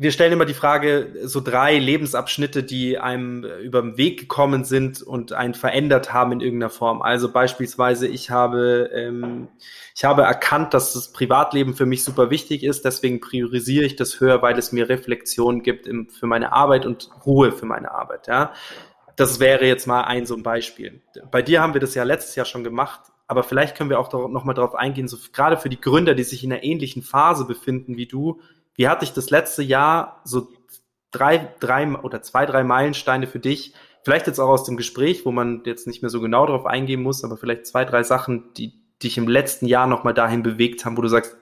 Wir 0.00 0.12
stellen 0.12 0.32
immer 0.32 0.44
die 0.44 0.54
Frage, 0.54 1.12
so 1.24 1.40
drei 1.40 1.76
Lebensabschnitte, 1.76 2.62
die 2.62 2.98
einem 2.98 3.42
über 3.42 3.82
den 3.82 3.96
Weg 3.96 4.20
gekommen 4.20 4.62
sind 4.62 5.02
und 5.02 5.32
einen 5.32 5.54
verändert 5.54 6.12
haben 6.12 6.30
in 6.30 6.40
irgendeiner 6.40 6.70
Form. 6.70 7.02
Also 7.02 7.32
beispielsweise, 7.32 8.06
ich 8.06 8.30
habe, 8.30 8.90
ähm, 8.94 9.48
ich 9.96 10.04
habe 10.04 10.22
erkannt, 10.22 10.72
dass 10.72 10.92
das 10.92 11.12
Privatleben 11.12 11.74
für 11.74 11.84
mich 11.84 12.04
super 12.04 12.30
wichtig 12.30 12.62
ist. 12.62 12.84
Deswegen 12.84 13.20
priorisiere 13.20 13.84
ich 13.84 13.96
das 13.96 14.20
höher, 14.20 14.40
weil 14.40 14.56
es 14.56 14.70
mir 14.70 14.88
Reflexion 14.88 15.64
gibt 15.64 15.88
im, 15.88 16.08
für 16.08 16.28
meine 16.28 16.52
Arbeit 16.52 16.86
und 16.86 17.10
Ruhe 17.26 17.50
für 17.50 17.66
meine 17.66 17.90
Arbeit. 17.90 18.28
Ja, 18.28 18.52
das 19.16 19.40
wäre 19.40 19.66
jetzt 19.66 19.88
mal 19.88 20.02
ein 20.02 20.26
so 20.26 20.36
ein 20.36 20.44
Beispiel. 20.44 21.02
Bei 21.32 21.42
dir 21.42 21.60
haben 21.60 21.74
wir 21.74 21.80
das 21.80 21.96
ja 21.96 22.04
letztes 22.04 22.36
Jahr 22.36 22.46
schon 22.46 22.62
gemacht 22.62 23.00
aber 23.30 23.42
vielleicht 23.42 23.76
können 23.76 23.90
wir 23.90 24.00
auch 24.00 24.10
noch 24.30 24.44
mal 24.44 24.54
darauf 24.54 24.74
eingehen, 24.74 25.06
so 25.06 25.18
gerade 25.34 25.58
für 25.58 25.68
die 25.68 25.80
Gründer, 25.80 26.14
die 26.14 26.22
sich 26.22 26.42
in 26.42 26.50
einer 26.50 26.64
ähnlichen 26.64 27.02
Phase 27.02 27.44
befinden 27.44 27.98
wie 27.98 28.06
du. 28.06 28.40
Wie 28.78 28.88
hatte 28.88 29.04
ich 29.04 29.12
das 29.12 29.28
letzte 29.30 29.64
Jahr 29.64 30.20
so 30.24 30.52
drei, 31.10 31.52
drei 31.58 31.96
oder 31.96 32.22
zwei, 32.22 32.46
drei 32.46 32.62
Meilensteine 32.62 33.26
für 33.26 33.40
dich? 33.40 33.74
Vielleicht 34.04 34.28
jetzt 34.28 34.38
auch 34.38 34.48
aus 34.48 34.62
dem 34.62 34.76
Gespräch, 34.76 35.26
wo 35.26 35.32
man 35.32 35.62
jetzt 35.66 35.88
nicht 35.88 36.00
mehr 36.00 36.10
so 36.10 36.20
genau 36.20 36.46
darauf 36.46 36.64
eingehen 36.64 37.02
muss, 37.02 37.24
aber 37.24 37.36
vielleicht 37.36 37.66
zwei, 37.66 37.84
drei 37.84 38.04
Sachen, 38.04 38.54
die 38.54 38.80
dich 39.02 39.18
im 39.18 39.26
letzten 39.26 39.66
Jahr 39.66 39.88
noch 39.88 40.04
mal 40.04 40.12
dahin 40.12 40.44
bewegt 40.44 40.84
haben, 40.84 40.96
wo 40.96 41.02
du 41.02 41.08
sagst, 41.08 41.36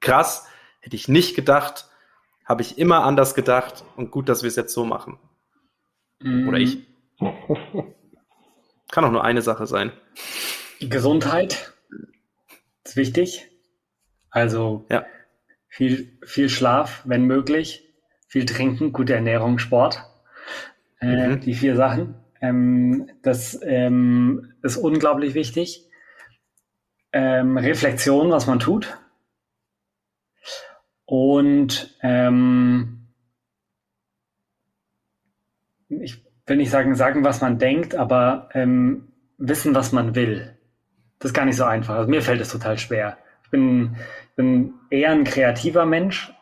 krass, 0.00 0.46
hätte 0.80 0.96
ich 0.96 1.08
nicht 1.08 1.34
gedacht, 1.34 1.88
habe 2.44 2.60
ich 2.60 2.76
immer 2.76 3.04
anders 3.04 3.34
gedacht 3.34 3.82
und 3.96 4.10
gut, 4.10 4.28
dass 4.28 4.42
wir 4.42 4.48
es 4.48 4.56
jetzt 4.56 4.74
so 4.74 4.84
machen. 4.84 5.18
Mm. 6.20 6.46
Oder 6.46 6.58
ich. 6.58 6.86
Kann 8.90 9.04
auch 9.06 9.10
nur 9.10 9.24
eine 9.24 9.40
Sache 9.40 9.66
sein. 9.66 9.92
Gesundheit 10.78 11.72
ist 12.84 12.96
wichtig. 12.96 13.48
Also 14.28 14.84
ja. 14.90 15.06
Viel, 15.76 16.18
viel 16.24 16.48
Schlaf, 16.48 17.02
wenn 17.04 17.26
möglich, 17.26 17.86
viel 18.28 18.46
trinken, 18.46 18.94
gute 18.94 19.14
Ernährung, 19.14 19.58
Sport. 19.58 20.02
Äh, 21.02 21.28
mhm. 21.28 21.40
Die 21.40 21.52
vier 21.52 21.76
Sachen. 21.76 22.14
Ähm, 22.40 23.10
das 23.22 23.60
ähm, 23.62 24.54
ist 24.62 24.78
unglaublich 24.78 25.34
wichtig. 25.34 25.84
Ähm, 27.12 27.58
Reflexion, 27.58 28.30
was 28.30 28.46
man 28.46 28.58
tut. 28.58 28.96
Und 31.04 31.94
ähm, 32.00 33.08
ich 35.90 36.24
will 36.46 36.56
nicht 36.56 36.70
sagen, 36.70 36.94
sagen, 36.94 37.22
was 37.22 37.42
man 37.42 37.58
denkt, 37.58 37.94
aber 37.94 38.48
ähm, 38.54 39.12
wissen, 39.36 39.74
was 39.74 39.92
man 39.92 40.14
will. 40.14 40.56
Das 41.18 41.32
ist 41.32 41.34
gar 41.34 41.44
nicht 41.44 41.56
so 41.56 41.64
einfach. 41.64 41.96
Also 41.96 42.08
mir 42.08 42.22
fällt 42.22 42.40
es 42.40 42.48
total 42.48 42.78
schwer. 42.78 43.18
Ich 43.44 43.50
bin, 43.50 43.96
bin 44.36 44.74
eher 44.90 45.10
ein 45.10 45.24
kreativer 45.24 45.86
Mensch. 45.86 46.32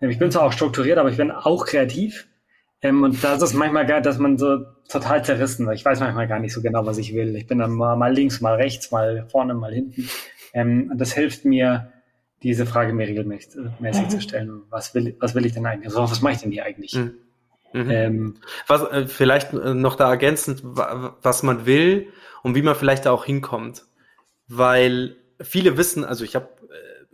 Ich 0.00 0.18
bin 0.18 0.30
zwar 0.30 0.44
auch 0.44 0.52
strukturiert, 0.52 0.98
aber 0.98 1.10
ich 1.10 1.16
bin 1.16 1.30
auch 1.30 1.64
kreativ. 1.66 2.28
Ähm, 2.82 3.02
und 3.02 3.24
da 3.24 3.34
ist 3.34 3.42
es 3.42 3.54
manchmal 3.54 3.86
geil, 3.86 4.02
dass 4.02 4.18
man 4.18 4.36
so 4.36 4.58
total 4.88 5.24
zerrissen, 5.24 5.66
weil 5.66 5.76
ich 5.76 5.84
weiß 5.84 6.00
manchmal 6.00 6.28
gar 6.28 6.38
nicht 6.38 6.52
so 6.52 6.60
genau, 6.60 6.84
was 6.84 6.98
ich 6.98 7.14
will. 7.14 7.34
Ich 7.36 7.46
bin 7.46 7.58
dann 7.58 7.72
mal, 7.72 7.96
mal 7.96 8.12
links, 8.12 8.40
mal 8.40 8.56
rechts, 8.56 8.90
mal 8.90 9.26
vorne, 9.30 9.54
mal 9.54 9.72
hinten. 9.72 10.08
Ähm, 10.52 10.90
und 10.92 11.00
das 11.00 11.12
hilft 11.12 11.44
mir, 11.44 11.90
diese 12.42 12.66
Frage 12.66 12.92
mir 12.92 13.08
regelmäßig 13.08 13.56
mhm. 13.80 14.10
zu 14.10 14.20
stellen. 14.20 14.62
Was 14.68 14.94
will, 14.94 15.16
was 15.18 15.34
will 15.34 15.46
ich 15.46 15.54
denn 15.54 15.64
eigentlich? 15.64 15.86
Also, 15.86 16.02
was 16.02 16.20
mache 16.20 16.34
ich 16.34 16.40
denn 16.40 16.52
hier 16.52 16.66
eigentlich? 16.66 16.92
Mhm. 16.94 17.14
Mhm. 17.72 17.90
Ähm, 17.90 18.34
was, 18.66 18.82
äh, 18.82 19.06
vielleicht 19.06 19.54
äh, 19.54 19.72
noch 19.72 19.96
da 19.96 20.10
ergänzend, 20.10 20.60
was 20.62 21.42
man 21.42 21.64
will 21.64 22.08
und 22.42 22.54
wie 22.54 22.62
man 22.62 22.74
vielleicht 22.74 23.06
da 23.06 23.12
auch 23.12 23.24
hinkommt 23.24 23.84
weil 24.48 25.16
viele 25.40 25.76
wissen, 25.76 26.04
also 26.04 26.24
ich 26.24 26.34
habe 26.34 26.48
äh, 26.62 26.63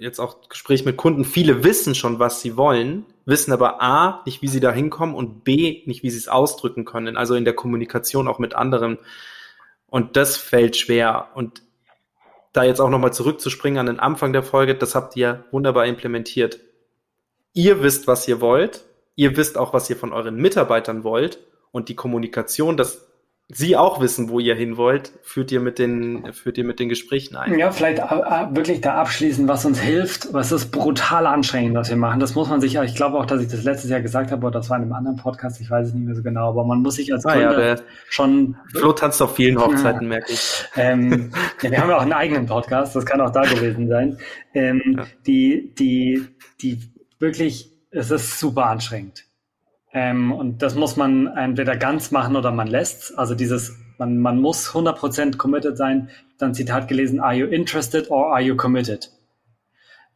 jetzt 0.01 0.19
auch 0.19 0.49
Gespräch 0.49 0.85
mit 0.85 0.97
Kunden, 0.97 1.25
viele 1.25 1.63
wissen 1.63 1.95
schon, 1.95 2.19
was 2.19 2.41
sie 2.41 2.57
wollen, 2.57 3.05
wissen 3.27 3.53
aber 3.53 3.83
A, 3.83 4.23
nicht, 4.25 4.43
wie 4.43 4.49
sie 4.49 4.61
da 4.61 4.73
hinkommen 4.73 5.15
und 5.15 5.45
B, 5.45 5.83
nicht, 5.87 6.03
wie 6.03 6.11
sie 6.11 6.19
es 6.19 6.29
ausdrücken 6.29 6.85
können, 6.85 7.17
also 7.17 7.35
in 7.35 7.45
der 7.45 7.55
Kommunikation 7.55 8.27
auch 8.27 8.39
mit 8.39 8.55
anderen. 8.55 8.99
Und 9.87 10.17
das 10.17 10.37
fällt 10.37 10.77
schwer. 10.77 11.29
Und 11.35 11.63
da 12.53 12.65
jetzt 12.65 12.81
auch 12.81 12.89
nochmal 12.89 13.13
zurückzuspringen 13.13 13.79
an 13.79 13.87
den 13.87 14.01
Anfang 14.01 14.33
der 14.33 14.43
Folge, 14.43 14.75
das 14.75 14.95
habt 14.95 15.17
ihr 15.17 15.45
wunderbar 15.51 15.87
implementiert. 15.87 16.61
Ihr 17.53 17.83
wisst, 17.83 18.07
was 18.07 18.27
ihr 18.27 18.41
wollt. 18.41 18.85
Ihr 19.17 19.37
wisst 19.37 19.59
auch, 19.59 19.73
was 19.73 19.91
ihr 19.91 19.97
von 19.97 20.13
euren 20.13 20.37
Mitarbeitern 20.37 21.05
wollt. 21.05 21.41
Und 21.73 21.89
die 21.89 21.95
Kommunikation, 21.95 22.77
das 22.77 23.07
Sie 23.53 23.77
auch 23.77 24.01
wissen, 24.01 24.29
wo 24.29 24.39
ihr 24.39 24.55
hin 24.55 24.77
wollt, 24.77 25.13
führt 25.23 25.51
ihr 25.51 25.61
mit 25.61 25.79
den, 25.79 26.33
führt 26.33 26.57
ihr 26.57 26.65
mit 26.65 26.79
den 26.79 26.89
Gesprächen 26.89 27.37
ein. 27.37 27.59
Ja, 27.59 27.73
vielleicht 27.73 27.99
äh, 27.99 28.03
äh, 28.03 28.55
wirklich 28.55 28.81
da 28.81 28.95
abschließen, 28.95 29.49
was 29.49 29.65
uns 29.65 29.81
hilft, 29.81 30.33
was 30.33 30.53
ist 30.53 30.71
brutal 30.71 31.27
anstrengend, 31.27 31.75
was 31.77 31.91
wir 31.91 31.97
machen. 31.97 32.21
Das 32.21 32.37
muss 32.37 32.49
man 32.49 32.61
sich, 32.61 32.77
ich 32.77 32.95
glaube 32.95 33.19
auch, 33.19 33.27
dass 33.27 33.43
ich 33.43 33.49
das 33.49 33.65
letztes 33.65 33.91
Jahr 33.91 34.01
gesagt 34.01 34.31
habe, 34.31 34.47
oder 34.47 34.61
das 34.61 34.71
war 34.71 34.77
in 34.77 34.85
einem 34.85 34.93
anderen 34.93 35.17
Podcast, 35.17 35.61
ich 35.61 35.69
weiß 35.69 35.89
es 35.89 35.95
nicht 35.95 36.07
mehr 36.07 36.15
so 36.15 36.23
genau, 36.23 36.51
aber 36.51 36.65
man 36.65 36.81
muss 36.81 36.95
sich 36.95 37.13
als 37.13 37.25
Gründer 37.25 37.59
ah, 37.59 37.69
ja, 37.75 37.77
schon. 38.09 38.57
Flo 38.73 38.93
tanzt 38.93 39.21
auf 39.21 39.35
vielen 39.35 39.61
Hochzeiten, 39.61 40.03
ja. 40.03 40.09
merke 40.09 40.33
ich. 40.33 40.65
Ähm, 40.77 41.33
ja, 41.63 41.71
wir 41.71 41.81
haben 41.81 41.91
ja 41.91 41.97
auch 41.97 42.03
einen 42.03 42.13
eigenen 42.13 42.47
Podcast, 42.47 42.95
das 42.95 43.05
kann 43.05 43.21
auch 43.21 43.31
da 43.31 43.43
gewesen 43.43 43.89
sein. 43.89 44.19
Ähm. 44.55 45.01
Die, 45.27 45.75
die, 45.75 46.25
die 46.61 46.79
wirklich, 47.19 47.73
es 47.91 48.11
ist 48.11 48.39
super 48.39 48.67
anstrengend. 48.67 49.25
Ähm, 49.93 50.33
und 50.33 50.63
das 50.63 50.75
muss 50.75 50.97
man 50.97 51.27
entweder 51.27 51.77
ganz 51.77 52.11
machen 52.11 52.37
oder 52.37 52.53
man 52.53 52.69
lässt 52.69 53.19
Also 53.19 53.35
dieses, 53.35 53.77
man, 53.99 54.19
man 54.19 54.41
muss 54.41 54.71
100% 54.71 55.37
committed 55.37 55.77
sein. 55.77 56.11
Dann 56.39 56.55
Zitat 56.55 56.89
gelesen, 56.89 57.21
are 57.21 57.35
you 57.35 57.47
interested 57.47 58.11
or 58.11 58.33
are 58.33 58.41
you 58.41 58.57
committed? 58.57 59.11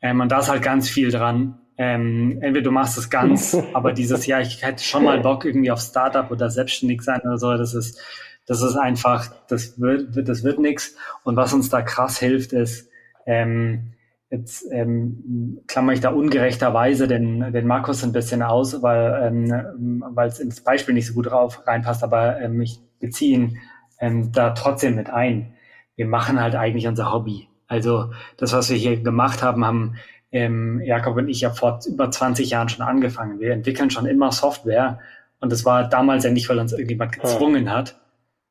Ähm, 0.01 0.20
und 0.20 0.31
da 0.31 0.39
ist 0.41 0.49
halt 0.49 0.62
ganz 0.62 0.89
viel 0.89 1.11
dran. 1.11 1.59
Ähm, 1.77 2.39
entweder 2.41 2.64
du 2.64 2.70
machst 2.70 2.97
es 2.99 3.11
ganz, 3.11 3.57
aber 3.75 3.93
dieses 3.93 4.27
Jahr, 4.27 4.41
ich 4.41 4.62
hätte 4.62 4.85
schon 4.85 5.05
mal 5.05 5.18
Bock 5.21 5.45
irgendwie 5.45 5.72
auf 5.72 5.80
Startup 5.80 6.30
oder 6.30 6.51
selbstständig 6.51 7.03
sein 7.03 7.21
oder 7.22 7.38
so. 7.38 7.53
Das 7.57 7.75
ist, 7.75 8.01
das 8.46 8.63
ist 8.63 8.76
einfach, 8.76 9.33
das 9.49 9.80
wird, 9.80 10.29
das 10.29 10.45
wird 10.45 10.61
nix. 10.61 10.95
Und 11.25 11.37
was 11.37 11.53
uns 11.53 11.68
da 11.68 11.83
krass 11.83 12.18
hilft, 12.18 12.53
ist, 12.53 12.88
ähm, 13.26 13.95
Jetzt 14.30 14.67
ähm, 14.72 15.61
klammer 15.67 15.92
ich 15.92 16.01
da 16.01 16.11
ungerechterweise 16.11 17.07
den, 17.07 17.53
den 17.53 17.67
Markus 17.67 18.03
ein 18.03 18.13
bisschen 18.13 18.42
aus, 18.42 18.83
weil 18.83 19.22
ähm, 19.22 20.05
es 20.26 20.41
ins 20.41 20.63
Beispiel 20.63 20.95
nicht 20.95 21.07
so 21.07 21.14
gut 21.14 21.26
drauf 21.26 21.67
reinpasst, 21.67 22.03
aber 22.03 22.41
ähm, 22.41 22.61
ich 22.61 22.80
beziehe 22.99 23.37
ihn 23.37 23.59
ähm, 24.01 24.33
da 24.33 24.51
trotzdem 24.51 24.96
mit 24.96 25.11
ein. 25.11 25.55
Wir 25.96 26.07
machen 26.07 26.41
halt 26.41 26.57
eigentlich 26.57 26.87
unser 26.88 27.13
Hobby. 27.13 27.49
Also 27.67 28.13
das, 28.37 28.53
was 28.53 28.71
wir 28.71 28.76
hier 28.76 29.01
gemacht 29.01 29.42
haben, 29.42 29.64
haben 29.64 29.96
ähm, 30.33 30.80
Jakob 30.84 31.17
und 31.17 31.29
ich 31.29 31.42
ja 31.42 31.51
vor 31.51 31.79
über 31.87 32.11
20 32.11 32.51
Jahren 32.51 32.68
schon 32.68 32.84
angefangen. 32.84 33.38
Wir 33.38 33.53
entwickeln 33.53 33.91
schon 33.91 34.07
immer 34.07 34.33
Software 34.33 34.99
und 35.41 35.53
das 35.53 35.64
war 35.64 35.88
damals 35.88 36.25
ja 36.25 36.30
nicht, 36.30 36.49
weil 36.49 36.59
uns 36.59 36.72
irgendjemand 36.72 37.13
gezwungen 37.13 37.71
hat, 37.71 38.01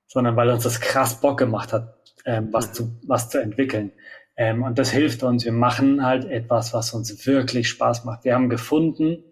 sondern 0.07 0.35
weil 0.35 0.49
uns 0.49 0.63
das 0.63 0.79
krass 0.79 1.19
Bock 1.19 1.37
gemacht 1.37 1.73
hat, 1.73 1.95
ähm, 2.25 2.49
was, 2.51 2.71
zu, 2.71 2.95
was 3.05 3.29
zu 3.29 3.41
entwickeln. 3.41 3.91
Ähm, 4.35 4.63
und 4.63 4.79
das 4.79 4.91
hilft 4.91 5.23
uns. 5.23 5.45
Wir 5.45 5.51
machen 5.51 6.05
halt 6.05 6.25
etwas, 6.25 6.73
was 6.73 6.93
uns 6.93 7.25
wirklich 7.27 7.69
Spaß 7.69 8.05
macht. 8.05 8.23
Wir 8.23 8.33
haben 8.33 8.49
gefunden, 8.49 9.23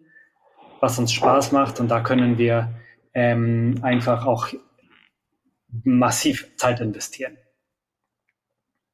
was 0.80 1.00
uns 1.00 1.12
Spaß 1.12 1.52
macht 1.52 1.80
und 1.80 1.90
da 1.90 2.02
können 2.02 2.38
wir 2.38 2.74
ähm, 3.14 3.80
einfach 3.82 4.26
auch 4.26 4.50
massiv 5.84 6.56
Zeit 6.58 6.82
investieren. 6.82 7.38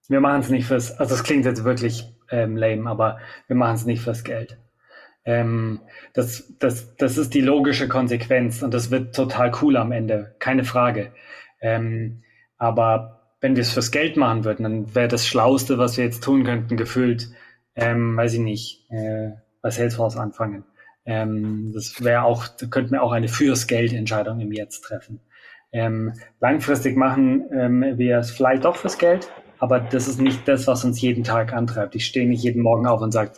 Wir 0.07 0.21
machen 0.21 0.41
es 0.41 0.49
nicht 0.49 0.67
fürs, 0.67 0.97
also 0.99 1.15
es 1.15 1.23
klingt 1.23 1.45
jetzt 1.45 1.63
wirklich 1.63 2.05
ähm, 2.29 2.55
lame, 2.55 2.89
aber 2.89 3.19
wir 3.47 3.55
machen 3.55 3.75
es 3.75 3.85
nicht 3.85 4.01
fürs 4.01 4.23
Geld. 4.23 4.57
Ähm, 5.25 5.81
das, 6.13 6.53
das, 6.59 6.95
das 6.95 7.17
ist 7.17 7.33
die 7.33 7.41
logische 7.41 7.89
Konsequenz 7.89 8.61
und 8.63 8.73
das 8.73 8.91
wird 8.91 9.13
total 9.15 9.51
cool 9.61 9.75
am 9.75 9.91
Ende, 9.91 10.35
keine 10.39 10.63
Frage. 10.63 11.11
Ähm, 11.59 12.23
aber 12.57 13.16
wenn 13.39 13.55
wir 13.55 13.61
es 13.61 13.71
fürs 13.71 13.91
Geld 13.91 14.17
machen 14.17 14.43
würden, 14.43 14.63
dann 14.63 14.95
wäre 14.95 15.07
das 15.07 15.27
Schlauste, 15.27 15.77
was 15.77 15.97
wir 15.97 16.03
jetzt 16.03 16.23
tun 16.23 16.43
könnten, 16.43 16.77
gefühlt, 16.77 17.29
ähm, 17.75 18.17
weiß 18.17 18.33
ich 18.33 18.39
nicht, 18.39 18.89
äh, 18.89 19.31
bei 19.61 19.69
Salesforce 19.69 20.17
anfangen. 20.17 20.63
Ähm, 21.05 21.71
das 21.73 22.03
wäre 22.03 22.23
auch, 22.23 22.47
da 22.47 22.65
könnten 22.67 22.91
wir 22.91 23.03
auch 23.03 23.11
eine 23.11 23.27
fürs 23.27 23.67
Geld 23.67 23.93
Entscheidung 23.93 24.39
im 24.39 24.51
Jetzt 24.51 24.81
treffen. 24.81 25.21
Ähm, 25.71 26.13
langfristig 26.39 26.97
machen 26.97 27.45
ähm, 27.53 27.97
wir 27.97 28.17
es 28.17 28.31
vielleicht 28.31 28.65
doch 28.65 28.75
fürs 28.75 28.97
Geld, 28.97 29.29
aber 29.59 29.79
das 29.79 30.07
ist 30.07 30.19
nicht 30.19 30.47
das, 30.47 30.65
was 30.67 30.83
uns 30.83 30.99
jeden 31.01 31.23
Tag 31.23 31.53
antreibt. 31.53 31.95
Ich 31.95 32.05
stehe 32.05 32.27
nicht 32.27 32.43
jeden 32.43 32.63
Morgen 32.63 32.87
auf 32.87 33.01
und 33.01 33.11
sage, 33.11 33.33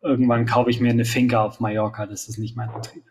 irgendwann 0.00 0.46
kaufe 0.46 0.70
ich 0.70 0.80
mir 0.80 0.90
eine 0.90 1.04
Finca 1.04 1.44
auf 1.44 1.60
Mallorca. 1.60 2.06
Das 2.06 2.28
ist 2.28 2.38
nicht 2.38 2.56
mein 2.56 2.72
Betrieb. 2.72 3.04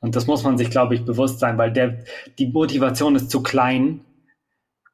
Und 0.00 0.16
das 0.16 0.26
muss 0.26 0.44
man 0.44 0.56
sich, 0.56 0.70
glaube 0.70 0.94
ich, 0.94 1.04
bewusst 1.04 1.40
sein, 1.40 1.58
weil 1.58 1.72
der, 1.72 2.04
die 2.38 2.46
Motivation 2.46 3.16
ist 3.16 3.30
zu 3.30 3.42
klein 3.42 4.04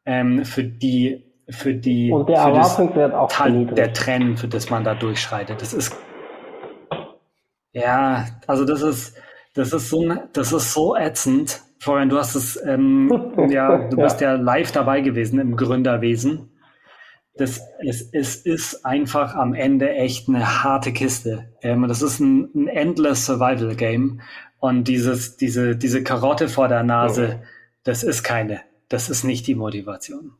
ähm, 0.06 0.44
für 0.44 0.64
die 0.64 1.24
für 1.48 1.74
die 1.74 2.10
und 2.10 2.28
der 2.28 2.38
Erwartungswert 2.38 3.14
auch 3.14 3.30
Tal 3.30 3.66
der 3.66 3.92
Trennen, 3.92 4.36
für 4.36 4.48
das 4.48 4.70
man 4.70 4.82
da 4.82 4.94
durchschreitet. 4.94 5.60
Das 5.60 5.72
ist 5.72 5.96
ja, 7.72 8.26
also 8.46 8.64
das 8.64 8.82
ist 8.82 9.16
das 9.54 9.72
ist 9.72 9.90
so 9.90 10.04
das 10.32 10.52
ist 10.52 10.72
so 10.72 10.96
ätzend. 10.96 11.62
Florian, 11.78 12.08
du 12.08 12.16
hast 12.16 12.34
es 12.34 12.60
ähm, 12.64 13.10
ja, 13.50 13.88
du 13.88 13.96
bist 13.96 14.20
ja 14.20 14.34
live 14.34 14.72
dabei 14.72 15.02
gewesen 15.02 15.38
im 15.38 15.56
Gründerwesen 15.56 16.50
das, 17.36 17.60
es, 17.80 18.08
es 18.12 18.36
ist 18.36 18.84
einfach 18.84 19.34
am 19.34 19.52
Ende 19.52 19.90
echt 19.90 20.28
eine 20.28 20.64
harte 20.64 20.92
Kiste. 20.92 21.50
Ähm, 21.62 21.86
das 21.86 22.02
ist 22.02 22.18
ein, 22.18 22.48
ein 22.54 22.68
endless 22.68 23.26
Survival 23.26 23.74
Game. 23.76 24.20
Und 24.58 24.88
dieses, 24.88 25.36
diese, 25.36 25.76
diese 25.76 26.02
Karotte 26.02 26.48
vor 26.48 26.68
der 26.68 26.82
Nase, 26.82 27.40
oh. 27.40 27.46
das 27.84 28.02
ist 28.02 28.22
keine, 28.22 28.62
das 28.88 29.10
ist 29.10 29.24
nicht 29.24 29.46
die 29.46 29.54
Motivation. 29.54 30.32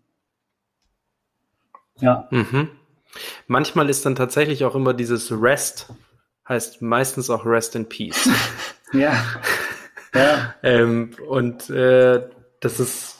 Ja. 1.98 2.28
Mhm. 2.30 2.70
Manchmal 3.46 3.88
ist 3.88 4.04
dann 4.04 4.14
tatsächlich 4.14 4.64
auch 4.64 4.74
immer 4.74 4.94
dieses 4.94 5.32
Rest, 5.32 5.88
heißt 6.48 6.82
meistens 6.82 7.30
auch 7.30 7.46
Rest 7.46 7.74
in 7.74 7.88
Peace. 7.88 8.28
ja. 8.92 9.14
ja. 10.14 10.54
ähm, 10.62 11.12
und 11.26 11.70
äh, 11.70 12.28
das 12.60 12.80
ist, 12.80 13.18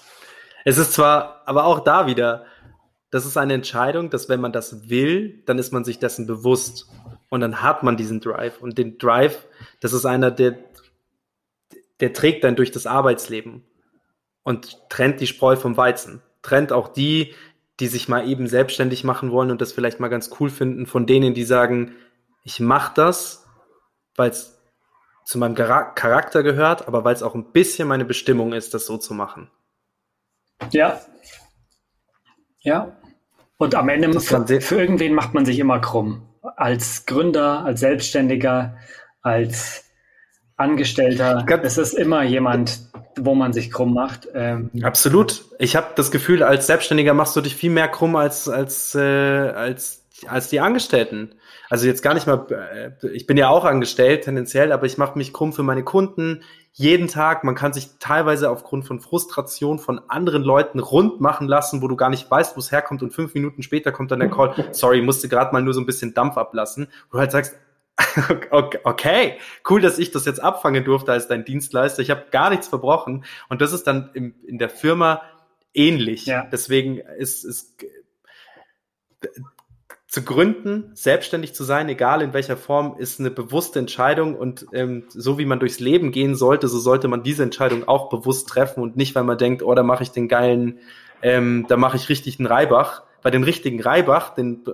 es 0.65 0.79
ist 0.79 0.93
zwar, 0.93 1.43
aber 1.47 1.65
auch 1.65 1.81
da 1.81 2.07
wieder, 2.07 2.45
das 3.11 3.25
ist 3.25 3.37
eine 3.37 3.55
Entscheidung, 3.55 4.11
dass 4.11 4.29
wenn 4.29 4.41
man 4.41 4.53
das 4.53 4.91
will, 4.91 5.43
dann 5.47 5.59
ist 5.59 5.73
man 5.73 5.85
sich 5.85 5.99
dessen 5.99 6.27
bewusst 6.27 6.89
und 7.31 7.41
dann 7.41 7.63
hat 7.63 7.83
man 7.83 7.97
diesen 7.97 8.21
Drive. 8.21 8.61
Und 8.61 8.77
den 8.77 8.99
Drive, 8.99 9.47
das 9.81 9.93
ist 9.93 10.05
einer, 10.05 10.31
der, 10.31 10.59
der 12.01 12.13
trägt 12.13 12.45
dann 12.45 12.57
durch 12.57 12.73
das 12.73 12.87
Arbeitsleben 12.87 13.65
und 14.47 14.89
trennt 14.89 15.21
die 15.21 15.27
Spreu 15.27 15.57
vom 15.57 15.77
Weizen. 15.77 16.23
Trennt 16.41 16.71
auch 16.71 16.87
die, 16.87 17.35
die 17.81 17.89
sich 17.89 18.09
mal 18.09 18.29
eben 18.29 18.47
selbstständig 18.47 19.03
machen 19.03 19.33
wollen 19.33 19.51
und 19.51 19.61
das 19.61 19.73
vielleicht 19.73 19.99
mal 19.99 20.07
ganz 20.07 20.31
cool 20.39 20.51
finden, 20.51 20.87
von 20.87 21.05
denen, 21.05 21.35
die 21.35 21.43
sagen, 21.43 21.97
ich 22.45 22.61
mache 22.61 22.93
das, 22.95 23.45
weil 24.15 24.31
es 24.31 24.57
zu 25.25 25.39
meinem 25.39 25.57
Charakter 25.57 26.45
gehört, 26.45 26.87
aber 26.87 27.03
weil 27.03 27.13
es 27.13 27.25
auch 27.25 27.35
ein 27.35 27.51
bisschen 27.51 27.89
meine 27.89 28.05
Bestimmung 28.05 28.53
ist, 28.53 28.73
das 28.73 28.87
so 28.87 28.99
zu 28.99 29.15
machen. 29.15 29.51
Ja, 30.71 31.01
ja. 32.61 32.97
Und 33.57 33.75
am 33.75 33.89
Ende 33.89 34.21
für, 34.21 34.61
für 34.61 34.81
irgendwen 34.81 35.13
macht 35.13 35.35
man 35.35 35.45
sich 35.45 35.59
immer 35.59 35.81
krumm. 35.81 36.29
Als 36.55 37.05
Gründer, 37.05 37.65
als 37.65 37.81
Selbstständiger, 37.81 38.79
als 39.23 39.91
Angestellter. 40.55 41.43
Glaub, 41.45 41.65
es 41.65 41.79
ist 41.79 41.95
immer 41.95 42.23
jemand, 42.23 42.93
wo 43.19 43.35
man 43.35 43.53
sich 43.53 43.71
krumm 43.71 43.95
macht. 43.95 44.29
Ähm, 44.35 44.71
Absolut. 44.83 45.45
Ich 45.59 45.77
habe 45.77 45.89
das 45.97 46.11
Gefühl, 46.11 46.43
als 46.43 46.67
Selbstständiger 46.67 47.15
machst 47.15 47.35
du 47.37 47.41
dich 47.41 47.57
viel 47.57 47.71
mehr 47.71 47.89
krumm 47.89 48.17
als 48.17 48.49
als 48.49 48.95
äh, 48.95 49.01
als 49.01 50.05
als 50.27 50.49
die 50.49 50.61
Angestellten. 50.61 51.35
Also 51.69 51.87
jetzt 51.87 52.03
gar 52.03 52.15
nicht 52.15 52.27
mal. 52.27 52.47
Äh, 52.51 53.07
ich 53.09 53.27
bin 53.27 53.37
ja 53.37 53.49
auch 53.49 53.65
angestellt 53.65 54.25
tendenziell, 54.25 54.73
aber 54.73 54.87
ich 54.87 54.99
mache 54.99 55.19
mich 55.19 55.33
krumm 55.33 55.53
für 55.53 55.63
meine 55.63 55.83
Kunden 55.83 56.43
jeden 56.73 57.09
Tag. 57.09 57.43
Man 57.43 57.55
kann 57.55 57.73
sich 57.73 57.89
teilweise 57.99 58.51
aufgrund 58.51 58.85
von 58.85 59.01
Frustration 59.01 59.79
von 59.79 60.01
anderen 60.09 60.43
Leuten 60.43 60.79
rund 60.79 61.21
machen 61.21 61.49
lassen, 61.49 61.81
wo 61.81 61.89
du 61.89 61.97
gar 61.97 62.11
nicht 62.11 62.31
weißt, 62.31 62.55
wo 62.55 62.61
es 62.61 62.71
herkommt 62.71 63.03
und 63.03 63.15
fünf 63.15 63.35
Minuten 63.35 63.63
später 63.63 63.93
kommt 63.93 64.11
dann 64.11 64.21
der 64.21 64.31
Call, 64.31 64.55
sorry, 64.73 65.01
musste 65.01 65.29
gerade 65.29 65.53
mal 65.53 65.63
nur 65.63 65.73
so 65.73 65.81
ein 65.81 65.87
bisschen 65.87 66.13
Dampf 66.13 66.37
ablassen. 66.37 66.89
Wo 67.11 67.17
du 67.17 67.21
halt 67.21 67.33
sagst, 67.33 67.57
okay, 68.51 69.39
cool, 69.69 69.81
dass 69.81 69.99
ich 69.99 70.11
das 70.11 70.27
jetzt 70.27 70.43
abfangen 70.43 70.85
durfte 70.85 71.13
als 71.13 71.29
dein 71.29 71.45
Dienstleister. 71.45 72.03
Ich 72.03 72.11
habe 72.11 72.27
gar 72.31 72.51
nichts 72.51 72.69
verbrochen. 72.69 73.25
Und 73.49 73.63
das 73.63 73.73
ist 73.73 73.87
dann 73.87 74.11
im, 74.15 74.35
in 74.47 74.59
der 74.59 74.69
Firma 74.69 75.23
ähnlich. 75.73 76.27
Ja. 76.27 76.47
Deswegen 76.51 76.99
ist, 76.99 77.45
ist 77.45 77.75
zu 80.07 80.23
gründen, 80.23 80.91
selbstständig 80.95 81.55
zu 81.55 81.65
sein, 81.65 81.89
egal 81.89 82.23
in 82.23 82.33
welcher 82.33 82.57
Form, 82.57 82.97
ist 82.99 83.21
eine 83.21 83.31
bewusste 83.31 83.79
Entscheidung 83.79 84.37
und 84.37 84.67
ähm, 84.73 85.05
so 85.09 85.37
wie 85.39 85.45
man 85.45 85.59
durchs 85.59 85.81
Leben 85.81 86.13
gehen 86.13 86.37
sollte, 86.37 86.69
so 86.69 86.79
sollte 86.79 87.09
man 87.09 87.23
diese 87.23 87.43
Entscheidung 87.43 87.87
auch 87.89 88.09
bewusst 88.09 88.49
treffen 88.49 88.83
und 88.83 88.97
nicht, 88.97 89.15
weil 89.15 89.25
man 89.25 89.37
denkt, 89.37 89.63
oh, 89.63 89.75
da 89.75 89.83
mache 89.83 90.05
ich 90.05 90.13
den 90.13 90.29
geilen, 90.29 90.79
ähm, 91.23 91.67
da 91.69 91.77
mache 91.77 91.97
ich 91.97 92.09
richtig 92.09 92.39
einen 92.39 92.47
Reibach. 92.47 93.03
Bei 93.21 93.31
den 93.31 93.43
richtigen 93.43 93.83
Reibach, 93.83 94.35
den, 94.35 94.65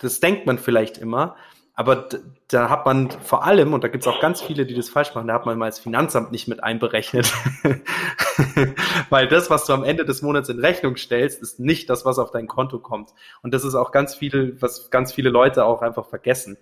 das 0.00 0.20
denkt 0.20 0.46
man 0.46 0.58
vielleicht 0.58 0.98
immer, 0.98 1.36
aber 1.78 2.08
da 2.48 2.70
hat 2.70 2.86
man 2.86 3.08
vor 3.08 3.44
allem, 3.44 3.72
und 3.72 3.84
da 3.84 3.88
gibt 3.88 4.02
es 4.02 4.08
auch 4.08 4.18
ganz 4.20 4.40
viele, 4.42 4.66
die 4.66 4.74
das 4.74 4.88
falsch 4.88 5.14
machen, 5.14 5.28
da 5.28 5.34
hat 5.34 5.46
man 5.46 5.56
mal 5.56 5.66
das 5.66 5.78
Finanzamt 5.78 6.32
nicht 6.32 6.48
mit 6.48 6.60
einberechnet. 6.60 7.32
Weil 9.10 9.28
das, 9.28 9.48
was 9.48 9.64
du 9.64 9.74
am 9.74 9.84
Ende 9.84 10.04
des 10.04 10.20
Monats 10.20 10.48
in 10.48 10.58
Rechnung 10.58 10.96
stellst, 10.96 11.40
ist 11.40 11.60
nicht 11.60 11.88
das, 11.88 12.04
was 12.04 12.18
auf 12.18 12.32
dein 12.32 12.48
Konto 12.48 12.80
kommt. 12.80 13.10
Und 13.42 13.54
das 13.54 13.62
ist 13.62 13.76
auch 13.76 13.92
ganz 13.92 14.16
viel, 14.16 14.60
was 14.60 14.90
ganz 14.90 15.12
viele 15.12 15.30
Leute 15.30 15.64
auch 15.64 15.80
einfach 15.80 16.08
vergessen. 16.08 16.58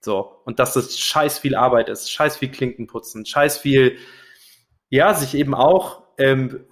So. 0.00 0.40
Und 0.44 0.58
dass 0.58 0.72
das 0.72 0.98
scheiß 0.98 1.38
viel 1.38 1.54
Arbeit 1.54 1.88
ist, 1.88 2.10
scheiß 2.10 2.38
viel 2.38 2.50
Klinken 2.50 2.88
putzen, 2.88 3.24
scheiß 3.24 3.58
viel, 3.58 3.96
ja, 4.88 5.14
sich 5.14 5.36
eben 5.36 5.54
auch, 5.54 6.02
ähm, 6.18 6.64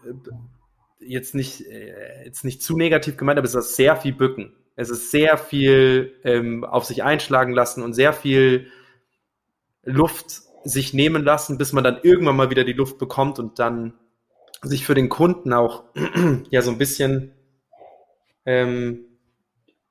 jetzt 0.99 1.37
nicht, 1.37 1.61
äh, 1.61 2.25
jetzt 2.25 2.45
nicht 2.45 2.65
zu 2.65 2.77
negativ 2.77 3.17
gemeint, 3.17 3.39
aber 3.39 3.47
es 3.47 3.55
ist 3.55 3.77
sehr 3.77 3.95
viel 3.95 4.13
bücken. 4.13 4.57
Es 4.77 4.91
ist 4.91 5.11
sehr 5.11 5.39
viel 5.39 6.15
ähm, 6.23 6.63
auf 6.65 6.85
sich 6.85 7.03
einschlagen 7.03 7.53
lassen 7.53 7.83
und 7.83 7.95
sehr 7.95 8.13
viel 8.13 8.71
Luft 9.83 10.43
sich 10.65 10.93
nehmen 10.93 11.25
lassen, 11.25 11.59
bis 11.59 11.73
man 11.73 11.83
dann 11.83 11.99
irgendwann 12.03 12.37
mal 12.37 12.51
wieder 12.51 12.65
die 12.65 12.73
Luft 12.73 12.99
bekommt 12.99 13.39
und 13.39 13.59
dann 13.59 13.95
sich 14.63 14.85
für 14.85 14.95
den 14.95 15.09
Kunden 15.09 15.53
auch 15.53 15.85
ja 16.51 16.61
so 16.61 16.71
ein 16.71 16.79
bisschen 16.79 17.33
ähm, 18.45 19.05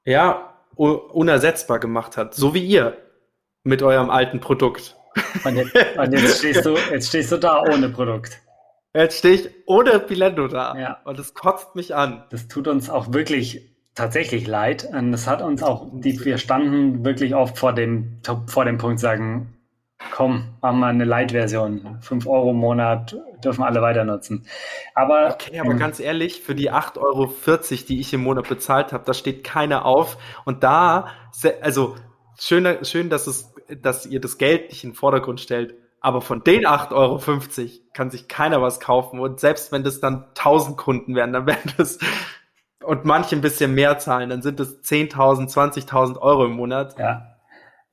ja 0.05 0.53
unersetzbar 0.75 1.79
gemacht 1.79 2.17
hat, 2.17 2.35
so 2.35 2.53
wie 2.53 2.65
ihr 2.65 2.97
mit 3.63 3.81
eurem 3.81 4.09
alten 4.09 4.39
Produkt. 4.39 4.95
Und 5.45 5.55
jetzt, 5.55 5.75
und 5.97 6.11
jetzt, 6.11 6.39
stehst, 6.39 6.65
du, 6.65 6.75
jetzt 6.91 7.07
stehst 7.07 7.31
du 7.31 7.37
da 7.37 7.61
ohne 7.61 7.89
Produkt. 7.89 8.41
Jetzt 8.93 9.19
stehe 9.19 9.35
ich 9.35 9.49
ohne 9.65 9.99
Pilendo 9.99 10.47
da. 10.47 10.77
Ja. 10.77 11.01
Und 11.05 11.17
es 11.19 11.33
kotzt 11.33 11.75
mich 11.75 11.95
an. 11.95 12.25
Das 12.29 12.47
tut 12.47 12.67
uns 12.67 12.89
auch 12.89 13.13
wirklich 13.13 13.74
tatsächlich 13.95 14.45
leid. 14.45 14.87
Und 14.91 15.13
es 15.13 15.27
hat 15.27 15.41
uns 15.41 15.63
auch, 15.63 15.87
die, 15.91 16.23
wir 16.23 16.37
standen 16.37 17.03
wirklich 17.03 17.33
oft 17.33 17.57
vor 17.57 17.73
dem, 17.73 18.19
vor 18.47 18.65
dem 18.65 18.77
Punkt 18.77 18.99
sagen, 18.99 19.55
komm, 20.11 20.55
machen 20.61 20.79
wir 20.79 20.87
eine 20.87 21.05
Light-Version. 21.05 21.97
5 22.01 22.27
Euro 22.27 22.51
im 22.51 22.57
Monat 22.57 23.15
dürfen 23.43 23.63
alle 23.63 23.81
weiter 23.81 24.03
nutzen. 24.03 24.45
Aber, 24.93 25.31
okay, 25.33 25.59
aber 25.59 25.71
ähm, 25.71 25.79
ganz 25.79 25.99
ehrlich, 25.99 26.41
für 26.41 26.55
die 26.55 26.71
8,40 26.71 26.97
Euro, 26.99 27.33
die 27.87 27.99
ich 27.99 28.13
im 28.13 28.21
Monat 28.23 28.49
bezahlt 28.49 28.93
habe, 28.93 29.05
da 29.05 29.13
steht 29.13 29.43
keiner 29.43 29.85
auf. 29.85 30.17
Und 30.43 30.63
da, 30.63 31.07
also 31.61 31.95
schön, 32.39 32.83
schön 32.83 33.09
dass, 33.09 33.27
es, 33.27 33.53
dass 33.81 34.05
ihr 34.05 34.19
das 34.19 34.37
Geld 34.37 34.69
nicht 34.69 34.83
in 34.83 34.91
den 34.91 34.95
Vordergrund 34.95 35.39
stellt. 35.39 35.75
Aber 36.01 36.21
von 36.21 36.43
den 36.43 36.67
8,50 36.67 36.91
Euro 36.93 37.19
kann 37.93 38.11
sich 38.11 38.27
keiner 38.27 38.61
was 38.61 38.79
kaufen. 38.79 39.19
Und 39.19 39.39
selbst 39.39 39.71
wenn 39.71 39.83
das 39.83 40.01
dann 40.01 40.25
1000 40.35 40.77
Kunden 40.77 41.15
wären, 41.15 41.33
dann 41.33 41.45
wären 41.47 41.73
das 41.77 41.97
und 42.83 43.05
manche 43.05 43.35
ein 43.35 43.41
bisschen 43.41 43.73
mehr 43.73 43.97
zahlen, 43.99 44.29
dann 44.29 44.41
sind 44.41 44.59
es 44.59 44.81
10.000, 44.83 45.51
20.000 45.51 46.17
Euro 46.19 46.45
im 46.45 46.51
Monat. 46.51 46.97
Ja. 46.99 47.31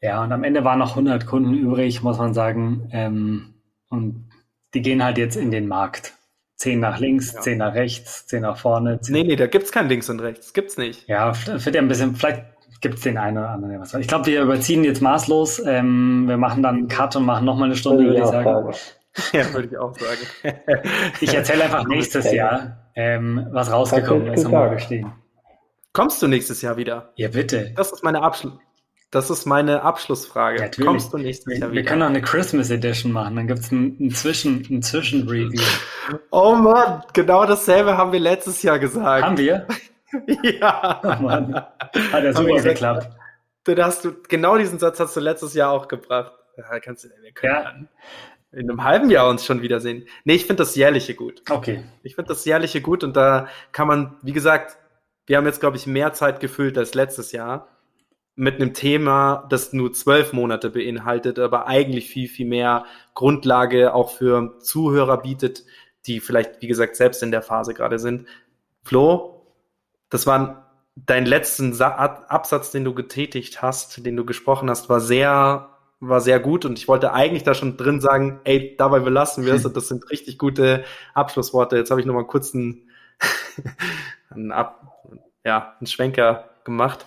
Ja, 0.00 0.22
und 0.24 0.32
am 0.32 0.42
Ende 0.42 0.64
waren 0.64 0.80
noch 0.80 0.90
100 0.90 1.26
Kunden 1.26 1.54
übrig, 1.54 2.02
muss 2.02 2.18
man 2.18 2.34
sagen. 2.34 2.88
Ähm, 2.92 3.54
und 3.88 4.28
die 4.74 4.82
gehen 4.82 5.04
halt 5.04 5.16
jetzt 5.16 5.36
in 5.36 5.52
den 5.52 5.68
Markt. 5.68 6.14
Zehn 6.56 6.80
nach 6.80 6.98
links, 6.98 7.32
ja. 7.34 7.40
zehn 7.40 7.58
nach 7.58 7.74
rechts, 7.74 8.26
zehn 8.26 8.42
nach 8.42 8.56
vorne. 8.56 9.00
Zehn 9.00 9.14
nee, 9.14 9.22
nee, 9.24 9.36
da 9.36 9.46
gibt's 9.46 9.72
kein 9.72 9.88
links 9.88 10.08
und 10.10 10.20
rechts. 10.20 10.52
Gibt's 10.52 10.76
nicht. 10.76 11.08
Ja, 11.08 11.32
wird 11.46 11.74
ja 11.74 11.80
ein 11.80 11.88
bisschen, 11.88 12.14
vielleicht 12.14 12.44
gibt's 12.80 13.02
den 13.02 13.16
einen 13.16 13.38
oder 13.38 13.50
anderen. 13.50 13.82
Ich 14.00 14.08
glaube, 14.08 14.26
wir 14.26 14.42
überziehen 14.42 14.84
jetzt 14.84 15.00
maßlos. 15.00 15.64
Ähm, 15.66 16.24
wir 16.26 16.36
machen 16.36 16.62
dann 16.62 16.76
einen 16.76 16.88
Cut 16.88 17.16
und 17.16 17.24
machen 17.24 17.44
nochmal 17.44 17.66
eine 17.66 17.76
Stunde, 17.76 18.04
würde 18.04 18.18
ich 18.18 18.26
sagen. 18.26 18.72
Ja, 19.32 19.52
würde 19.52 19.68
ich 19.68 19.78
auch 19.78 19.94
sagen. 19.98 20.20
ich 21.20 21.34
erzähle 21.34 21.64
einfach 21.64 21.84
nächstes 21.86 22.32
Jahr, 22.32 22.90
ähm, 22.94 23.46
was 23.50 23.70
rausgekommen 23.70 24.32
ist 24.32 24.46
und 24.46 24.52
wo 24.52 24.70
wir 24.70 24.78
stehen. 24.78 25.12
Kommst 25.92 26.22
du 26.22 26.28
nächstes 26.28 26.62
Jahr 26.62 26.76
wieder? 26.76 27.12
Ja, 27.16 27.28
bitte. 27.28 27.72
Das 27.76 27.92
ist 27.92 28.02
meine 28.02 28.22
Abschluss. 28.22 28.54
Das 29.10 29.28
ist 29.28 29.44
meine 29.44 29.82
Abschlussfrage. 29.82 30.62
Ja, 30.62 30.84
Kommst 30.86 31.12
du 31.12 31.18
nächstes 31.18 31.58
Jahr 31.58 31.70
wieder? 31.70 31.72
Wir 31.72 31.84
können 31.84 32.02
auch 32.02 32.06
eine 32.06 32.22
Christmas 32.22 32.70
Edition 32.70 33.12
machen. 33.12 33.36
Dann 33.36 33.46
gibt 33.46 33.60
es 33.60 33.70
ein, 33.70 33.98
ein, 34.00 34.10
Zwischen, 34.10 34.66
ein 34.70 34.80
Zwischenreview. 34.80 35.62
Oh 36.30 36.54
Mann, 36.54 37.02
genau 37.12 37.44
dasselbe 37.44 37.98
haben 37.98 38.12
wir 38.12 38.20
letztes 38.20 38.62
Jahr 38.62 38.78
gesagt. 38.78 39.22
Haben 39.22 39.36
wir? 39.36 39.66
ja. 40.42 41.00
Oh 41.04 41.22
Mann. 41.22 41.54
Hat 41.54 42.24
ja 42.24 42.32
super 42.32 42.62
geklappt. 42.62 43.10
Du, 43.64 43.76
hast 43.76 44.02
du, 44.06 44.12
genau 44.28 44.56
diesen 44.56 44.78
Satz 44.78 44.98
hast 44.98 45.14
du 45.14 45.20
letztes 45.20 45.52
Jahr 45.52 45.72
auch 45.72 45.88
gebracht. 45.88 46.32
Ja, 46.56 46.80
kannst 46.80 47.04
du, 47.04 47.08
wir 47.08 47.32
können 47.32 47.52
ja. 47.52 47.72
In 48.52 48.70
einem 48.70 48.84
halben 48.84 49.10
Jahr 49.10 49.28
uns 49.28 49.44
schon 49.44 49.62
wiedersehen. 49.62 50.06
Nee, 50.24 50.34
ich 50.34 50.46
finde 50.46 50.62
das 50.62 50.76
Jährliche 50.76 51.14
gut. 51.14 51.42
Okay. 51.50 51.84
Ich 52.02 52.14
finde 52.14 52.28
das 52.28 52.44
Jährliche 52.44 52.80
gut 52.80 53.02
und 53.02 53.16
da 53.16 53.48
kann 53.72 53.88
man, 53.88 54.16
wie 54.22 54.32
gesagt, 54.32 54.76
wir 55.26 55.36
haben 55.36 55.46
jetzt, 55.46 55.60
glaube 55.60 55.76
ich, 55.76 55.86
mehr 55.86 56.12
Zeit 56.12 56.40
gefüllt 56.40 56.76
als 56.76 56.94
letztes 56.94 57.32
Jahr 57.32 57.68
mit 58.34 58.56
einem 58.56 58.74
Thema, 58.74 59.46
das 59.50 59.72
nur 59.72 59.92
zwölf 59.92 60.32
Monate 60.32 60.70
beinhaltet, 60.70 61.38
aber 61.38 61.66
eigentlich 61.66 62.08
viel, 62.08 62.28
viel 62.28 62.46
mehr 62.46 62.84
Grundlage 63.14 63.94
auch 63.94 64.10
für 64.10 64.58
Zuhörer 64.60 65.18
bietet, 65.18 65.64
die 66.06 66.20
vielleicht, 66.20 66.60
wie 66.62 66.66
gesagt, 66.66 66.96
selbst 66.96 67.22
in 67.22 67.30
der 67.30 67.42
Phase 67.42 67.74
gerade 67.74 67.98
sind. 67.98 68.26
Flo, 68.82 69.46
das 70.08 70.26
war 70.26 70.72
dein 70.96 71.26
letzten 71.26 71.72
Sa 71.72 71.88
Absatz, 71.88 72.70
den 72.70 72.84
du 72.84 72.94
getätigt 72.94 73.62
hast, 73.62 74.04
den 74.04 74.16
du 74.16 74.24
gesprochen 74.24 74.68
hast, 74.68 74.88
war 74.88 75.00
sehr, 75.00 75.71
war 76.08 76.20
sehr 76.20 76.40
gut 76.40 76.64
und 76.64 76.78
ich 76.78 76.88
wollte 76.88 77.12
eigentlich 77.12 77.44
da 77.44 77.54
schon 77.54 77.76
drin 77.76 78.00
sagen, 78.00 78.40
ey, 78.44 78.74
dabei 78.76 78.98
belassen 78.98 79.46
wir 79.46 79.54
es 79.54 79.64
und 79.64 79.76
das 79.76 79.86
sind 79.86 80.10
richtig 80.10 80.36
gute 80.36 80.84
Abschlussworte. 81.14 81.76
Jetzt 81.76 81.90
habe 81.90 82.00
ich 82.00 82.06
nochmal 82.06 82.26
kurz 82.26 82.54
einen, 82.54 82.90
einen, 84.30 84.50
Ab, 84.50 84.98
ja, 85.44 85.76
einen 85.78 85.86
Schwenker 85.86 86.50
gemacht. 86.64 87.06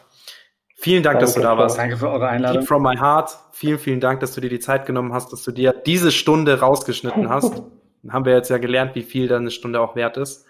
Vielen 0.77 1.03
Dank, 1.03 1.15
Danke, 1.15 1.25
dass 1.25 1.35
du 1.35 1.41
da 1.41 1.57
warst. 1.57 1.77
Danke 1.77 1.97
für 1.97 2.09
eure 2.09 2.27
Einladung. 2.27 2.61
Deep 2.61 2.67
from 2.67 2.83
my 2.83 2.95
heart. 2.95 3.37
Vielen, 3.51 3.79
vielen 3.79 3.99
Dank, 3.99 4.21
dass 4.21 4.33
du 4.33 4.39
dir 4.39 4.49
die 4.49 4.59
Zeit 4.59 4.85
genommen 4.85 5.13
hast, 5.13 5.31
dass 5.33 5.43
du 5.43 5.51
dir 5.51 5.73
diese 5.85 6.11
Stunde 6.11 6.59
rausgeschnitten 6.59 7.29
hast. 7.29 7.63
Dann 8.03 8.13
haben 8.13 8.25
wir 8.25 8.33
jetzt 8.33 8.49
ja 8.49 8.59
gelernt, 8.59 8.95
wie 8.95 9.01
viel 9.01 9.27
dann 9.27 9.41
eine 9.41 9.51
Stunde 9.51 9.81
auch 9.81 9.95
wert 9.95 10.17
ist. 10.17 10.45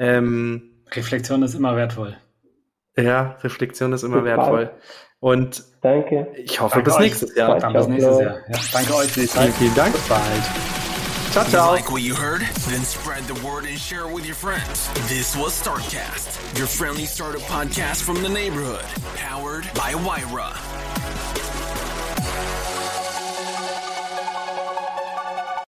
Ähm, 0.00 0.82
Reflexion 0.90 1.42
ist 1.44 1.54
immer 1.54 1.76
wertvoll. 1.76 2.16
Ja, 2.96 3.36
Reflexion 3.42 3.92
ist 3.92 4.02
immer 4.02 4.16
Super. 4.16 4.26
wertvoll. 4.26 4.70
Und 5.22 5.62
danke. 5.82 6.26
ich 6.36 6.60
hoffe, 6.60 6.74
danke 6.74 6.90
bis 6.90 6.94
euch. 6.94 7.00
nächstes 7.00 7.34
Jahr. 7.36 7.56
Dann 7.60 7.72
bis 7.72 7.86
nächstes 7.86 8.18
Jahr. 8.18 8.34
Ja, 8.48 8.58
danke 8.72 8.96
euch 8.96 9.12
für 9.12 9.20
die 9.20 9.28
Zeit. 9.28 9.42
Vielen, 9.54 9.54
vielen 9.54 9.74
Dank. 9.76 9.92
Bis 9.92 10.02
bald. 10.08 10.22
Ciao, 11.30 11.44
ciao. 11.44 11.72
Like 11.72 11.90
what 11.92 12.02
you 12.02 12.12
heard? 12.16 12.40
Then 12.68 12.82
spread 12.82 13.22
the 13.28 13.40
word 13.46 13.64
and 13.64 13.78
share 13.78 14.08
it 14.08 14.12
with 14.12 14.26
your 14.26 14.34
friends. 14.34 14.90
This 15.08 15.36
was 15.36 15.52
Startcast, 15.54 16.58
your 16.58 16.66
friendly 16.66 17.06
startup 17.06 17.42
podcast 17.42 18.02
from 18.02 18.20
the 18.20 18.28
neighborhood, 18.28 18.84
powered 19.14 19.70
by 19.74 19.94
Wyra. 19.94 20.58